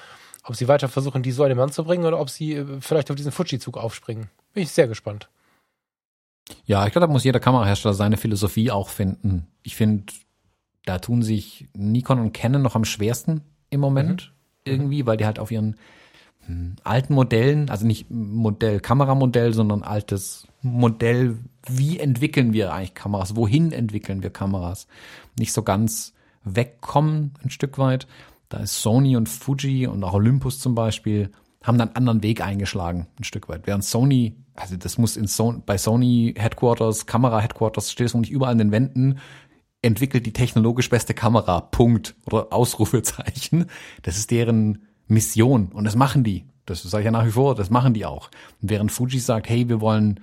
ob 0.45 0.55
sie 0.55 0.69
weiter 0.69 0.87
versuchen, 0.87 1.23
die 1.23 1.33
so 1.33 1.43
an 1.43 1.49
den 1.49 1.57
Mann 1.57 1.73
zu 1.73 1.83
bringen 1.83 2.05
oder 2.05 2.21
ob 2.21 2.29
sie 2.29 2.53
äh, 2.53 2.79
vielleicht 2.79 3.11
auf 3.11 3.17
diesen 3.17 3.33
Fuji-Zug 3.33 3.75
aufspringen. 3.75 4.29
Bin 4.53 4.63
ich 4.63 4.71
sehr 4.71 4.87
gespannt. 4.87 5.27
Ja, 6.63 6.85
ich 6.85 6.93
glaube, 6.93 7.07
da 7.07 7.11
muss 7.11 7.25
jeder 7.25 7.41
Kamerahersteller 7.41 7.93
seine 7.93 8.15
Philosophie 8.15 8.71
auch 8.71 8.87
finden. 8.87 9.47
Ich 9.61 9.75
finde, 9.75 10.05
da 10.85 10.99
tun 10.99 11.21
sich 11.21 11.67
Nikon 11.73 12.19
und 12.19 12.33
Canon 12.33 12.61
noch 12.61 12.75
am 12.75 12.85
schwersten 12.85 13.41
im 13.69 13.79
Moment 13.79 14.33
mhm. 14.65 14.71
irgendwie, 14.71 15.05
weil 15.05 15.17
die 15.17 15.25
halt 15.25 15.39
auf 15.39 15.51
ihren 15.51 15.75
hm, 16.45 16.75
alten 16.83 17.13
Modellen, 17.13 17.69
also 17.69 17.85
nicht 17.85 18.09
Modell, 18.09 18.79
Kameramodell, 18.79 19.53
sondern 19.53 19.83
altes 19.83 20.47
Modell, 20.61 21.37
wie 21.67 21.99
entwickeln 21.99 22.53
wir 22.53 22.73
eigentlich 22.73 22.95
Kameras, 22.95 23.35
wohin 23.35 23.71
entwickeln 23.71 24.23
wir 24.23 24.29
Kameras, 24.29 24.87
nicht 25.37 25.53
so 25.53 25.63
ganz 25.63 26.13
wegkommen 26.43 27.33
ein 27.43 27.49
Stück 27.49 27.77
weit. 27.77 28.07
Da 28.49 28.57
ist 28.57 28.81
Sony 28.81 29.15
und 29.15 29.29
Fuji 29.29 29.85
und 29.85 30.03
auch 30.03 30.13
Olympus 30.13 30.59
zum 30.59 30.73
Beispiel, 30.73 31.31
haben 31.63 31.77
dann 31.77 31.89
einen 31.89 31.97
anderen 31.97 32.23
Weg 32.23 32.41
eingeschlagen, 32.41 33.07
ein 33.19 33.23
Stück 33.23 33.49
weit. 33.49 33.67
Während 33.67 33.83
Sony, 33.83 34.35
also 34.55 34.75
das 34.77 34.97
muss 34.97 35.17
in 35.17 35.27
so 35.27 35.61
bei 35.65 35.77
Sony 35.77 36.33
Headquarters, 36.37 37.05
Kamera 37.05 37.41
Headquarters, 37.41 37.91
steht 37.91 38.07
es 38.07 38.13
noch 38.13 38.21
nicht 38.21 38.31
überall 38.31 38.53
an 38.53 38.57
den 38.57 38.71
Wänden, 38.71 39.19
entwickelt 39.81 40.25
die 40.25 40.33
technologisch 40.33 40.89
beste 40.89 41.13
Kamera. 41.13 41.61
Punkt. 41.61 42.15
Oder 42.25 42.51
Ausrufezeichen. 42.51 43.65
Das 44.01 44.17
ist 44.17 44.31
deren 44.31 44.85
Mission. 45.07 45.67
Und 45.67 45.85
das 45.85 45.95
machen 45.95 46.23
die. 46.23 46.45
Das 46.65 46.83
sage 46.83 47.01
ich 47.01 47.05
ja 47.05 47.11
nach 47.11 47.25
wie 47.25 47.31
vor, 47.31 47.55
das 47.55 47.69
machen 47.69 47.93
die 47.93 48.05
auch. 48.05 48.29
Und 48.61 48.69
während 48.69 48.91
Fuji 48.91 49.19
sagt, 49.19 49.49
hey, 49.49 49.67
wir 49.69 49.81
wollen 49.81 50.19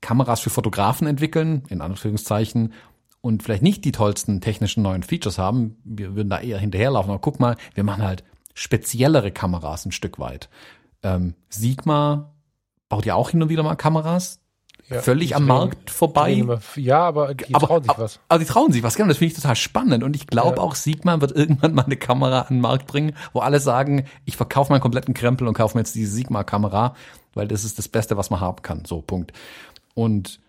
Kameras 0.00 0.40
für 0.40 0.50
Fotografen 0.50 1.06
entwickeln, 1.06 1.64
in 1.68 1.80
Anführungszeichen, 1.80 2.72
und 3.20 3.42
vielleicht 3.42 3.62
nicht 3.62 3.86
die 3.86 3.92
tollsten 3.92 4.42
technischen 4.42 4.82
neuen 4.82 5.02
Features 5.02 5.38
haben, 5.38 5.78
wir 5.82 6.14
würden 6.14 6.28
da 6.28 6.40
eher 6.40 6.58
hinterherlaufen. 6.58 7.10
Aber 7.10 7.20
guck 7.20 7.40
mal, 7.40 7.56
wir 7.72 7.82
machen 7.82 8.02
halt 8.02 8.22
speziellere 8.52 9.32
Kameras 9.32 9.86
ein 9.86 9.92
Stück 9.92 10.18
weit. 10.18 10.50
Ähm, 11.02 11.34
Sigma 11.48 12.34
baut 12.90 13.06
ja 13.06 13.14
auch 13.14 13.30
hin 13.30 13.42
und 13.42 13.48
wieder 13.48 13.62
mal 13.62 13.76
Kameras, 13.76 14.43
ja, 14.88 15.00
völlig 15.00 15.34
am 15.34 15.46
Markt 15.46 15.90
vorbei. 15.90 16.44
Ja, 16.76 17.00
aber 17.00 17.34
die 17.34 17.54
aber, 17.54 17.66
trauen 17.66 17.82
sich 17.84 17.98
was. 17.98 18.20
Aber 18.28 18.38
die 18.38 18.44
trauen 18.44 18.72
sich 18.72 18.82
was, 18.82 18.96
genau. 18.96 19.08
Das 19.08 19.18
finde 19.18 19.32
ich 19.32 19.40
total 19.40 19.56
spannend. 19.56 20.04
Und 20.04 20.14
ich 20.14 20.26
glaube 20.26 20.56
ja. 20.56 20.62
auch, 20.62 20.74
Sigma 20.74 21.20
wird 21.20 21.32
irgendwann 21.32 21.74
mal 21.74 21.84
eine 21.84 21.96
Kamera 21.96 22.42
an 22.42 22.56
den 22.56 22.60
Markt 22.60 22.86
bringen, 22.86 23.16
wo 23.32 23.40
alle 23.40 23.60
sagen, 23.60 24.04
ich 24.24 24.36
verkaufe 24.36 24.72
meinen 24.72 24.82
kompletten 24.82 25.14
Krempel 25.14 25.48
und 25.48 25.54
kaufe 25.54 25.76
mir 25.76 25.80
jetzt 25.80 25.94
diese 25.94 26.12
Sigma-Kamera, 26.12 26.94
weil 27.32 27.48
das 27.48 27.64
ist 27.64 27.78
das 27.78 27.88
Beste, 27.88 28.16
was 28.16 28.30
man 28.30 28.40
haben 28.40 28.62
kann. 28.62 28.84
So, 28.84 29.00
Punkt. 29.00 29.32
Und 29.94 30.40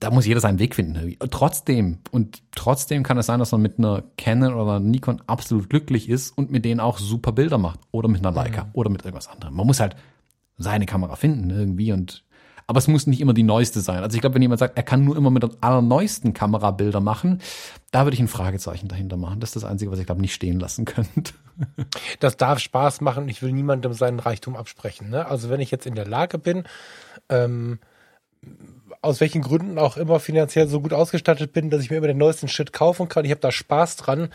da 0.00 0.10
muss 0.10 0.26
jeder 0.26 0.40
seinen 0.40 0.58
Weg 0.58 0.74
finden. 0.74 1.16
Trotzdem, 1.30 1.98
und 2.10 2.42
trotzdem 2.52 3.02
kann 3.02 3.18
es 3.18 3.26
sein, 3.26 3.38
dass 3.38 3.52
man 3.52 3.62
mit 3.62 3.78
einer 3.78 4.04
Canon 4.16 4.54
oder 4.54 4.76
einer 4.76 4.80
Nikon 4.80 5.22
absolut 5.26 5.70
glücklich 5.70 6.08
ist 6.08 6.36
und 6.36 6.50
mit 6.50 6.64
denen 6.64 6.80
auch 6.80 6.98
super 6.98 7.32
Bilder 7.32 7.58
macht. 7.58 7.80
Oder 7.90 8.08
mit 8.08 8.24
einer 8.24 8.34
Leica 8.34 8.64
mhm. 8.64 8.70
oder 8.74 8.90
mit 8.90 9.04
irgendwas 9.04 9.28
anderem. 9.28 9.54
Man 9.54 9.66
muss 9.66 9.80
halt 9.80 9.96
seine 10.56 10.86
Kamera 10.86 11.16
finden 11.16 11.50
irgendwie 11.50 11.92
und 11.92 12.24
Aber 12.70 12.78
es 12.78 12.86
muss 12.86 13.06
nicht 13.06 13.22
immer 13.22 13.32
die 13.32 13.44
neueste 13.44 13.80
sein. 13.80 14.02
Also 14.02 14.14
ich 14.14 14.20
glaube, 14.20 14.34
wenn 14.34 14.42
jemand 14.42 14.58
sagt, 14.58 14.76
er 14.76 14.82
kann 14.82 15.02
nur 15.02 15.16
immer 15.16 15.30
mit 15.30 15.42
der 15.42 15.50
allerneuesten 15.62 16.34
Kamera 16.34 16.70
Bilder 16.70 17.00
machen, 17.00 17.40
da 17.92 18.04
würde 18.04 18.14
ich 18.14 18.20
ein 18.20 18.28
Fragezeichen 18.28 18.88
dahinter 18.88 19.16
machen. 19.16 19.40
Das 19.40 19.48
ist 19.48 19.56
das 19.56 19.64
Einzige, 19.64 19.90
was 19.90 19.98
ich 19.98 20.04
glaube 20.04 20.20
nicht 20.20 20.34
stehen 20.34 20.60
lassen 20.60 20.84
könnte. 20.84 21.32
Das 22.20 22.36
darf 22.36 22.60
Spaß 22.60 23.00
machen 23.00 23.24
und 23.24 23.28
ich 23.30 23.42
will 23.42 23.50
niemandem 23.50 23.92
seinen 23.92 24.20
Reichtum 24.20 24.54
absprechen. 24.54 25.10
Ne? 25.10 25.26
Also 25.26 25.50
wenn 25.50 25.58
ich 25.58 25.72
jetzt 25.72 25.86
in 25.86 25.96
der 25.96 26.06
Lage 26.06 26.38
bin, 26.38 26.62
ähm, 27.28 27.80
aus 29.02 29.20
welchen 29.20 29.42
Gründen 29.42 29.76
auch 29.76 29.96
immer 29.96 30.20
finanziell 30.20 30.68
so 30.68 30.80
gut 30.80 30.92
ausgestattet 30.92 31.52
bin, 31.52 31.70
dass 31.70 31.82
ich 31.82 31.90
mir 31.90 31.96
immer 31.96 32.06
den 32.06 32.18
neuesten 32.18 32.46
Shit 32.46 32.72
kaufen 32.72 33.08
kann, 33.08 33.24
ich 33.24 33.32
habe 33.32 33.40
da 33.40 33.50
Spaß 33.50 33.96
dran, 33.96 34.28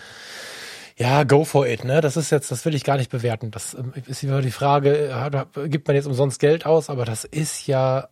ja, 0.97 1.23
go 1.23 1.45
for 1.45 1.65
it, 1.65 1.86
ne? 1.86 2.01
Das 2.01 2.17
ist 2.17 2.29
jetzt, 2.29 2.51
das 2.51 2.65
will 2.65 2.75
ich 2.75 2.84
gar 2.84 2.97
nicht 2.97 3.09
bewerten. 3.09 3.51
Das 3.51 3.73
ähm, 3.73 3.93
ist 4.05 4.23
immer 4.23 4.41
die 4.41 4.51
Frage, 4.51 5.07
ja, 5.07 5.45
gibt 5.67 5.88
man 5.88 5.95
jetzt 5.95 6.05
umsonst 6.07 6.39
Geld 6.39 6.65
aus, 6.65 6.89
aber 6.89 7.05
das 7.05 7.23
ist 7.23 7.67
ja 7.67 8.09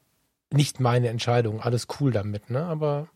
nicht 0.54 0.80
meine 0.80 1.10
Entscheidung. 1.10 1.62
Alles 1.62 1.88
cool 2.00 2.12
damit, 2.12 2.50
ne? 2.50 2.64
Aber 2.66 3.08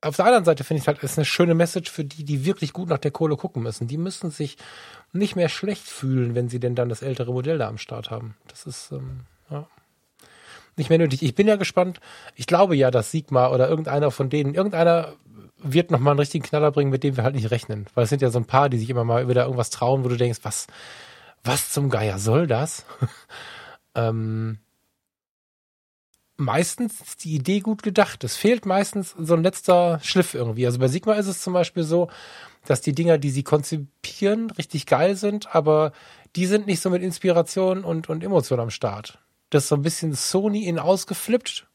auf 0.00 0.16
der 0.16 0.26
anderen 0.26 0.44
Seite 0.44 0.64
finde 0.64 0.82
ich 0.82 0.86
halt, 0.86 1.02
ist 1.02 1.18
eine 1.18 1.24
schöne 1.24 1.54
Message 1.54 1.90
für 1.90 2.04
die, 2.04 2.24
die 2.24 2.44
wirklich 2.44 2.72
gut 2.72 2.88
nach 2.88 2.98
der 2.98 3.10
Kohle 3.10 3.36
gucken 3.36 3.62
müssen. 3.62 3.88
Die 3.88 3.96
müssen 3.96 4.30
sich 4.30 4.56
nicht 5.12 5.36
mehr 5.36 5.48
schlecht 5.48 5.86
fühlen, 5.86 6.34
wenn 6.34 6.48
sie 6.48 6.60
denn 6.60 6.74
dann 6.74 6.88
das 6.88 7.02
ältere 7.02 7.32
Modell 7.32 7.58
da 7.58 7.68
am 7.68 7.78
Start 7.78 8.10
haben. 8.10 8.36
Das 8.48 8.66
ist, 8.66 8.92
ähm, 8.92 9.20
ja 9.50 9.66
nicht 10.76 10.90
mehr 10.90 10.98
nötig. 10.98 11.22
Ich 11.22 11.34
bin 11.34 11.46
ja 11.46 11.56
gespannt. 11.56 12.00
Ich 12.34 12.46
glaube 12.46 12.76
ja, 12.76 12.90
dass 12.90 13.10
Sigma 13.10 13.48
oder 13.48 13.68
irgendeiner 13.68 14.10
von 14.10 14.30
denen, 14.30 14.54
irgendeiner 14.54 15.14
wird 15.58 15.90
noch 15.90 16.00
mal 16.00 16.10
einen 16.10 16.20
richtigen 16.20 16.44
Knaller 16.44 16.70
bringen, 16.72 16.90
mit 16.90 17.04
dem 17.04 17.16
wir 17.16 17.24
halt 17.24 17.34
nicht 17.34 17.50
rechnen. 17.50 17.86
Weil 17.94 18.04
es 18.04 18.10
sind 18.10 18.22
ja 18.22 18.30
so 18.30 18.38
ein 18.38 18.44
paar, 18.44 18.68
die 18.68 18.78
sich 18.78 18.90
immer 18.90 19.04
mal 19.04 19.28
wieder 19.28 19.44
irgendwas 19.44 19.70
trauen, 19.70 20.04
wo 20.04 20.08
du 20.08 20.16
denkst, 20.16 20.40
was, 20.42 20.66
was 21.42 21.70
zum 21.70 21.90
Geier 21.90 22.18
soll 22.18 22.46
das? 22.46 22.84
ähm, 23.94 24.58
meistens 26.44 27.00
ist 27.00 27.24
die 27.24 27.34
Idee 27.34 27.60
gut 27.60 27.82
gedacht. 27.82 28.24
Es 28.24 28.36
fehlt 28.36 28.66
meistens 28.66 29.14
so 29.18 29.34
ein 29.34 29.42
letzter 29.42 30.00
Schliff 30.02 30.34
irgendwie. 30.34 30.66
Also 30.66 30.78
bei 30.78 30.88
Sigma 30.88 31.14
ist 31.14 31.26
es 31.26 31.42
zum 31.42 31.52
Beispiel 31.52 31.84
so, 31.84 32.08
dass 32.66 32.80
die 32.80 32.94
Dinger, 32.94 33.18
die 33.18 33.30
sie 33.30 33.42
konzipieren, 33.42 34.50
richtig 34.50 34.86
geil 34.86 35.16
sind, 35.16 35.54
aber 35.54 35.92
die 36.36 36.46
sind 36.46 36.66
nicht 36.66 36.80
so 36.80 36.90
mit 36.90 37.02
Inspiration 37.02 37.84
und, 37.84 38.08
und 38.08 38.24
Emotion 38.24 38.60
am 38.60 38.70
Start. 38.70 39.18
Das 39.50 39.64
ist 39.64 39.68
so 39.68 39.76
ein 39.76 39.82
bisschen 39.82 40.14
Sony 40.14 40.64
in 40.64 40.78
ausgeflippt 40.78 41.66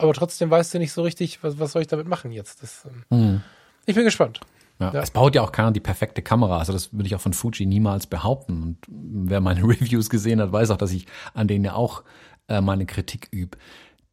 aber 0.00 0.14
trotzdem 0.14 0.50
weißt 0.50 0.74
du 0.74 0.78
nicht 0.78 0.92
so 0.92 1.02
richtig, 1.02 1.42
was, 1.42 1.58
was 1.58 1.72
soll 1.72 1.82
ich 1.82 1.88
damit 1.88 2.08
machen 2.08 2.32
jetzt. 2.32 2.62
Das, 2.62 2.86
mhm. 3.10 3.42
Ich 3.86 3.94
bin 3.94 4.04
gespannt. 4.04 4.40
Ja, 4.78 4.92
ja. 4.92 5.00
Es 5.02 5.10
baut 5.10 5.34
ja 5.34 5.42
auch 5.42 5.52
keiner 5.52 5.72
die 5.72 5.80
perfekte 5.80 6.22
Kamera. 6.22 6.58
Also 6.58 6.72
das 6.72 6.92
würde 6.92 7.06
ich 7.06 7.14
auch 7.14 7.20
von 7.20 7.34
Fuji 7.34 7.66
niemals 7.66 8.06
behaupten. 8.06 8.62
Und 8.62 8.78
wer 8.88 9.40
meine 9.40 9.62
Reviews 9.68 10.08
gesehen 10.08 10.40
hat, 10.40 10.52
weiß 10.52 10.70
auch, 10.70 10.78
dass 10.78 10.92
ich 10.92 11.06
an 11.34 11.48
denen 11.48 11.66
ja 11.66 11.74
auch 11.74 12.02
äh, 12.48 12.60
meine 12.60 12.86
Kritik 12.86 13.28
übe. 13.30 13.58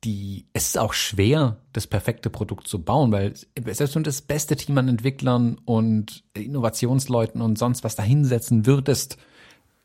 Die, 0.03 0.45
es 0.53 0.67
ist 0.67 0.77
auch 0.77 0.93
schwer, 0.93 1.57
das 1.73 1.87
perfekte 1.87 2.29
Produkt 2.29 2.67
zu 2.67 2.83
bauen, 2.83 3.11
weil 3.11 3.33
selbst 3.35 3.95
wenn 3.95 4.03
du 4.03 4.09
das 4.09 4.21
beste 4.21 4.55
Team 4.55 4.77
an 4.77 4.87
Entwicklern 4.87 5.57
und 5.65 6.23
Innovationsleuten 6.35 7.41
und 7.41 7.57
sonst 7.57 7.83
was 7.83 7.95
da 7.95 8.03
hinsetzen 8.03 8.67
würdest, 8.67 9.17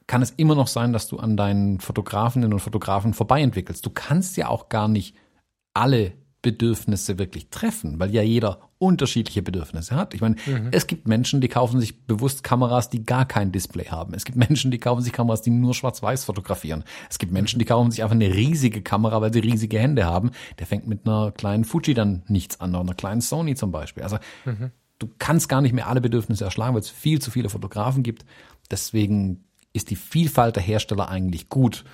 kann 0.06 0.20
es 0.20 0.30
immer 0.30 0.54
noch 0.54 0.66
sein, 0.66 0.92
dass 0.92 1.08
du 1.08 1.18
an 1.18 1.36
deinen 1.36 1.80
Fotografinnen 1.80 2.52
und 2.52 2.60
Fotografen 2.60 3.14
vorbei 3.14 3.40
entwickelst. 3.40 3.86
Du 3.86 3.90
kannst 3.90 4.36
ja 4.36 4.48
auch 4.48 4.68
gar 4.68 4.88
nicht 4.88 5.16
alle 5.72 6.12
Bedürfnisse 6.43 7.18
wirklich 7.18 7.49
treffen, 7.51 8.01
weil 8.01 8.11
ja 8.11 8.20
jeder 8.20 8.59
unterschiedliche 8.78 9.43
Bedürfnisse 9.43 9.95
hat. 9.95 10.12
Ich 10.12 10.20
meine, 10.20 10.34
mhm. 10.45 10.68
es 10.72 10.88
gibt 10.88 11.07
Menschen, 11.07 11.40
die 11.40 11.47
kaufen 11.47 11.80
sich 11.80 12.05
bewusst 12.05 12.43
Kameras, 12.43 12.90
die 12.90 13.07
gar 13.07 13.26
kein 13.26 13.53
Display 13.53 13.84
haben. 13.84 14.12
Es 14.12 14.24
gibt 14.24 14.36
Menschen, 14.36 14.72
die 14.72 14.78
kaufen 14.78 15.03
sich 15.03 15.12
Kameras, 15.12 15.43
die 15.43 15.51
nur 15.51 15.72
schwarz-weiß 15.72 16.24
fotografieren. 16.24 16.82
Es 17.09 17.20
gibt 17.20 17.32
Menschen, 17.32 17.61
die 17.61 17.64
kaufen 17.64 17.93
sich 17.93 18.03
einfach 18.03 18.16
eine 18.16 18.34
riesige 18.34 18.82
Kamera, 18.82 19.20
weil 19.20 19.32
sie 19.32 19.38
riesige 19.38 19.78
Hände 19.78 20.05
haben. 20.05 20.32
Der 20.59 20.66
fängt 20.66 20.88
mit 20.88 21.07
einer 21.07 21.30
kleinen 21.30 21.64
Fuji 21.64 21.95
dann 21.95 22.24
nichts 22.26 22.61
an, 22.61 22.70
oder 22.70 22.80
einer 22.80 22.95
kleinen 22.95 23.20
Sony 23.20 23.55
zum 23.55 23.70
Beispiel. 23.70 24.03
Also 24.03 24.18
mhm. 24.45 24.72
du 24.99 25.09
kannst 25.18 25.49
gar 25.49 25.61
nicht 25.61 25.72
mehr 25.72 25.86
alle 25.86 26.01
Bedürfnisse 26.01 26.45
erschlagen, 26.45 26.74
weil 26.74 26.82
es 26.82 26.90
viel 26.90 27.20
zu 27.20 27.30
viele 27.30 27.51
Fotografen 27.51 28.03
gibt. 28.03 28.24
Deswegen 28.68 29.45
ist 29.72 29.90
die 29.90 29.97
Vielfalt 29.97 30.57
der 30.57 30.62
Hersteller 30.64 31.09
eigentlich 31.09 31.49
gut. 31.49 31.84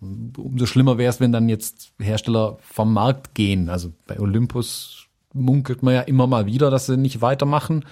Umso 0.00 0.66
schlimmer 0.66 0.96
wäre 0.96 1.10
es, 1.10 1.20
wenn 1.20 1.32
dann 1.32 1.48
jetzt 1.48 1.92
Hersteller 1.98 2.56
vom 2.60 2.92
Markt 2.92 3.34
gehen. 3.34 3.68
Also 3.68 3.92
bei 4.06 4.18
Olympus 4.18 5.06
munkelt 5.34 5.82
man 5.82 5.94
ja 5.94 6.00
immer 6.02 6.26
mal 6.26 6.46
wieder, 6.46 6.70
dass 6.70 6.86
sie 6.86 6.96
nicht 6.96 7.20
weitermachen. 7.20 7.84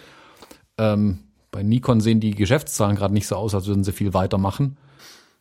Ähm, 0.78 1.20
bei 1.50 1.62
Nikon 1.62 2.00
sehen 2.00 2.20
die 2.20 2.34
Geschäftszahlen 2.34 2.96
gerade 2.96 3.14
nicht 3.14 3.26
so 3.26 3.36
aus, 3.36 3.54
als 3.54 3.66
würden 3.66 3.84
sie 3.84 3.92
viel 3.92 4.14
weitermachen. 4.14 4.76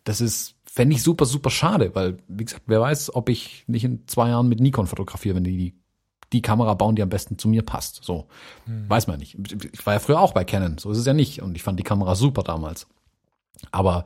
Das 0.03 0.22
ist, 0.22 0.55
fände 0.65 0.95
ich 0.95 1.03
super, 1.03 1.26
super 1.26 1.49
schade, 1.49 1.95
weil, 1.95 2.18
wie 2.28 2.45
gesagt, 2.45 2.63
wer 2.68 2.82
weiß, 2.82 3.15
ob 3.15 3.30
ich 3.30 3.63
nicht 3.68 3.84
in 3.84 4.07
zwei 4.07 4.30
Jahren 4.30 4.47
mit 4.47 4.59
Nikon 4.59 4.88
fotografiere, 4.88 5.36
wenn 5.36 5.43
die 5.43 5.57
die, 5.57 5.74
die 6.34 6.41
Kamera 6.41 6.74
bauen, 6.74 6.95
die 6.95 7.01
am 7.01 7.09
besten 7.09 7.38
zu 7.38 7.47
mir 7.47 7.61
passt. 7.61 8.03
So, 8.03 8.28
hm. 8.65 8.89
weiß 8.89 9.07
man 9.07 9.20
nicht. 9.20 9.38
Ich 9.74 9.86
war 9.86 9.93
ja 9.93 9.99
früher 9.99 10.20
auch 10.20 10.34
bei 10.34 10.43
Canon, 10.43 10.78
so 10.78 10.91
ist 10.91 10.97
es 10.97 11.05
ja 11.05 11.13
nicht. 11.13 11.41
Und 11.41 11.55
ich 11.55 11.63
fand 11.63 11.80
die 11.80 11.84
Kamera 11.84 12.15
super 12.15 12.43
damals. 12.43 12.88
Aber 13.72 14.05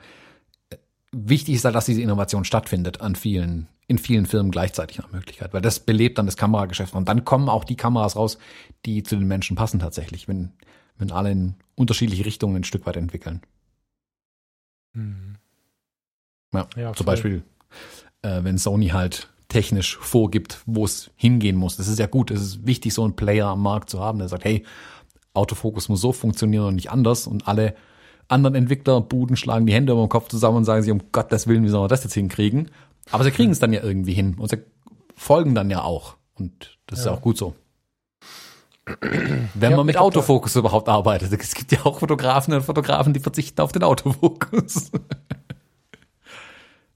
wichtig 1.12 1.56
ist 1.56 1.66
halt, 1.66 1.76
dass 1.76 1.86
diese 1.86 2.02
Innovation 2.02 2.46
stattfindet 2.46 3.02
an 3.02 3.16
vielen, 3.16 3.68
in 3.88 3.98
vielen 3.98 4.26
Firmen 4.26 4.52
gleichzeitig 4.52 4.98
nach 4.98 5.12
Möglichkeit, 5.12 5.54
weil 5.54 5.62
das 5.62 5.80
belebt 5.80 6.18
dann 6.18 6.26
das 6.26 6.38
Kamerageschäft 6.38 6.94
und 6.94 7.08
dann 7.08 7.26
kommen 7.26 7.50
auch 7.50 7.64
die 7.64 7.76
Kameras 7.76 8.16
raus, 8.16 8.38
die 8.86 9.04
zu 9.04 9.16
den 9.16 9.28
Menschen 9.28 9.56
passen 9.56 9.80
tatsächlich, 9.80 10.28
wenn, 10.28 10.54
wenn 10.98 11.12
alle 11.12 11.32
in 11.32 11.56
unterschiedliche 11.76 12.26
Richtungen 12.26 12.58
ein 12.58 12.64
Stück 12.64 12.86
weit 12.86 12.98
entwickeln. 12.98 13.42
Mhm. 14.94 15.38
Ja, 16.54 16.68
ja, 16.76 16.94
zum 16.94 17.06
Beispiel, 17.06 17.44
äh, 18.22 18.44
wenn 18.44 18.58
Sony 18.58 18.90
halt 18.90 19.30
technisch 19.48 19.98
vorgibt, 19.98 20.62
wo 20.66 20.86
es 20.86 21.12
hingehen 21.16 21.58
muss. 21.58 21.76
Das 21.76 21.90
ist 21.90 22.00
ja 22.00 22.08
gut, 22.08 22.32
es 22.32 22.42
ist 22.42 22.66
wichtig, 22.66 22.94
so 22.94 23.04
einen 23.04 23.18
Player 23.18 23.48
am 23.48 23.62
Markt 23.62 23.90
zu 23.90 24.00
haben, 24.00 24.20
der 24.20 24.30
sagt, 24.30 24.46
hey, 24.46 24.66
Autofokus 25.34 25.90
muss 25.90 26.02
so 26.02 26.14
funktionieren 26.14 26.66
und 26.66 26.76
nicht 26.76 26.92
anders 26.92 27.28
und 27.28 27.48
alle 27.48 27.76
anderen 28.32 28.56
Entwicklerbuden 28.56 29.36
schlagen 29.36 29.66
die 29.66 29.74
Hände 29.74 29.94
über 29.94 30.02
den 30.02 30.10
Kopf 30.10 30.30
zusammen 30.30 30.58
und 30.58 30.66
sagen 30.66 30.82
sich, 30.82 30.92
um 30.92 31.12
Gottes 31.12 31.48
Willen, 31.48 31.64
wie 31.64 31.70
sollen 31.70 31.84
wir 31.84 31.88
das 31.88 32.04
jetzt 32.04 32.14
hinkriegen? 32.14 32.72
Aber 33.12 33.24
sie 33.24 33.32
kriegen 33.32 33.52
es 33.52 33.60
dann 33.60 33.74
ja 33.74 33.84
irgendwie 33.84 34.14
hin 34.14 34.36
und 34.38 34.50
sie 34.50 34.60
folgen 35.16 35.56
dann 35.56 35.70
ja 35.70 35.84
auch. 35.84 36.16
Und 36.36 36.78
das 36.88 37.00
ja. 37.00 37.02
ist 37.02 37.06
ja 37.08 37.12
auch 37.14 37.22
gut 37.22 37.38
so. 37.38 37.56
Wenn 39.54 39.76
man 39.76 39.86
mit 39.86 39.98
Autofokus 39.98 40.56
überhaupt 40.56 40.90
arbeitet. 40.90 41.32
Es 41.32 41.54
gibt 41.54 41.72
ja 41.72 41.86
auch 41.86 42.00
Fotografen 42.00 42.54
und 42.54 42.64
Fotografen, 42.64 43.14
die 43.14 43.20
verzichten 43.20 43.62
auf 43.62 43.72
den 43.72 43.84
Autofokus. 43.84 44.92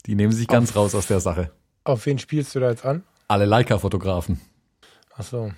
die 0.05 0.15
nehmen 0.15 0.33
sich 0.33 0.47
ganz 0.47 0.71
auf, 0.71 0.77
raus 0.77 0.95
aus 0.95 1.07
der 1.07 1.19
Sache. 1.19 1.51
Auf 1.83 2.05
wen 2.05 2.17
spielst 2.17 2.55
du 2.55 2.59
da 2.59 2.69
jetzt 2.69 2.85
an? 2.85 3.03
Alle 3.27 3.45
Leica-Fotografen. 3.45 4.41
Ach 5.15 5.23
so. 5.23 5.51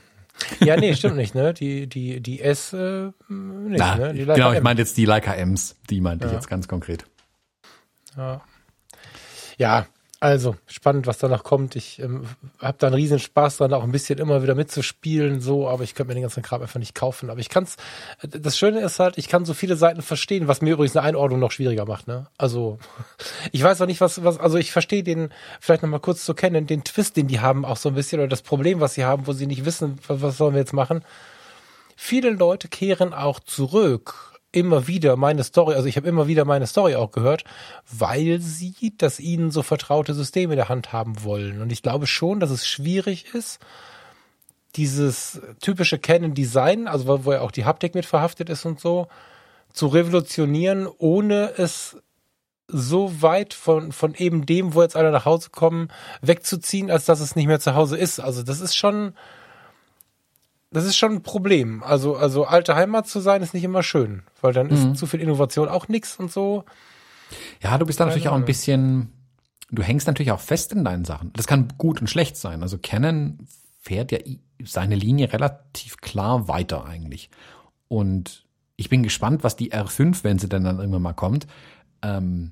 Ja, 0.60 0.78
nee, 0.78 0.96
stimmt 0.96 1.16
nicht, 1.18 1.36
ne? 1.36 1.54
Die, 1.54 1.88
die, 1.88 2.22
die 2.22 2.42
S, 2.42 2.74
äh, 2.74 3.12
nicht, 3.28 3.80
Na, 3.80 3.96
ne? 3.96 4.14
Die 4.14 4.24
Leica 4.24 4.36
genau, 4.36 4.54
ich 4.54 4.62
meine 4.62 4.80
jetzt 4.80 4.98
die 4.98 5.06
Leica 5.06 5.34
Ms, 5.34 5.76
die 5.90 6.02
meinte 6.02 6.26
ja. 6.26 6.32
ich 6.32 6.36
jetzt 6.36 6.48
ganz 6.48 6.68
konkret. 6.68 7.06
Ja. 8.16 8.42
Ja, 9.58 9.88
also, 10.20 10.56
spannend, 10.66 11.06
was 11.06 11.20
danach 11.20 11.44
kommt. 11.44 11.76
Ich 11.76 12.00
ähm, 12.00 12.24
habe 12.60 12.78
da 12.80 12.88
einen 12.88 12.96
riesen 12.96 13.20
Spaß 13.20 13.58
dran, 13.58 13.72
auch 13.74 13.84
ein 13.84 13.92
bisschen 13.92 14.18
immer 14.18 14.42
wieder 14.42 14.56
mitzuspielen, 14.56 15.42
so, 15.42 15.68
aber 15.68 15.84
ich 15.84 15.94
könnte 15.94 16.10
mir 16.10 16.16
den 16.16 16.24
ganzen 16.24 16.42
Kram 16.42 16.64
einfach 16.64 16.80
nicht 16.80 16.96
kaufen. 16.96 17.30
Aber 17.30 17.40
ich 17.40 17.50
kann's, 17.50 17.78
das 18.24 18.58
Schöne 18.58 18.80
ist 18.80 19.00
halt, 19.00 19.20
ich 19.20 19.28
kann 19.28 19.46
so 19.46 19.54
viele 19.54 19.76
Seiten 19.76 20.02
verstehen, 20.02 20.48
was 20.48 20.62
mir 20.62 20.74
übrigens 20.74 20.96
eine 20.96 21.06
Einordnung 21.06 21.40
noch 21.40 21.52
schwieriger 21.52 21.86
macht, 21.86 22.08
ne? 22.08 22.26
Also, 22.40 22.80
ich 23.52 23.62
weiß 23.62 23.80
auch 23.82 23.86
nicht, 23.86 24.02
was, 24.02 24.24
was, 24.24 24.40
also 24.40 24.58
ich 24.58 24.72
verstehe 24.72 25.04
den, 25.04 25.30
vielleicht 25.60 25.84
nochmal 25.84 26.00
kurz 26.00 26.26
zu 26.26 26.34
kennen, 26.34 26.66
den 26.66 26.84
Twist, 26.84 27.16
den 27.16 27.28
die 27.28 27.40
haben, 27.40 27.64
auch 27.64 27.78
so 27.78 27.90
ein 27.90 27.96
bisschen, 27.96 28.20
oder 28.20 28.28
das 28.28 28.42
Problem, 28.42 28.80
was 28.80 28.96
sie 28.96 29.06
haben, 29.06 29.28
wo 29.28 29.34
sie 29.34 29.46
nicht 29.46 29.66
wissen, 29.66 30.00
was, 30.08 30.24
was 30.24 30.38
sollen 30.38 30.56
wir 30.56 30.62
jetzt 30.62 30.74
machen. 30.74 31.04
Viele 31.96 32.32
Leute 32.32 32.70
kehren 32.70 33.14
auch 33.14 33.40
zurück 33.40 34.37
immer 34.52 34.88
wieder 34.88 35.16
meine 35.18 35.44
Story, 35.44 35.76
also 35.76 35.88
ich 35.88 35.98
habe 35.98 36.08
immer 36.08 36.28
wieder 36.28 36.46
meine 36.46 36.68
Story 36.68 36.96
auch 36.96 37.12
gehört, 37.12 37.44
weil 37.92 38.40
sie 38.40 38.94
das 38.98 39.20
ihnen 39.20 39.52
so 39.52 39.62
vertraute 39.62 40.14
System 40.14 40.52
in 40.52 40.58
der 40.58 40.70
Hand 40.70 40.94
haben 40.94 41.24
wollen. 41.24 41.62
Und 41.62 41.72
ich 41.72 41.84
glaube 41.84 42.08
schon, 42.08 42.40
dass 42.40 42.50
es 42.50 42.68
schwierig 42.68 43.34
ist, 43.34 43.60
dieses 44.76 45.42
typische 45.60 45.98
Canon-Design, 46.00 46.88
also 46.88 47.08
wo, 47.08 47.26
wo 47.26 47.34
ja 47.34 47.42
auch 47.42 47.52
die 47.52 47.66
Haptik 47.66 47.96
mit 47.96 48.06
verhaftet 48.06 48.50
ist 48.50 48.66
und 48.66 48.80
so, 48.80 49.08
zu 49.74 49.88
revolutionieren, 49.88 50.88
ohne 50.98 51.54
es 51.58 51.98
so 52.68 53.22
weit 53.22 53.54
von, 53.54 53.92
von 53.92 54.14
eben 54.16 54.46
dem, 54.46 54.74
wo 54.74 54.82
jetzt 54.82 54.96
alle 54.96 55.12
nach 55.12 55.26
Hause 55.26 55.50
kommen, 55.52 55.90
wegzuziehen, 56.22 56.92
als 56.92 57.06
dass 57.06 57.20
es 57.20 57.36
nicht 57.36 57.48
mehr 57.48 57.60
zu 57.60 57.76
Hause 57.76 57.98
ist. 57.98 58.20
Also 58.20 58.44
das 58.44 58.60
ist 58.60 58.76
schon, 58.76 59.14
das 60.72 60.86
ist 60.86 60.98
schon 60.98 61.14
ein 61.14 61.24
Problem. 61.24 61.82
Also, 61.84 62.16
also 62.16 62.46
alte 62.46 62.76
Heimat 62.76 63.08
zu 63.08 63.20
sein, 63.20 63.42
ist 63.42 63.54
nicht 63.54 63.64
immer 63.64 63.84
schön, 63.84 64.24
weil 64.42 64.54
dann 64.54 64.70
ist 64.70 64.84
mhm. 64.84 64.96
zu 64.96 65.06
viel 65.06 65.22
Innovation 65.22 65.70
auch 65.70 65.88
nix 65.88 66.18
und 66.18 66.32
so. 66.32 66.66
Ja, 67.62 67.78
du 67.78 67.86
bist 67.86 68.00
da 68.00 68.06
natürlich 68.06 68.30
auch 68.30 68.36
ein 68.36 68.46
bisschen, 68.46 69.12
du 69.72 69.82
hängst 69.82 70.08
natürlich 70.08 70.32
auch 70.32 70.40
fest 70.40 70.74
in 70.74 70.84
deinen 70.84 71.06
Sachen. 71.06 71.32
Das 71.34 71.48
kann 71.48 71.74
gut 71.78 72.02
und 72.02 72.10
schlecht 72.10 72.38
sein. 72.38 72.62
Also 72.64 72.78
Canon 72.78 73.48
fährt 73.80 74.12
ja 74.12 74.20
seine 74.64 74.96
Linie 74.96 75.32
relativ 75.32 75.98
klar 75.98 76.48
weiter 76.48 76.86
eigentlich. 76.86 77.30
Und 77.88 78.46
ich 78.76 78.90
bin 78.90 79.04
gespannt, 79.04 79.44
was 79.44 79.56
die 79.56 79.72
R5, 79.72 80.24
wenn 80.24 80.40
sie 80.40 80.50
denn 80.50 80.64
dann 80.64 80.80
irgendwann 80.80 81.02
mal 81.02 81.14
kommt, 81.14 81.48
ähm, 82.02 82.52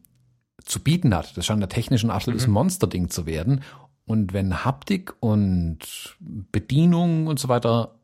zu 0.64 0.82
bieten 0.82 1.14
hat. 1.14 1.38
Das 1.38 1.46
scheint 1.46 1.62
der 1.62 1.70
technischen 1.70 2.10
absolutes 2.10 2.48
mhm. 2.48 2.54
Monsterding 2.54 3.10
zu 3.10 3.26
werden. 3.26 3.62
Und 4.06 4.34
wenn 4.34 4.64
Haptik 4.64 5.14
und 5.20 5.80
Bedienung 6.20 7.28
und 7.28 7.40
so 7.40 7.50
weiter 7.50 7.96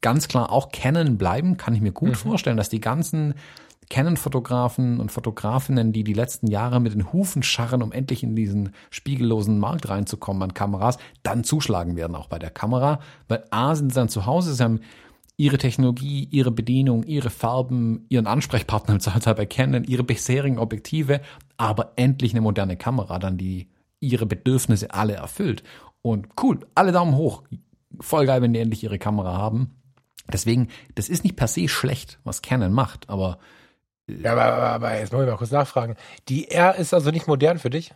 ganz 0.00 0.28
klar 0.28 0.50
auch 0.50 0.70
Canon 0.70 1.18
bleiben, 1.18 1.56
kann 1.56 1.74
ich 1.74 1.80
mir 1.80 1.92
gut 1.92 2.10
mhm. 2.10 2.14
vorstellen, 2.14 2.56
dass 2.56 2.68
die 2.68 2.80
ganzen 2.80 3.34
Canon-Fotografen 3.90 5.00
und 5.00 5.10
Fotografinnen, 5.10 5.92
die 5.92 6.04
die 6.04 6.12
letzten 6.12 6.46
Jahre 6.46 6.80
mit 6.80 6.94
den 6.94 7.12
Hufen 7.12 7.42
scharren, 7.42 7.82
um 7.82 7.92
endlich 7.92 8.22
in 8.22 8.36
diesen 8.36 8.72
spiegellosen 8.90 9.58
Markt 9.58 9.88
reinzukommen 9.88 10.42
an 10.42 10.54
Kameras, 10.54 10.96
dann 11.24 11.44
zuschlagen 11.44 11.96
werden 11.96 12.14
auch 12.14 12.28
bei 12.28 12.38
der 12.38 12.50
Kamera, 12.50 13.00
weil 13.28 13.44
A 13.50 13.74
sind 13.74 13.90
sie 13.90 13.96
dann 13.96 14.08
zu 14.08 14.26
Hause, 14.26 14.54
sie 14.54 14.62
haben 14.62 14.80
ihre 15.36 15.58
Technologie, 15.58 16.28
ihre 16.30 16.52
Bedienung, 16.52 17.02
ihre 17.02 17.30
Farben, 17.30 18.04
ihren 18.08 18.26
Ansprechpartner 18.26 18.94
im 18.94 19.00
Zweifelsfall 19.00 19.34
bei 19.34 19.46
Canon, 19.46 19.84
ihre 19.84 20.04
bisherigen 20.04 20.58
Objektive, 20.58 21.20
aber 21.56 21.92
endlich 21.96 22.32
eine 22.32 22.42
moderne 22.42 22.76
Kamera, 22.76 23.18
dann 23.18 23.38
die 23.38 23.68
ihre 23.98 24.26
Bedürfnisse 24.26 24.92
alle 24.92 25.14
erfüllt. 25.14 25.62
Und 26.02 26.28
cool, 26.42 26.60
alle 26.74 26.92
Daumen 26.92 27.16
hoch. 27.16 27.42
Voll 28.00 28.26
geil, 28.26 28.40
wenn 28.40 28.52
die 28.52 28.60
endlich 28.60 28.84
ihre 28.84 28.98
Kamera 28.98 29.36
haben. 29.36 29.79
Deswegen, 30.32 30.68
das 30.94 31.08
ist 31.08 31.24
nicht 31.24 31.36
per 31.36 31.48
se 31.48 31.68
schlecht, 31.68 32.18
was 32.24 32.42
Canon 32.42 32.72
macht, 32.72 33.08
aber. 33.08 33.38
Ja, 34.06 34.32
aber, 34.32 34.44
aber, 34.44 34.68
aber 34.68 34.98
jetzt 34.98 35.12
muss 35.12 35.22
ich 35.22 35.28
mal 35.28 35.36
kurz 35.36 35.50
nachfragen. 35.50 35.96
Die 36.28 36.50
R 36.50 36.76
ist 36.76 36.94
also 36.94 37.10
nicht 37.10 37.26
modern 37.26 37.58
für 37.58 37.70
dich? 37.70 37.92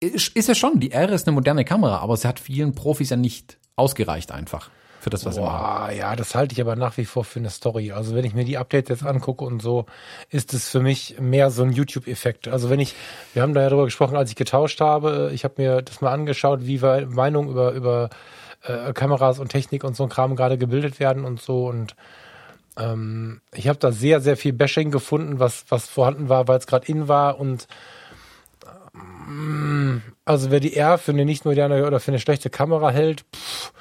Ist, 0.00 0.36
ist 0.36 0.48
ja 0.48 0.54
schon. 0.54 0.80
Die 0.80 0.92
R 0.92 1.10
ist 1.10 1.26
eine 1.26 1.34
moderne 1.34 1.64
Kamera, 1.64 1.98
aber 1.98 2.16
sie 2.16 2.28
hat 2.28 2.40
vielen 2.40 2.74
Profis 2.74 3.10
ja 3.10 3.16
nicht 3.16 3.58
ausgereicht 3.76 4.32
einfach 4.32 4.70
für 5.06 5.10
das, 5.10 5.24
was 5.24 5.36
Boah, 5.36 5.42
sie 5.44 5.52
machen. 5.52 5.98
Ja, 5.98 6.16
das 6.16 6.34
halte 6.34 6.52
ich 6.52 6.60
aber 6.60 6.74
nach 6.74 6.96
wie 6.96 7.04
vor 7.04 7.22
für 7.22 7.38
eine 7.38 7.50
Story. 7.50 7.92
Also 7.92 8.16
wenn 8.16 8.24
ich 8.24 8.34
mir 8.34 8.44
die 8.44 8.58
Updates 8.58 8.88
jetzt 8.88 9.06
angucke 9.06 9.44
und 9.44 9.62
so, 9.62 9.86
ist 10.30 10.52
es 10.52 10.68
für 10.68 10.80
mich 10.80 11.16
mehr 11.20 11.52
so 11.52 11.62
ein 11.62 11.70
YouTube-Effekt. 11.70 12.48
Also 12.48 12.70
wenn 12.70 12.80
ich, 12.80 12.96
wir 13.32 13.42
haben 13.42 13.54
da 13.54 13.62
ja 13.62 13.68
drüber 13.68 13.84
gesprochen, 13.84 14.16
als 14.16 14.30
ich 14.30 14.36
getauscht 14.36 14.80
habe, 14.80 15.30
ich 15.32 15.44
habe 15.44 15.62
mir 15.62 15.82
das 15.82 16.00
mal 16.00 16.12
angeschaut, 16.12 16.66
wie 16.66 16.78
Meinungen 16.78 17.50
über, 17.50 17.70
über 17.70 18.10
äh, 18.66 18.92
Kameras 18.92 19.38
und 19.38 19.48
Technik 19.48 19.84
und 19.84 19.96
so 19.96 20.04
ein 20.04 20.08
Kram 20.08 20.36
gerade 20.36 20.58
gebildet 20.58 21.00
werden 21.00 21.24
und 21.24 21.40
so 21.40 21.68
und 21.68 21.96
ähm, 22.78 23.40
ich 23.54 23.68
habe 23.68 23.78
da 23.78 23.92
sehr, 23.92 24.20
sehr 24.20 24.36
viel 24.36 24.52
Bashing 24.52 24.90
gefunden, 24.90 25.38
was, 25.38 25.64
was 25.70 25.88
vorhanden 25.88 26.28
war, 26.28 26.46
weil 26.48 26.58
es 26.58 26.66
gerade 26.66 26.86
in 26.86 27.08
war 27.08 27.38
und 27.40 27.66
ähm, 28.94 30.02
also 30.24 30.50
wer 30.50 30.60
die 30.60 30.76
R 30.76 30.98
für 30.98 31.12
eine 31.12 31.24
nicht 31.24 31.44
moderne 31.44 31.86
oder 31.86 32.00
für 32.00 32.10
eine 32.10 32.20
schlechte 32.20 32.50
Kamera 32.50 32.90
hält, 32.90 33.24
pff, 33.34 33.72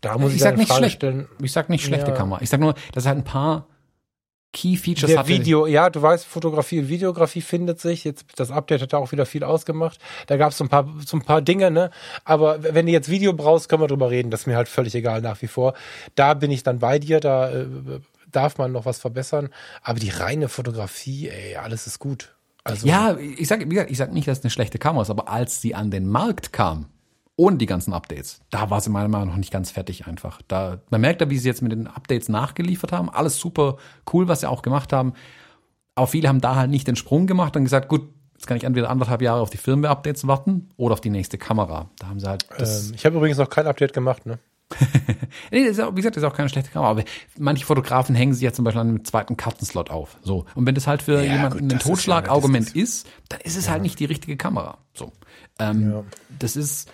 da 0.00 0.18
muss 0.18 0.30
ich, 0.30 0.36
ich 0.36 0.42
sag 0.42 0.56
nicht 0.56 0.68
Frage 0.68 0.80
schlecht. 0.80 0.96
stellen. 0.96 1.28
Ich 1.40 1.52
sag 1.52 1.68
nicht 1.68 1.84
schlechte 1.84 2.10
ja. 2.10 2.16
Kamera. 2.16 2.40
Ich 2.42 2.50
sag 2.50 2.60
nur, 2.60 2.74
dass 2.92 3.06
halt 3.06 3.18
ein 3.18 3.24
paar 3.24 3.66
Key 4.56 4.78
Features 4.78 5.12
der 5.12 5.28
Video, 5.28 5.66
ja, 5.66 5.90
du 5.90 6.00
weißt, 6.00 6.24
Fotografie 6.24 6.80
und 6.80 6.88
Videografie 6.88 7.42
findet 7.42 7.78
sich. 7.78 8.04
Jetzt 8.04 8.24
das 8.36 8.50
Update 8.50 8.80
hat 8.80 8.94
da 8.94 8.96
auch 8.96 9.12
wieder 9.12 9.26
viel 9.26 9.44
ausgemacht. 9.44 10.00
Da 10.28 10.38
gab 10.38 10.52
es 10.52 10.56
so 10.56 10.64
ein 10.64 10.70
paar 10.70 10.88
so 11.04 11.18
ein 11.18 11.22
paar 11.22 11.42
Dinge, 11.42 11.70
ne? 11.70 11.90
Aber 12.24 12.62
wenn 12.62 12.86
du 12.86 12.92
jetzt 12.92 13.10
Video 13.10 13.34
brauchst, 13.34 13.68
können 13.68 13.82
wir 13.82 13.86
drüber 13.86 14.10
reden. 14.10 14.30
Das 14.30 14.40
ist 14.40 14.46
mir 14.46 14.56
halt 14.56 14.68
völlig 14.68 14.94
egal 14.94 15.20
nach 15.20 15.42
wie 15.42 15.46
vor. 15.46 15.74
Da 16.14 16.32
bin 16.32 16.50
ich 16.50 16.62
dann 16.62 16.78
bei 16.78 16.98
dir. 16.98 17.20
Da 17.20 17.50
äh, 17.50 17.66
darf 18.32 18.56
man 18.56 18.72
noch 18.72 18.86
was 18.86 18.98
verbessern. 18.98 19.50
Aber 19.82 20.00
die 20.00 20.08
reine 20.08 20.48
Fotografie, 20.48 21.28
ey, 21.28 21.56
alles 21.56 21.86
ist 21.86 21.98
gut. 21.98 22.34
Also 22.64 22.86
ja, 22.86 23.14
ich 23.18 23.48
sag, 23.48 23.70
ich 23.70 23.98
sag 23.98 24.12
nicht, 24.14 24.26
dass 24.26 24.38
es 24.38 24.44
eine 24.44 24.50
schlechte 24.50 24.78
Kamera 24.78 25.02
ist, 25.02 25.10
aber 25.10 25.28
als 25.28 25.60
sie 25.60 25.74
an 25.74 25.90
den 25.90 26.08
Markt 26.08 26.54
kam, 26.54 26.86
ohne 27.36 27.58
die 27.58 27.66
ganzen 27.66 27.92
Updates. 27.92 28.40
Da 28.50 28.70
war 28.70 28.80
sie 28.80 28.90
meiner 28.90 29.08
Meinung 29.08 29.28
nach 29.28 29.34
noch 29.34 29.38
nicht 29.38 29.52
ganz 29.52 29.70
fertig 29.70 30.06
einfach. 30.06 30.40
Da, 30.48 30.78
man 30.90 31.00
merkt 31.02 31.20
da, 31.20 31.30
wie 31.30 31.38
sie 31.38 31.48
jetzt 31.48 31.62
mit 31.62 31.72
den 31.72 31.86
Updates 31.86 32.28
nachgeliefert 32.28 32.92
haben. 32.92 33.10
Alles 33.10 33.38
super 33.38 33.76
cool, 34.12 34.26
was 34.26 34.40
sie 34.40 34.48
auch 34.48 34.62
gemacht 34.62 34.92
haben. 34.92 35.12
Aber 35.94 36.06
viele 36.06 36.28
haben 36.28 36.40
da 36.40 36.56
halt 36.56 36.70
nicht 36.70 36.88
den 36.88 36.96
Sprung 36.96 37.26
gemacht 37.26 37.56
und 37.56 37.64
gesagt, 37.64 37.88
gut, 37.88 38.08
jetzt 38.34 38.46
kann 38.46 38.56
ich 38.56 38.64
entweder 38.64 38.90
anderthalb 38.90 39.22
Jahre 39.22 39.40
auf 39.40 39.50
die 39.50 39.58
Firmware-Updates 39.58 40.26
warten 40.26 40.70
oder 40.76 40.94
auf 40.94 41.00
die 41.00 41.10
nächste 41.10 41.38
Kamera. 41.38 41.90
Da 41.98 42.08
haben 42.08 42.20
sie 42.20 42.28
halt. 42.28 42.46
Ähm, 42.58 42.92
ich 42.94 43.04
habe 43.04 43.16
übrigens 43.16 43.38
noch 43.38 43.50
kein 43.50 43.66
Update 43.66 43.92
gemacht, 43.92 44.26
ne? 44.26 44.38
nee, 45.52 45.62
das 45.62 45.78
ist 45.78 45.80
auch, 45.80 45.92
wie 45.92 45.96
gesagt, 45.96 46.16
das 46.16 46.24
ist 46.24 46.28
auch 46.28 46.34
keine 46.34 46.48
schlechte 46.48 46.70
Kamera. 46.70 46.90
Aber 46.90 47.04
manche 47.38 47.64
Fotografen 47.64 48.14
hängen 48.14 48.34
sich 48.34 48.42
ja 48.42 48.52
zum 48.52 48.64
Beispiel 48.64 48.80
an 48.80 48.88
einem 48.88 49.04
zweiten 49.04 49.36
Kartenslot 49.36 49.90
auf. 49.90 50.18
So. 50.22 50.44
Und 50.54 50.66
wenn 50.66 50.74
das 50.74 50.86
halt 50.86 51.02
für 51.02 51.22
ja, 51.22 51.34
jemanden 51.34 51.68
gut, 51.68 51.72
ein 51.72 51.78
Totschlagargument 51.78 52.68
ist, 52.68 52.76
ist, 52.76 53.08
dann 53.28 53.40
ist 53.42 53.56
es 53.56 53.66
ja. 53.66 53.72
halt 53.72 53.82
nicht 53.82 54.00
die 54.00 54.06
richtige 54.06 54.36
Kamera. 54.36 54.78
So. 54.92 55.12
Ähm. 55.58 56.04
Das 56.38 56.56
ist, 56.56 56.90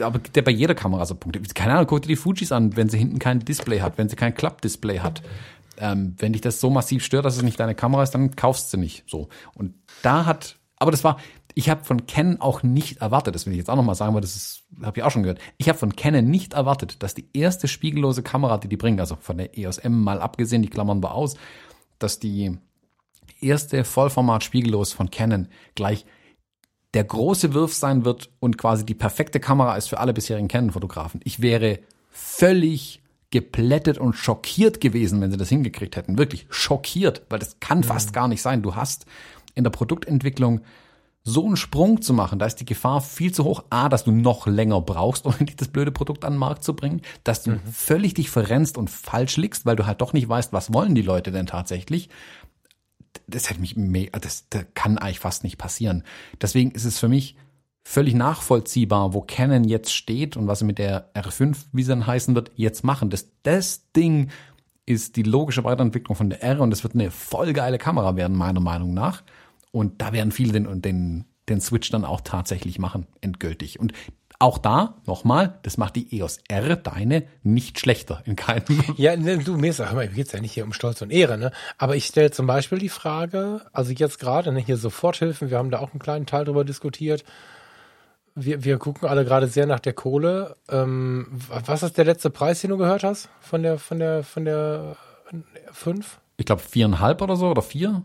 aber 0.00 0.18
gibt 0.18 0.36
ja 0.36 0.42
bei 0.42 0.50
jeder 0.50 0.74
Kamera 0.74 1.06
so 1.06 1.14
Punkte. 1.14 1.40
Keine 1.54 1.74
Ahnung, 1.74 1.86
guck 1.86 2.02
dir 2.02 2.08
die 2.08 2.16
Fujis 2.16 2.52
an, 2.52 2.76
wenn 2.76 2.88
sie 2.88 2.98
hinten 2.98 3.18
kein 3.18 3.40
Display 3.40 3.80
hat, 3.80 3.98
wenn 3.98 4.08
sie 4.08 4.16
kein 4.16 4.34
Klappdisplay 4.34 5.00
hat. 5.00 5.22
Ähm, 5.78 6.14
wenn 6.18 6.32
dich 6.32 6.42
das 6.42 6.60
so 6.60 6.68
massiv 6.70 7.04
stört, 7.04 7.24
dass 7.24 7.36
es 7.36 7.42
nicht 7.42 7.58
deine 7.58 7.74
Kamera 7.74 8.02
ist, 8.02 8.10
dann 8.10 8.36
kaufst 8.36 8.72
du 8.72 8.76
nicht. 8.76 9.04
So. 9.06 9.28
Und 9.54 9.74
da 10.02 10.26
hat, 10.26 10.58
aber 10.76 10.90
das 10.90 11.04
war, 11.04 11.16
ich 11.54 11.70
habe 11.70 11.84
von 11.84 12.06
Canon 12.06 12.40
auch 12.40 12.62
nicht 12.62 12.98
erwartet, 12.98 13.34
das 13.34 13.46
will 13.46 13.52
ich 13.52 13.58
jetzt 13.58 13.70
auch 13.70 13.76
nochmal 13.76 13.94
sagen, 13.94 14.14
weil 14.14 14.20
das 14.20 14.36
ist, 14.36 14.62
habe 14.82 14.98
ich 14.98 15.04
auch 15.04 15.10
schon 15.10 15.22
gehört. 15.22 15.40
Ich 15.56 15.68
habe 15.68 15.78
von 15.78 15.96
Canon 15.96 16.24
nicht 16.24 16.52
erwartet, 16.52 17.02
dass 17.02 17.14
die 17.14 17.28
erste 17.32 17.68
spiegellose 17.68 18.22
Kamera, 18.22 18.58
die 18.58 18.68
die 18.68 18.76
bringen, 18.76 19.00
also 19.00 19.16
von 19.20 19.38
der 19.38 19.56
EOS 19.58 19.78
M 19.78 20.02
mal 20.02 20.20
abgesehen, 20.20 20.62
die 20.62 20.68
klammern 20.68 21.02
wir 21.02 21.14
aus, 21.14 21.36
dass 21.98 22.18
die 22.18 22.58
erste 23.40 23.84
Vollformat 23.84 24.44
spiegellos 24.44 24.92
von 24.92 25.10
Canon 25.10 25.48
gleich 25.74 26.04
der 26.94 27.04
große 27.04 27.54
Wurf 27.54 27.74
sein 27.74 28.04
wird 28.04 28.30
und 28.40 28.58
quasi 28.58 28.84
die 28.84 28.94
perfekte 28.94 29.40
Kamera 29.40 29.76
ist 29.76 29.88
für 29.88 29.98
alle 29.98 30.12
bisherigen 30.12 30.48
Canon-Fotografen. 30.48 31.20
Ich 31.24 31.40
wäre 31.40 31.78
völlig 32.10 33.00
geplättet 33.30 33.98
und 33.98 34.14
schockiert 34.14 34.80
gewesen, 34.80 35.20
wenn 35.20 35.30
sie 35.30 35.36
das 35.36 35.48
hingekriegt 35.48 35.96
hätten. 35.96 36.18
Wirklich 36.18 36.46
schockiert, 36.50 37.22
weil 37.28 37.38
das 37.38 37.60
kann 37.60 37.78
mhm. 37.78 37.84
fast 37.84 38.12
gar 38.12 38.28
nicht 38.28 38.42
sein. 38.42 38.62
Du 38.62 38.74
hast 38.74 39.06
in 39.54 39.64
der 39.64 39.70
Produktentwicklung 39.70 40.62
so 41.22 41.46
einen 41.46 41.56
Sprung 41.56 42.00
zu 42.00 42.14
machen, 42.14 42.38
da 42.38 42.46
ist 42.46 42.56
die 42.56 42.64
Gefahr 42.64 43.02
viel 43.02 43.32
zu 43.32 43.44
hoch. 43.44 43.64
A, 43.70 43.88
dass 43.88 44.04
du 44.04 44.10
noch 44.10 44.46
länger 44.46 44.80
brauchst, 44.80 45.26
um 45.26 45.34
das 45.56 45.68
blöde 45.68 45.92
Produkt 45.92 46.24
an 46.24 46.34
den 46.34 46.38
Markt 46.38 46.64
zu 46.64 46.74
bringen, 46.74 47.02
dass 47.24 47.44
du 47.44 47.52
mhm. 47.52 47.60
völlig 47.70 48.14
dich 48.14 48.30
verrennst 48.30 48.76
und 48.76 48.90
falsch 48.90 49.36
liegst, 49.36 49.66
weil 49.66 49.76
du 49.76 49.86
halt 49.86 50.00
doch 50.00 50.12
nicht 50.12 50.28
weißt, 50.28 50.52
was 50.52 50.72
wollen 50.72 50.94
die 50.94 51.02
Leute 51.02 51.30
denn 51.30 51.46
tatsächlich 51.46 52.08
das 53.26 53.50
hätte 53.50 53.60
mich 53.60 53.76
mega, 53.76 54.18
das, 54.18 54.48
das 54.50 54.64
kann 54.74 54.98
eigentlich 54.98 55.20
fast 55.20 55.44
nicht 55.44 55.58
passieren. 55.58 56.04
Deswegen 56.40 56.70
ist 56.72 56.84
es 56.84 56.98
für 56.98 57.08
mich 57.08 57.36
völlig 57.82 58.14
nachvollziehbar, 58.14 59.14
wo 59.14 59.20
Canon 59.22 59.64
jetzt 59.64 59.92
steht 59.92 60.36
und 60.36 60.46
was 60.46 60.60
sie 60.60 60.64
mit 60.64 60.78
der 60.78 61.12
R5, 61.14 61.56
wie 61.72 61.82
sie 61.82 61.88
dann 61.88 62.06
heißen 62.06 62.34
wird, 62.34 62.50
jetzt 62.54 62.84
machen. 62.84 63.10
Das, 63.10 63.30
das 63.42 63.90
Ding 63.92 64.30
ist 64.86 65.16
die 65.16 65.22
logische 65.22 65.64
Weiterentwicklung 65.64 66.16
von 66.16 66.30
der 66.30 66.42
R 66.42 66.60
und 66.60 66.72
es 66.72 66.82
wird 66.82 66.94
eine 66.94 67.10
voll 67.10 67.52
geile 67.52 67.78
Kamera 67.78 68.16
werden, 68.16 68.36
meiner 68.36 68.60
Meinung 68.60 68.94
nach. 68.94 69.22
Und 69.72 70.02
da 70.02 70.12
werden 70.12 70.32
viele 70.32 70.52
den, 70.52 70.82
den, 70.82 71.24
den 71.48 71.60
Switch 71.60 71.90
dann 71.90 72.04
auch 72.04 72.20
tatsächlich 72.20 72.78
machen, 72.78 73.06
endgültig. 73.20 73.78
Und 73.78 73.92
auch 74.40 74.58
da, 74.58 74.94
nochmal, 75.06 75.58
das 75.62 75.76
macht 75.76 75.96
die 75.96 76.18
EOS 76.18 76.38
R, 76.48 76.74
deine, 76.76 77.24
nicht 77.42 77.78
schlechter 77.78 78.22
in 78.24 78.36
keinem. 78.36 78.64
Ja, 78.96 79.14
ne, 79.16 79.38
du, 79.38 79.56
mir 79.56 79.70
ist, 79.70 79.78
hör 79.78 79.92
mal, 79.94 80.08
geht's 80.08 80.32
ja 80.32 80.40
nicht 80.40 80.52
hier 80.52 80.64
um 80.64 80.72
Stolz 80.72 81.02
und 81.02 81.10
Ehre, 81.10 81.38
ne? 81.38 81.52
Aber 81.78 81.94
ich 81.94 82.06
stelle 82.06 82.30
zum 82.30 82.46
Beispiel 82.46 82.78
die 82.78 82.88
Frage, 82.88 83.60
also 83.72 83.92
jetzt 83.92 84.18
gerade, 84.18 84.50
ne, 84.50 84.60
hier 84.60 84.78
Soforthilfen, 84.78 85.50
wir 85.50 85.58
haben 85.58 85.70
da 85.70 85.78
auch 85.78 85.92
einen 85.92 86.00
kleinen 86.00 86.26
Teil 86.26 86.44
drüber 86.44 86.64
diskutiert. 86.64 87.22
Wir, 88.34 88.64
wir 88.64 88.78
gucken 88.78 89.08
alle 89.08 89.24
gerade 89.24 89.46
sehr 89.46 89.66
nach 89.66 89.80
der 89.80 89.92
Kohle. 89.92 90.56
Ähm, 90.70 91.26
was 91.48 91.82
ist 91.82 91.98
der 91.98 92.06
letzte 92.06 92.30
Preis, 92.30 92.62
den 92.62 92.70
du 92.70 92.78
gehört 92.78 93.04
hast? 93.04 93.28
Von 93.40 93.62
der, 93.62 93.78
von 93.78 93.98
der, 93.98 94.22
von 94.22 94.44
der 94.46 94.96
5? 95.72 96.18
Ich 96.38 96.46
glaube 96.46 96.62
viereinhalb 96.62 97.20
oder 97.20 97.36
so 97.36 97.48
oder 97.48 97.62
vier. 97.62 98.02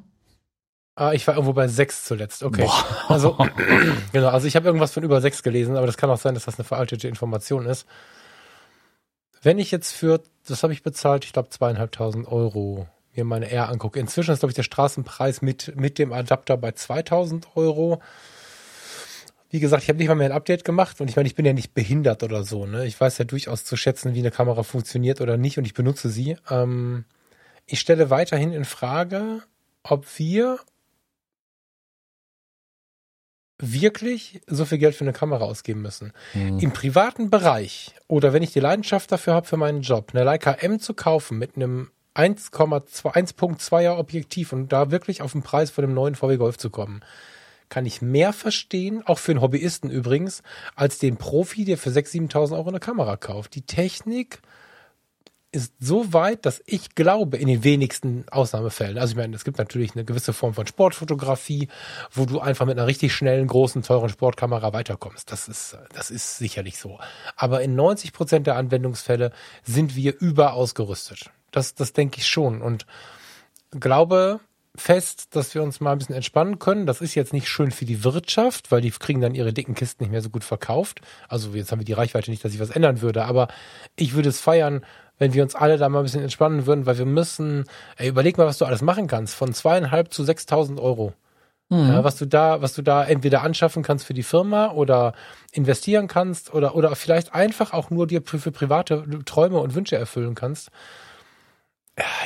Ah, 0.95 1.11
ich 1.11 1.27
war 1.27 1.35
irgendwo 1.35 1.51
bei 1.51 1.67
sechs 1.67 2.05
zuletzt. 2.05 2.41
Okay. 2.41 2.63
Boah. 2.63 2.85
Also 3.09 3.37
genau, 4.13 4.29
also 4.29 4.47
ich 4.47 4.55
habe 4.55 4.65
irgendwas 4.65 4.93
von 4.93 5.03
über 5.03 5.19
sechs 5.19 5.43
gelesen, 5.43 5.75
aber 5.75 5.87
das 5.87 5.97
kann 5.97 6.09
auch 6.09 6.19
sein, 6.19 6.33
dass 6.33 6.45
das 6.45 6.57
eine 6.57 6.63
veraltete 6.63 7.09
Information 7.09 7.65
ist. 7.65 7.85
Wenn 9.41 9.59
ich 9.59 9.71
jetzt 9.71 9.91
für, 9.91 10.21
das 10.47 10.63
habe 10.63 10.71
ich 10.71 10.83
bezahlt, 10.83 11.25
ich 11.25 11.33
glaube 11.33 11.49
zweieinhalbtausend 11.49 12.27
Euro 12.29 12.87
mir 13.13 13.25
meine 13.25 13.51
R 13.51 13.69
angucke. 13.69 13.99
Inzwischen 13.99 14.31
ist 14.31 14.39
glaube 14.39 14.51
ich 14.51 14.55
der 14.55 14.63
Straßenpreis 14.63 15.41
mit 15.41 15.73
mit 15.75 15.99
dem 15.99 16.13
Adapter 16.13 16.55
bei 16.55 16.71
2000 16.71 17.55
Euro. 17.55 18.01
Wie 19.49 19.59
gesagt, 19.59 19.83
ich 19.83 19.89
habe 19.89 19.99
nicht 19.99 20.07
mal 20.07 20.15
mehr 20.15 20.29
ein 20.29 20.35
Update 20.35 20.63
gemacht 20.63 21.01
und 21.01 21.09
ich 21.09 21.15
meine, 21.17 21.27
ich 21.27 21.35
bin 21.35 21.45
ja 21.45 21.53
nicht 21.53 21.73
behindert 21.73 22.23
oder 22.23 22.43
so. 22.43 22.65
Ne? 22.65 22.85
Ich 22.85 22.99
weiß 22.99 23.17
ja 23.17 23.25
durchaus 23.25 23.65
zu 23.65 23.77
schätzen, 23.77 24.13
wie 24.13 24.19
eine 24.19 24.31
Kamera 24.31 24.63
funktioniert 24.63 25.21
oder 25.21 25.37
nicht 25.37 25.57
und 25.57 25.65
ich 25.65 25.73
benutze 25.73 26.09
sie. 26.09 26.37
Ähm, 26.49 27.05
ich 27.65 27.79
stelle 27.79 28.09
weiterhin 28.09 28.53
in 28.53 28.65
Frage, 28.65 29.43
ob 29.83 30.05
wir 30.17 30.59
wirklich 33.73 34.41
so 34.47 34.65
viel 34.65 34.77
Geld 34.77 34.95
für 34.95 35.03
eine 35.03 35.13
Kamera 35.13 35.45
ausgeben 35.45 35.81
müssen. 35.81 36.13
Mhm. 36.33 36.59
Im 36.59 36.71
privaten 36.71 37.29
Bereich 37.29 37.93
oder 38.07 38.33
wenn 38.33 38.43
ich 38.43 38.53
die 38.53 38.59
Leidenschaft 38.59 39.11
dafür 39.11 39.33
habe 39.33 39.47
für 39.47 39.57
meinen 39.57 39.81
Job, 39.81 40.11
eine 40.13 40.23
Leica 40.23 40.51
M 40.51 40.79
zu 40.79 40.93
kaufen 40.93 41.37
mit 41.37 41.55
einem 41.55 41.89
1,2er 42.15 43.97
Objektiv 43.97 44.53
und 44.53 44.71
da 44.71 44.91
wirklich 44.91 45.21
auf 45.21 45.33
den 45.33 45.43
Preis 45.43 45.69
von 45.69 45.83
dem 45.83 45.93
neuen 45.93 46.15
VW 46.15 46.37
Golf 46.37 46.57
zu 46.57 46.69
kommen, 46.69 47.01
kann 47.69 47.85
ich 47.85 48.01
mehr 48.01 48.31
verstehen, 48.31 49.03
auch 49.05 49.19
für 49.19 49.31
einen 49.31 49.41
Hobbyisten 49.41 49.89
übrigens, 49.89 50.43
als 50.75 50.99
den 50.99 51.17
Profi, 51.17 51.65
der 51.65 51.77
für 51.77 51.89
6.000, 51.89 52.31
7.000 52.31 52.53
Euro 52.55 52.69
eine 52.69 52.79
Kamera 52.79 53.17
kauft. 53.17 53.55
Die 53.55 53.65
Technik 53.65 54.39
ist 55.55 55.73
so 55.79 56.13
weit, 56.13 56.45
dass 56.45 56.61
ich 56.65 56.93
glaube, 56.93 57.37
in 57.37 57.47
den 57.47 57.63
wenigsten 57.63 58.25
Ausnahmefällen, 58.29 58.97
also 58.97 59.11
ich 59.11 59.17
meine, 59.17 59.35
es 59.35 59.45
gibt 59.45 59.57
natürlich 59.57 59.95
eine 59.95 60.05
gewisse 60.05 60.33
Form 60.33 60.53
von 60.53 60.67
Sportfotografie, 60.67 61.69
wo 62.11 62.25
du 62.25 62.39
einfach 62.39 62.65
mit 62.65 62.77
einer 62.77 62.87
richtig 62.87 63.13
schnellen, 63.13 63.47
großen, 63.47 63.81
teuren 63.81 64.09
Sportkamera 64.09 64.73
weiterkommst. 64.73 65.31
Das 65.31 65.47
ist, 65.47 65.77
das 65.93 66.11
ist 66.11 66.37
sicherlich 66.37 66.77
so. 66.77 66.99
Aber 67.35 67.61
in 67.61 67.75
90 67.75 68.13
Prozent 68.13 68.47
der 68.47 68.57
Anwendungsfälle 68.57 69.31
sind 69.63 69.95
wir 69.95 70.19
überausgerüstet. 70.19 71.31
Das, 71.51 71.73
das 71.73 71.93
denke 71.93 72.19
ich 72.19 72.27
schon 72.27 72.61
und 72.61 72.85
glaube, 73.71 74.41
fest, 74.77 75.35
dass 75.35 75.55
wir 75.55 75.63
uns 75.63 75.79
mal 75.79 75.93
ein 75.93 75.97
bisschen 75.99 76.15
entspannen 76.15 76.59
können. 76.59 76.85
Das 76.85 77.01
ist 77.01 77.15
jetzt 77.15 77.33
nicht 77.33 77.47
schön 77.47 77.71
für 77.71 77.85
die 77.85 78.03
Wirtschaft, 78.03 78.71
weil 78.71 78.81
die 78.81 78.91
kriegen 78.91 79.21
dann 79.21 79.35
ihre 79.35 79.53
dicken 79.53 79.75
Kisten 79.75 80.03
nicht 80.03 80.11
mehr 80.11 80.21
so 80.21 80.29
gut 80.29 80.43
verkauft. 80.43 81.01
Also 81.29 81.51
jetzt 81.51 81.71
haben 81.71 81.79
wir 81.79 81.85
die 81.85 81.93
Reichweite 81.93 82.31
nicht, 82.31 82.43
dass 82.43 82.53
ich 82.53 82.59
was 82.59 82.69
ändern 82.69 83.01
würde, 83.01 83.25
aber 83.25 83.47
ich 83.95 84.13
würde 84.13 84.29
es 84.29 84.39
feiern, 84.39 84.85
wenn 85.17 85.33
wir 85.33 85.43
uns 85.43 85.55
alle 85.55 85.77
da 85.77 85.89
mal 85.89 85.99
ein 85.99 86.03
bisschen 86.03 86.23
entspannen 86.23 86.65
würden, 86.65 86.85
weil 86.85 86.97
wir 86.97 87.05
müssen, 87.05 87.65
ey, 87.97 88.09
überleg 88.09 88.37
mal, 88.37 88.47
was 88.47 88.57
du 88.57 88.65
alles 88.65 88.81
machen 88.81 89.07
kannst, 89.07 89.35
von 89.35 89.53
zweieinhalb 89.53 90.13
zu 90.13 90.23
sechstausend 90.23 90.79
Euro. 90.79 91.13
Mhm. 91.69 91.89
Ja, 91.89 92.03
was 92.03 92.17
du 92.17 92.25
da, 92.25 92.61
was 92.61 92.73
du 92.73 92.81
da 92.81 93.03
entweder 93.03 93.41
anschaffen 93.41 93.81
kannst 93.81 94.05
für 94.05 94.13
die 94.13 94.23
Firma 94.23 94.71
oder 94.71 95.13
investieren 95.51 96.07
kannst 96.07 96.53
oder, 96.53 96.75
oder 96.75 96.95
vielleicht 96.95 97.33
einfach 97.33 97.73
auch 97.73 97.89
nur 97.89 98.05
dir 98.05 98.21
für 98.23 98.51
private 98.51 99.03
Träume 99.25 99.59
und 99.59 99.73
Wünsche 99.73 99.95
erfüllen 99.95 100.35
kannst 100.35 100.69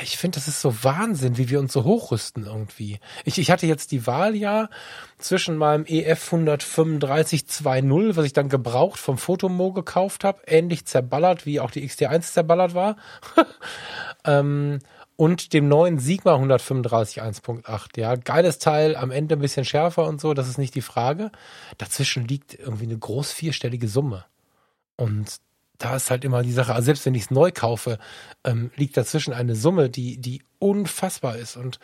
ich 0.02 0.18
finde, 0.18 0.36
das 0.36 0.48
ist 0.48 0.60
so 0.60 0.82
Wahnsinn, 0.82 1.38
wie 1.38 1.48
wir 1.48 1.60
uns 1.60 1.72
so 1.72 1.84
hochrüsten 1.84 2.46
irgendwie. 2.46 2.98
Ich, 3.24 3.38
ich 3.38 3.50
hatte 3.52 3.66
jetzt 3.66 3.92
die 3.92 4.06
Wahl 4.06 4.34
ja 4.34 4.68
zwischen 5.18 5.56
meinem 5.56 5.84
EF 5.86 6.32
135 6.32 7.42
2.0, 7.42 8.16
was 8.16 8.24
ich 8.24 8.32
dann 8.32 8.48
gebraucht 8.48 8.98
vom 8.98 9.16
Fotomo 9.16 9.72
gekauft 9.72 10.24
habe, 10.24 10.42
ähnlich 10.46 10.86
zerballert, 10.86 11.46
wie 11.46 11.60
auch 11.60 11.70
die 11.70 11.88
XT1 11.88 12.32
zerballert 12.32 12.74
war, 12.74 12.96
ähm, 14.24 14.80
und 15.14 15.52
dem 15.52 15.68
neuen 15.68 15.98
Sigma 15.98 16.34
135 16.34 17.22
1.8. 17.22 18.00
Ja, 18.00 18.16
geiles 18.16 18.58
Teil, 18.58 18.96
am 18.96 19.10
Ende 19.10 19.36
ein 19.36 19.40
bisschen 19.40 19.66
schärfer 19.66 20.06
und 20.06 20.20
so, 20.20 20.34
das 20.34 20.48
ist 20.48 20.58
nicht 20.58 20.74
die 20.74 20.80
Frage. 20.80 21.30
Dazwischen 21.78 22.26
liegt 22.26 22.54
irgendwie 22.54 22.86
eine 22.86 22.98
groß 22.98 23.30
vierstellige 23.30 23.86
Summe. 23.86 24.24
Und 24.96 25.40
da 25.80 25.96
ist 25.96 26.10
halt 26.10 26.24
immer 26.24 26.42
die 26.42 26.52
Sache, 26.52 26.74
also 26.74 26.86
selbst 26.86 27.06
wenn 27.06 27.14
ich 27.14 27.24
es 27.24 27.30
neu 27.30 27.50
kaufe, 27.52 27.98
ähm, 28.44 28.70
liegt 28.76 28.96
dazwischen 28.96 29.32
eine 29.32 29.56
Summe, 29.56 29.90
die, 29.90 30.18
die 30.18 30.42
unfassbar 30.58 31.36
ist. 31.36 31.56
Und 31.56 31.80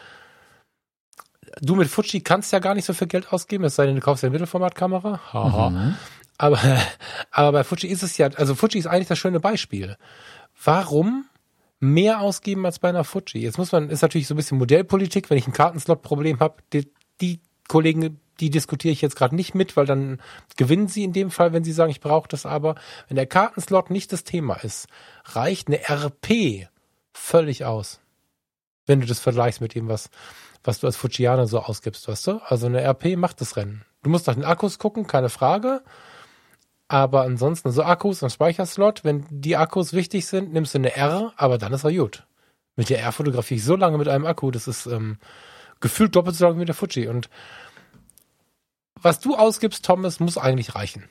du 1.61 1.75
mit 1.75 1.89
Fuji 1.89 2.21
kannst 2.21 2.53
ja 2.53 2.59
gar 2.59 2.75
nicht 2.75 2.85
so 2.85 2.93
viel 2.93 3.09
Geld 3.09 3.33
ausgeben, 3.33 3.65
es 3.65 3.75
sei 3.75 3.87
denn, 3.87 3.97
du 3.97 4.01
kaufst 4.01 4.23
ja 4.23 4.29
eine 4.29 4.35
Mittelformatkamera. 4.35 5.33
Haha. 5.33 5.71
Mhm. 5.71 5.95
Aber, 6.39 6.61
aber 7.31 7.53
bei 7.53 7.65
Fuji 7.65 7.89
ist 7.89 8.03
es 8.03 8.19
ja, 8.19 8.29
also 8.29 8.55
Fuji 8.55 8.79
ist 8.79 8.87
eigentlich 8.87 9.09
das 9.09 9.19
schöne 9.19 9.41
Beispiel. 9.41 9.97
Warum 10.63 11.25
mehr 11.81 12.21
ausgeben 12.21 12.67
als 12.67 12.79
bei 12.79 12.91
einer 12.91 13.05
Fuji? 13.05 13.41
Jetzt 13.41 13.59
muss 13.59 13.73
man, 13.73 13.89
ist 13.89 14.03
natürlich 14.03 14.27
so 14.27 14.35
ein 14.35 14.37
bisschen 14.37 14.59
Modellpolitik, 14.59 15.31
wenn 15.31 15.39
ich 15.39 15.47
ein 15.47 15.53
Kartenslot-Problem 15.53 16.41
habe, 16.41 16.57
die, 16.73 16.91
die 17.21 17.41
Kollegen 17.69 18.21
die 18.41 18.51
diskutiere 18.51 18.93
ich 18.93 19.01
jetzt 19.01 19.17
gerade 19.17 19.35
nicht 19.35 19.55
mit, 19.55 19.77
weil 19.77 19.87
dann 19.87 20.21
gewinnen 20.57 20.89
sie 20.89 21.05
in 21.05 21.13
dem 21.13 21.31
Fall, 21.31 21.53
wenn 21.53 21.65
sie 21.65 21.73
sagen, 21.73 21.91
ich 21.91 22.01
brauche 22.01 22.29
das 22.29 22.47
aber. 22.47 22.75
Wenn 23.09 23.17
der 23.17 23.27
Kartenslot 23.27 23.91
nicht 23.91 24.13
das 24.13 24.25
Thema 24.25 24.57
ist, 24.57 24.89
reicht 25.25 25.69
eine 25.69 25.81
RP 25.89 26.69
völlig 27.13 27.65
aus. 27.65 28.01
Wenn 28.87 29.01
du 29.01 29.07
das 29.07 29.21
vergleichst 29.21 29.61
mit 29.61 29.75
dem, 29.75 29.89
was, 29.89 30.11
was 30.63 30.81
du 30.81 30.87
als 30.87 30.97
Fujianer 30.97 31.47
so 31.47 31.61
ausgibst, 31.61 32.07
weißt 32.09 32.27
du? 32.27 32.41
Also 32.45 32.67
eine 32.67 32.83
RP 32.83 33.17
macht 33.17 33.41
das 33.41 33.57
Rennen. 33.57 33.85
Du 34.03 34.11
musst 34.11 34.27
nach 34.27 34.35
den 34.35 34.45
Akkus 34.45 34.79
gucken, 34.79 35.07
keine 35.07 35.29
Frage. 35.31 35.83
Aber 36.89 37.23
ansonsten, 37.23 37.73
so 37.73 37.83
Akkus 37.83 38.23
und 38.23 38.31
Speicherslot, 38.31 39.03
wenn 39.03 39.27
die 39.29 39.57
Akkus 39.57 39.93
wichtig 39.93 40.27
sind, 40.27 40.53
nimmst 40.53 40.75
du 40.75 40.79
eine 40.79 40.95
R, 40.95 41.33
aber 41.37 41.59
dann 41.59 41.73
ist 41.73 41.83
er 41.83 41.93
gut. 41.93 42.25
Mit 42.77 42.91
der 42.91 43.01
R 43.01 43.11
fotografiere 43.11 43.59
ich 43.59 43.65
so 43.65 43.75
lange 43.75 43.99
mit 43.99 44.07
einem 44.07 44.27
Akku, 44.27 44.53
das 44.53 44.69
ist 44.69 44.87
ähm, 44.87 45.19
gefühlt 45.81 46.15
doppelt 46.17 46.37
so 46.37 46.47
lange 46.47 46.61
wie 46.61 46.65
der 46.65 46.75
Fuji. 46.75 47.09
Und 47.09 47.29
was 49.01 49.21
du 49.21 49.37
ausgibst, 49.37 49.85
Thomas, 49.85 50.21
muss 50.21 50.39
eigentlich 50.39 50.75
reichen. 50.75 51.05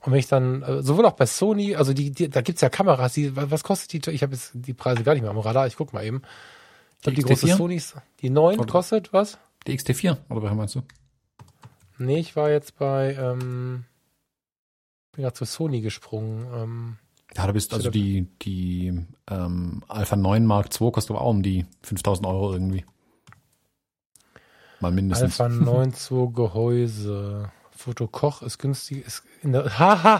Und 0.00 0.12
wenn 0.12 0.18
ich 0.18 0.26
dann, 0.26 0.62
äh, 0.62 0.82
sowohl 0.82 1.06
auch 1.06 1.12
bei 1.12 1.26
Sony, 1.26 1.76
also 1.76 1.92
die, 1.92 2.10
die 2.10 2.28
da 2.28 2.40
gibt's 2.40 2.60
ja 2.60 2.68
Kameras, 2.68 3.14
die, 3.14 3.36
was 3.36 3.62
kostet 3.62 4.06
die? 4.06 4.10
Ich 4.10 4.22
habe 4.22 4.34
jetzt 4.34 4.50
die 4.54 4.74
Preise 4.74 5.04
gar 5.04 5.14
nicht 5.14 5.22
mehr 5.22 5.30
am 5.30 5.38
Radar, 5.38 5.66
ich 5.66 5.76
guck 5.76 5.92
mal 5.92 6.04
eben. 6.04 6.22
Ich 6.98 7.06
die, 7.06 7.14
die 7.14 7.22
große 7.22 7.56
Sonys, 7.56 7.94
die 8.20 8.30
9 8.30 8.58
oder 8.58 8.70
kostet 8.70 9.12
was? 9.12 9.38
Die 9.66 9.78
XT4, 9.78 10.16
oder 10.28 10.42
was 10.42 10.54
meinst 10.54 10.74
du? 10.74 10.82
Nee, 11.98 12.18
ich 12.18 12.34
war 12.34 12.50
jetzt 12.50 12.78
bei, 12.78 13.14
ähm, 13.14 13.84
bin 15.12 15.22
gerade 15.22 15.34
zu 15.34 15.44
Sony 15.44 15.80
gesprungen. 15.82 16.46
Ähm, 16.54 16.96
ja, 17.36 17.46
da 17.46 17.52
bist 17.52 17.72
also 17.72 17.90
die, 17.90 18.26
die 18.42 18.92
ähm, 19.30 19.82
Alpha 19.88 20.16
9 20.16 20.44
Mark 20.44 20.68
II 20.80 20.90
kostet 20.90 21.12
aber 21.12 21.22
auch 21.22 21.30
um 21.30 21.42
die 21.42 21.64
5000 21.82 22.26
Euro 22.26 22.52
irgendwie. 22.52 22.84
Mal 24.82 24.90
mindestens. 24.90 25.40
Alpha 25.40 25.48
9 25.48 25.94
2 25.94 26.32
Gehäuse. 26.34 27.52
Fotokoch 27.70 28.42
ist 28.42 28.58
günstig. 28.58 29.06
Ist 29.06 29.22
in 29.42 29.52
der, 29.52 29.70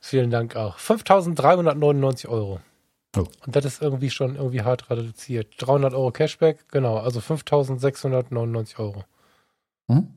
Vielen 0.00 0.32
Dank 0.32 0.56
auch. 0.56 0.78
5.399 0.78 2.28
Euro. 2.28 2.60
Oh. 3.16 3.26
Und 3.46 3.54
das 3.54 3.64
ist 3.64 3.82
irgendwie 3.82 4.10
schon 4.10 4.34
irgendwie 4.34 4.62
hart 4.62 4.90
reduziert. 4.90 5.54
300 5.58 5.94
Euro 5.94 6.10
Cashback, 6.10 6.68
genau. 6.72 6.98
Also 6.98 7.20
5.699 7.20 8.80
Euro. 8.80 9.04
Hm? 9.88 10.08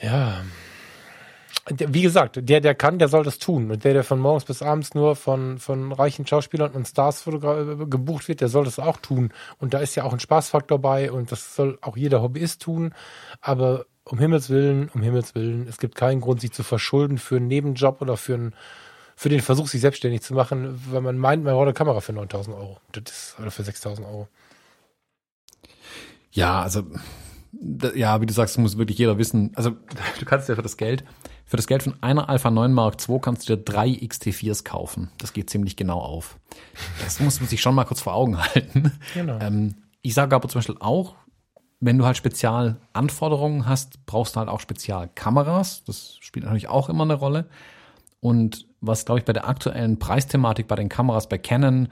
Ja, 0.00 0.44
wie 1.68 2.02
gesagt, 2.02 2.38
der, 2.40 2.60
der 2.60 2.74
kann, 2.74 2.98
der 2.98 3.08
soll 3.08 3.24
das 3.24 3.38
tun. 3.38 3.70
Und 3.70 3.82
der, 3.84 3.92
der 3.92 4.04
von 4.04 4.20
morgens 4.20 4.44
bis 4.44 4.62
abends 4.62 4.94
nur 4.94 5.16
von, 5.16 5.58
von 5.58 5.92
reichen 5.92 6.26
Schauspielern 6.26 6.72
und 6.72 6.86
Stars 6.86 7.24
gebucht 7.24 8.28
wird, 8.28 8.40
der 8.40 8.48
soll 8.48 8.64
das 8.64 8.78
auch 8.78 8.98
tun. 8.98 9.32
Und 9.58 9.74
da 9.74 9.78
ist 9.78 9.96
ja 9.96 10.04
auch 10.04 10.12
ein 10.12 10.20
Spaßfaktor 10.20 10.78
bei 10.78 11.10
und 11.10 11.32
das 11.32 11.56
soll 11.56 11.78
auch 11.82 11.96
jeder 11.96 12.22
Hobbyist 12.22 12.62
tun. 12.62 12.94
Aber 13.40 13.86
um 14.04 14.18
Himmels 14.20 14.48
Willen, 14.48 14.88
um 14.94 15.02
Himmels 15.02 15.34
Willen, 15.34 15.66
es 15.66 15.78
gibt 15.78 15.96
keinen 15.96 16.20
Grund, 16.20 16.40
sich 16.40 16.52
zu 16.52 16.62
verschulden 16.62 17.18
für 17.18 17.36
einen 17.36 17.48
Nebenjob 17.48 18.00
oder 18.00 18.16
für 18.16 18.34
einen, 18.34 18.54
für 19.16 19.28
den 19.28 19.40
Versuch, 19.40 19.66
sich 19.66 19.80
selbstständig 19.80 20.22
zu 20.22 20.34
machen, 20.34 20.80
weil 20.90 21.00
man 21.00 21.18
meint, 21.18 21.42
man 21.42 21.54
braucht 21.54 21.64
eine 21.64 21.74
Kamera 21.74 22.00
für 22.00 22.12
9000 22.12 22.56
Euro. 22.56 22.78
Das 22.92 23.02
ist, 23.10 23.36
oder 23.40 23.50
für 23.50 23.64
6000 23.64 24.06
Euro. 24.06 24.28
Ja, 26.30 26.62
also, 26.62 26.82
ja, 27.94 28.20
wie 28.20 28.26
du 28.26 28.34
sagst, 28.34 28.56
muss 28.58 28.78
wirklich 28.78 28.98
jeder 28.98 29.18
wissen. 29.18 29.52
Also, 29.56 29.70
du 29.70 30.24
kannst 30.24 30.48
ja 30.48 30.54
für 30.54 30.62
das 30.62 30.76
Geld, 30.76 31.02
für 31.46 31.56
das 31.56 31.68
Geld 31.68 31.84
von 31.84 31.94
einer 32.02 32.28
Alpha 32.28 32.50
9 32.50 32.72
Mark 32.72 32.96
II 33.08 33.20
kannst 33.20 33.48
du 33.48 33.56
dir 33.56 33.62
drei 33.62 33.88
XT4s 33.88 34.64
kaufen. 34.64 35.10
Das 35.18 35.32
geht 35.32 35.48
ziemlich 35.48 35.76
genau 35.76 36.00
auf. 36.00 36.38
Das 37.04 37.20
muss 37.20 37.40
man 37.40 37.48
sich 37.48 37.60
schon 37.60 37.74
mal 37.74 37.84
kurz 37.84 38.00
vor 38.00 38.14
Augen 38.14 38.38
halten. 38.38 38.92
Genau. 39.14 39.38
Ähm, 39.38 39.76
ich 40.02 40.14
sage 40.14 40.34
aber 40.34 40.48
zum 40.48 40.58
Beispiel 40.58 40.76
auch, 40.80 41.14
wenn 41.78 41.98
du 41.98 42.04
halt 42.04 42.16
Spezialanforderungen 42.16 43.66
hast, 43.66 44.04
brauchst 44.06 44.34
du 44.34 44.40
halt 44.40 44.48
auch 44.48 44.60
Spezialkameras. 44.60 45.84
Das 45.84 46.16
spielt 46.20 46.44
natürlich 46.44 46.68
auch 46.68 46.88
immer 46.88 47.04
eine 47.04 47.14
Rolle. 47.14 47.46
Und 48.18 48.66
was, 48.80 49.04
glaube 49.04 49.20
ich, 49.20 49.24
bei 49.24 49.32
der 49.32 49.46
aktuellen 49.46 50.00
Preisthematik 50.00 50.66
bei 50.66 50.74
den 50.74 50.88
Kameras 50.88 51.28
bei 51.28 51.38
Canon 51.38 51.88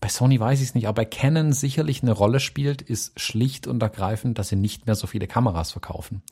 bei 0.00 0.08
Sony 0.08 0.38
weiß 0.38 0.60
ich 0.60 0.68
es 0.68 0.74
nicht, 0.74 0.86
aber 0.86 1.02
bei 1.02 1.04
Canon 1.04 1.52
sicherlich 1.52 2.02
eine 2.02 2.12
Rolle 2.12 2.40
spielt, 2.40 2.82
ist 2.82 3.18
schlicht 3.18 3.66
und 3.66 3.82
ergreifend, 3.82 4.38
dass 4.38 4.48
sie 4.48 4.56
nicht 4.56 4.86
mehr 4.86 4.94
so 4.94 5.06
viele 5.06 5.26
Kameras 5.26 5.72
verkaufen. 5.72 6.22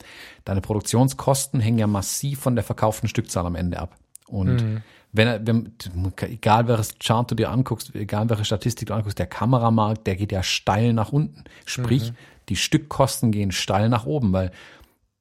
Deine 0.45 0.61
Produktionskosten 0.61 1.59
hängen 1.59 1.79
ja 1.79 1.87
massiv 1.87 2.39
von 2.39 2.55
der 2.55 2.63
verkauften 2.63 3.09
Stückzahl 3.09 3.45
am 3.45 3.55
Ende 3.55 3.79
ab. 3.79 3.97
Und 4.27 4.63
mhm. 4.63 4.81
wenn, 5.11 5.47
wenn, 5.47 5.73
egal 6.21 6.67
welches 6.67 6.97
Chart 6.99 7.29
du 7.29 7.35
dir 7.35 7.49
anguckst, 7.49 7.93
egal 7.95 8.29
welche 8.29 8.45
Statistik 8.45 8.87
du 8.87 8.93
anguckst, 8.93 9.19
der 9.19 9.27
Kameramarkt, 9.27 10.07
der 10.07 10.15
geht 10.15 10.31
ja 10.31 10.43
steil 10.43 10.93
nach 10.93 11.11
unten. 11.11 11.43
Sprich, 11.65 12.11
mhm. 12.11 12.15
die 12.49 12.55
Stückkosten 12.55 13.31
gehen 13.31 13.51
steil 13.51 13.89
nach 13.89 14.05
oben, 14.05 14.31
weil 14.31 14.51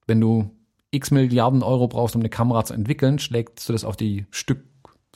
wenn 0.07 0.21
du 0.21 0.51
x 0.93 1.11
Milliarden 1.11 1.63
Euro 1.63 1.89
brauchst, 1.89 2.15
um 2.15 2.23
eine 2.23 2.29
Kamera 2.29 2.65
zu 2.65 2.75
entwickeln, 2.75 3.19
schlägst 3.19 3.69
du 3.69 3.73
das 3.73 3.85
auf 3.85 3.97
die 3.97 4.27
Stück 4.31 4.66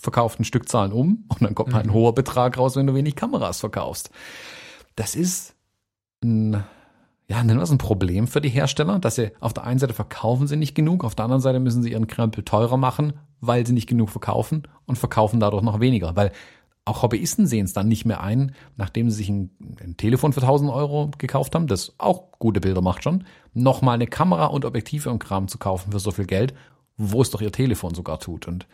verkauften 0.01 0.45
Stückzahlen 0.45 0.93
um 0.93 1.25
und 1.29 1.43
dann 1.43 1.55
kommt 1.55 1.75
halt 1.75 1.87
ein 1.87 1.91
mhm. 1.91 1.95
hoher 1.95 2.15
Betrag 2.15 2.59
raus, 2.59 2.77
wenn 2.77 2.87
du 2.87 2.95
wenig 2.95 3.17
Kameras 3.17 3.61
verkaufst. 3.61 4.11
Das 4.97 5.15
ist 5.15 5.55
ein, 6.23 6.65
ja, 7.29 7.43
nennen 7.43 7.59
wir 7.59 7.63
es 7.63 7.71
ein 7.71 7.79
Problem 7.79 8.27
für 8.27 8.41
die 8.41 8.49
Hersteller, 8.49 8.99
dass 8.99 9.15
sie 9.15 9.33
auf 9.41 9.53
der 9.53 9.65
einen 9.65 9.79
Seite 9.79 9.95
verkaufen 9.95 10.47
sie 10.47 10.57
nicht 10.57 10.75
genug, 10.75 11.05
auf 11.05 11.15
der 11.15 11.25
anderen 11.25 11.43
Seite 11.43 11.61
müssen 11.61 11.83
sie 11.83 11.93
ihren 11.93 12.07
Krempel 12.07 12.45
teurer 12.45 12.77
machen, 12.77 13.15
weil 13.41 13.67
sie 13.67 13.73
nicht 13.73 13.89
genug 13.89 14.11
verkaufen 14.11 14.65
und 14.87 14.99
verkaufen 14.99 15.41
dadurch 15.41 15.63
noch 15.63 15.81
weniger, 15.81 16.17
weil 16.17 16.33
auch 16.85 17.03
Hobbyisten 17.03 17.47
sehen 17.47 17.67
es 17.67 17.73
dann 17.73 17.89
nicht 17.89 18.05
mehr 18.05 18.23
ein, 18.23 18.55
nachdem 18.77 19.11
sie 19.11 19.17
sich 19.17 19.29
ein, 19.29 19.51
ein, 19.81 19.97
Telefon 19.97 20.33
für 20.33 20.41
1000 20.41 20.71
Euro 20.71 21.11
gekauft 21.19 21.55
haben, 21.55 21.67
das 21.67 21.95
auch 21.99 22.33
gute 22.39 22.61
Bilder 22.61 22.81
macht 22.81 23.05
schon, 23.05 23.25
nochmal 23.55 23.95
eine 23.95 24.07
Kamera 24.07 24.47
und 24.47 24.65
Objektive 24.65 25.11
und 25.11 25.19
Kram 25.19 25.47
zu 25.49 25.59
kaufen 25.59 25.93
für 25.93 26.01
so 26.01 26.11
viel 26.11 26.27
Geld, 26.27 26.55
wo 26.97 27.23
es 27.23 27.31
doch 27.31 27.41
ihr 27.41 27.53
Telefon 27.53 27.95
sogar 27.95 28.19
tut. 28.19 28.49
Und 28.49 28.67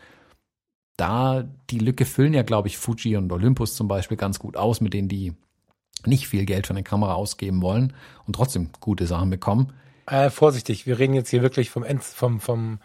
da 0.97 1.45
die 1.71 1.79
Lücke 1.79 2.05
füllen 2.05 2.35
ja, 2.35 2.43
glaube 2.43 2.69
ich, 2.69 2.79
Fuji 2.79 3.17
und 3.17 3.31
Olympus 3.33 3.75
zum 3.75 3.89
Beispiel 3.89 4.17
ganz 4.17 4.39
gut 4.39 4.57
aus, 4.57 4.81
mit 4.81 4.95
denen 4.95 5.09
die 5.09 5.35
nicht 6.05 6.29
viel 6.29 6.45
Geld 6.45 6.67
für 6.67 6.73
eine 6.73 6.83
Kamera 6.83 7.15
ausgeben 7.15 7.63
wollen 7.63 7.93
und 8.27 8.35
trotzdem 8.35 8.71
gute 8.81 9.07
Sachen 9.07 9.31
bekommen. 9.31 9.73
Äh, 10.07 10.31
vorsichtig, 10.31 10.87
wir 10.87 10.99
reden 10.99 11.15
jetzt 11.15 11.31
hier 11.31 11.43
wirklich 11.43 11.71
vom, 11.71 11.83
End, 11.83 12.03
vom, 12.03 12.41
vom 12.41 12.79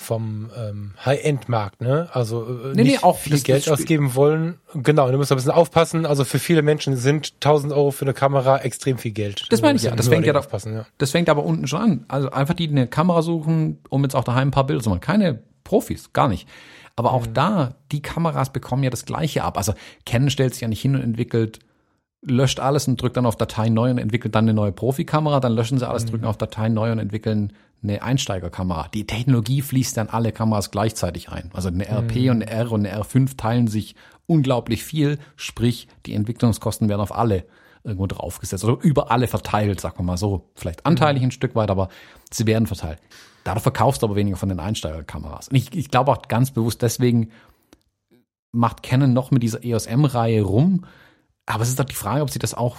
vom 0.00 0.50
ähm, 0.56 0.94
High-End-Markt, 1.04 1.82
ne? 1.82 2.08
Also 2.12 2.46
äh, 2.46 2.74
Nee, 2.74 2.84
nicht 2.84 2.92
nee, 2.92 2.98
auch 3.02 3.18
viel 3.18 3.38
Geld 3.38 3.68
ausgeben 3.68 4.14
wollen. 4.14 4.58
Genau, 4.72 5.10
du 5.10 5.18
musst 5.18 5.30
ein 5.30 5.36
bisschen 5.36 5.50
aufpassen. 5.50 6.06
Also 6.06 6.24
für 6.24 6.38
viele 6.38 6.62
Menschen 6.62 6.96
sind 6.96 7.34
1000 7.34 7.74
Euro 7.74 7.90
für 7.90 8.06
eine 8.06 8.14
Kamera 8.14 8.58
extrem 8.58 8.96
viel 8.96 9.12
Geld. 9.12 9.44
Das 9.50 9.60
meine 9.60 9.76
ich 9.76 9.82
ja. 9.82 9.94
Das 9.94 10.08
fängt 10.08 10.24
ja, 10.24 10.32
da, 10.32 10.38
aufpassen, 10.38 10.72
ja. 10.72 10.86
das 10.96 11.10
fängt 11.10 11.28
aber 11.28 11.44
unten 11.44 11.66
schon 11.66 11.80
an. 11.80 12.04
Also 12.08 12.30
einfach 12.30 12.54
die 12.54 12.68
eine 12.68 12.86
Kamera 12.86 13.20
suchen, 13.20 13.78
um 13.90 14.02
jetzt 14.02 14.16
auch 14.16 14.24
daheim 14.24 14.48
ein 14.48 14.52
paar 14.52 14.64
Bilder 14.64 14.82
zu 14.82 14.88
machen. 14.88 15.02
Keine 15.02 15.42
Profis, 15.64 16.14
gar 16.14 16.28
nicht. 16.28 16.48
Aber 16.96 17.12
auch 17.12 17.26
da, 17.26 17.74
die 17.92 18.02
Kameras 18.02 18.52
bekommen 18.52 18.82
ja 18.82 18.90
das 18.90 19.04
Gleiche 19.04 19.44
ab. 19.44 19.56
Also 19.56 19.74
Canon 20.06 20.30
stellt 20.30 20.54
sich 20.54 20.62
ja 20.62 20.68
nicht 20.68 20.82
hin 20.82 20.94
und 20.94 21.02
entwickelt, 21.02 21.60
löscht 22.22 22.60
alles 22.60 22.86
und 22.88 23.00
drückt 23.00 23.16
dann 23.16 23.26
auf 23.26 23.36
Datei 23.36 23.68
neu 23.68 23.90
und 23.90 23.98
entwickelt 23.98 24.34
dann 24.34 24.44
eine 24.44 24.54
neue 24.54 24.72
Profikamera. 24.72 25.40
Dann 25.40 25.52
löschen 25.52 25.78
sie 25.78 25.88
alles, 25.88 26.06
drücken 26.06 26.26
auf 26.26 26.36
Datei 26.36 26.68
neu 26.68 26.92
und 26.92 26.98
entwickeln 26.98 27.52
eine 27.82 28.02
Einsteigerkamera. 28.02 28.88
Die 28.92 29.06
Technologie 29.06 29.62
fließt 29.62 29.96
dann 29.96 30.08
alle 30.08 30.32
Kameras 30.32 30.70
gleichzeitig 30.70 31.30
ein. 31.30 31.50
Also 31.54 31.68
eine 31.68 31.88
RP 31.88 32.30
und 32.30 32.42
eine 32.42 32.46
R 32.46 32.72
und 32.72 32.86
eine 32.86 33.02
R5 33.02 33.36
teilen 33.36 33.68
sich 33.68 33.94
unglaublich 34.26 34.84
viel. 34.84 35.18
Sprich, 35.36 35.88
die 36.06 36.14
Entwicklungskosten 36.14 36.88
werden 36.88 37.00
auf 37.00 37.14
alle 37.14 37.46
irgendwo 37.84 38.06
draufgesetzt. 38.06 38.64
Oder 38.64 38.82
über 38.82 39.10
alle 39.10 39.26
verteilt, 39.26 39.80
sagen 39.80 39.98
wir 39.98 40.04
mal 40.04 40.18
so. 40.18 40.50
Vielleicht 40.54 40.84
anteilig 40.84 41.22
ein 41.22 41.30
Stück 41.30 41.54
weit, 41.54 41.70
aber 41.70 41.88
sie 42.30 42.46
werden 42.46 42.66
verteilt. 42.66 42.98
Dadurch 43.44 43.62
verkaufst 43.62 44.02
du 44.02 44.06
aber 44.06 44.16
weniger 44.16 44.36
von 44.36 44.48
den 44.48 44.60
Einsteigerkameras. 44.60 45.48
Und 45.48 45.56
ich, 45.56 45.74
ich 45.74 45.90
glaube 45.90 46.12
auch 46.12 46.22
ganz 46.28 46.50
bewusst 46.50 46.82
deswegen 46.82 47.30
macht 48.52 48.82
Canon 48.82 49.12
noch 49.12 49.30
mit 49.30 49.42
dieser 49.42 49.64
EOS 49.64 49.86
M-Reihe 49.86 50.42
rum. 50.42 50.84
Aber 51.46 51.62
es 51.62 51.68
ist 51.68 51.78
doch 51.78 51.84
die 51.84 51.94
Frage, 51.94 52.22
ob 52.22 52.30
sich 52.30 52.38
das 52.38 52.54
auch 52.54 52.76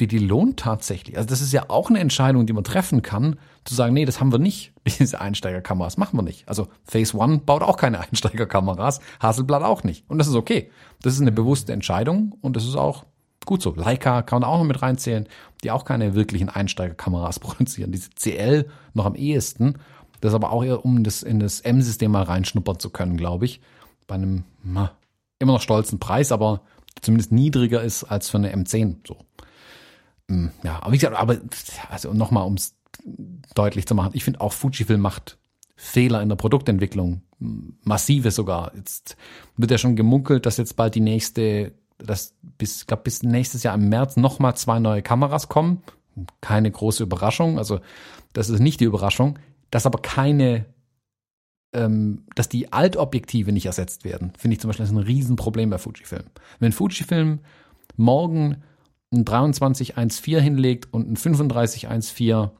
für 0.00 0.06
die 0.06 0.18
lohnt 0.18 0.58
tatsächlich. 0.58 1.16
Also 1.16 1.28
das 1.28 1.40
ist 1.40 1.52
ja 1.52 1.64
auch 1.68 1.90
eine 1.90 1.98
Entscheidung, 1.98 2.46
die 2.46 2.52
man 2.52 2.64
treffen 2.64 3.02
kann, 3.02 3.38
zu 3.64 3.74
sagen, 3.74 3.92
nee, 3.92 4.04
das 4.04 4.20
haben 4.20 4.32
wir 4.32 4.38
nicht, 4.38 4.72
diese 4.98 5.20
Einsteigerkameras 5.20 5.96
machen 5.96 6.18
wir 6.18 6.22
nicht. 6.22 6.48
Also 6.48 6.68
Phase 6.84 7.16
One 7.16 7.38
baut 7.38 7.62
auch 7.62 7.76
keine 7.76 8.00
Einsteigerkameras, 8.08 9.00
Hasselblad 9.20 9.62
auch 9.62 9.84
nicht. 9.84 10.08
Und 10.08 10.18
das 10.18 10.26
ist 10.26 10.34
okay. 10.34 10.70
Das 11.02 11.14
ist 11.14 11.20
eine 11.20 11.32
bewusste 11.32 11.72
Entscheidung 11.72 12.34
und 12.40 12.56
das 12.56 12.64
ist 12.64 12.76
auch 12.76 13.04
gut 13.44 13.62
so. 13.62 13.74
Leica 13.74 14.22
kann 14.22 14.40
man 14.40 14.48
auch 14.48 14.58
noch 14.58 14.64
mit 14.64 14.80
reinzählen, 14.80 15.28
die 15.64 15.70
auch 15.70 15.84
keine 15.84 16.14
wirklichen 16.14 16.48
Einsteigerkameras 16.48 17.38
produzieren. 17.40 17.92
Diese 17.92 18.10
CL 18.10 18.66
noch 18.94 19.06
am 19.06 19.14
ehesten. 19.14 19.78
Das 20.20 20.34
aber 20.34 20.52
auch 20.52 20.64
eher, 20.64 20.84
um 20.84 21.02
das 21.02 21.22
in 21.22 21.40
das 21.40 21.60
M-System 21.60 22.12
mal 22.12 22.22
reinschnuppern 22.22 22.78
zu 22.78 22.90
können, 22.90 23.16
glaube 23.16 23.46
ich. 23.46 23.60
Bei 24.06 24.16
einem 24.16 24.44
na, 24.62 24.92
immer 25.38 25.54
noch 25.54 25.62
stolzen 25.62 25.98
Preis, 25.98 26.32
aber 26.32 26.60
zumindest 27.00 27.32
niedriger 27.32 27.82
ist 27.82 28.04
als 28.04 28.28
für 28.28 28.38
eine 28.38 28.54
M10. 28.54 28.96
So. 29.06 29.16
Hm, 30.28 30.50
Ja, 30.62 30.82
aber 30.82 30.92
wie 30.92 30.98
gesagt, 30.98 31.16
aber 31.16 31.38
also 31.88 32.12
nochmal, 32.12 32.46
um 32.46 32.54
es 32.54 32.74
deutlich 33.54 33.86
zu 33.86 33.94
machen, 33.94 34.12
ich 34.14 34.24
finde 34.24 34.40
auch 34.40 34.52
Fujifilm 34.52 35.00
macht 35.00 35.38
Fehler 35.76 36.20
in 36.20 36.28
der 36.28 36.36
Produktentwicklung, 36.36 37.22
hm, 37.38 37.78
massive 37.82 38.30
sogar. 38.30 38.72
Jetzt 38.76 39.16
wird 39.56 39.70
ja 39.70 39.78
schon 39.78 39.96
gemunkelt, 39.96 40.44
dass 40.44 40.58
jetzt 40.58 40.76
bald 40.76 40.94
die 40.94 41.00
nächste, 41.00 41.72
dass 41.96 42.34
bis, 42.58 42.82
ich 42.82 42.86
glaube, 42.86 43.04
bis 43.04 43.22
nächstes 43.22 43.62
Jahr 43.62 43.74
im 43.74 43.88
März 43.88 44.16
nochmal 44.16 44.56
zwei 44.56 44.78
neue 44.78 45.02
Kameras 45.02 45.48
kommen. 45.48 45.82
Keine 46.42 46.70
große 46.70 47.02
Überraschung, 47.02 47.56
also 47.56 47.80
das 48.34 48.50
ist 48.50 48.60
nicht 48.60 48.80
die 48.80 48.84
Überraschung, 48.84 49.38
dass 49.70 49.86
aber 49.86 50.00
keine 50.00 50.66
ähm, 51.72 52.24
dass 52.34 52.48
die 52.48 52.72
Altobjektive 52.72 53.52
nicht 53.52 53.66
ersetzt 53.66 54.04
werden, 54.04 54.32
finde 54.36 54.54
ich 54.54 54.60
zum 54.60 54.68
Beispiel 54.68 54.86
ein 54.86 54.96
Riesenproblem 54.96 55.70
bei 55.70 55.78
Fujifilm. 55.78 56.24
Wenn 56.58 56.72
Fujifilm 56.72 57.40
morgen 57.96 58.62
ein 59.12 59.24
2314 59.26 60.42
hinlegt 60.42 60.92
und 60.92 61.10
ein 61.10 61.14
3514 61.14 62.50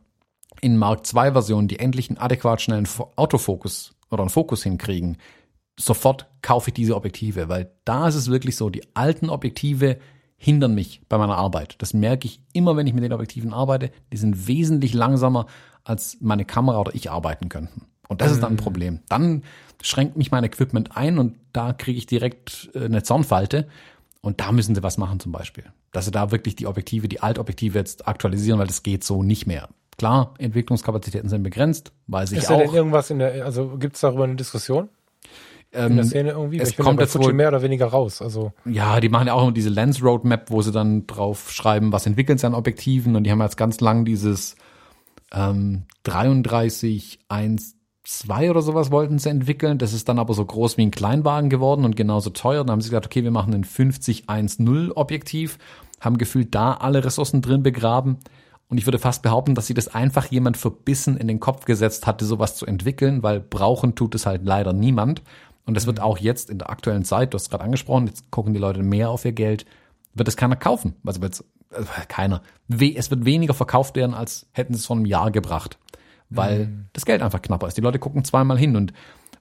in 0.61 0.77
Mark 0.77 1.01
II 1.13 1.33
Version, 1.33 1.69
die 1.69 1.79
endlich 1.79 2.09
einen 2.11 2.19
adäquat 2.19 2.61
schnellen 2.61 2.87
Fo- 2.87 3.13
Autofokus 3.17 3.95
oder 4.11 4.23
einen 4.23 4.31
Fokus 4.31 4.63
hinkriegen, 4.63 5.17
sofort 5.79 6.27
kaufe 6.43 6.71
ich 6.71 6.75
diese 6.75 6.97
Objektive, 6.97 7.49
weil 7.49 7.73
da 7.85 8.09
ist 8.09 8.15
es 8.17 8.31
wirklich 8.31 8.57
so, 8.57 8.69
die 8.69 8.85
alten 8.95 9.31
Objektive 9.31 9.99
hindern 10.37 10.75
mich 10.75 11.03
bei 11.09 11.19
meiner 11.19 11.37
Arbeit. 11.37 11.77
Das 11.79 11.93
merke 11.95 12.27
ich 12.27 12.41
immer, 12.53 12.77
wenn 12.77 12.87
ich 12.87 12.95
mit 12.95 13.05
den 13.05 13.13
Objektiven 13.13 13.53
arbeite. 13.53 13.91
Die 14.13 14.17
sind 14.17 14.49
wesentlich 14.49 14.95
langsamer, 14.95 15.47
als 15.85 16.19
meine 16.21 16.45
Kamera 16.45 16.81
oder 16.81 16.95
ich 16.95 17.11
arbeiten 17.11 17.49
könnten. 17.49 17.83
Und 18.09 18.21
das 18.21 18.33
ist 18.33 18.43
dann 18.43 18.55
ein 18.55 18.57
Problem. 18.57 19.01
Dann 19.09 19.43
schränkt 19.83 20.17
mich 20.17 20.31
mein 20.31 20.45
Equipment 20.45 20.97
ein 20.97 21.19
und 21.19 21.37
da 21.53 21.73
kriege 21.73 21.97
ich 21.97 22.07
direkt 22.07 22.71
äh, 22.75 22.85
eine 22.85 23.03
Zornfalte. 23.03 23.69
Und 24.23 24.41
da 24.41 24.53
müssen 24.53 24.75
sie 24.75 24.83
was 24.83 24.99
machen 24.99 25.19
zum 25.21 25.33
Beispiel. 25.33 25.65
Dass 25.93 26.05
sie 26.05 26.11
da 26.11 26.31
wirklich 26.31 26.55
die 26.57 26.67
Objektive, 26.67 27.09
die 27.09 27.21
Altobjektive 27.21 27.79
jetzt 27.79 28.07
aktualisieren, 28.07 28.59
weil 28.59 28.67
das 28.67 28.83
geht 28.83 29.03
so 29.05 29.23
nicht 29.23 29.47
mehr. 29.47 29.69
Klar, 29.97 30.35
Entwicklungskapazitäten 30.39 31.29
sind 31.29 31.43
begrenzt, 31.43 31.93
weiß 32.09 32.33
ich 32.33 32.39
Ist 32.39 32.51
da 32.51 32.57
denn 32.57 32.69
auch. 32.69 32.75
irgendwas 32.75 33.11
in 33.11 33.19
der, 33.21 33.45
also 33.45 33.77
gibt 33.79 33.95
es 33.95 34.01
darüber 34.03 34.25
eine 34.25 34.37
Diskussion 34.37 34.89
in 35.73 35.81
Ähm, 35.81 35.97
der 35.97 36.05
Szene 36.05 36.31
irgendwie? 36.31 36.59
Es 36.59 36.71
ich 36.71 36.77
bin 36.77 36.85
kommt 36.85 37.01
jetzt 37.01 37.19
wohl- 37.19 37.33
mehr 37.33 37.49
oder 37.49 37.63
weniger 37.63 37.87
raus. 37.87 38.21
Also 38.21 38.53
Ja, 38.65 39.01
die 39.01 39.09
machen 39.09 39.29
ja 39.29 39.35
auch 39.35 39.43
immer 39.43 39.53
diese 39.53 39.69
Lens 39.71 40.03
Roadmap, 40.03 40.51
wo 40.51 40.61
sie 40.63 40.73
dann 40.73 41.07
drauf 41.07 41.51
schreiben, 41.53 41.93
was 41.93 42.07
entwickeln 42.07 42.39
sie 42.39 42.47
an 42.47 42.55
Objektiven 42.55 43.15
und 43.17 43.25
die 43.25 43.31
haben 43.31 43.41
jetzt 43.41 43.57
ganz 43.57 43.81
lang 43.81 44.05
dieses 44.05 44.57
ähm, 45.33 45.85
3312 46.05 48.51
oder 48.51 48.63
sowas 48.63 48.91
wollten 48.91 49.19
sie 49.19 49.31
entwickeln. 49.31 49.79
Das 49.79 49.93
ist 49.93 50.09
dann 50.09 50.19
aber 50.19 50.35
so 50.35 50.45
groß 50.45 50.77
wie 50.77 50.83
ein 50.83 50.91
Kleinwagen 50.91 51.51
geworden 51.51 51.85
und 51.85 51.97
genauso 51.97 52.31
teuer. 52.31 52.65
Dann 52.65 52.73
haben 52.73 52.81
sie 52.81 52.91
gesagt, 52.91 53.07
okay, 53.07 53.23
wir 53.23 53.31
machen 53.31 53.55
ein 53.55 53.65
5010 53.65 54.93
Objektiv, 54.93 55.59
haben 56.01 56.19
gefühlt 56.19 56.55
da 56.55 56.75
alle 56.75 57.05
Ressourcen 57.05 57.43
drin 57.43 57.63
begraben. 57.63 58.19
Und 58.69 58.79
ich 58.79 58.87
würde 58.87 59.01
fast 59.01 59.23
behaupten, 59.23 59.57
dass 59.57 59.67
sie 59.67 59.75
das 59.75 59.89
einfach 59.89 60.27
jemand 60.27 60.57
verbissen 60.57 61.17
in 61.17 61.27
den 61.27 61.41
Kopf 61.41 61.65
gesetzt 61.65 62.07
hatte, 62.07 62.25
sowas 62.25 62.55
zu 62.55 62.67
entwickeln, 62.67 63.25
weil 63.25 63.41
brauchen 63.41 63.97
tut 63.97 64.15
es 64.15 64.27
halt 64.27 64.45
leider 64.45 64.73
niemand. 64.73 65.23
Und 65.67 65.77
das 65.77 65.87
wird 65.87 66.01
auch 66.01 66.19
jetzt 66.19 66.51
in 66.51 66.59
der 66.59 66.71
aktuellen 66.71 67.05
Zeit, 67.05 67.33
du 67.33 67.37
hast 67.37 67.51
gerade 67.51 67.65
angesprochen, 67.65 68.07
jetzt 68.07 68.31
gucken 68.31 68.55
die 68.55 68.61
Leute 68.61 68.83
mehr 68.83 69.11
auf 69.11 69.25
ihr 69.25 69.33
Geld, 69.33 69.67
wird 70.15 70.29
es 70.29 70.37
keiner 70.37 70.57
kaufen. 70.57 70.95
Also 71.05 71.21
wird's, 71.21 71.41
äh, 71.41 71.45
keiner. 72.09 72.43
We 72.69 72.95
es 72.97 73.11
wird 73.11 73.25
weniger 73.25 73.55
verkauft 73.55 73.97
werden, 73.97 74.15
als 74.15 74.49
hätten 74.53 74.75
sie 74.75 74.81
es 74.81 74.87
vor 74.87 74.97
einem 74.97 75.07
Jahr 75.07 75.31
gebracht. 75.31 75.79
Weil 76.33 76.87
das 76.93 77.07
Geld 77.07 77.23
einfach 77.23 77.43
knapper 77.43 77.67
ist. 77.67 77.77
Die 77.77 77.81
Leute 77.81 77.99
gucken 77.99 78.23
zweimal 78.25 78.57
hin 78.57 78.77
und 78.77 78.93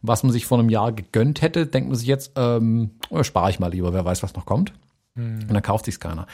was 0.02 0.24
man 0.24 0.32
sich 0.32 0.46
vor 0.46 0.58
einem 0.58 0.70
Jahr 0.70 0.92
gegönnt 0.92 1.42
hätte, 1.42 1.68
denkt 1.68 1.90
man 1.90 1.98
sich 1.98 2.08
jetzt, 2.08 2.32
ähm, 2.36 2.92
oh, 3.10 3.22
spare 3.22 3.52
ich 3.52 3.60
mal 3.60 3.72
lieber, 3.72 3.94
wer 3.94 4.06
weiß, 4.06 4.24
was 4.24 4.34
noch 4.34 4.46
kommt. 4.46 4.74
Und 5.42 5.54
dann 5.54 5.62
kauft 5.62 5.86
sich's 5.86 6.00
keiner. 6.00 6.26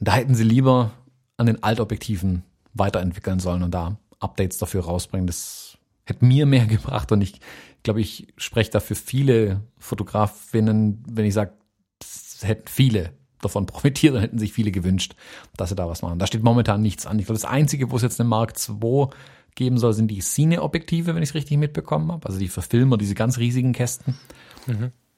Da 0.00 0.12
hätten 0.12 0.34
sie 0.34 0.44
lieber 0.44 0.92
an 1.36 1.46
den 1.46 1.62
Altobjektiven 1.62 2.42
weiterentwickeln 2.74 3.40
sollen 3.40 3.62
und 3.62 3.72
da 3.72 3.96
Updates 4.20 4.58
dafür 4.58 4.84
rausbringen. 4.84 5.26
Das 5.26 5.78
hätte 6.04 6.24
mir 6.24 6.46
mehr 6.46 6.66
gebracht 6.66 7.12
und 7.12 7.22
ich 7.22 7.40
glaube, 7.82 8.00
ich 8.00 8.28
spreche 8.36 8.70
da 8.70 8.80
für 8.80 8.94
viele 8.94 9.62
Fotografinnen, 9.78 11.04
wenn 11.08 11.24
ich 11.24 11.34
sage, 11.34 11.52
das 12.00 12.40
hätten 12.42 12.68
viele 12.68 13.12
davon 13.40 13.66
profitiert 13.66 14.14
und 14.14 14.20
hätten 14.20 14.38
sich 14.38 14.52
viele 14.52 14.70
gewünscht, 14.70 15.14
dass 15.56 15.70
sie 15.70 15.74
da 15.74 15.88
was 15.88 16.02
machen. 16.02 16.18
Da 16.18 16.26
steht 16.26 16.42
momentan 16.42 16.82
nichts 16.82 17.06
an. 17.06 17.18
Ich 17.18 17.26
glaube, 17.26 17.40
das 17.40 17.48
Einzige, 17.48 17.90
wo 17.90 17.96
es 17.96 18.02
jetzt 18.02 18.20
eine 18.20 18.28
Mark 18.28 18.54
II 18.68 19.08
geben 19.54 19.78
soll, 19.78 19.92
sind 19.92 20.08
die 20.08 20.20
Cine-Objektive, 20.20 21.14
wenn 21.14 21.22
ich 21.22 21.30
es 21.30 21.34
richtig 21.34 21.58
mitbekommen 21.58 22.12
habe. 22.12 22.26
Also 22.26 22.38
die 22.38 22.48
für 22.48 22.62
Filmer, 22.62 22.96
diese 22.96 23.14
ganz 23.14 23.38
riesigen 23.38 23.72
Kästen. 23.72 24.16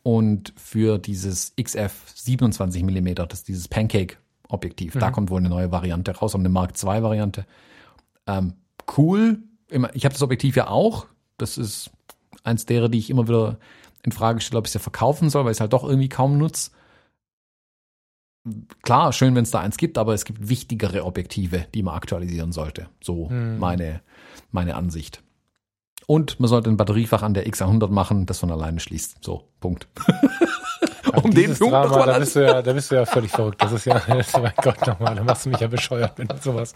Und 0.02 0.54
für 0.56 0.98
dieses 0.98 1.52
XF 1.60 1.92
27 2.14 2.82
mm, 2.82 3.14
das 3.14 3.28
ist 3.32 3.48
dieses 3.48 3.68
Pancake-Objektiv, 3.68 4.94
da 4.94 5.10
kommt 5.10 5.28
wohl 5.28 5.40
eine 5.40 5.50
neue 5.50 5.70
Variante 5.70 6.12
raus 6.16 6.34
und 6.34 6.40
eine 6.40 6.48
Mark 6.48 6.72
II-Variante. 6.82 7.44
Ähm, 8.26 8.54
cool. 8.96 9.40
Ich 9.92 10.04
habe 10.04 10.14
das 10.14 10.22
Objektiv 10.22 10.56
ja 10.56 10.68
auch. 10.68 11.06
Das 11.36 11.58
ist 11.58 11.90
eins 12.42 12.64
derer, 12.64 12.88
die 12.88 12.98
ich 12.98 13.10
immer 13.10 13.28
wieder 13.28 13.58
in 14.02 14.12
Frage 14.12 14.40
stelle, 14.40 14.58
ob 14.58 14.66
ich 14.66 14.70
es 14.70 14.74
ja 14.74 14.80
verkaufen 14.80 15.28
soll, 15.28 15.44
weil 15.44 15.52
ich 15.52 15.56
es 15.56 15.60
halt 15.60 15.72
doch 15.72 15.84
irgendwie 15.84 16.08
kaum 16.08 16.38
nutze. 16.38 16.70
Klar, 18.82 19.12
schön, 19.12 19.34
wenn 19.34 19.42
es 19.42 19.50
da 19.50 19.60
eins 19.60 19.76
gibt, 19.76 19.98
aber 19.98 20.14
es 20.14 20.24
gibt 20.24 20.48
wichtigere 20.48 21.04
Objektive, 21.04 21.66
die 21.74 21.82
man 21.82 21.94
aktualisieren 21.94 22.52
sollte. 22.52 22.88
So 23.02 23.28
meine, 23.28 24.00
meine 24.50 24.76
Ansicht. 24.76 25.22
Und 26.06 26.40
man 26.40 26.48
sollte 26.48 26.70
ein 26.70 26.76
Batteriefach 26.76 27.22
an 27.22 27.34
der 27.34 27.46
X100 27.46 27.88
machen, 27.90 28.26
das 28.26 28.40
von 28.40 28.50
alleine 28.50 28.80
schließt. 28.80 29.18
So, 29.22 29.44
Punkt. 29.60 29.86
um 31.22 31.30
den 31.30 31.56
Punkt 31.56 31.72
Drama, 31.72 32.06
da 32.06 32.18
bist 32.18 32.34
du 32.34 32.44
ja, 32.44 32.62
da 32.62 32.72
bist 32.72 32.90
du 32.90 32.96
ja 32.96 33.06
völlig 33.06 33.30
verrückt. 33.30 33.62
Das 33.62 33.70
ist 33.70 33.84
ja, 33.84 33.96
das 34.08 34.28
ist, 34.28 34.36
mein 34.40 34.52
Gott 34.56 34.84
nochmal, 34.86 35.14
da 35.14 35.22
machst 35.22 35.46
du 35.46 35.50
mich 35.50 35.60
ja 35.60 35.68
bescheuert 35.68 36.18
mit 36.18 36.42
sowas. 36.42 36.74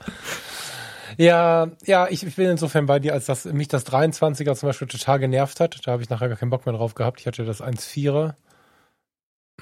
Ja, 1.17 1.69
ja, 1.85 2.07
ich, 2.09 2.25
ich 2.25 2.37
bin 2.37 2.49
insofern 2.49 2.87
bei 2.87 3.01
dir, 3.01 3.13
als 3.13 3.27
dass 3.27 3.45
mich 3.45 3.69
das 3.69 3.87
23er 3.87 4.55
zum 4.55 4.69
Beispiel 4.69 4.89
total 4.89 5.19
genervt 5.19 5.61
hat. 5.61 5.81
Da 5.85 5.93
habe 5.93 6.03
ich 6.03 6.11
nachher 6.11 6.29
gar 6.29 6.39
keinen 6.39 6.51
Bock 6.51 6.67
mehr 6.67 6.75
drauf 6.75 6.95
gehabt. 6.95 7.21
Ich 7.21 7.27
hatte 7.27 7.45
das 7.45 7.61
1.4er. 7.61 8.35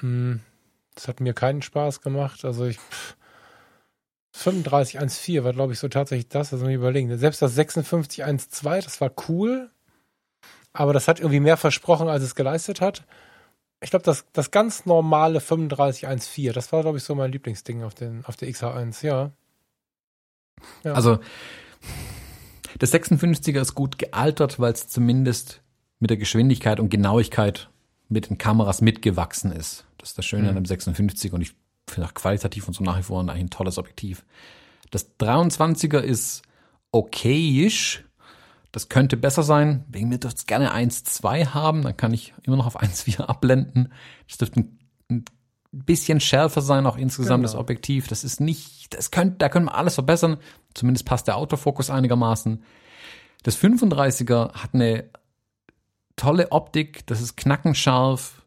Hm, 0.01 0.41
Das 0.95 1.07
hat 1.07 1.19
mir 1.19 1.33
keinen 1.33 1.61
Spaß 1.61 2.01
gemacht. 2.01 2.45
Also 2.45 2.65
ich 2.65 2.77
pff, 2.77 3.15
35 4.33 4.99
1.4 4.99 5.43
war, 5.43 5.53
glaube 5.53 5.73
ich, 5.73 5.79
so 5.79 5.87
tatsächlich 5.87 6.27
das. 6.27 6.53
Also 6.53 6.65
mir 6.65 6.75
überlegen. 6.75 7.15
Selbst 7.17 7.41
das 7.41 7.55
56 7.55 8.25
1.2, 8.25 8.83
das 8.83 9.01
war 9.01 9.11
cool. 9.27 9.69
Aber 10.73 10.93
das 10.93 11.07
hat 11.07 11.19
irgendwie 11.19 11.39
mehr 11.39 11.57
versprochen, 11.57 12.07
als 12.07 12.23
es 12.23 12.35
geleistet 12.35 12.81
hat. 12.81 13.05
Ich 13.81 13.91
glaube, 13.91 14.05
das, 14.05 14.25
das 14.33 14.49
ganz 14.49 14.85
normale 14.85 15.39
35 15.39 16.07
1.4, 16.07 16.51
das 16.53 16.71
war, 16.71 16.81
glaube 16.81 16.97
ich, 16.97 17.03
so 17.03 17.15
mein 17.15 17.31
Lieblingsding 17.31 17.83
auf, 17.83 17.93
den, 17.93 18.25
auf 18.25 18.37
der 18.37 18.49
XH1, 18.49 19.05
ja. 19.05 19.31
ja. 20.83 20.93
Also, 20.93 21.19
das 22.79 22.93
56er 22.93 23.61
ist 23.61 23.75
gut 23.75 23.99
gealtert, 23.99 24.59
weil 24.59 24.71
es 24.71 24.87
zumindest 24.87 25.61
mit 25.99 26.09
der 26.09 26.17
Geschwindigkeit 26.17 26.79
und 26.79 26.89
Genauigkeit 26.89 27.69
mit 28.09 28.29
den 28.29 28.37
Kameras 28.37 28.81
mitgewachsen 28.81 29.51
ist. 29.51 29.85
Das 30.03 30.09
ist 30.09 30.17
das 30.17 30.25
Schöne 30.25 30.49
an 30.49 30.55
dem 30.55 30.65
56 30.65 31.31
und 31.31 31.39
ich 31.39 31.53
finde 31.89 32.09
auch 32.09 32.13
qualitativ 32.13 32.67
und 32.67 32.73
so 32.73 32.83
nach 32.83 32.97
wie 32.97 33.03
vor 33.03 33.21
eigentlich 33.21 33.39
ein 33.39 33.49
tolles 33.49 33.77
Objektiv. 33.77 34.25
Das 34.91 35.17
23er 35.17 35.99
ist 35.99 36.41
okayisch. 36.91 38.03
Das 38.73 38.89
könnte 38.89 39.15
besser 39.15 39.43
sein. 39.43 39.85
Wegen 39.87 40.09
mir 40.09 40.17
dürfte 40.17 40.39
es 40.39 40.45
gerne 40.45 40.73
1,2 40.73 41.53
haben. 41.53 41.83
Dann 41.83 41.95
kann 41.95 42.13
ich 42.13 42.33
immer 42.43 42.57
noch 42.57 42.65
auf 42.65 42.77
1,4 42.81 43.21
abblenden. 43.21 43.93
Das 44.27 44.39
dürfte 44.39 44.59
ein, 44.59 44.77
ein 45.09 45.23
bisschen 45.71 46.19
schärfer 46.19 46.61
sein, 46.61 46.85
auch 46.85 46.97
insgesamt 46.97 47.43
Genau. 47.43 47.53
das 47.53 47.55
Objektiv. 47.55 48.09
Das 48.09 48.25
ist 48.25 48.41
nicht, 48.41 48.93
das 48.93 49.09
könnte, 49.09 49.37
da 49.37 49.47
können 49.47 49.67
wir 49.67 49.75
alles 49.75 49.95
verbessern. 49.95 50.35
Zumindest 50.73 51.05
passt 51.05 51.27
der 51.27 51.37
Autofokus 51.37 51.89
einigermaßen. 51.89 52.61
Das 53.43 53.57
35er 53.57 54.51
hat 54.51 54.73
eine 54.73 55.09
tolle 56.17 56.51
Optik. 56.51 57.07
Das 57.07 57.21
ist 57.21 57.37
knackenscharf. 57.37 58.42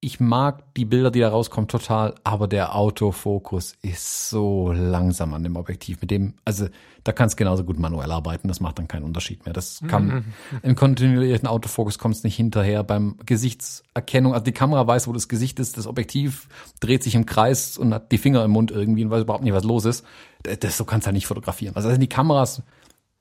Ich 0.00 0.20
mag 0.20 0.62
die 0.74 0.84
Bilder, 0.84 1.10
die 1.10 1.18
da 1.18 1.28
rauskommen, 1.28 1.66
total, 1.66 2.14
aber 2.22 2.46
der 2.46 2.76
Autofokus 2.76 3.74
ist 3.82 4.30
so 4.30 4.70
langsam 4.70 5.34
an 5.34 5.42
dem 5.42 5.56
Objektiv. 5.56 6.00
Mit 6.00 6.12
dem, 6.12 6.34
also 6.44 6.68
da 7.02 7.10
kannst 7.10 7.34
du 7.34 7.38
genauso 7.38 7.64
gut 7.64 7.80
manuell 7.80 8.12
arbeiten, 8.12 8.46
das 8.46 8.60
macht 8.60 8.78
dann 8.78 8.86
keinen 8.86 9.02
Unterschied 9.02 9.44
mehr. 9.44 9.52
Das 9.52 9.80
kann 9.88 10.26
im 10.62 10.76
kontinuierlichen 10.76 11.48
Autofokus 11.48 11.98
kommst 11.98 12.22
nicht 12.22 12.36
hinterher. 12.36 12.84
Beim 12.84 13.16
Gesichtserkennung, 13.26 14.34
also 14.34 14.44
die 14.44 14.52
Kamera 14.52 14.86
weiß, 14.86 15.08
wo 15.08 15.12
das 15.12 15.26
Gesicht 15.26 15.58
ist, 15.58 15.76
das 15.76 15.88
Objektiv 15.88 16.48
dreht 16.78 17.02
sich 17.02 17.16
im 17.16 17.26
Kreis 17.26 17.76
und 17.76 17.92
hat 17.92 18.12
die 18.12 18.18
Finger 18.18 18.44
im 18.44 18.52
Mund 18.52 18.70
irgendwie 18.70 19.04
und 19.04 19.10
weiß 19.10 19.22
überhaupt 19.22 19.42
nicht, 19.42 19.52
was 19.52 19.64
los 19.64 19.84
ist. 19.84 20.06
Das, 20.44 20.60
das 20.60 20.76
so 20.76 20.84
kannst 20.84 21.06
du 21.06 21.08
ja 21.08 21.12
nicht 21.12 21.26
fotografieren. 21.26 21.74
Also 21.74 21.88
da 21.88 21.94
sind 21.94 22.02
die 22.02 22.08
Kameras 22.08 22.62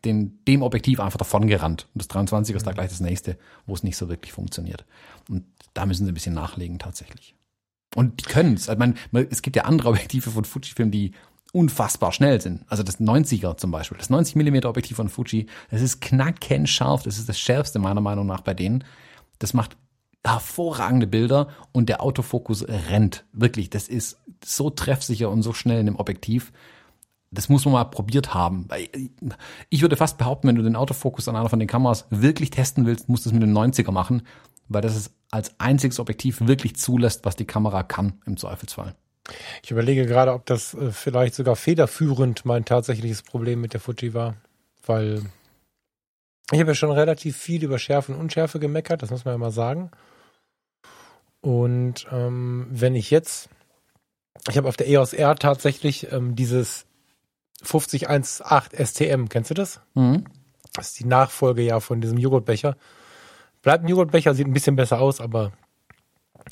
den, 0.07 0.43
dem 0.45 0.61
Objektiv 0.61 0.99
einfach 0.99 1.17
davon 1.17 1.47
gerannt. 1.47 1.87
Und 1.93 2.01
das 2.01 2.09
23er 2.09 2.55
ist 2.55 2.65
da 2.67 2.71
gleich 2.71 2.89
das 2.89 2.99
nächste, 2.99 3.37
wo 3.65 3.73
es 3.73 3.83
nicht 3.83 3.97
so 3.97 4.09
wirklich 4.09 4.33
funktioniert. 4.33 4.85
Und 5.29 5.45
da 5.73 5.85
müssen 5.85 6.05
sie 6.05 6.11
ein 6.11 6.15
bisschen 6.15 6.33
nachlegen 6.33 6.79
tatsächlich. 6.79 7.35
Und 7.95 8.21
die 8.21 8.25
können 8.25 8.55
es. 8.55 8.69
Also 8.69 8.79
man, 8.79 8.95
es 9.29 9.41
gibt 9.41 9.55
ja 9.55 9.63
andere 9.63 9.89
Objektive 9.89 10.31
von 10.31 10.45
Fujifilm, 10.45 10.91
die 10.91 11.11
unfassbar 11.53 12.11
schnell 12.11 12.41
sind. 12.41 12.63
Also 12.67 12.83
das 12.83 12.99
90er 12.99 13.57
zum 13.57 13.71
Beispiel. 13.71 13.97
Das 13.97 14.09
90 14.09 14.35
mm 14.35 14.65
Objektiv 14.65 14.97
von 14.97 15.09
Fuji, 15.09 15.47
das 15.71 15.81
ist 15.81 16.01
knackenscharf. 16.01 17.03
Das 17.03 17.17
ist 17.17 17.29
das 17.29 17.39
schärfste 17.39 17.79
meiner 17.79 18.01
Meinung 18.01 18.27
nach 18.27 18.41
bei 18.41 18.53
denen. 18.53 18.83
Das 19.39 19.53
macht 19.53 19.77
hervorragende 20.23 21.07
Bilder 21.07 21.47
und 21.71 21.89
der 21.89 22.01
Autofokus 22.01 22.65
rennt. 22.67 23.25
Wirklich, 23.31 23.69
das 23.69 23.87
ist 23.87 24.19
so 24.43 24.69
treffsicher 24.69 25.29
und 25.29 25.41
so 25.41 25.53
schnell 25.53 25.79
in 25.79 25.85
dem 25.85 25.95
Objektiv. 25.95 26.51
Das 27.37 27.49
muss 27.49 27.65
man 27.65 27.73
mal 27.75 27.83
probiert 27.83 28.33
haben. 28.33 28.65
Weil 28.67 28.89
Ich 29.69 29.83
würde 29.83 29.95
fast 29.95 30.17
behaupten, 30.17 30.47
wenn 30.47 30.55
du 30.55 30.63
den 30.63 30.75
Autofokus 30.75 31.27
an 31.27 31.35
einer 31.35 31.49
von 31.49 31.59
den 31.59 31.67
Kameras 31.67 32.07
wirklich 32.09 32.49
testen 32.49 32.87
willst, 32.87 33.09
musst 33.09 33.25
du 33.25 33.29
es 33.29 33.33
mit 33.33 33.43
dem 33.43 33.55
90er 33.55 33.91
machen, 33.91 34.23
weil 34.69 34.81
das 34.81 34.95
es 34.95 35.11
als 35.29 35.53
einziges 35.59 35.99
Objektiv 35.99 36.47
wirklich 36.47 36.77
zulässt, 36.77 37.25
was 37.25 37.35
die 37.35 37.45
Kamera 37.45 37.83
kann 37.83 38.19
im 38.25 38.37
Zweifelsfall. 38.37 38.95
Ich 39.61 39.69
überlege 39.69 40.07
gerade, 40.07 40.33
ob 40.33 40.47
das 40.47 40.73
äh, 40.73 40.91
vielleicht 40.91 41.35
sogar 41.35 41.55
federführend 41.55 42.43
mein 42.43 42.65
tatsächliches 42.65 43.21
Problem 43.21 43.61
mit 43.61 43.73
der 43.73 43.81
Fuji 43.81 44.15
war, 44.15 44.37
weil 44.83 45.21
ich 46.51 46.59
habe 46.59 46.71
ja 46.71 46.75
schon 46.75 46.89
relativ 46.89 47.37
viel 47.37 47.63
über 47.63 47.77
Schärfe 47.77 48.13
und 48.13 48.19
Unschärfe 48.19 48.59
gemeckert, 48.59 49.03
das 49.03 49.11
muss 49.11 49.25
man 49.25 49.35
ja 49.35 49.37
mal 49.37 49.51
sagen. 49.51 49.91
Und 51.41 52.07
ähm, 52.11 52.65
wenn 52.71 52.95
ich 52.95 53.11
jetzt, 53.11 53.49
ich 54.49 54.57
habe 54.57 54.67
auf 54.67 54.77
der 54.77 54.87
EOS 54.87 55.13
R 55.13 55.35
tatsächlich 55.35 56.11
ähm, 56.11 56.35
dieses 56.35 56.86
5018 57.63 58.85
STM, 58.85 59.29
kennst 59.29 59.51
du 59.51 59.53
das? 59.53 59.81
Mhm. 59.93 60.25
Das 60.73 60.89
ist 60.89 60.99
die 60.99 61.05
Nachfolge 61.05 61.63
ja 61.63 61.79
von 61.79 62.01
diesem 62.01 62.17
Joghurtbecher. 62.17 62.77
Bleibt 63.61 63.83
ein 63.83 63.87
Joghurtbecher, 63.87 64.33
sieht 64.33 64.47
ein 64.47 64.53
bisschen 64.53 64.75
besser 64.75 65.01
aus, 65.01 65.19
aber 65.19 65.51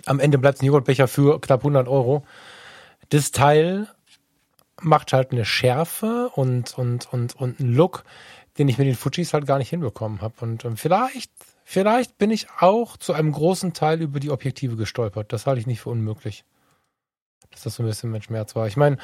am 0.06 0.20
Ende 0.20 0.38
bleibt 0.38 0.58
es 0.58 0.62
ein 0.62 0.66
Joghurtbecher 0.66 1.08
für 1.08 1.40
knapp 1.40 1.62
100 1.62 1.88
Euro. 1.88 2.24
Das 3.10 3.32
Teil 3.32 3.88
macht 4.82 5.14
halt 5.14 5.32
eine 5.32 5.46
Schärfe 5.46 6.30
und, 6.34 6.78
und, 6.78 7.12
und, 7.14 7.36
und 7.36 7.60
einen 7.60 7.74
Look, 7.74 8.04
den 8.58 8.68
ich 8.68 8.78
mit 8.78 8.88
den 8.88 8.96
Fujis 8.96 9.34
halt 9.34 9.46
gar 9.46 9.58
nicht 9.58 9.70
hinbekommen 9.70 10.22
habe. 10.22 10.34
Und 10.42 10.66
ähm, 10.66 10.78
vielleicht, 10.78 11.32
vielleicht 11.64 12.18
bin 12.18 12.32
ich 12.32 12.48
auch 12.60 12.98
zu 12.98 13.14
einem 13.14 13.32
großen 13.32 13.74
Teil 13.74 14.02
über 14.02 14.20
die 14.20 14.32
Objektive 14.32 14.76
gestolpert. 14.76 15.32
Das 15.32 15.46
halte 15.46 15.60
ich 15.60 15.68
nicht 15.68 15.82
für 15.82 15.90
unmöglich. 15.90 16.44
Dass 17.52 17.64
das 17.64 17.76
so 17.76 17.84
ein 17.84 17.86
bisschen 17.86 18.12
mein 18.12 18.22
Schmerz 18.22 18.56
war. 18.56 18.68
Ich 18.68 18.76
meine, 18.76 18.98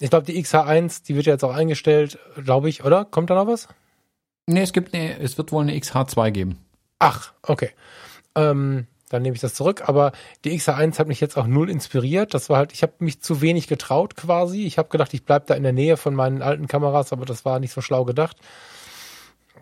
ich 0.00 0.10
glaube, 0.10 0.26
die 0.26 0.42
XH1, 0.42 1.04
die 1.06 1.16
wird 1.16 1.26
ja 1.26 1.32
jetzt 1.32 1.44
auch 1.44 1.54
eingestellt, 1.54 2.18
glaube 2.42 2.68
ich, 2.68 2.84
oder? 2.84 3.04
Kommt 3.04 3.30
da 3.30 3.34
noch 3.34 3.46
was? 3.46 3.68
Nee, 4.46 4.62
es 4.62 4.72
gibt 4.72 4.94
eine, 4.94 5.18
es 5.18 5.36
wird 5.36 5.52
wohl 5.52 5.62
eine 5.62 5.74
XH2 5.74 6.30
geben. 6.30 6.58
Ach, 6.98 7.32
okay. 7.42 7.70
Ähm, 8.34 8.86
dann 9.08 9.22
nehme 9.22 9.34
ich 9.34 9.40
das 9.40 9.54
zurück. 9.54 9.88
Aber 9.88 10.12
die 10.44 10.58
XH1 10.58 10.98
hat 10.98 11.08
mich 11.08 11.20
jetzt 11.20 11.36
auch 11.36 11.46
null 11.46 11.70
inspiriert. 11.70 12.34
Das 12.34 12.48
war 12.48 12.58
halt, 12.58 12.72
ich 12.72 12.82
habe 12.82 12.94
mich 12.98 13.20
zu 13.20 13.40
wenig 13.40 13.68
getraut 13.68 14.16
quasi. 14.16 14.64
Ich 14.64 14.78
habe 14.78 14.88
gedacht, 14.88 15.14
ich 15.14 15.24
bleib 15.24 15.46
da 15.46 15.54
in 15.54 15.62
der 15.62 15.72
Nähe 15.72 15.96
von 15.96 16.14
meinen 16.14 16.42
alten 16.42 16.66
Kameras, 16.66 17.12
aber 17.12 17.24
das 17.24 17.44
war 17.44 17.60
nicht 17.60 17.72
so 17.72 17.80
schlau 17.80 18.04
gedacht. 18.04 18.36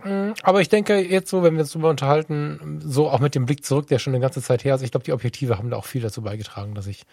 Mm, 0.05 0.33
Aber 0.43 0.61
ich 0.61 0.69
denke 0.69 0.99
jetzt 0.99 1.31
so, 1.31 1.43
wenn 1.43 1.55
wir 1.55 1.61
uns 1.61 1.73
darüber 1.73 1.91
unterhalten, 1.91 2.81
so 2.85 3.09
auch 3.09 3.21
mit 3.21 3.35
dem 3.35 3.47
Blick 3.47 3.65
zurück, 3.65 3.87
der 3.89 3.99
schon 3.99 4.15
eine 4.15 4.21
ganze 4.21 4.43
Zeit 4.43 4.65
her 4.65 4.75
ist, 4.75 4.83
ich 4.83 4.91
glaube, 4.91 5.05
die 5.05 5.13
Objektive 5.13 5.59
haben 5.59 5.71
da 5.71 5.77
auch 5.77 5.87
viel 5.87 6.03
dazu 6.03 6.23
beigetragen, 6.23 6.75
dass 6.75 6.87
ich 6.87 7.05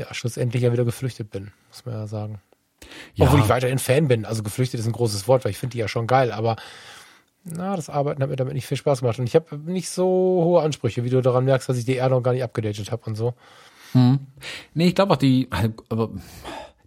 ja 0.00 0.12
schlussendlich 0.14 0.62
ja 0.62 0.72
wieder 0.72 0.84
geflüchtet 0.84 1.30
bin, 1.30 1.52
muss 1.68 1.84
man 1.84 1.94
ja 1.94 2.06
sagen. 2.06 2.40
Ja, 3.14 3.26
Obwohl 3.26 3.40
ich 3.40 3.48
weiterhin 3.48 3.78
Fan 3.78 4.08
bin. 4.08 4.24
Also 4.24 4.42
geflüchtet 4.42 4.80
ist 4.80 4.86
ein 4.86 4.92
großes 4.92 5.28
Wort, 5.28 5.44
weil 5.44 5.50
ich 5.50 5.58
finde 5.58 5.72
die 5.72 5.78
ja 5.78 5.88
schon 5.88 6.06
geil, 6.06 6.32
aber 6.32 6.56
na, 7.44 7.74
das 7.76 7.88
Arbeiten 7.88 8.22
hat 8.22 8.28
mir 8.30 8.36
damit 8.36 8.54
nicht 8.54 8.66
viel 8.66 8.76
Spaß 8.76 9.00
gemacht. 9.00 9.18
Und 9.18 9.26
ich 9.26 9.34
habe 9.34 9.56
nicht 9.58 9.88
so 9.88 10.04
hohe 10.06 10.62
Ansprüche, 10.62 11.04
wie 11.04 11.10
du 11.10 11.20
daran 11.22 11.44
merkst, 11.44 11.68
dass 11.68 11.78
ich 11.78 11.84
die 11.84 11.96
R 11.96 12.08
noch 12.08 12.22
gar 12.22 12.32
nicht 12.32 12.42
abgedatet 12.42 12.90
habe 12.92 13.02
und 13.06 13.14
so. 13.14 13.34
Nee, 13.92 14.86
ich 14.88 14.94
glaube 14.94 15.12
auch 15.14 15.16
die, 15.18 15.48
aber 15.88 16.10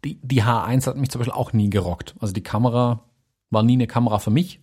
die, 0.06 0.19
die 0.22 0.44
H1 0.44 0.88
hat 0.88 0.98
mich 0.98 1.10
zum 1.10 1.19
Beispiel 1.19 1.34
auch 1.34 1.53
nie 1.53 1.69
gerockt. 1.69 2.15
Also 2.19 2.34
die 2.34 2.44
Kamera 2.44 3.03
war 3.49 3.64
nie 3.64 3.73
eine 3.73 3.88
Kamera 3.88 4.19
für 4.19 4.31
mich. 4.31 4.60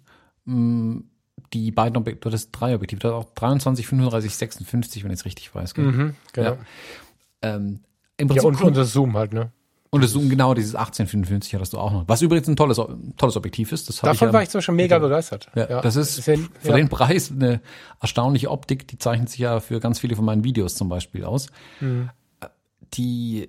Mm, 0.47 1.01
Die 1.53 1.71
beiden 1.71 1.97
Objektive, 1.97 2.31
das 2.31 2.51
drei 2.51 2.75
Objektive, 2.75 3.01
das 3.01 3.13
auch 3.13 3.25
23, 3.35 3.87
35, 3.87 4.35
56, 4.35 5.05
wenn 5.05 5.11
ich 5.11 5.19
es 5.21 5.25
richtig 5.25 5.55
weiß. 5.55 5.77
Mhm, 5.77 6.15
genau. 6.33 6.51
Ja. 6.51 6.59
Ähm, 7.43 7.81
Im 8.21 8.29
Ja, 8.29 8.43
Prinzip 8.43 8.61
und, 8.63 8.69
und 8.69 8.77
das 8.77 8.93
Zoom 8.93 9.17
halt, 9.17 9.33
ne? 9.33 9.53
Und 9.93 10.05
das 10.05 10.13
Zoom, 10.13 10.29
genau, 10.29 10.55
dieses 10.55 10.77
1855 10.77 11.53
hattest 11.55 11.73
du 11.73 11.79
auch 11.79 11.91
noch. 11.91 12.05
Was 12.07 12.23
übrigens 12.23 12.47
ein 12.47 12.55
tolles, 12.55 12.81
tolles 13.17 13.37
Objektiv 13.37 13.73
ist. 13.73 13.89
Das 13.89 13.97
Davon 13.97 14.29
ich, 14.29 14.35
war 14.35 14.43
ich 14.43 14.49
zum 14.49 14.59
Beispiel 14.59 14.75
mega 14.77 14.99
begeistert. 15.01 15.49
Ja, 15.57 15.81
das 15.81 15.97
ist, 15.97 16.25
ja, 16.27 16.37
für 16.61 16.69
ja. 16.69 16.77
den 16.77 16.89
Preis 16.89 17.33
eine 17.33 17.61
erstaunliche 18.01 18.53
Optik. 18.53 18.87
Die 18.87 18.99
zeichnet 18.99 19.31
sich 19.31 19.41
ja 19.41 19.59
für 19.59 19.81
ganz 19.81 19.99
viele 19.99 20.15
von 20.15 20.25
meinen 20.25 20.45
Videos 20.45 20.77
zum 20.77 20.89
Beispiel 20.89 21.25
aus. 21.25 21.49
Mhm. 21.81 22.11
Die, 22.95 23.49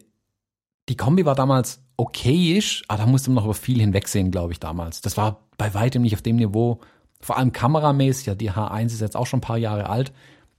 die 0.90 0.98
Kombi 0.98 1.26
war 1.26 1.36
damals 1.36 1.80
okayisch, 1.96 2.84
aber 2.88 3.04
da 3.04 3.06
musste 3.06 3.30
man 3.30 3.36
noch 3.36 3.46
über 3.46 3.54
viel 3.54 3.80
hinwegsehen, 3.80 4.32
glaube 4.32 4.54
ich, 4.54 4.60
damals. 4.60 5.02
Das 5.02 5.18
war 5.18 5.44
bei 5.58 5.76
weitem 5.76 6.02
nicht 6.02 6.16
auf 6.16 6.24
dem 6.24 6.38
Niveau, 6.38 6.80
vor 7.20 7.38
allem 7.38 7.52
kameramäßig. 7.52 8.26
Ja, 8.26 8.34
die 8.34 8.52
H1 8.52 8.88
ist 8.88 9.02
jetzt 9.02 9.16
auch 9.16 9.28
schon 9.28 9.38
ein 9.38 9.42
paar 9.42 9.60
Jahre 9.60 9.90
alt. 9.90 10.12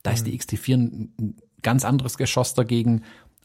Da 0.05 0.12
ist 0.12 0.28
die 0.28 0.39
XT4 0.39 0.74
ein, 0.74 1.14
ein 1.20 1.36
ganz 1.62 1.84
anderes 1.84 2.16
Geschoss 2.18 2.55
dagegen. 2.55 3.02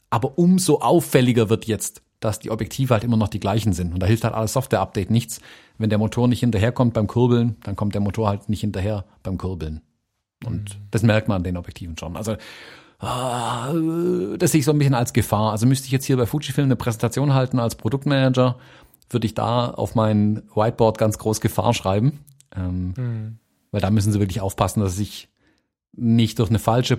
Aber 0.10 0.38
umso 0.38 0.80
auffälliger 0.80 1.50
wird 1.50 1.66
jetzt, 1.66 2.02
dass 2.20 2.40
die 2.40 2.50
Objektive 2.50 2.94
halt 2.94 3.04
immer 3.04 3.18
noch 3.18 3.28
die 3.28 3.40
gleichen 3.40 3.74
sind. 3.74 3.94
Und 3.94 4.00
da 4.00 4.08
hilft 4.08 4.24
halt 4.24 4.34
alles 4.34 4.54
Software-Update 4.54 5.12
nichts. 5.12 5.42
Wenn 5.78 5.90
der 5.90 6.00
Motor 6.00 6.28
nicht 6.28 6.40
hinterherkommt 6.40 6.94
beim 6.94 7.08
Kurbeln, 7.08 7.58
dann 7.64 7.76
kommt 7.76 7.94
der 7.94 8.02
Motor 8.02 8.30
halt 8.30 8.50
nicht 8.50 8.62
hinterher 8.62 9.06
beim 9.22 9.38
Kurbeln. 9.38 9.82
Und 10.46 10.80
das 10.92 11.04
merkt 11.04 11.28
man 11.28 11.38
an 11.38 11.44
den 11.44 11.58
Objektiven 11.58 11.98
schon. 11.98 12.16
Also 12.16 12.36
ah, 13.00 13.72
das 14.38 14.52
sehe 14.52 14.60
ich 14.60 14.66
so 14.66 14.72
ein 14.72 14.80
bisschen 14.80 14.96
als 14.96 15.14
Gefahr. 15.14 15.52
Also 15.52 15.66
müsste 15.66 15.86
ich 15.86 15.92
jetzt 15.92 16.06
hier 16.06 16.18
bei 16.18 16.26
Fujifilm 16.26 16.66
eine 16.66 16.76
Präsentation 16.76 17.34
halten 17.34 17.60
als 17.60 17.76
Produktmanager, 17.76 18.58
würde 19.10 19.26
ich 19.26 19.34
da 19.34 19.70
auf 19.70 19.96
mein 19.96 20.44
Whiteboard 20.56 20.98
ganz 20.98 21.18
groß 21.18 21.42
Gefahr 21.42 21.74
schreiben. 21.74 22.20
Ähm, 22.56 22.94
Weil 23.72 23.82
da 23.82 23.92
müssen 23.92 24.12
sie 24.12 24.20
wirklich 24.20 24.42
aufpassen, 24.42 24.82
dass 24.82 24.94
sie 24.94 25.04
sich 25.04 25.30
nicht 25.94 26.40
durch 26.40 26.50
eine 26.50 26.60
falsche 26.60 26.98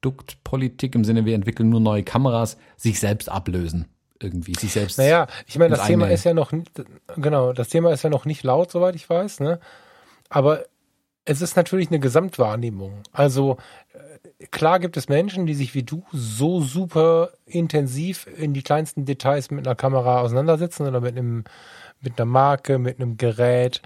Produktpolitik 0.00 0.94
im 0.94 1.04
Sinne, 1.04 1.24
wir 1.24 1.34
entwickeln 1.34 1.68
nur 1.68 1.80
neue 1.80 2.02
Kameras, 2.02 2.56
sich 2.76 2.98
selbst 3.00 3.28
ablösen. 3.28 3.86
Irgendwie, 4.22 4.54
sich 4.54 4.72
selbst. 4.72 4.98
Naja, 4.98 5.26
ich 5.46 5.58
meine, 5.58 5.76
das 5.76 5.86
Thema 5.86 6.10
ist 6.10 6.24
ja 6.24 6.34
noch, 6.34 6.52
nicht- 6.52 6.70
genau, 7.16 7.52
das 7.54 7.68
Thema 7.68 7.90
ist 7.92 8.02
ja 8.02 8.10
noch 8.10 8.26
nicht 8.26 8.42
laut, 8.42 8.70
soweit 8.70 8.94
ich 8.94 9.08
weiß, 9.08 9.40
ne? 9.40 9.60
Aber 10.28 10.64
es 11.24 11.40
ist 11.40 11.56
natürlich 11.56 11.88
eine 11.88 12.00
Gesamtwahrnehmung. 12.00 13.02
Also 13.12 13.56
äh, 14.38 14.46
klar 14.46 14.78
gibt 14.78 14.96
es 14.98 15.08
Menschen, 15.08 15.46
die 15.46 15.54
sich 15.54 15.74
wie 15.74 15.84
du 15.84 16.04
so 16.12 16.60
super 16.60 17.30
intensiv 17.46 18.26
in 18.36 18.52
die 18.52 18.62
kleinsten 18.62 19.06
Details 19.06 19.50
mit 19.50 19.66
einer 19.66 19.76
Kamera 19.76 20.20
auseinandersetzen 20.20 20.86
oder 20.86 21.00
mit 21.00 21.16
einem, 21.16 21.44
mit 22.00 22.18
einer 22.18 22.26
Marke, 22.26 22.78
mit 22.78 23.00
einem 23.00 23.16
Gerät. 23.16 23.80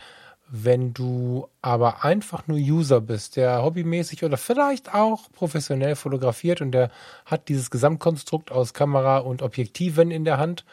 Wenn 0.49 0.93
du 0.93 1.49
aber 1.63 2.05
einfach 2.05 2.47
nur 2.47 2.59
User 2.59 3.01
bist, 3.01 3.37
der 3.37 3.63
hobbymäßig 3.63 4.25
oder 4.25 4.37
vielleicht 4.37 4.95
auch 4.95 5.33
professionell 5.33 5.97
fotografiert 5.97 6.61
und 6.61 6.73
der 6.73 6.91
hat 7.25 7.49
dieses 7.49 7.71
Gesamtkonstrukt 7.71 8.53
aus 8.53 8.75
Kamera 8.75 9.19
und 9.19 9.43
Objektiven 9.43 10.11
in 10.11 10.25
der 10.25 10.39
Hand 10.39 10.65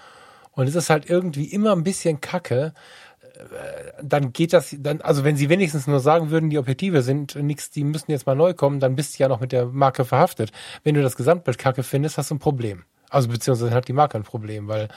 und 0.51 0.67
es 0.67 0.75
ist 0.75 0.89
halt 0.89 1.09
irgendwie 1.09 1.45
immer 1.45 1.71
ein 1.71 1.83
bisschen 1.83 2.19
kacke, 2.21 2.73
dann 4.01 4.33
geht 4.33 4.53
das, 4.53 4.75
dann, 4.79 5.01
also 5.01 5.23
wenn 5.23 5.35
sie 5.35 5.49
wenigstens 5.49 5.87
nur 5.87 5.99
sagen 5.99 6.29
würden, 6.29 6.49
die 6.49 6.57
Objektive 6.57 7.01
sind 7.01 7.35
nix, 7.35 7.71
die 7.71 7.83
müssen 7.83 8.11
jetzt 8.11 8.25
mal 8.25 8.35
neu 8.35 8.53
kommen, 8.53 8.79
dann 8.79 8.95
bist 8.95 9.17
du 9.17 9.23
ja 9.23 9.29
noch 9.29 9.39
mit 9.39 9.51
der 9.51 9.65
Marke 9.65 10.05
verhaftet. 10.05 10.51
Wenn 10.83 10.95
du 10.95 11.01
das 11.01 11.15
Gesamtbild 11.15 11.57
kacke 11.57 11.83
findest, 11.83 12.17
hast 12.17 12.31
du 12.31 12.35
ein 12.35 12.39
Problem. 12.39 12.83
Also 13.09 13.29
beziehungsweise 13.29 13.73
hat 13.73 13.87
die 13.87 13.93
Marke 13.93 14.17
ein 14.17 14.23
Problem, 14.23 14.67
weil 14.67 14.87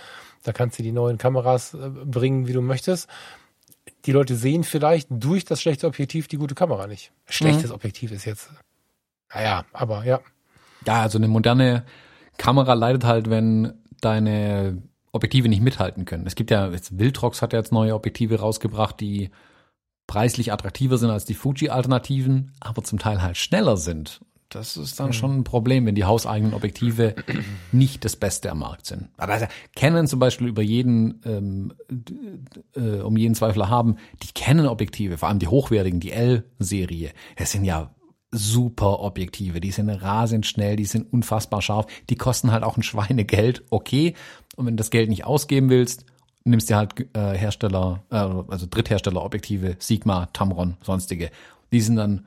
da 0.42 0.52
kannst 0.52 0.78
du 0.78 0.82
die 0.82 0.92
neuen 0.92 1.18
Kameras 1.18 1.74
äh, 1.74 1.88
bringen, 1.88 2.46
wie 2.46 2.52
du 2.52 2.60
möchtest. 2.60 3.08
Die 4.06 4.12
Leute 4.12 4.36
sehen 4.36 4.64
vielleicht 4.64 5.08
durch 5.10 5.44
das 5.44 5.62
schlechte 5.62 5.86
Objektiv 5.86 6.28
die 6.28 6.36
gute 6.36 6.54
Kamera 6.54 6.86
nicht. 6.86 7.12
Schlechtes 7.26 7.68
mhm. 7.68 7.76
Objektiv 7.76 8.12
ist 8.12 8.24
jetzt, 8.24 8.50
naja, 9.32 9.64
aber 9.72 10.04
ja. 10.04 10.20
Ja, 10.86 11.02
also 11.02 11.18
eine 11.18 11.28
moderne 11.28 11.84
Kamera 12.36 12.74
leidet 12.74 13.04
halt, 13.04 13.30
wenn 13.30 13.72
deine 14.00 14.82
Objektive 15.12 15.48
nicht 15.48 15.62
mithalten 15.62 16.04
können. 16.04 16.26
Es 16.26 16.34
gibt 16.34 16.50
ja, 16.50 16.68
jetzt 16.68 16.98
Wildrox 16.98 17.40
hat 17.40 17.52
ja 17.52 17.60
jetzt 17.60 17.72
neue 17.72 17.94
Objektive 17.94 18.40
rausgebracht, 18.40 19.00
die 19.00 19.30
preislich 20.06 20.52
attraktiver 20.52 20.98
sind 20.98 21.10
als 21.10 21.24
die 21.24 21.34
Fuji-Alternativen, 21.34 22.52
aber 22.60 22.82
zum 22.82 22.98
Teil 22.98 23.22
halt 23.22 23.36
schneller 23.36 23.76
sind. 23.76 24.20
Das 24.54 24.76
ist 24.76 25.00
dann 25.00 25.08
mhm. 25.08 25.12
schon 25.12 25.38
ein 25.38 25.44
Problem, 25.44 25.84
wenn 25.84 25.96
die 25.96 26.04
hauseigenen 26.04 26.54
Objektive 26.54 27.16
nicht 27.72 28.04
das 28.04 28.14
Beste 28.14 28.50
am 28.50 28.60
Markt 28.60 28.86
sind. 28.86 29.08
Aber 29.16 29.32
also 29.32 29.46
Canon 29.74 30.06
zum 30.06 30.20
Beispiel 30.20 30.46
über 30.46 30.62
jeden, 30.62 31.20
ähm, 31.24 31.72
äh, 32.76 33.00
um 33.00 33.16
jeden 33.16 33.34
Zweifler 33.34 33.68
haben, 33.68 33.96
die 34.22 34.32
Canon-Objektive, 34.32 35.18
vor 35.18 35.28
allem 35.28 35.40
die 35.40 35.48
hochwertigen, 35.48 35.98
die 35.98 36.12
L-Serie, 36.12 37.10
das 37.36 37.50
sind 37.50 37.64
ja 37.64 37.90
super 38.30 39.00
Objektive, 39.00 39.60
die 39.60 39.70
sind 39.70 39.88
rasend 39.90 40.46
schnell, 40.46 40.76
die 40.76 40.84
sind 40.84 41.12
unfassbar 41.12 41.62
scharf, 41.62 41.86
die 42.10 42.16
kosten 42.16 42.52
halt 42.52 42.62
auch 42.62 42.76
ein 42.76 42.82
Schweinegeld, 42.82 43.64
okay. 43.70 44.14
Und 44.56 44.66
wenn 44.66 44.76
du 44.76 44.80
das 44.80 44.90
Geld 44.90 45.08
nicht 45.08 45.24
ausgeben 45.24 45.68
willst, 45.68 46.04
nimmst 46.44 46.70
du 46.70 46.76
halt 46.76 46.94
äh, 47.16 47.36
Hersteller, 47.36 48.04
äh, 48.10 48.16
also 48.16 48.66
Dritthersteller-Objektive, 48.70 49.76
Sigma, 49.78 50.26
Tamron, 50.26 50.76
sonstige. 50.82 51.30
Die 51.72 51.80
sind 51.80 51.96
dann 51.96 52.26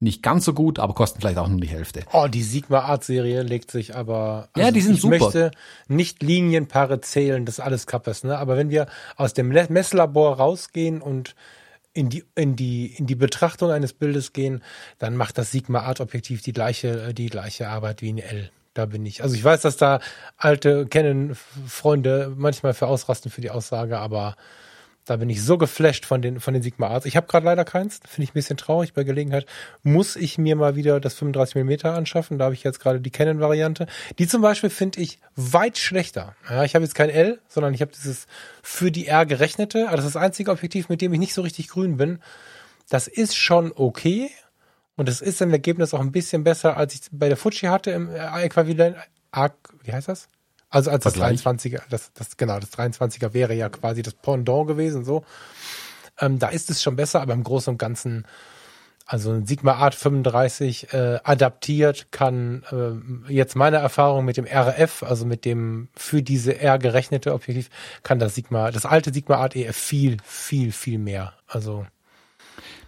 nicht 0.00 0.22
ganz 0.22 0.44
so 0.44 0.52
gut, 0.52 0.78
aber 0.78 0.94
kosten 0.94 1.20
vielleicht 1.20 1.38
auch 1.38 1.48
nur 1.48 1.60
die 1.60 1.68
Hälfte. 1.68 2.02
Oh, 2.12 2.26
die 2.28 2.42
Sigma 2.42 2.80
Art 2.80 3.04
Serie 3.04 3.42
legt 3.42 3.70
sich 3.70 3.94
aber. 3.94 4.48
Also 4.52 4.66
ja, 4.66 4.72
die 4.72 4.80
sind 4.80 4.94
ich 4.94 5.00
super. 5.00 5.16
Ich 5.16 5.22
möchte 5.22 5.50
nicht 5.88 6.22
Linienpaare 6.22 7.00
zählen, 7.00 7.46
das 7.46 7.60
alles 7.60 7.86
Kappes, 7.86 8.24
ne? 8.24 8.38
Aber 8.38 8.56
wenn 8.56 8.70
wir 8.70 8.86
aus 9.16 9.34
dem 9.34 9.48
Messlabor 9.48 10.36
rausgehen 10.36 11.00
und 11.00 11.34
in 11.94 12.08
die, 12.08 12.24
in 12.34 12.56
die, 12.56 12.86
in 12.86 13.06
die 13.06 13.14
Betrachtung 13.14 13.70
eines 13.70 13.92
Bildes 13.92 14.32
gehen, 14.32 14.62
dann 14.98 15.16
macht 15.16 15.38
das 15.38 15.52
Sigma 15.52 15.80
Art 15.80 16.00
Objektiv 16.00 16.42
die 16.42 16.52
gleiche, 16.52 17.14
die 17.14 17.26
gleiche 17.26 17.68
Arbeit 17.68 18.02
wie 18.02 18.12
ein 18.12 18.18
L. 18.18 18.50
Da 18.74 18.86
bin 18.86 19.06
ich. 19.06 19.22
Also 19.22 19.36
ich 19.36 19.44
weiß, 19.44 19.62
dass 19.62 19.76
da 19.76 20.00
alte 20.36 20.86
Canon-Freunde 20.86 22.34
manchmal 22.36 22.74
für 22.74 22.88
ausrasten 22.88 23.30
für 23.30 23.40
die 23.40 23.52
Aussage, 23.52 23.98
aber 23.98 24.34
da 25.04 25.16
bin 25.16 25.28
ich 25.28 25.42
so 25.42 25.58
geflasht 25.58 26.06
von 26.06 26.22
den, 26.22 26.40
von 26.40 26.54
den 26.54 26.62
Sigma 26.62 26.88
Arts. 26.88 27.04
Ich 27.04 27.16
habe 27.16 27.26
gerade 27.26 27.44
leider 27.44 27.64
keins, 27.64 28.00
finde 28.08 28.24
ich 28.24 28.30
ein 28.30 28.34
bisschen 28.34 28.56
traurig. 28.56 28.94
Bei 28.94 29.04
Gelegenheit 29.04 29.46
muss 29.82 30.16
ich 30.16 30.38
mir 30.38 30.56
mal 30.56 30.76
wieder 30.76 30.98
das 30.98 31.14
35 31.14 31.62
mm 31.62 31.86
anschaffen. 31.86 32.38
Da 32.38 32.46
habe 32.46 32.54
ich 32.54 32.64
jetzt 32.64 32.80
gerade 32.80 33.00
die 33.00 33.10
Canon-Variante. 33.10 33.86
Die 34.18 34.26
zum 34.26 34.40
Beispiel 34.40 34.70
finde 34.70 35.00
ich 35.00 35.18
weit 35.36 35.76
schlechter. 35.76 36.34
Ja, 36.48 36.64
ich 36.64 36.74
habe 36.74 36.84
jetzt 36.84 36.94
kein 36.94 37.10
L, 37.10 37.40
sondern 37.48 37.74
ich 37.74 37.82
habe 37.82 37.92
dieses 37.92 38.26
für 38.62 38.90
die 38.90 39.06
R 39.06 39.26
gerechnete. 39.26 39.88
Also 39.88 39.96
das 39.96 40.06
ist 40.06 40.14
das 40.14 40.22
einzige 40.22 40.50
Objektiv, 40.50 40.88
mit 40.88 41.02
dem 41.02 41.12
ich 41.12 41.18
nicht 41.20 41.34
so 41.34 41.42
richtig 41.42 41.68
grün 41.68 41.98
bin. 41.98 42.20
Das 42.88 43.06
ist 43.06 43.36
schon 43.36 43.72
okay. 43.74 44.30
Und 44.96 45.08
es 45.08 45.20
ist 45.20 45.42
im 45.42 45.50
Ergebnis 45.50 45.92
auch 45.92 46.00
ein 46.00 46.12
bisschen 46.12 46.44
besser, 46.44 46.76
als 46.76 46.94
ich 46.94 47.00
bei 47.10 47.28
der 47.28 47.36
Fuji 47.36 47.68
hatte 47.68 47.90
im 47.90 48.08
Äquivalent. 48.10 48.96
Wie 49.82 49.92
heißt 49.92 50.08
das? 50.08 50.28
Also 50.74 50.90
als 50.90 51.04
Vergleich. 51.04 51.40
das 51.40 51.54
23er, 51.54 51.82
das, 51.88 52.12
das, 52.14 52.36
genau, 52.36 52.58
das 52.58 52.72
23er 52.72 53.32
wäre 53.32 53.54
ja 53.54 53.68
quasi 53.68 54.02
das 54.02 54.14
Pendant 54.14 54.66
gewesen, 54.66 55.04
so. 55.04 55.24
Ähm, 56.18 56.40
da 56.40 56.48
ist 56.48 56.68
es 56.68 56.82
schon 56.82 56.96
besser, 56.96 57.22
aber 57.22 57.32
im 57.32 57.44
Großen 57.44 57.70
und 57.70 57.78
Ganzen, 57.78 58.26
also 59.06 59.30
ein 59.30 59.46
Sigma 59.46 59.74
Art 59.74 59.94
35 59.94 60.92
äh, 60.92 61.20
adaptiert 61.22 62.08
kann 62.10 62.64
äh, 62.72 63.32
jetzt 63.32 63.54
meine 63.54 63.76
Erfahrung 63.76 64.24
mit 64.24 64.36
dem 64.36 64.46
RF, 64.46 65.04
also 65.04 65.24
mit 65.24 65.44
dem 65.44 65.90
für 65.94 66.22
diese 66.22 66.58
R 66.58 66.80
gerechnete 66.80 67.34
Objektiv, 67.34 67.70
kann 68.02 68.18
das 68.18 68.34
Sigma, 68.34 68.72
das 68.72 68.84
alte 68.84 69.14
Sigma 69.14 69.36
Art 69.36 69.54
EF 69.54 69.76
viel, 69.76 70.16
viel, 70.24 70.72
viel 70.72 70.98
mehr. 70.98 71.34
Also 71.46 71.86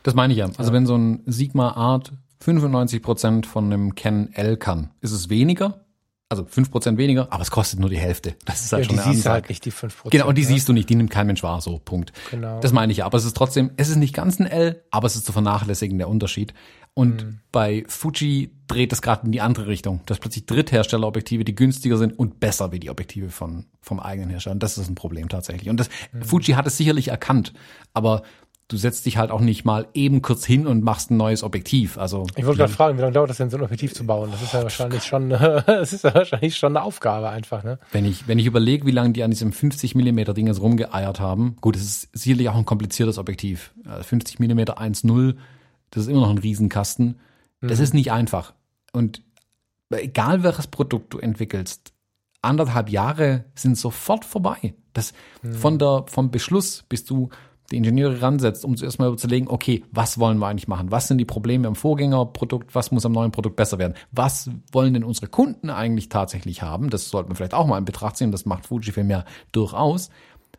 das 0.02 0.14
meine 0.14 0.32
ich 0.32 0.40
ja. 0.40 0.50
Also 0.56 0.72
wenn 0.72 0.86
so 0.86 0.98
ein 0.98 1.22
Sigma 1.26 1.70
Art 1.70 2.12
95 2.40 3.00
Prozent 3.00 3.46
von 3.46 3.66
einem 3.66 3.94
Canon 3.94 4.32
L 4.32 4.56
kann, 4.56 4.90
ist 5.00 5.12
es 5.12 5.28
weniger, 5.30 5.85
also 6.28 6.44
fünf 6.44 6.70
Prozent 6.70 6.98
weniger, 6.98 7.32
aber 7.32 7.42
es 7.42 7.50
kostet 7.50 7.78
nur 7.78 7.88
die 7.88 7.98
Hälfte. 7.98 8.34
Das 8.44 8.64
ist 8.64 8.72
halt 8.72 8.84
ja, 8.84 8.88
schon 8.88 8.96
die 8.96 9.02
eine 9.02 9.14
siehst 9.14 9.26
du 9.26 9.30
halt 9.30 9.48
nicht, 9.48 9.64
die 9.64 9.70
fünf 9.70 9.96
Prozent. 9.96 10.12
Genau, 10.12 10.28
und 10.28 10.36
die 10.36 10.42
ne? 10.42 10.48
siehst 10.48 10.68
du 10.68 10.72
nicht, 10.72 10.88
die 10.88 10.96
nimmt 10.96 11.10
kein 11.10 11.26
Mensch 11.26 11.42
wahr, 11.42 11.60
so, 11.60 11.78
Punkt. 11.78 12.12
Genau. 12.30 12.60
Das 12.60 12.72
meine 12.72 12.90
ich 12.90 12.98
ja, 12.98 13.06
aber 13.06 13.16
es 13.18 13.24
ist 13.24 13.36
trotzdem, 13.36 13.70
es 13.76 13.88
ist 13.88 13.96
nicht 13.96 14.14
ganz 14.14 14.40
ein 14.40 14.46
L, 14.46 14.82
aber 14.90 15.06
es 15.06 15.14
ist 15.14 15.26
zu 15.26 15.32
vernachlässigen, 15.32 15.98
der 15.98 16.08
Unterschied. 16.08 16.52
Und 16.94 17.24
mhm. 17.24 17.40
bei 17.52 17.84
Fuji 17.88 18.50
dreht 18.68 18.92
es 18.92 19.02
gerade 19.02 19.26
in 19.26 19.32
die 19.32 19.42
andere 19.42 19.66
Richtung, 19.66 20.00
dass 20.06 20.18
plötzlich 20.18 20.46
Drittherstellerobjektive, 20.46 21.44
die 21.44 21.54
günstiger 21.54 21.98
sind 21.98 22.18
und 22.18 22.40
besser 22.40 22.72
wie 22.72 22.80
die 22.80 22.88
Objektive 22.88 23.28
von, 23.28 23.66
vom 23.82 24.00
eigenen 24.00 24.30
Hersteller. 24.30 24.54
Und 24.54 24.62
das 24.62 24.78
ist 24.78 24.88
ein 24.88 24.94
Problem 24.94 25.28
tatsächlich. 25.28 25.68
Und 25.68 25.78
das, 25.78 25.90
mhm. 26.12 26.22
Fuji 26.22 26.54
hat 26.54 26.66
es 26.66 26.76
sicherlich 26.78 27.08
erkannt, 27.08 27.52
aber 27.92 28.22
du 28.68 28.76
setzt 28.76 29.06
dich 29.06 29.16
halt 29.16 29.30
auch 29.30 29.40
nicht 29.40 29.64
mal 29.64 29.86
eben 29.94 30.22
kurz 30.22 30.44
hin 30.44 30.66
und 30.66 30.82
machst 30.82 31.10
ein 31.10 31.16
neues 31.16 31.42
Objektiv. 31.42 31.98
Also 31.98 32.26
ich 32.34 32.44
wollte 32.44 32.58
gerade 32.58 32.72
fragen, 32.72 32.98
wie 32.98 33.02
lange 33.02 33.12
dauert 33.12 33.30
das 33.30 33.36
denn, 33.36 33.48
so 33.48 33.56
ein 33.56 33.62
Objektiv 33.62 33.94
zu 33.94 34.04
bauen? 34.04 34.30
Das 34.32 34.42
ist 34.42 34.54
ja 34.54 34.62
wahrscheinlich 34.62 35.04
schon, 35.04 35.30
das 35.30 35.92
ist 35.92 36.04
ja 36.04 36.14
wahrscheinlich 36.14 36.56
schon 36.56 36.76
eine 36.76 36.84
Aufgabe 36.84 37.28
einfach, 37.28 37.62
ne? 37.62 37.78
Wenn 37.92 38.04
ich, 38.04 38.26
wenn 38.26 38.38
ich 38.38 38.46
überlege, 38.46 38.84
wie 38.86 38.90
lange 38.90 39.12
die 39.12 39.22
an 39.22 39.30
diesem 39.30 39.52
50 39.52 39.94
Millimeter 39.94 40.34
Ding 40.34 40.48
jetzt 40.48 40.60
rumgeeiert 40.60 41.20
haben, 41.20 41.56
gut, 41.60 41.76
es 41.76 41.82
ist 41.82 42.08
sicherlich 42.12 42.48
auch 42.48 42.56
ein 42.56 42.64
kompliziertes 42.64 43.18
Objektiv. 43.18 43.72
50 44.02 44.40
Millimeter 44.40 44.80
1.0, 44.80 45.36
das 45.90 46.04
ist 46.04 46.08
immer 46.08 46.22
noch 46.22 46.30
ein 46.30 46.38
Riesenkasten. 46.38 47.20
Das 47.60 47.78
mhm. 47.78 47.84
ist 47.84 47.94
nicht 47.94 48.10
einfach. 48.10 48.52
Und 48.92 49.22
egal 49.90 50.42
welches 50.42 50.66
Produkt 50.66 51.14
du 51.14 51.18
entwickelst, 51.18 51.92
anderthalb 52.42 52.90
Jahre 52.90 53.44
sind 53.54 53.78
sofort 53.78 54.24
vorbei. 54.24 54.74
Das 54.92 55.12
mhm. 55.42 55.52
von 55.52 55.78
der, 55.78 56.04
vom 56.08 56.30
Beschluss 56.30 56.84
bis 56.88 57.04
du 57.04 57.28
die 57.70 57.76
Ingenieure 57.76 58.22
ransetzt, 58.22 58.64
um 58.64 58.76
zuerst 58.76 58.98
mal 58.98 59.08
überzulegen, 59.08 59.48
okay, 59.48 59.84
was 59.90 60.18
wollen 60.18 60.38
wir 60.38 60.46
eigentlich 60.46 60.68
machen? 60.68 60.90
Was 60.90 61.08
sind 61.08 61.18
die 61.18 61.24
Probleme 61.24 61.66
am 61.68 61.74
Vorgängerprodukt? 61.74 62.74
Was 62.74 62.90
muss 62.90 63.06
am 63.06 63.12
neuen 63.12 63.32
Produkt 63.32 63.56
besser 63.56 63.78
werden? 63.78 63.94
Was 64.12 64.50
wollen 64.72 64.94
denn 64.94 65.04
unsere 65.04 65.26
Kunden 65.26 65.70
eigentlich 65.70 66.08
tatsächlich 66.08 66.62
haben? 66.62 66.90
Das 66.90 67.10
sollte 67.10 67.28
man 67.28 67.36
vielleicht 67.36 67.54
auch 67.54 67.66
mal 67.66 67.78
in 67.78 67.84
Betracht 67.84 68.16
ziehen. 68.16 68.32
Das 68.32 68.46
macht 68.46 68.66
Fujifilm 68.66 69.10
ja 69.10 69.24
durchaus. 69.52 70.10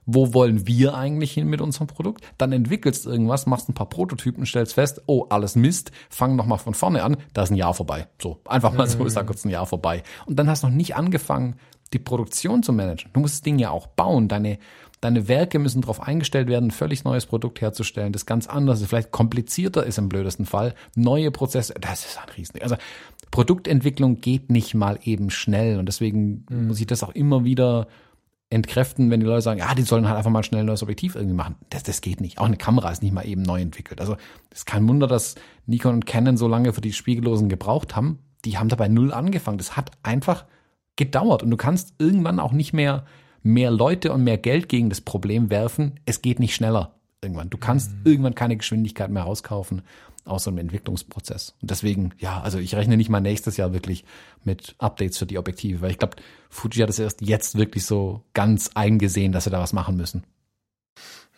Wo 0.10 0.34
wollen 0.34 0.66
wir 0.68 0.96
eigentlich 0.96 1.34
hin 1.34 1.48
mit 1.50 1.60
unserem 1.60 1.88
Produkt? 1.88 2.24
Dann 2.38 2.54
entwickelst 2.54 3.06
du 3.06 3.10
irgendwas, 3.10 3.46
machst 3.46 3.68
ein 3.68 3.74
paar 3.74 3.90
Prototypen, 3.90 4.46
stellst 4.46 4.76
fest, 4.76 5.02
oh, 5.06 5.26
alles 5.30 5.58
Mist, 5.58 5.92
fang 6.10 6.38
nochmal 6.38 6.60
von 6.60 6.74
vorne 6.74 7.04
an, 7.04 7.18
da 7.34 7.44
ist 7.44 7.52
ein 7.52 7.58
Jahr 7.58 7.74
vorbei. 7.74 8.08
So, 8.22 8.40
einfach 8.46 8.72
mal 8.72 8.88
so, 8.88 9.06
ich 9.06 9.12
sag 9.12 9.28
kurz 9.28 9.44
ein 9.44 9.50
Jahr 9.50 9.66
vorbei. 9.66 10.04
Und 10.26 10.40
dann 10.40 10.50
hast 10.50 10.64
du 10.64 10.68
noch 10.68 10.76
nicht 10.76 10.96
angefangen, 10.96 11.58
die 11.94 12.00
Produktion 12.00 12.64
zu 12.64 12.74
managen. 12.74 13.12
Du 13.14 13.20
musst 13.20 13.36
das 13.36 13.42
Ding 13.42 13.60
ja 13.60 13.70
auch 13.70 13.88
bauen. 13.88 14.28
Deine, 14.28 14.60
Deine 15.02 15.28
Werke 15.28 15.60
müssen 15.60 15.82
darauf 15.82 16.02
eingestellt 16.02 16.48
werden, 16.48 16.70
ein 16.70 16.72
völlig 16.72 17.04
neues 17.04 17.28
Produkt 17.28 17.62
herzustellen, 17.62 18.14
das 18.14 18.26
ganz 18.26 18.48
anders 18.48 18.82
ist, 18.82 18.90
vielleicht 18.90 19.12
komplizierter 19.12 19.86
ist 19.86 19.98
im 20.00 20.10
blödesten 20.10 20.46
Fall. 20.46 20.74
Neue 20.96 21.32
Prozesse, 21.32 21.76
das 21.80 22.06
ist 22.06 22.18
ein 22.18 22.30
Riesen. 22.36 22.62
Also 22.62 22.78
Produktentwicklung 23.30 24.22
geht 24.22 24.50
nicht 24.50 24.74
mal 24.74 25.00
eben 25.04 25.30
schnell 25.30 25.78
und 25.78 25.86
deswegen 25.86 26.46
mhm. 26.50 26.68
muss 26.68 26.80
ich 26.80 26.88
das 26.88 27.04
auch 27.04 27.14
immer 27.14 27.44
wieder 27.44 27.88
entkräften, 28.50 29.12
wenn 29.12 29.20
die 29.20 29.26
Leute 29.26 29.42
sagen, 29.42 29.60
ja, 29.60 29.76
die 29.76 29.82
sollen 29.82 30.08
halt 30.08 30.18
einfach 30.18 30.32
mal 30.32 30.44
schnell 30.44 30.62
ein 30.62 30.68
neues 30.68 30.82
Objektiv 30.82 31.16
irgendwie 31.16 31.36
machen. 31.36 31.56
Das, 31.70 31.84
das 31.84 32.02
geht 32.02 32.22
nicht. 32.22 32.40
Auch 32.40 32.46
eine 32.46 32.58
Kamera 32.58 32.90
ist 32.92 33.04
nicht 33.04 33.14
mal 33.14 33.28
eben 33.28 33.42
neu 33.42 33.62
entwickelt. 33.62 34.00
Also 34.00 34.16
es 34.52 34.60
ist 34.60 34.66
kein 34.66 34.88
Wunder, 34.88 35.08
dass 35.08 35.36
Nikon 35.66 35.96
und 35.96 36.06
Canon 36.06 36.38
so 36.38 36.48
lange 36.48 36.72
für 36.72 36.82
die 36.82 36.94
Spiegellosen 36.94 37.50
gebraucht 37.50 37.96
haben. 37.96 38.20
Die 38.46 38.58
haben 38.58 38.70
dabei 38.70 38.88
null 38.88 39.12
angefangen. 39.12 39.58
Das 39.58 39.76
hat 39.76 39.92
einfach 40.02 40.46
gedauert 40.96 41.44
und 41.44 41.52
du 41.52 41.58
kannst 41.58 41.94
irgendwann 42.00 42.40
auch 42.40 42.54
nicht 42.54 42.72
mehr 42.72 43.06
mehr 43.48 43.72
Leute 43.72 44.12
und 44.12 44.24
mehr 44.24 44.38
Geld 44.38 44.70
gegen 44.70 44.90
das 44.90 45.02
Problem 45.02 45.50
werfen, 45.50 46.00
es 46.06 46.22
geht 46.22 46.40
nicht 46.40 46.56
schneller 46.56 46.94
irgendwann. 47.22 47.50
Du 47.50 47.58
kannst 47.58 47.92
mhm. 47.92 48.02
irgendwann 48.04 48.36
keine 48.36 48.58
Geschwindigkeit 48.58 49.10
mehr 49.10 49.24
rauskaufen 49.24 49.82
aus 50.26 50.44
so 50.44 50.50
einem 50.50 50.60
Entwicklungsprozess. 50.60 51.56
Und 51.62 51.72
deswegen, 51.72 52.14
ja, 52.20 52.42
also 52.42 52.60
ich 52.60 52.76
rechne 52.76 52.98
nicht 52.98 53.10
mal 53.10 53.22
nächstes 53.22 53.56
Jahr 53.58 53.74
wirklich 53.74 54.04
mit 54.44 54.76
Updates 54.78 55.18
für 55.18 55.26
die 55.26 55.38
Objektive, 55.38 55.82
weil 55.82 55.92
ich 55.92 55.98
glaube, 55.98 56.18
Fuji 56.50 56.82
hat 56.82 56.90
es 56.90 57.00
erst 57.00 57.22
jetzt 57.22 57.58
wirklich 57.58 57.86
so 57.86 58.24
ganz 58.34 58.72
eingesehen, 58.76 59.32
dass 59.32 59.46
sie 59.46 59.50
da 59.50 59.62
was 59.62 59.74
machen 59.74 59.96
müssen. 59.96 60.24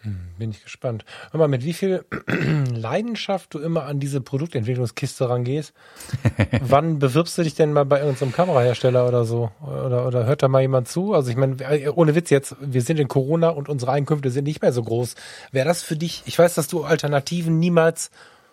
Hm, 0.01 0.17
bin 0.37 0.51
ich 0.51 0.63
gespannt. 0.63 1.03
Hör 1.31 1.39
mal, 1.39 1.49
mit 1.49 1.65
wie 1.65 1.73
viel 1.73 2.05
Leidenschaft 2.73 3.53
du 3.53 3.59
immer 3.59 3.83
an 3.83 3.99
diese 3.99 4.21
Produktentwicklungskiste 4.21 5.27
rangehst. 5.27 5.73
Wann 6.61 6.99
bewirbst 6.99 7.37
du 7.37 7.43
dich 7.43 7.55
denn 7.55 7.73
mal 7.73 7.83
bei 7.83 7.99
irgendeinem 7.99 8.31
Kamerahersteller 8.31 9.05
oder 9.07 9.25
so? 9.25 9.51
Oder, 9.61 10.07
oder 10.07 10.25
hört 10.25 10.41
da 10.41 10.47
mal 10.47 10.61
jemand 10.61 10.87
zu? 10.87 11.13
Also 11.13 11.29
ich 11.31 11.35
meine, 11.35 11.61
äh, 11.61 11.89
ohne 11.89 12.15
Witz 12.15 12.29
jetzt, 12.29 12.55
wir 12.61 12.81
sind 12.81 12.99
in 12.99 13.09
Corona 13.09 13.49
und 13.49 13.67
unsere 13.67 13.91
Einkünfte 13.91 14.31
sind 14.31 14.45
nicht 14.45 14.61
mehr 14.61 14.71
so 14.71 14.83
groß. 14.83 15.15
Wäre 15.51 15.67
das 15.67 15.83
für 15.83 15.97
dich, 15.97 16.23
ich 16.25 16.39
weiß, 16.39 16.55
dass 16.55 16.69
du 16.69 16.83
Alternativen 16.83 17.59
niemals 17.59 18.09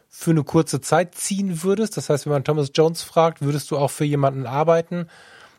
für 0.08 0.32
eine 0.32 0.42
kurze 0.42 0.80
Zeit 0.80 1.14
ziehen 1.14 1.62
würdest. 1.62 1.96
Das 1.96 2.10
heißt, 2.10 2.26
wenn 2.26 2.32
man 2.32 2.44
Thomas 2.44 2.70
Jones 2.74 3.02
fragt, 3.02 3.42
würdest 3.42 3.70
du 3.70 3.78
auch 3.78 3.90
für 3.90 4.04
jemanden 4.04 4.46
arbeiten? 4.46 5.08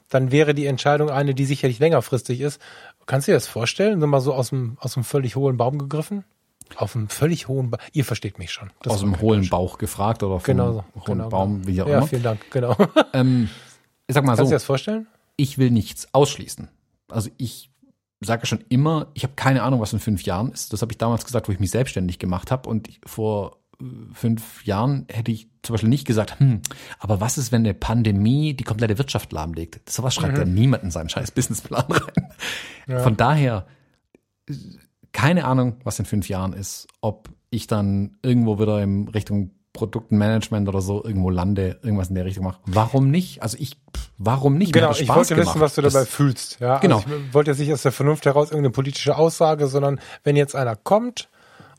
Dann 0.10 0.32
wäre 0.32 0.54
die 0.54 0.66
Entscheidung 0.66 1.10
eine, 1.10 1.34
die 1.34 1.46
sicherlich 1.46 1.80
längerfristig 1.80 2.42
ist. 2.42 2.62
Kannst 3.08 3.28
du 3.28 3.32
dir 3.32 3.36
das 3.38 3.48
vorstellen? 3.48 4.00
Nur 4.00 4.08
mal 4.08 4.22
so 4.22 4.34
aus 4.34 4.50
dem, 4.50 4.78
aus 4.80 4.94
dem 4.94 5.04
völlig 5.04 5.36
hohen 5.36 5.58
Baum 5.58 5.80
gegriffen? 5.80 6.24
auf 6.76 6.96
einem 6.96 7.08
völlig 7.08 7.48
hohen, 7.48 7.72
ba 7.72 7.78
ihr 7.94 8.04
versteht 8.04 8.40
mich 8.40 8.52
schon. 8.52 8.72
Das 8.82 8.94
aus 8.94 9.00
dem 9.00 9.22
hohlen 9.22 9.48
Bauch 9.50 9.78
gefragt 9.78 10.22
oder 10.24 10.40
vom 10.40 10.46
genau, 10.46 10.84
hohen 10.96 11.06
genau, 11.06 11.30
Baum, 11.30 11.66
wie 11.66 11.82
auch 11.82 11.88
ja, 11.88 12.00
immer. 12.00 12.08
vielen 12.08 12.24
Dank, 12.24 12.52
genau. 12.52 12.76
Ähm, 13.14 13.50
ich 14.06 14.14
sag 14.14 14.24
mal 14.24 14.32
Kannst 14.32 14.42
du 14.42 14.46
so, 14.46 14.50
dir 14.50 14.56
das 14.56 14.64
vorstellen? 14.66 15.08
ich 15.38 15.58
will 15.58 15.72
nichts 15.72 16.14
ausschließen. 16.14 16.70
Also 17.10 17.30
ich 17.38 17.70
sage 18.20 18.46
schon 18.46 18.64
immer, 18.70 19.08
ich 19.14 19.24
habe 19.24 19.34
keine 19.36 19.64
Ahnung, 19.64 19.80
was 19.80 19.94
in 19.94 20.00
fünf 20.00 20.24
Jahren 20.24 20.52
ist. 20.52 20.74
Das 20.74 20.82
habe 20.82 20.92
ich 20.92 20.98
damals 20.98 21.24
gesagt, 21.24 21.48
wo 21.48 21.52
ich 21.52 21.60
mich 21.60 21.72
selbstständig 21.72 22.20
gemacht 22.20 22.52
habe. 22.52 22.68
Und 22.70 22.88
ich, 22.88 23.00
vor 23.06 23.58
fünf 24.14 24.66
Jahren 24.66 25.06
hätte 25.10 25.32
ich 25.32 25.49
zum 25.62 25.74
Beispiel 25.74 25.90
nicht 25.90 26.06
gesagt, 26.08 26.40
hm, 26.40 26.62
aber 26.99 27.20
was 27.22 27.38
ist, 27.38 27.52
wenn 27.52 27.62
eine 27.62 27.74
Pandemie 27.74 28.54
die 28.56 28.64
komplette 28.64 28.98
Wirtschaft 28.98 29.32
lahmlegt? 29.32 29.88
Sowas 29.90 30.16
schreibt 30.16 30.38
ja 30.38 30.45
niemand 30.45 30.84
in 30.84 30.91
seinen 30.91 31.10
scheiß 31.10 31.32
Businessplan 31.32 31.86
rein. 32.88 33.02
Von 33.04 33.18
daher, 33.18 33.68
keine 35.12 35.45
Ahnung, 35.45 35.78
was 35.84 35.99
in 35.99 36.06
fünf 36.06 36.30
Jahren 36.30 36.54
ist. 36.54 36.88
Ob 37.02 37.30
ich 37.49 37.68
dann 37.68 38.18
irgendwo 38.24 38.60
wieder 38.60 38.82
in 38.82 39.08
Richtung 39.10 39.52
Produktenmanagement 39.74 40.68
oder 40.68 40.82
so 40.82 41.04
irgendwo 41.04 41.30
lande, 41.30 41.80
irgendwas 41.84 42.10
in 42.10 42.16
der 42.16 42.26
Richtung 42.26 42.45
mache. 42.45 42.60
Warum 42.66 43.12
nicht? 43.12 43.44
Also 43.44 43.58
ich, 43.60 43.78
warum 44.18 44.58
nicht? 44.58 44.74
Genau, 44.74 44.91
ich 44.91 45.08
wollte 45.08 45.36
gemacht. 45.36 45.49
wissen, 45.49 45.62
was 45.62 45.76
du 45.76 45.82
dabei 45.84 45.99
Das- 45.99 46.10
fühlst. 46.10 46.60
Ja, 46.60 46.80
Genau. 46.80 46.98
Also 46.98 47.10
ich 47.16 47.34
wollte 47.34 47.52
jetzt 47.52 47.60
nicht 47.60 47.72
aus 47.72 47.84
der 47.84 47.91
Vernunft 47.91 48.26
heraus 48.26 48.49
irgendeine 48.49 48.72
politische 48.72 49.16
Aussage, 49.16 49.68
sondern 49.68 49.99
wenn 50.24 50.36
jetzt 50.36 50.56
einer 50.56 50.76
kommt 50.76 51.30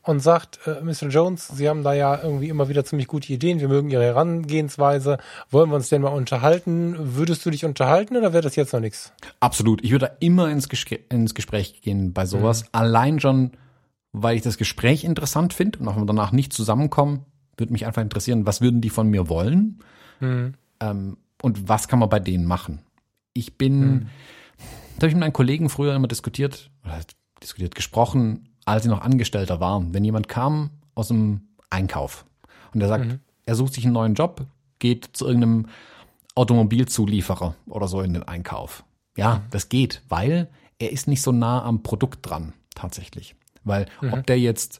und 0.09 0.21
sagt, 0.21 0.59
äh, 0.65 0.81
Mr. 0.81 1.09
Jones, 1.09 1.49
Sie 1.49 1.69
haben 1.69 1.83
da 1.83 1.93
ja 1.93 2.19
irgendwie 2.19 2.49
immer 2.49 2.67
wieder 2.67 2.83
ziemlich 2.83 3.07
gute 3.07 3.31
Ideen, 3.31 3.59
wir 3.59 3.67
mögen 3.67 3.91
Ihre 3.91 4.03
Herangehensweise, 4.03 5.19
wollen 5.51 5.69
wir 5.69 5.75
uns 5.75 5.89
denn 5.89 6.01
mal 6.01 6.09
unterhalten? 6.09 6.95
Würdest 6.97 7.45
du 7.45 7.51
dich 7.51 7.63
unterhalten 7.63 8.17
oder 8.17 8.33
wäre 8.33 8.41
das 8.41 8.55
jetzt 8.55 8.73
noch 8.73 8.79
nichts? 8.79 9.13
Absolut. 9.39 9.83
Ich 9.83 9.91
würde 9.91 10.07
da 10.07 10.15
immer 10.19 10.49
ins, 10.49 10.67
Gespr 10.67 10.95
ins 11.09 11.35
Gespräch 11.35 11.83
gehen 11.83 12.11
bei 12.11 12.25
sowas. 12.25 12.65
Allein 12.71 13.19
schon, 13.19 13.51
weil 14.11 14.35
ich 14.35 14.41
das 14.41 14.57
Gespräch 14.57 15.03
interessant 15.03 15.53
finde 15.53 15.77
und 15.77 15.87
auch 15.87 15.95
wenn 15.95 16.01
wir 16.01 16.07
danach 16.07 16.31
nicht 16.31 16.53
zusammenkommen, 16.53 17.25
würde 17.57 17.71
mich 17.71 17.85
einfach 17.85 18.01
interessieren, 18.01 18.47
was 18.47 18.61
würden 18.61 18.81
die 18.81 18.89
von 18.89 19.09
mir 19.09 19.29
wollen? 19.29 19.77
Ähm, 20.21 21.17
und 21.43 21.69
was 21.69 21.87
kann 21.87 21.99
man 21.99 22.09
bei 22.09 22.19
denen 22.19 22.45
machen? 22.45 22.79
Ich 23.33 23.59
bin, 23.59 24.09
da 24.97 25.03
habe 25.03 25.07
ich 25.09 25.13
mit 25.13 25.19
meinen 25.19 25.33
Kollegen 25.33 25.69
früher 25.69 25.93
immer 25.93 26.07
diskutiert, 26.07 26.71
oder 26.83 26.99
diskutiert, 27.43 27.75
gesprochen, 27.75 28.48
als 28.69 28.85
ich 28.85 28.91
noch 28.91 29.01
Angestellter 29.01 29.59
war. 29.59 29.83
Wenn 29.91 30.03
jemand 30.03 30.27
kam 30.27 30.69
aus 30.95 31.09
dem 31.09 31.41
Einkauf 31.69 32.25
und 32.73 32.79
der 32.79 32.89
sagt, 32.89 33.19
er 33.45 33.55
sucht 33.55 33.73
sich 33.73 33.85
einen 33.85 33.93
neuen 33.93 34.13
Job, 34.13 34.45
geht 34.79 35.09
zu 35.13 35.25
irgendeinem 35.25 35.67
Automobilzulieferer 36.35 37.55
oder 37.67 37.87
so 37.87 38.01
in 38.01 38.13
den 38.13 38.23
Einkauf. 38.23 38.83
Ja, 39.17 39.41
das 39.51 39.69
geht, 39.69 40.01
weil 40.07 40.49
er 40.77 40.91
ist 40.91 41.07
nicht 41.07 41.21
so 41.21 41.31
nah 41.31 41.63
am 41.63 41.83
Produkt 41.83 42.19
dran, 42.21 42.53
tatsächlich. 42.75 43.35
Weil 43.63 43.87
ob 44.11 44.25
der 44.25 44.39
jetzt 44.39 44.79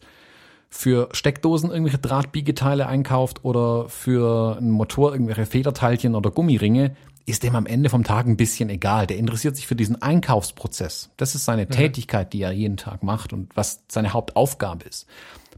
für 0.70 1.10
Steckdosen 1.12 1.72
irgendwelche 1.72 1.98
Drahtbiegeteile 1.98 2.88
einkauft 2.88 3.44
oder 3.44 3.90
für 3.90 4.58
einen 4.58 4.72
Motor 4.72 5.12
irgendwelche 5.12 5.46
Federteilchen 5.46 6.16
oder 6.16 6.32
Gummiringe, 6.32 6.96
ist 7.30 7.44
dem 7.44 7.56
am 7.56 7.66
Ende 7.66 7.90
vom 7.90 8.04
Tag 8.04 8.26
ein 8.26 8.38
bisschen 8.38 8.70
egal. 8.70 9.08
Der 9.08 9.18
interessiert 9.18 9.56
sich 9.56 9.68
für 9.68 9.76
diesen 9.76 10.02
Einkaufsprozess. 10.02 11.12
Das 11.18 11.36
ist 11.36 11.46
seine 11.46 11.68
Tätigkeit, 11.68 12.34
die 12.34 12.42
er 12.42 12.52
jeden 12.52 12.78
Tag 12.78 13.04
macht 13.04 13.34
und 13.34 13.56
was 13.56 13.84
seine 13.88 14.14
Hauptaufgabe 14.14 14.86
ist. 14.86 15.08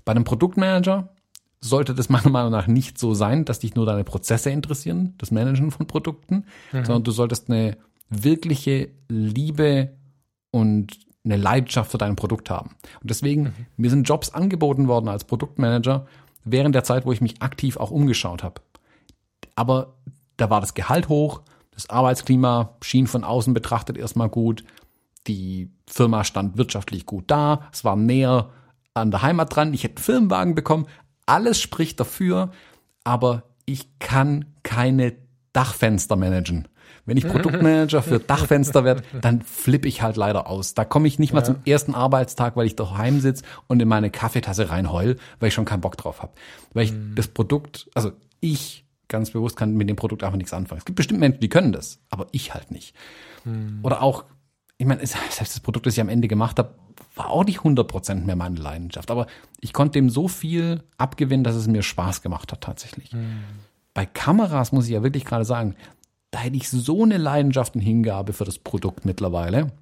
Bei 0.03 0.11
einem 0.11 0.23
Produktmanager 0.23 1.09
sollte 1.61 1.95
das 1.95 2.09
meiner 2.09 2.29
Meinung 2.29 2.51
nach 2.51 2.67
nicht 2.67 2.97
so 2.97 3.13
sein, 3.13 3.45
dass 3.45 3.59
dich 3.59 3.75
nur 3.75 3.85
deine 3.85 4.03
Prozesse 4.03 4.49
interessieren, 4.49 5.15
das 5.17 5.31
Managen 5.31 5.71
von 5.71 5.87
Produkten, 5.87 6.45
sondern 6.71 7.03
du 7.03 7.11
solltest 7.11 7.49
eine 7.49 7.77
wirkliche 8.09 8.89
Liebe 9.07 9.91
und 10.51 10.99
eine 11.23 11.37
Leidenschaft 11.37 11.91
für 11.91 11.97
dein 11.97 12.15
Produkt 12.15 12.49
haben. 12.49 12.71
Und 13.01 13.09
deswegen, 13.09 13.53
mir 13.77 13.89
sind 13.89 14.07
Jobs 14.07 14.31
angeboten 14.31 14.87
worden 14.87 15.07
als 15.07 15.23
Produktmanager 15.23 16.07
während 16.43 16.75
der 16.75 16.83
Zeit, 16.83 17.05
wo 17.05 17.11
ich 17.11 17.21
mich 17.21 17.41
aktiv 17.41 17.77
auch 17.77 17.91
umgeschaut 17.91 18.43
habe. 18.43 18.61
Aber 19.55 19.93
da 20.37 20.49
war 20.49 20.59
das 20.59 20.73
Gehalt 20.73 21.07
hoch, 21.07 21.41
das 21.71 21.89
Arbeitsklima 21.89 22.75
schien 22.81 23.07
von 23.07 23.23
außen 23.23 23.53
betrachtet 23.53 23.97
erstmal 23.97 24.29
gut, 24.29 24.63
die 25.27 25.69
Firma 25.87 26.23
stand 26.23 26.57
wirtschaftlich 26.57 27.05
gut 27.05 27.25
da, 27.27 27.69
es 27.71 27.83
war 27.83 27.95
näher 27.95 28.49
an 28.93 29.11
der 29.11 29.21
Heimat 29.21 29.55
dran, 29.55 29.73
ich 29.73 29.83
hätte 29.83 29.97
einen 29.97 30.03
Firmenwagen 30.03 30.55
bekommen, 30.55 30.87
alles 31.25 31.61
spricht 31.61 31.99
dafür, 31.99 32.51
aber 33.03 33.43
ich 33.65 33.99
kann 33.99 34.45
keine 34.63 35.13
Dachfenster 35.53 36.15
managen. 36.15 36.67
Wenn 37.05 37.17
ich 37.17 37.27
Produktmanager 37.27 38.03
für 38.03 38.19
Dachfenster 38.27 38.83
werde, 38.83 39.03
dann 39.21 39.41
flippe 39.41 39.87
ich 39.87 40.01
halt 40.01 40.17
leider 40.17 40.47
aus. 40.47 40.75
Da 40.75 40.85
komme 40.85 41.07
ich 41.07 41.19
nicht 41.19 41.33
mal 41.33 41.43
zum 41.43 41.55
ersten 41.65 41.95
Arbeitstag, 41.95 42.55
weil 42.55 42.67
ich 42.67 42.75
daheim 42.75 43.19
sitze 43.21 43.43
und 43.67 43.81
in 43.81 43.87
meine 43.87 44.11
Kaffeetasse 44.11 44.69
reinheul, 44.69 45.17
weil 45.39 45.47
ich 45.47 45.53
schon 45.53 45.65
keinen 45.65 45.81
Bock 45.81 45.97
drauf 45.97 46.21
habe. 46.21 46.33
Weil 46.73 46.85
ich 46.85 46.93
das 47.15 47.27
Produkt, 47.27 47.89
also 47.95 48.11
ich 48.39 48.85
ganz 49.11 49.31
bewusst 49.31 49.55
kann 49.55 49.75
mit 49.75 49.87
dem 49.89 49.95
Produkt 49.95 50.23
einfach 50.23 50.37
nichts 50.37 50.53
anfangen. 50.53 50.79
Es 50.79 50.85
gibt 50.85 50.95
bestimmt 50.95 51.19
Menschen, 51.19 51.39
die 51.39 51.49
können 51.49 51.71
das, 51.71 51.99
aber 52.09 52.27
ich 52.31 52.53
halt 52.53 52.71
nicht. 52.71 52.95
Oder 53.83 54.01
auch, 54.01 54.25
ich 54.77 54.87
meine, 54.87 54.99
selbst 55.05 55.39
das 55.39 55.59
Produkt, 55.59 55.85
das 55.85 55.93
ich 55.93 56.01
am 56.01 56.09
Ende 56.09 56.27
gemacht 56.27 56.57
habe, 56.57 56.75
war 57.15 57.29
auch 57.29 57.45
nicht 57.45 57.59
100% 57.59 58.25
mehr 58.25 58.35
meine 58.35 58.55
Leidenschaft. 58.55 59.11
Aber 59.11 59.27
ich 59.59 59.73
konnte 59.73 59.93
dem 59.93 60.09
so 60.09 60.27
viel 60.27 60.83
abgewinnen, 60.97 61.43
dass 61.43 61.55
es 61.55 61.67
mir 61.67 61.83
Spaß 61.83 62.21
gemacht 62.21 62.51
hat 62.51 62.61
tatsächlich. 62.61 63.11
Bei 63.93 64.05
Kameras 64.05 64.71
muss 64.71 64.85
ich 64.85 64.91
ja 64.91 65.03
wirklich 65.03 65.25
gerade 65.25 65.45
sagen, 65.45 65.75
da 66.31 66.39
hätte 66.39 66.55
ich 66.55 66.69
so 66.69 67.03
eine 67.03 67.17
Leidenschaft 67.17 67.75
und 67.75 67.81
Hingabe 67.81 68.33
für 68.33 68.45
das 68.45 68.57
Produkt 68.57 69.03
mittlerweile, 69.05 69.73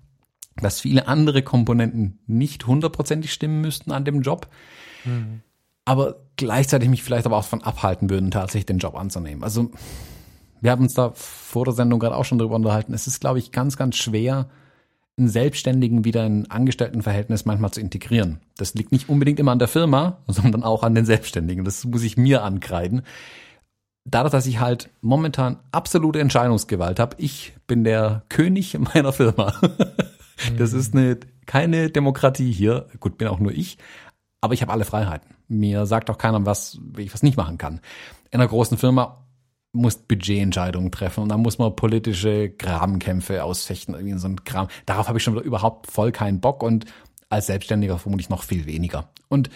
dass 0.57 0.81
viele 0.81 1.07
andere 1.07 1.43
Komponenten 1.43 2.19
nicht 2.25 2.65
hundertprozentig 2.65 3.31
stimmen 3.31 3.61
müssten 3.61 3.91
an 3.91 4.03
dem 4.03 4.21
Job, 4.21 4.47
aber 5.89 6.17
gleichzeitig 6.35 6.87
mich 6.87 7.01
vielleicht 7.01 7.25
aber 7.25 7.35
auch 7.35 7.43
davon 7.43 7.63
abhalten 7.63 8.11
würden, 8.11 8.29
tatsächlich 8.29 8.67
den 8.67 8.77
Job 8.77 8.95
anzunehmen. 8.95 9.43
Also 9.43 9.71
wir 10.61 10.69
haben 10.69 10.83
uns 10.83 10.93
da 10.93 11.13
vor 11.15 11.65
der 11.65 11.73
Sendung 11.73 11.99
gerade 11.99 12.15
auch 12.15 12.25
schon 12.25 12.37
drüber 12.37 12.53
unterhalten. 12.53 12.93
Es 12.93 13.07
ist, 13.07 13.19
glaube 13.19 13.39
ich, 13.39 13.51
ganz, 13.51 13.75
ganz 13.75 13.95
schwer, 13.95 14.49
einen 15.17 15.29
Selbstständigen 15.29 16.05
wieder 16.05 16.27
in 16.27 16.43
ein 16.43 16.51
Angestelltenverhältnis 16.51 17.45
manchmal 17.45 17.71
zu 17.71 17.81
integrieren. 17.81 18.39
Das 18.55 18.75
liegt 18.75 18.91
nicht 18.91 19.09
unbedingt 19.09 19.39
immer 19.39 19.51
an 19.51 19.57
der 19.57 19.67
Firma, 19.67 20.19
sondern 20.27 20.61
auch 20.61 20.83
an 20.83 20.93
den 20.93 21.05
Selbstständigen. 21.05 21.65
Das 21.65 21.83
muss 21.85 22.03
ich 22.03 22.17
mir 22.17 22.43
ankreiden. 22.43 23.01
Dadurch, 24.05 24.31
dass 24.31 24.45
ich 24.45 24.59
halt 24.59 24.91
momentan 25.01 25.57
absolute 25.71 26.19
Entscheidungsgewalt 26.19 26.99
habe, 26.99 27.15
ich 27.17 27.53
bin 27.65 27.83
der 27.83 28.25
König 28.29 28.77
meiner 28.93 29.11
Firma. 29.11 29.53
Das 30.57 30.71
ist 30.71 30.95
eine, 30.95 31.17
keine 31.47 31.89
Demokratie 31.89 32.49
hier. 32.49 32.87
Gut, 33.01 33.17
bin 33.17 33.27
auch 33.27 33.39
nur 33.39 33.51
ich, 33.51 33.77
aber 34.39 34.53
ich 34.53 34.61
habe 34.61 34.71
alle 34.71 34.85
Freiheiten. 34.85 35.35
Mir 35.49 35.85
sagt 35.85 36.09
auch 36.09 36.17
keiner, 36.17 36.45
was, 36.45 36.79
ich 36.97 37.13
was 37.13 37.23
nicht 37.23 37.35
machen 37.35 37.57
kann. 37.57 37.81
In 38.31 38.39
einer 38.39 38.47
großen 38.47 38.77
Firma 38.77 39.25
muss 39.71 39.97
Budgetentscheidungen 39.97 40.91
treffen 40.91 41.23
und 41.23 41.29
dann 41.29 41.41
muss 41.41 41.57
man 41.57 41.75
politische 41.75 42.49
Grabenkämpfe 42.49 43.43
ausfechten, 43.43 43.93
irgendwie 43.93 44.17
so 44.17 44.27
ein 44.27 44.43
Kram. 44.43 44.67
Darauf 44.85 45.07
habe 45.07 45.17
ich 45.17 45.23
schon 45.23 45.35
wieder 45.35 45.43
überhaupt 45.43 45.91
voll 45.91 46.11
keinen 46.11 46.39
Bock 46.39 46.63
und 46.63 46.85
als 47.29 47.47
Selbstständiger 47.47 47.99
vermutlich 47.99 48.29
noch 48.29 48.43
viel 48.43 48.65
weniger. 48.65 49.09
Und 49.27 49.49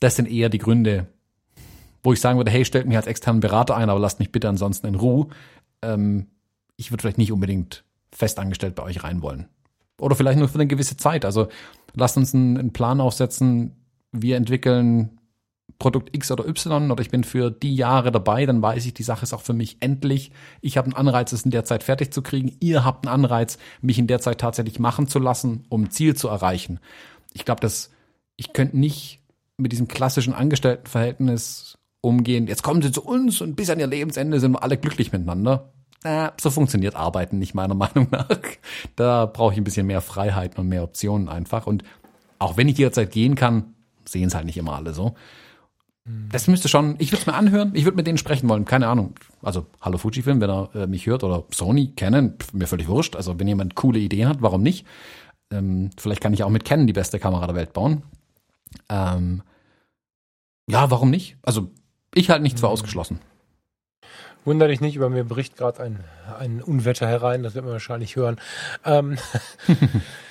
das 0.00 0.16
sind 0.16 0.30
eher 0.30 0.48
die 0.48 0.58
Gründe, 0.58 1.08
wo 2.02 2.12
ich 2.12 2.20
sagen 2.20 2.38
würde, 2.38 2.50
hey, 2.50 2.64
stellt 2.64 2.86
mich 2.86 2.96
als 2.96 3.06
externen 3.06 3.40
Berater 3.40 3.76
ein, 3.76 3.90
aber 3.90 3.98
lasst 3.98 4.20
mich 4.20 4.30
bitte 4.30 4.48
ansonsten 4.48 4.86
in 4.86 4.94
Ruhe. 4.94 5.28
Ähm, 5.82 6.26
ich 6.76 6.92
würde 6.92 7.02
vielleicht 7.02 7.18
nicht 7.18 7.32
unbedingt 7.32 7.84
festangestellt 8.12 8.74
bei 8.74 8.82
euch 8.82 9.02
rein 9.02 9.22
wollen. 9.22 9.48
Oder 9.98 10.14
vielleicht 10.14 10.38
nur 10.38 10.48
für 10.48 10.56
eine 10.56 10.66
gewisse 10.66 10.96
Zeit. 10.96 11.24
Also 11.24 11.48
lasst 11.94 12.16
uns 12.16 12.34
einen, 12.34 12.58
einen 12.58 12.72
Plan 12.72 13.00
aufsetzen, 13.00 13.83
wir 14.14 14.36
entwickeln 14.36 15.18
Produkt 15.78 16.14
X 16.14 16.30
oder 16.30 16.46
Y 16.46 16.90
oder 16.90 17.02
ich 17.02 17.10
bin 17.10 17.24
für 17.24 17.50
die 17.50 17.74
Jahre 17.74 18.12
dabei, 18.12 18.46
dann 18.46 18.62
weiß 18.62 18.86
ich, 18.86 18.94
die 18.94 19.02
Sache 19.02 19.24
ist 19.24 19.32
auch 19.32 19.40
für 19.40 19.52
mich 19.52 19.78
endlich. 19.80 20.30
Ich 20.60 20.76
habe 20.76 20.86
einen 20.86 20.94
Anreiz, 20.94 21.32
es 21.32 21.42
in 21.42 21.50
der 21.50 21.64
Zeit 21.64 21.82
fertig 21.82 22.12
zu 22.12 22.22
kriegen. 22.22 22.56
Ihr 22.60 22.84
habt 22.84 23.06
einen 23.06 23.14
Anreiz, 23.14 23.58
mich 23.80 23.98
in 23.98 24.06
der 24.06 24.20
Zeit 24.20 24.40
tatsächlich 24.40 24.78
machen 24.78 25.08
zu 25.08 25.18
lassen, 25.18 25.64
um 25.68 25.90
Ziel 25.90 26.14
zu 26.14 26.28
erreichen. 26.28 26.80
Ich 27.32 27.44
glaube, 27.44 27.60
dass 27.60 27.90
ich 28.36 28.52
könnte 28.52 28.78
nicht 28.78 29.20
mit 29.56 29.72
diesem 29.72 29.88
klassischen 29.88 30.32
Angestelltenverhältnis 30.32 31.78
umgehen. 32.00 32.46
Jetzt 32.46 32.62
kommen 32.62 32.82
sie 32.82 32.92
zu 32.92 33.04
uns 33.04 33.40
und 33.40 33.56
bis 33.56 33.70
an 33.70 33.80
ihr 33.80 33.86
Lebensende 33.86 34.40
sind 34.40 34.52
wir 34.52 34.62
alle 34.62 34.76
glücklich 34.76 35.12
miteinander. 35.12 35.72
Äh, 36.04 36.30
so 36.40 36.50
funktioniert 36.50 36.94
Arbeiten 36.94 37.38
nicht 37.38 37.54
meiner 37.54 37.74
Meinung 37.74 38.08
nach. 38.10 38.28
Da 38.94 39.26
brauche 39.26 39.54
ich 39.54 39.58
ein 39.58 39.64
bisschen 39.64 39.86
mehr 39.86 40.00
Freiheiten 40.00 40.60
und 40.60 40.68
mehr 40.68 40.84
Optionen 40.84 41.28
einfach. 41.28 41.66
Und 41.66 41.82
auch 42.38 42.56
wenn 42.56 42.68
ich 42.68 42.78
jederzeit 42.78 43.10
gehen 43.10 43.34
kann, 43.34 43.73
sehen 44.08 44.28
es 44.28 44.34
halt 44.34 44.46
nicht 44.46 44.56
immer 44.56 44.74
alle 44.74 44.94
so. 44.94 45.14
Das 46.06 46.48
müsste 46.48 46.68
schon, 46.68 46.96
ich 46.98 47.12
würde 47.12 47.22
es 47.22 47.26
mir 47.26 47.32
anhören, 47.32 47.70
ich 47.74 47.84
würde 47.84 47.96
mit 47.96 48.06
denen 48.06 48.18
sprechen 48.18 48.46
wollen, 48.50 48.66
keine 48.66 48.88
Ahnung. 48.88 49.14
Also, 49.40 49.66
hallo 49.80 49.96
Fujifilm, 49.96 50.38
wenn 50.42 50.50
er 50.50 50.68
äh, 50.74 50.86
mich 50.86 51.06
hört, 51.06 51.24
oder 51.24 51.44
Sony, 51.50 51.94
Canon, 51.96 52.34
pf, 52.38 52.52
mir 52.52 52.66
völlig 52.66 52.88
wurscht. 52.88 53.16
Also, 53.16 53.38
wenn 53.40 53.48
jemand 53.48 53.74
coole 53.74 53.98
Ideen 53.98 54.28
hat, 54.28 54.42
warum 54.42 54.62
nicht? 54.62 54.86
Ähm, 55.50 55.88
vielleicht 55.96 56.20
kann 56.20 56.34
ich 56.34 56.42
auch 56.42 56.50
mit 56.50 56.66
Canon 56.66 56.86
die 56.86 56.92
beste 56.92 57.18
Kamera 57.18 57.46
der 57.46 57.56
Welt 57.56 57.72
bauen. 57.72 58.02
Ähm, 58.90 59.42
ja, 60.68 60.90
warum 60.90 61.08
nicht? 61.08 61.38
Also, 61.42 61.70
ich 62.14 62.28
halt 62.28 62.42
nichts 62.42 62.60
für 62.60 62.68
ausgeschlossen. 62.68 63.20
Wunder 64.44 64.68
dich 64.68 64.82
nicht, 64.82 64.96
über 64.96 65.08
mir 65.08 65.24
bricht 65.24 65.56
gerade 65.56 65.82
ein, 65.82 66.04
ein 66.38 66.62
Unwetter 66.62 67.08
herein, 67.08 67.42
das 67.42 67.54
wird 67.54 67.64
man 67.64 67.72
wahrscheinlich 67.72 68.14
hören. 68.14 68.36
Ähm, 68.84 69.16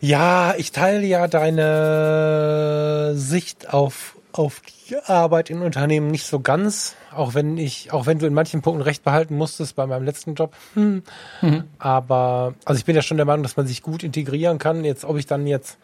ja, 0.00 0.54
ich 0.56 0.72
teile 0.72 1.06
ja 1.06 1.26
deine 1.28 3.12
Sicht 3.14 3.72
auf, 3.72 4.16
auf 4.32 4.60
die 4.60 4.96
Arbeit 4.96 5.50
in 5.50 5.62
Unternehmen 5.62 6.10
nicht 6.10 6.26
so 6.26 6.40
ganz, 6.40 6.94
auch 7.12 7.34
wenn 7.34 7.58
ich, 7.58 7.92
auch 7.92 8.06
wenn 8.06 8.18
du 8.18 8.26
in 8.26 8.34
manchen 8.34 8.62
Punkten 8.62 8.82
recht 8.82 9.04
behalten 9.04 9.36
musstest 9.36 9.76
bei 9.76 9.86
meinem 9.86 10.04
letzten 10.04 10.34
Job. 10.34 10.54
Hm. 10.74 11.02
Mhm. 11.40 11.64
Aber, 11.78 12.54
also 12.64 12.78
ich 12.78 12.84
bin 12.84 12.96
ja 12.96 13.02
schon 13.02 13.16
der 13.16 13.26
Meinung, 13.26 13.42
dass 13.42 13.56
man 13.56 13.66
sich 13.66 13.82
gut 13.82 14.02
integrieren 14.02 14.58
kann. 14.58 14.84
Jetzt, 14.84 15.04
ob 15.04 15.16
ich 15.16 15.26
dann 15.26 15.46
jetzt 15.46 15.78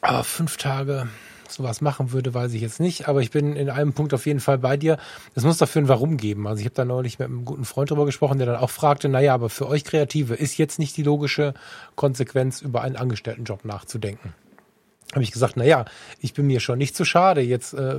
ah, 0.00 0.22
fünf 0.22 0.56
Tage 0.56 1.08
sowas 1.54 1.80
machen 1.80 2.12
würde, 2.12 2.34
weiß 2.34 2.52
ich 2.54 2.62
jetzt 2.62 2.80
nicht. 2.80 3.08
Aber 3.08 3.20
ich 3.22 3.30
bin 3.30 3.56
in 3.56 3.70
einem 3.70 3.92
Punkt 3.92 4.14
auf 4.14 4.26
jeden 4.26 4.40
Fall 4.40 4.58
bei 4.58 4.76
dir. 4.76 4.98
Es 5.34 5.44
muss 5.44 5.58
dafür 5.58 5.82
ein 5.82 5.88
Warum 5.88 6.16
geben. 6.16 6.46
Also 6.46 6.60
ich 6.60 6.66
habe 6.66 6.74
da 6.74 6.84
neulich 6.84 7.18
mit 7.18 7.28
einem 7.28 7.44
guten 7.44 7.64
Freund 7.64 7.90
drüber 7.90 8.06
gesprochen, 8.06 8.38
der 8.38 8.46
dann 8.46 8.56
auch 8.56 8.70
fragte, 8.70 9.08
naja, 9.08 9.34
aber 9.34 9.48
für 9.48 9.68
euch 9.68 9.84
Kreative 9.84 10.34
ist 10.34 10.58
jetzt 10.58 10.78
nicht 10.78 10.96
die 10.96 11.02
logische 11.02 11.54
Konsequenz, 11.94 12.60
über 12.60 12.82
einen 12.82 12.96
Angestelltenjob 12.96 13.64
nachzudenken. 13.64 14.34
Habe 15.12 15.22
ich 15.22 15.32
gesagt, 15.32 15.56
naja, 15.56 15.84
ich 16.20 16.34
bin 16.34 16.46
mir 16.46 16.60
schon 16.60 16.78
nicht 16.78 16.96
zu 16.96 17.04
schade, 17.04 17.40
jetzt 17.40 17.72
äh, 17.72 17.94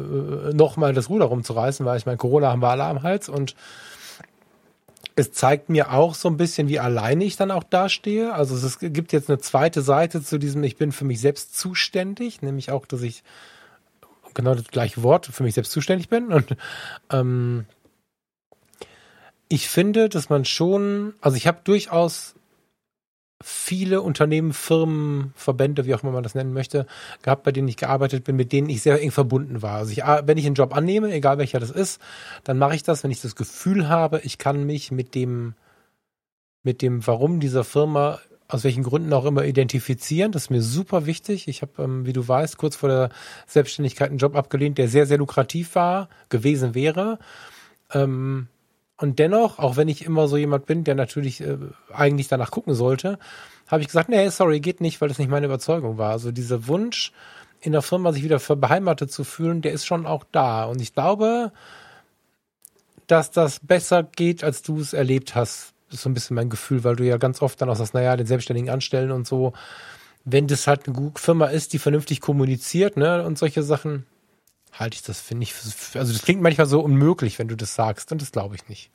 nochmal 0.53 0.93
das 0.93 1.09
Ruder 1.09 1.25
rumzureißen, 1.25 1.85
weil 1.85 1.97
ich 1.97 2.05
meine, 2.05 2.17
Corona 2.17 2.51
haben 2.51 2.61
wir 2.61 2.69
alle 2.69 2.83
am 2.83 3.03
Hals 3.03 3.29
und 3.29 3.55
es 5.15 5.31
zeigt 5.31 5.69
mir 5.69 5.93
auch 5.93 6.13
so 6.13 6.27
ein 6.29 6.37
bisschen, 6.37 6.67
wie 6.67 6.79
alleine 6.79 7.23
ich 7.23 7.37
dann 7.37 7.51
auch 7.51 7.63
dastehe. 7.63 8.33
Also 8.33 8.55
es 8.55 8.79
gibt 8.79 9.13
jetzt 9.13 9.29
eine 9.29 9.39
zweite 9.39 9.81
Seite 9.81 10.21
zu 10.21 10.37
diesem, 10.37 10.63
ich 10.63 10.75
bin 10.75 10.91
für 10.91 11.05
mich 11.05 11.21
selbst 11.21 11.57
zuständig, 11.57 12.41
nämlich 12.41 12.71
auch, 12.71 12.85
dass 12.85 13.01
ich 13.01 13.23
genau 14.33 14.53
das 14.53 14.67
gleiche 14.67 15.03
Wort 15.03 15.27
für 15.27 15.43
mich 15.43 15.53
selbst 15.53 15.71
zuständig 15.71 16.09
bin. 16.09 16.33
Und 16.33 16.57
ähm, 17.09 17.65
ich 19.47 19.69
finde, 19.69 20.09
dass 20.09 20.29
man 20.29 20.43
schon, 20.43 21.13
also 21.21 21.37
ich 21.37 21.47
habe 21.47 21.59
durchaus 21.63 22.34
viele 23.43 24.01
Unternehmen, 24.01 24.53
Firmen, 24.53 25.33
Verbände, 25.35 25.85
wie 25.85 25.93
auch 25.93 26.03
immer 26.03 26.13
man 26.13 26.23
das 26.23 26.35
nennen 26.35 26.53
möchte, 26.53 26.87
gehabt, 27.21 27.43
bei 27.43 27.51
denen 27.51 27.67
ich 27.67 27.77
gearbeitet 27.77 28.23
bin, 28.23 28.35
mit 28.35 28.51
denen 28.51 28.69
ich 28.69 28.81
sehr 28.81 29.01
eng 29.01 29.11
verbunden 29.11 29.61
war. 29.61 29.77
Also 29.77 29.91
ich, 29.91 29.97
wenn 29.99 30.37
ich 30.37 30.45
einen 30.45 30.55
Job 30.55 30.75
annehme, 30.75 31.11
egal 31.11 31.37
welcher 31.37 31.59
das 31.59 31.71
ist, 31.71 32.01
dann 32.43 32.57
mache 32.57 32.75
ich 32.75 32.83
das, 32.83 33.03
wenn 33.03 33.11
ich 33.11 33.21
das 33.21 33.35
Gefühl 33.35 33.89
habe, 33.89 34.21
ich 34.23 34.37
kann 34.37 34.65
mich 34.65 34.91
mit 34.91 35.15
dem, 35.15 35.53
mit 36.63 36.81
dem 36.81 37.05
Warum 37.05 37.39
dieser 37.39 37.63
Firma 37.63 38.19
aus 38.47 38.63
welchen 38.63 38.83
Gründen 38.83 39.11
auch 39.13 39.25
immer 39.25 39.43
identifizieren. 39.43 40.31
Das 40.31 40.43
ist 40.43 40.49
mir 40.51 40.61
super 40.61 41.05
wichtig. 41.05 41.47
Ich 41.47 41.61
habe, 41.61 41.83
ähm, 41.83 42.05
wie 42.05 42.13
du 42.13 42.27
weißt, 42.27 42.57
kurz 42.57 42.75
vor 42.75 42.89
der 42.89 43.09
Selbstständigkeit 43.47 44.09
einen 44.09 44.19
Job 44.19 44.35
abgelehnt, 44.35 44.77
der 44.77 44.87
sehr, 44.87 45.07
sehr 45.07 45.17
lukrativ 45.17 45.75
war, 45.75 46.09
gewesen 46.29 46.75
wäre. 46.75 47.17
Ähm, 47.91 48.47
und 48.97 49.19
dennoch, 49.19 49.59
auch 49.59 49.75
wenn 49.75 49.87
ich 49.87 50.05
immer 50.05 50.27
so 50.27 50.37
jemand 50.37 50.65
bin, 50.65 50.83
der 50.83 50.95
natürlich 50.95 51.41
äh, 51.41 51.57
eigentlich 51.93 52.27
danach 52.27 52.51
gucken 52.51 52.73
sollte, 52.75 53.19
habe 53.67 53.81
ich 53.81 53.87
gesagt, 53.87 54.09
nee, 54.09 54.29
sorry, 54.29 54.59
geht 54.59 54.79
nicht, 54.79 55.01
weil 55.01 55.09
das 55.09 55.19
nicht 55.19 55.29
meine 55.29 55.47
Überzeugung 55.47 55.97
war. 55.97 56.11
Also 56.11 56.31
dieser 56.31 56.67
Wunsch, 56.67 57.11
in 57.61 57.71
der 57.71 57.81
Firma 57.81 58.13
sich 58.13 58.23
wieder 58.23 58.39
beheimatet 58.39 59.11
zu 59.11 59.23
fühlen, 59.23 59.61
der 59.61 59.73
ist 59.73 59.85
schon 59.85 60.05
auch 60.05 60.23
da. 60.31 60.65
Und 60.65 60.81
ich 60.81 60.93
glaube, 60.93 61.51
dass 63.07 63.31
das 63.31 63.59
besser 63.59 64.03
geht, 64.03 64.43
als 64.43 64.61
du 64.61 64.79
es 64.79 64.93
erlebt 64.93 65.35
hast. 65.35 65.73
Das 65.87 65.95
ist 65.95 66.03
so 66.03 66.09
ein 66.09 66.13
bisschen 66.13 66.35
mein 66.35 66.49
Gefühl, 66.49 66.83
weil 66.83 66.95
du 66.95 67.03
ja 67.03 67.17
ganz 67.17 67.41
oft 67.41 67.61
dann 67.61 67.69
auch 67.69 67.75
sagst, 67.75 67.93
naja, 67.93 68.15
den 68.15 68.27
Selbstständigen 68.27 68.69
anstellen 68.69 69.11
und 69.11 69.27
so. 69.27 69.53
Wenn 70.23 70.47
das 70.47 70.67
halt 70.67 70.87
eine 70.87 71.11
Firma 71.15 71.47
ist, 71.47 71.73
die 71.73 71.79
vernünftig 71.79 72.21
kommuniziert, 72.21 72.97
ne, 72.97 73.23
und 73.23 73.37
solche 73.37 73.61
Sachen, 73.61 74.05
halte 74.79 74.95
ich 74.95 75.03
das, 75.03 75.21
finde 75.21 75.43
ich, 75.43 75.53
also 75.95 76.13
das 76.13 76.21
klingt 76.21 76.41
manchmal 76.41 76.67
so 76.67 76.81
unmöglich, 76.81 77.39
wenn 77.39 77.47
du 77.47 77.55
das 77.55 77.75
sagst, 77.75 78.11
und 78.11 78.21
das 78.21 78.31
glaube 78.31 78.55
ich 78.55 78.67
nicht. 78.67 78.91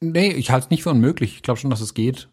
Nee, 0.00 0.32
ich 0.32 0.50
halte 0.50 0.66
es 0.66 0.70
nicht 0.70 0.82
für 0.82 0.90
unmöglich. 0.90 1.36
Ich 1.36 1.42
glaube 1.42 1.58
schon, 1.58 1.70
dass 1.70 1.80
es 1.80 1.94
geht. 1.94 2.28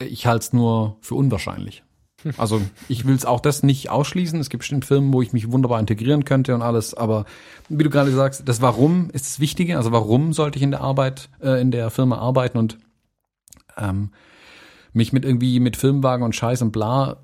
Ich 0.00 0.26
halte 0.26 0.44
es 0.44 0.52
nur 0.52 0.98
für 1.00 1.14
unwahrscheinlich. 1.14 1.82
Also 2.36 2.60
ich 2.88 3.06
will 3.06 3.14
es 3.14 3.24
auch 3.24 3.38
das 3.38 3.62
nicht 3.62 3.90
ausschließen. 3.90 4.40
Es 4.40 4.50
gibt 4.50 4.62
bestimmt 4.62 4.84
Firmen, 4.84 5.12
wo 5.12 5.22
ich 5.22 5.32
mich 5.32 5.52
wunderbar 5.52 5.78
integrieren 5.78 6.24
könnte 6.24 6.52
und 6.52 6.62
alles. 6.62 6.92
Aber 6.92 7.26
wie 7.68 7.84
du 7.84 7.90
gerade 7.90 8.10
sagst, 8.10 8.42
das 8.48 8.60
Warum 8.60 9.08
ist 9.10 9.24
das 9.26 9.38
Wichtige. 9.38 9.76
Also 9.76 9.92
warum 9.92 10.32
sollte 10.32 10.58
ich 10.58 10.64
in 10.64 10.72
der 10.72 10.80
Arbeit, 10.80 11.30
äh, 11.40 11.60
in 11.60 11.70
der 11.70 11.90
Firma 11.90 12.18
arbeiten 12.18 12.58
und 12.58 12.76
ähm, 13.76 14.10
mich 14.92 15.12
mit 15.12 15.24
irgendwie 15.24 15.60
mit 15.60 15.76
Firmenwagen 15.76 16.24
und 16.24 16.34
Scheiß 16.34 16.60
und 16.62 16.72
bla 16.72 17.18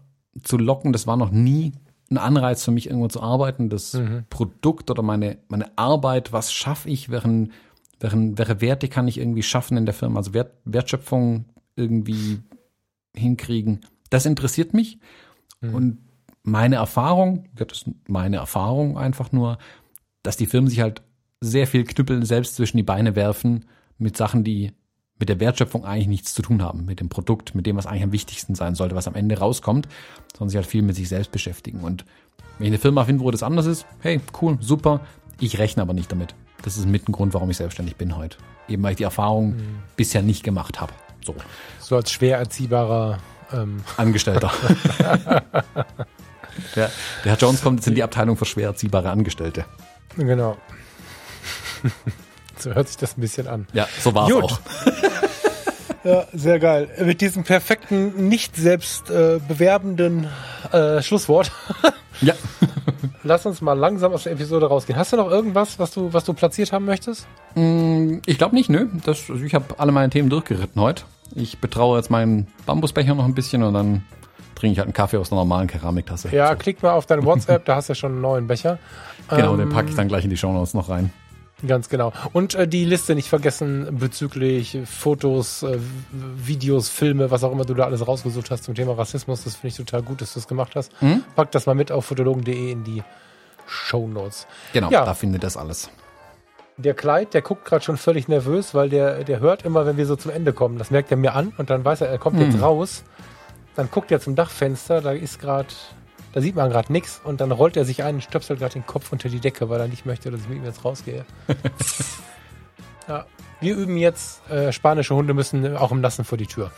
zu 0.44 0.58
locken, 0.58 0.92
das 0.92 1.08
war 1.08 1.16
noch 1.16 1.32
nie 1.32 1.72
ein 2.14 2.18
Anreiz 2.18 2.64
für 2.64 2.70
mich, 2.70 2.86
irgendwo 2.86 3.08
zu 3.08 3.22
arbeiten. 3.22 3.68
Das 3.68 3.94
mhm. 3.94 4.24
Produkt 4.30 4.90
oder 4.90 5.02
meine, 5.02 5.38
meine 5.48 5.76
Arbeit, 5.76 6.32
was 6.32 6.52
schaffe 6.52 6.88
ich, 6.88 7.10
welchen, 7.10 7.52
welchen, 8.00 8.38
welche 8.38 8.60
Werte 8.60 8.88
kann 8.88 9.08
ich 9.08 9.18
irgendwie 9.18 9.42
schaffen 9.42 9.76
in 9.76 9.86
der 9.86 9.94
Firma, 9.94 10.18
also 10.18 10.34
Wert, 10.34 10.52
Wertschöpfung 10.64 11.46
irgendwie 11.76 12.40
hinkriegen. 13.14 13.80
Das 14.10 14.26
interessiert 14.26 14.74
mich. 14.74 14.98
Mhm. 15.60 15.74
Und 15.74 15.98
meine 16.42 16.76
Erfahrung, 16.76 17.46
das 17.54 17.68
ist 17.72 17.90
meine 18.06 18.36
Erfahrung 18.36 18.98
einfach 18.98 19.32
nur, 19.32 19.58
dass 20.22 20.36
die 20.36 20.46
Firmen 20.46 20.68
sich 20.68 20.80
halt 20.80 21.02
sehr 21.40 21.66
viel 21.66 21.84
Knüppel 21.84 22.24
selbst 22.24 22.56
zwischen 22.56 22.76
die 22.76 22.82
Beine 22.82 23.16
werfen 23.16 23.66
mit 23.98 24.16
Sachen, 24.16 24.44
die 24.44 24.72
mit 25.24 25.30
der 25.30 25.40
Wertschöpfung 25.40 25.86
eigentlich 25.86 26.06
nichts 26.06 26.34
zu 26.34 26.42
tun 26.42 26.62
haben, 26.62 26.84
mit 26.84 27.00
dem 27.00 27.08
Produkt, 27.08 27.54
mit 27.54 27.64
dem, 27.64 27.78
was 27.78 27.86
eigentlich 27.86 28.02
am 28.02 28.12
wichtigsten 28.12 28.54
sein 28.54 28.74
sollte, 28.74 28.94
was 28.94 29.08
am 29.08 29.14
Ende 29.14 29.38
rauskommt, 29.38 29.88
sondern 30.34 30.50
sich 30.50 30.56
halt 30.58 30.66
viel 30.66 30.82
mit 30.82 30.96
sich 30.96 31.08
selbst 31.08 31.32
beschäftigen. 31.32 31.80
Und 31.80 32.04
wenn 32.58 32.66
ich 32.66 32.72
eine 32.72 32.78
Firma 32.78 33.06
finde, 33.06 33.24
wo 33.24 33.30
das 33.30 33.42
anders 33.42 33.64
ist, 33.64 33.86
hey, 34.00 34.20
cool, 34.42 34.58
super. 34.60 35.00
Ich 35.40 35.58
rechne 35.58 35.80
aber 35.80 35.94
nicht 35.94 36.12
damit. 36.12 36.34
Das 36.60 36.76
ist 36.76 36.86
mit 36.86 37.08
ein 37.08 37.12
Grund, 37.12 37.32
warum 37.32 37.48
ich 37.48 37.56
selbstständig 37.56 37.96
bin 37.96 38.18
heute. 38.18 38.36
Eben 38.68 38.82
weil 38.82 38.90
ich 38.90 38.98
die 38.98 39.04
Erfahrung 39.04 39.56
mhm. 39.56 39.78
bisher 39.96 40.20
nicht 40.20 40.44
gemacht 40.44 40.78
habe. 40.82 40.92
So. 41.24 41.34
So 41.80 41.96
als 41.96 42.12
schwer 42.12 42.36
erziehbarer 42.36 43.16
ähm. 43.50 43.82
Angestellter. 43.96 44.52
der, 44.98 45.44
der 46.74 46.92
Herr 47.24 47.38
Jones 47.38 47.62
kommt 47.62 47.78
jetzt 47.78 47.86
in 47.86 47.94
die 47.94 48.02
Abteilung 48.02 48.36
für 48.36 48.44
schwer 48.44 48.68
erziehbare 48.68 49.08
Angestellte. 49.08 49.64
Genau. 50.18 50.58
So 52.58 52.74
hört 52.74 52.88
sich 52.88 52.96
das 52.96 53.16
ein 53.16 53.20
bisschen 53.20 53.46
an. 53.46 53.66
Ja, 53.72 53.86
so 54.00 54.14
war 54.14 54.28
es 54.28 54.34
auch. 54.34 54.60
Ja, 56.04 56.26
sehr 56.34 56.58
geil. 56.58 56.88
Mit 57.02 57.22
diesem 57.22 57.44
perfekten, 57.44 58.28
nicht 58.28 58.56
selbst 58.56 59.08
äh, 59.08 59.40
bewerbenden 59.48 60.28
äh, 60.70 61.00
Schlusswort. 61.00 61.50
ja. 62.20 62.34
Lass 63.22 63.46
uns 63.46 63.62
mal 63.62 63.72
langsam 63.72 64.12
aus 64.12 64.24
der 64.24 64.32
Episode 64.32 64.66
rausgehen. 64.66 64.98
Hast 64.98 65.14
du 65.14 65.16
noch 65.16 65.30
irgendwas, 65.30 65.78
was 65.78 65.92
du, 65.92 66.12
was 66.12 66.24
du 66.24 66.34
platziert 66.34 66.72
haben 66.72 66.84
möchtest? 66.84 67.26
Mm, 67.54 68.18
ich 68.26 68.36
glaube 68.36 68.54
nicht, 68.54 68.68
nö. 68.68 68.86
Das, 69.06 69.30
also 69.30 69.42
ich 69.42 69.54
habe 69.54 69.64
alle 69.78 69.92
meine 69.92 70.10
Themen 70.10 70.28
durchgeritten 70.28 70.80
heute. 70.80 71.04
Ich 71.34 71.58
betraue 71.58 71.96
jetzt 71.96 72.10
meinen 72.10 72.48
Bambusbecher 72.66 73.14
noch 73.14 73.24
ein 73.24 73.34
bisschen 73.34 73.62
und 73.62 73.72
dann 73.72 74.04
trinke 74.54 74.72
ich 74.72 74.78
halt 74.78 74.88
einen 74.88 74.92
Kaffee 74.92 75.16
aus 75.16 75.32
einer 75.32 75.40
normalen 75.40 75.68
Keramiktasse. 75.68 76.28
Ja, 76.32 76.50
so. 76.50 76.56
klick 76.56 76.82
mal 76.82 76.92
auf 76.92 77.06
dein 77.06 77.24
WhatsApp, 77.24 77.64
da 77.64 77.76
hast 77.76 77.88
du 77.88 77.92
ja 77.92 77.94
schon 77.94 78.12
einen 78.12 78.20
neuen 78.20 78.46
Becher. 78.46 78.78
Genau, 79.30 79.52
ähm, 79.52 79.58
den 79.58 79.68
packe 79.70 79.88
ich 79.88 79.96
dann 79.96 80.08
gleich 80.08 80.24
in 80.24 80.30
die 80.30 80.36
Show 80.36 80.52
Notes 80.52 80.74
noch 80.74 80.90
rein. 80.90 81.10
Ganz 81.66 81.88
genau. 81.88 82.12
Und 82.32 82.54
äh, 82.54 82.68
die 82.68 82.84
Liste 82.84 83.14
nicht 83.14 83.28
vergessen 83.28 83.98
bezüglich 83.98 84.78
Fotos, 84.84 85.62
äh, 85.62 85.78
Videos, 86.10 86.88
Filme, 86.88 87.30
was 87.30 87.44
auch 87.44 87.52
immer 87.52 87.64
du 87.64 87.74
da 87.74 87.84
alles 87.84 88.06
rausgesucht 88.06 88.50
hast 88.50 88.64
zum 88.64 88.74
Thema 88.74 88.98
Rassismus. 88.98 89.44
Das 89.44 89.56
finde 89.56 89.68
ich 89.68 89.76
total 89.76 90.02
gut, 90.02 90.20
dass 90.20 90.34
du 90.34 90.40
das 90.40 90.48
gemacht 90.48 90.76
hast. 90.76 90.90
Mhm. 91.00 91.24
Pack 91.36 91.52
das 91.52 91.66
mal 91.66 91.74
mit 91.74 91.90
auf 91.92 92.04
fotologen.de 92.06 92.70
in 92.70 92.84
die 92.84 93.02
Show 93.66 94.06
Notes. 94.06 94.46
Genau, 94.72 94.90
ja. 94.90 95.04
da 95.04 95.14
findet 95.14 95.42
das 95.42 95.56
alles. 95.56 95.90
Der 96.76 96.94
Kleid, 96.94 97.34
der 97.34 97.42
guckt 97.42 97.64
gerade 97.64 97.84
schon 97.84 97.96
völlig 97.96 98.26
nervös, 98.26 98.74
weil 98.74 98.88
der, 98.88 99.22
der 99.22 99.38
hört 99.38 99.64
immer, 99.64 99.86
wenn 99.86 99.96
wir 99.96 100.06
so 100.06 100.16
zum 100.16 100.32
Ende 100.32 100.52
kommen. 100.52 100.76
Das 100.76 100.90
merkt 100.90 101.10
er 101.10 101.16
mir 101.16 101.34
an 101.34 101.52
und 101.56 101.70
dann 101.70 101.84
weiß 101.84 102.00
er, 102.00 102.08
er 102.08 102.18
kommt 102.18 102.36
mhm. 102.36 102.46
jetzt 102.46 102.60
raus. 102.60 103.04
Dann 103.76 103.90
guckt 103.90 104.10
er 104.10 104.20
zum 104.20 104.34
Dachfenster, 104.34 105.00
da 105.00 105.12
ist 105.12 105.40
gerade 105.40 105.68
da 106.34 106.40
sieht 106.40 106.56
man 106.56 106.68
gerade 106.68 106.92
nichts 106.92 107.20
und 107.22 107.40
dann 107.40 107.52
rollt 107.52 107.76
er 107.76 107.84
sich 107.84 108.02
ein 108.02 108.16
und 108.16 108.20
stöpselt 108.20 108.58
gerade 108.58 108.72
den 108.72 108.84
Kopf 108.84 109.12
unter 109.12 109.28
die 109.28 109.38
Decke, 109.38 109.68
weil 109.70 109.80
er 109.80 109.86
nicht 109.86 110.04
möchte, 110.04 110.32
dass 110.32 110.40
ich 110.40 110.48
mit 110.48 110.58
ihm 110.58 110.64
jetzt 110.64 110.84
rausgehe. 110.84 111.24
ja, 113.08 113.24
wir 113.60 113.76
üben 113.76 113.96
jetzt, 113.96 114.42
äh, 114.50 114.72
spanische 114.72 115.14
Hunde 115.14 115.32
müssen 115.32 115.76
auch 115.76 115.92
im 115.92 116.00
Nassen 116.00 116.24
vor 116.24 116.36
die 116.36 116.48
Tür. 116.48 116.72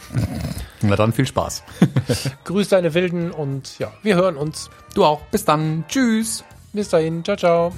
Na 0.83 0.95
dann 0.95 1.15
viel 1.15 1.27
Spaß. 1.27 1.63
Grüß 2.45 2.69
deine 2.69 2.93
Wilden 2.93 3.31
und 3.31 3.79
ja, 3.79 3.91
wir 4.03 4.17
hören 4.17 4.37
uns. 4.37 4.69
Du 4.95 5.07
auch. 5.07 5.23
Bis 5.31 5.47
dann. 5.47 5.85
Tschüss. 5.89 6.45
Bis 6.75 6.91
dahin. 6.91 7.25
Ciao, 7.25 7.39
ciao. 7.39 7.73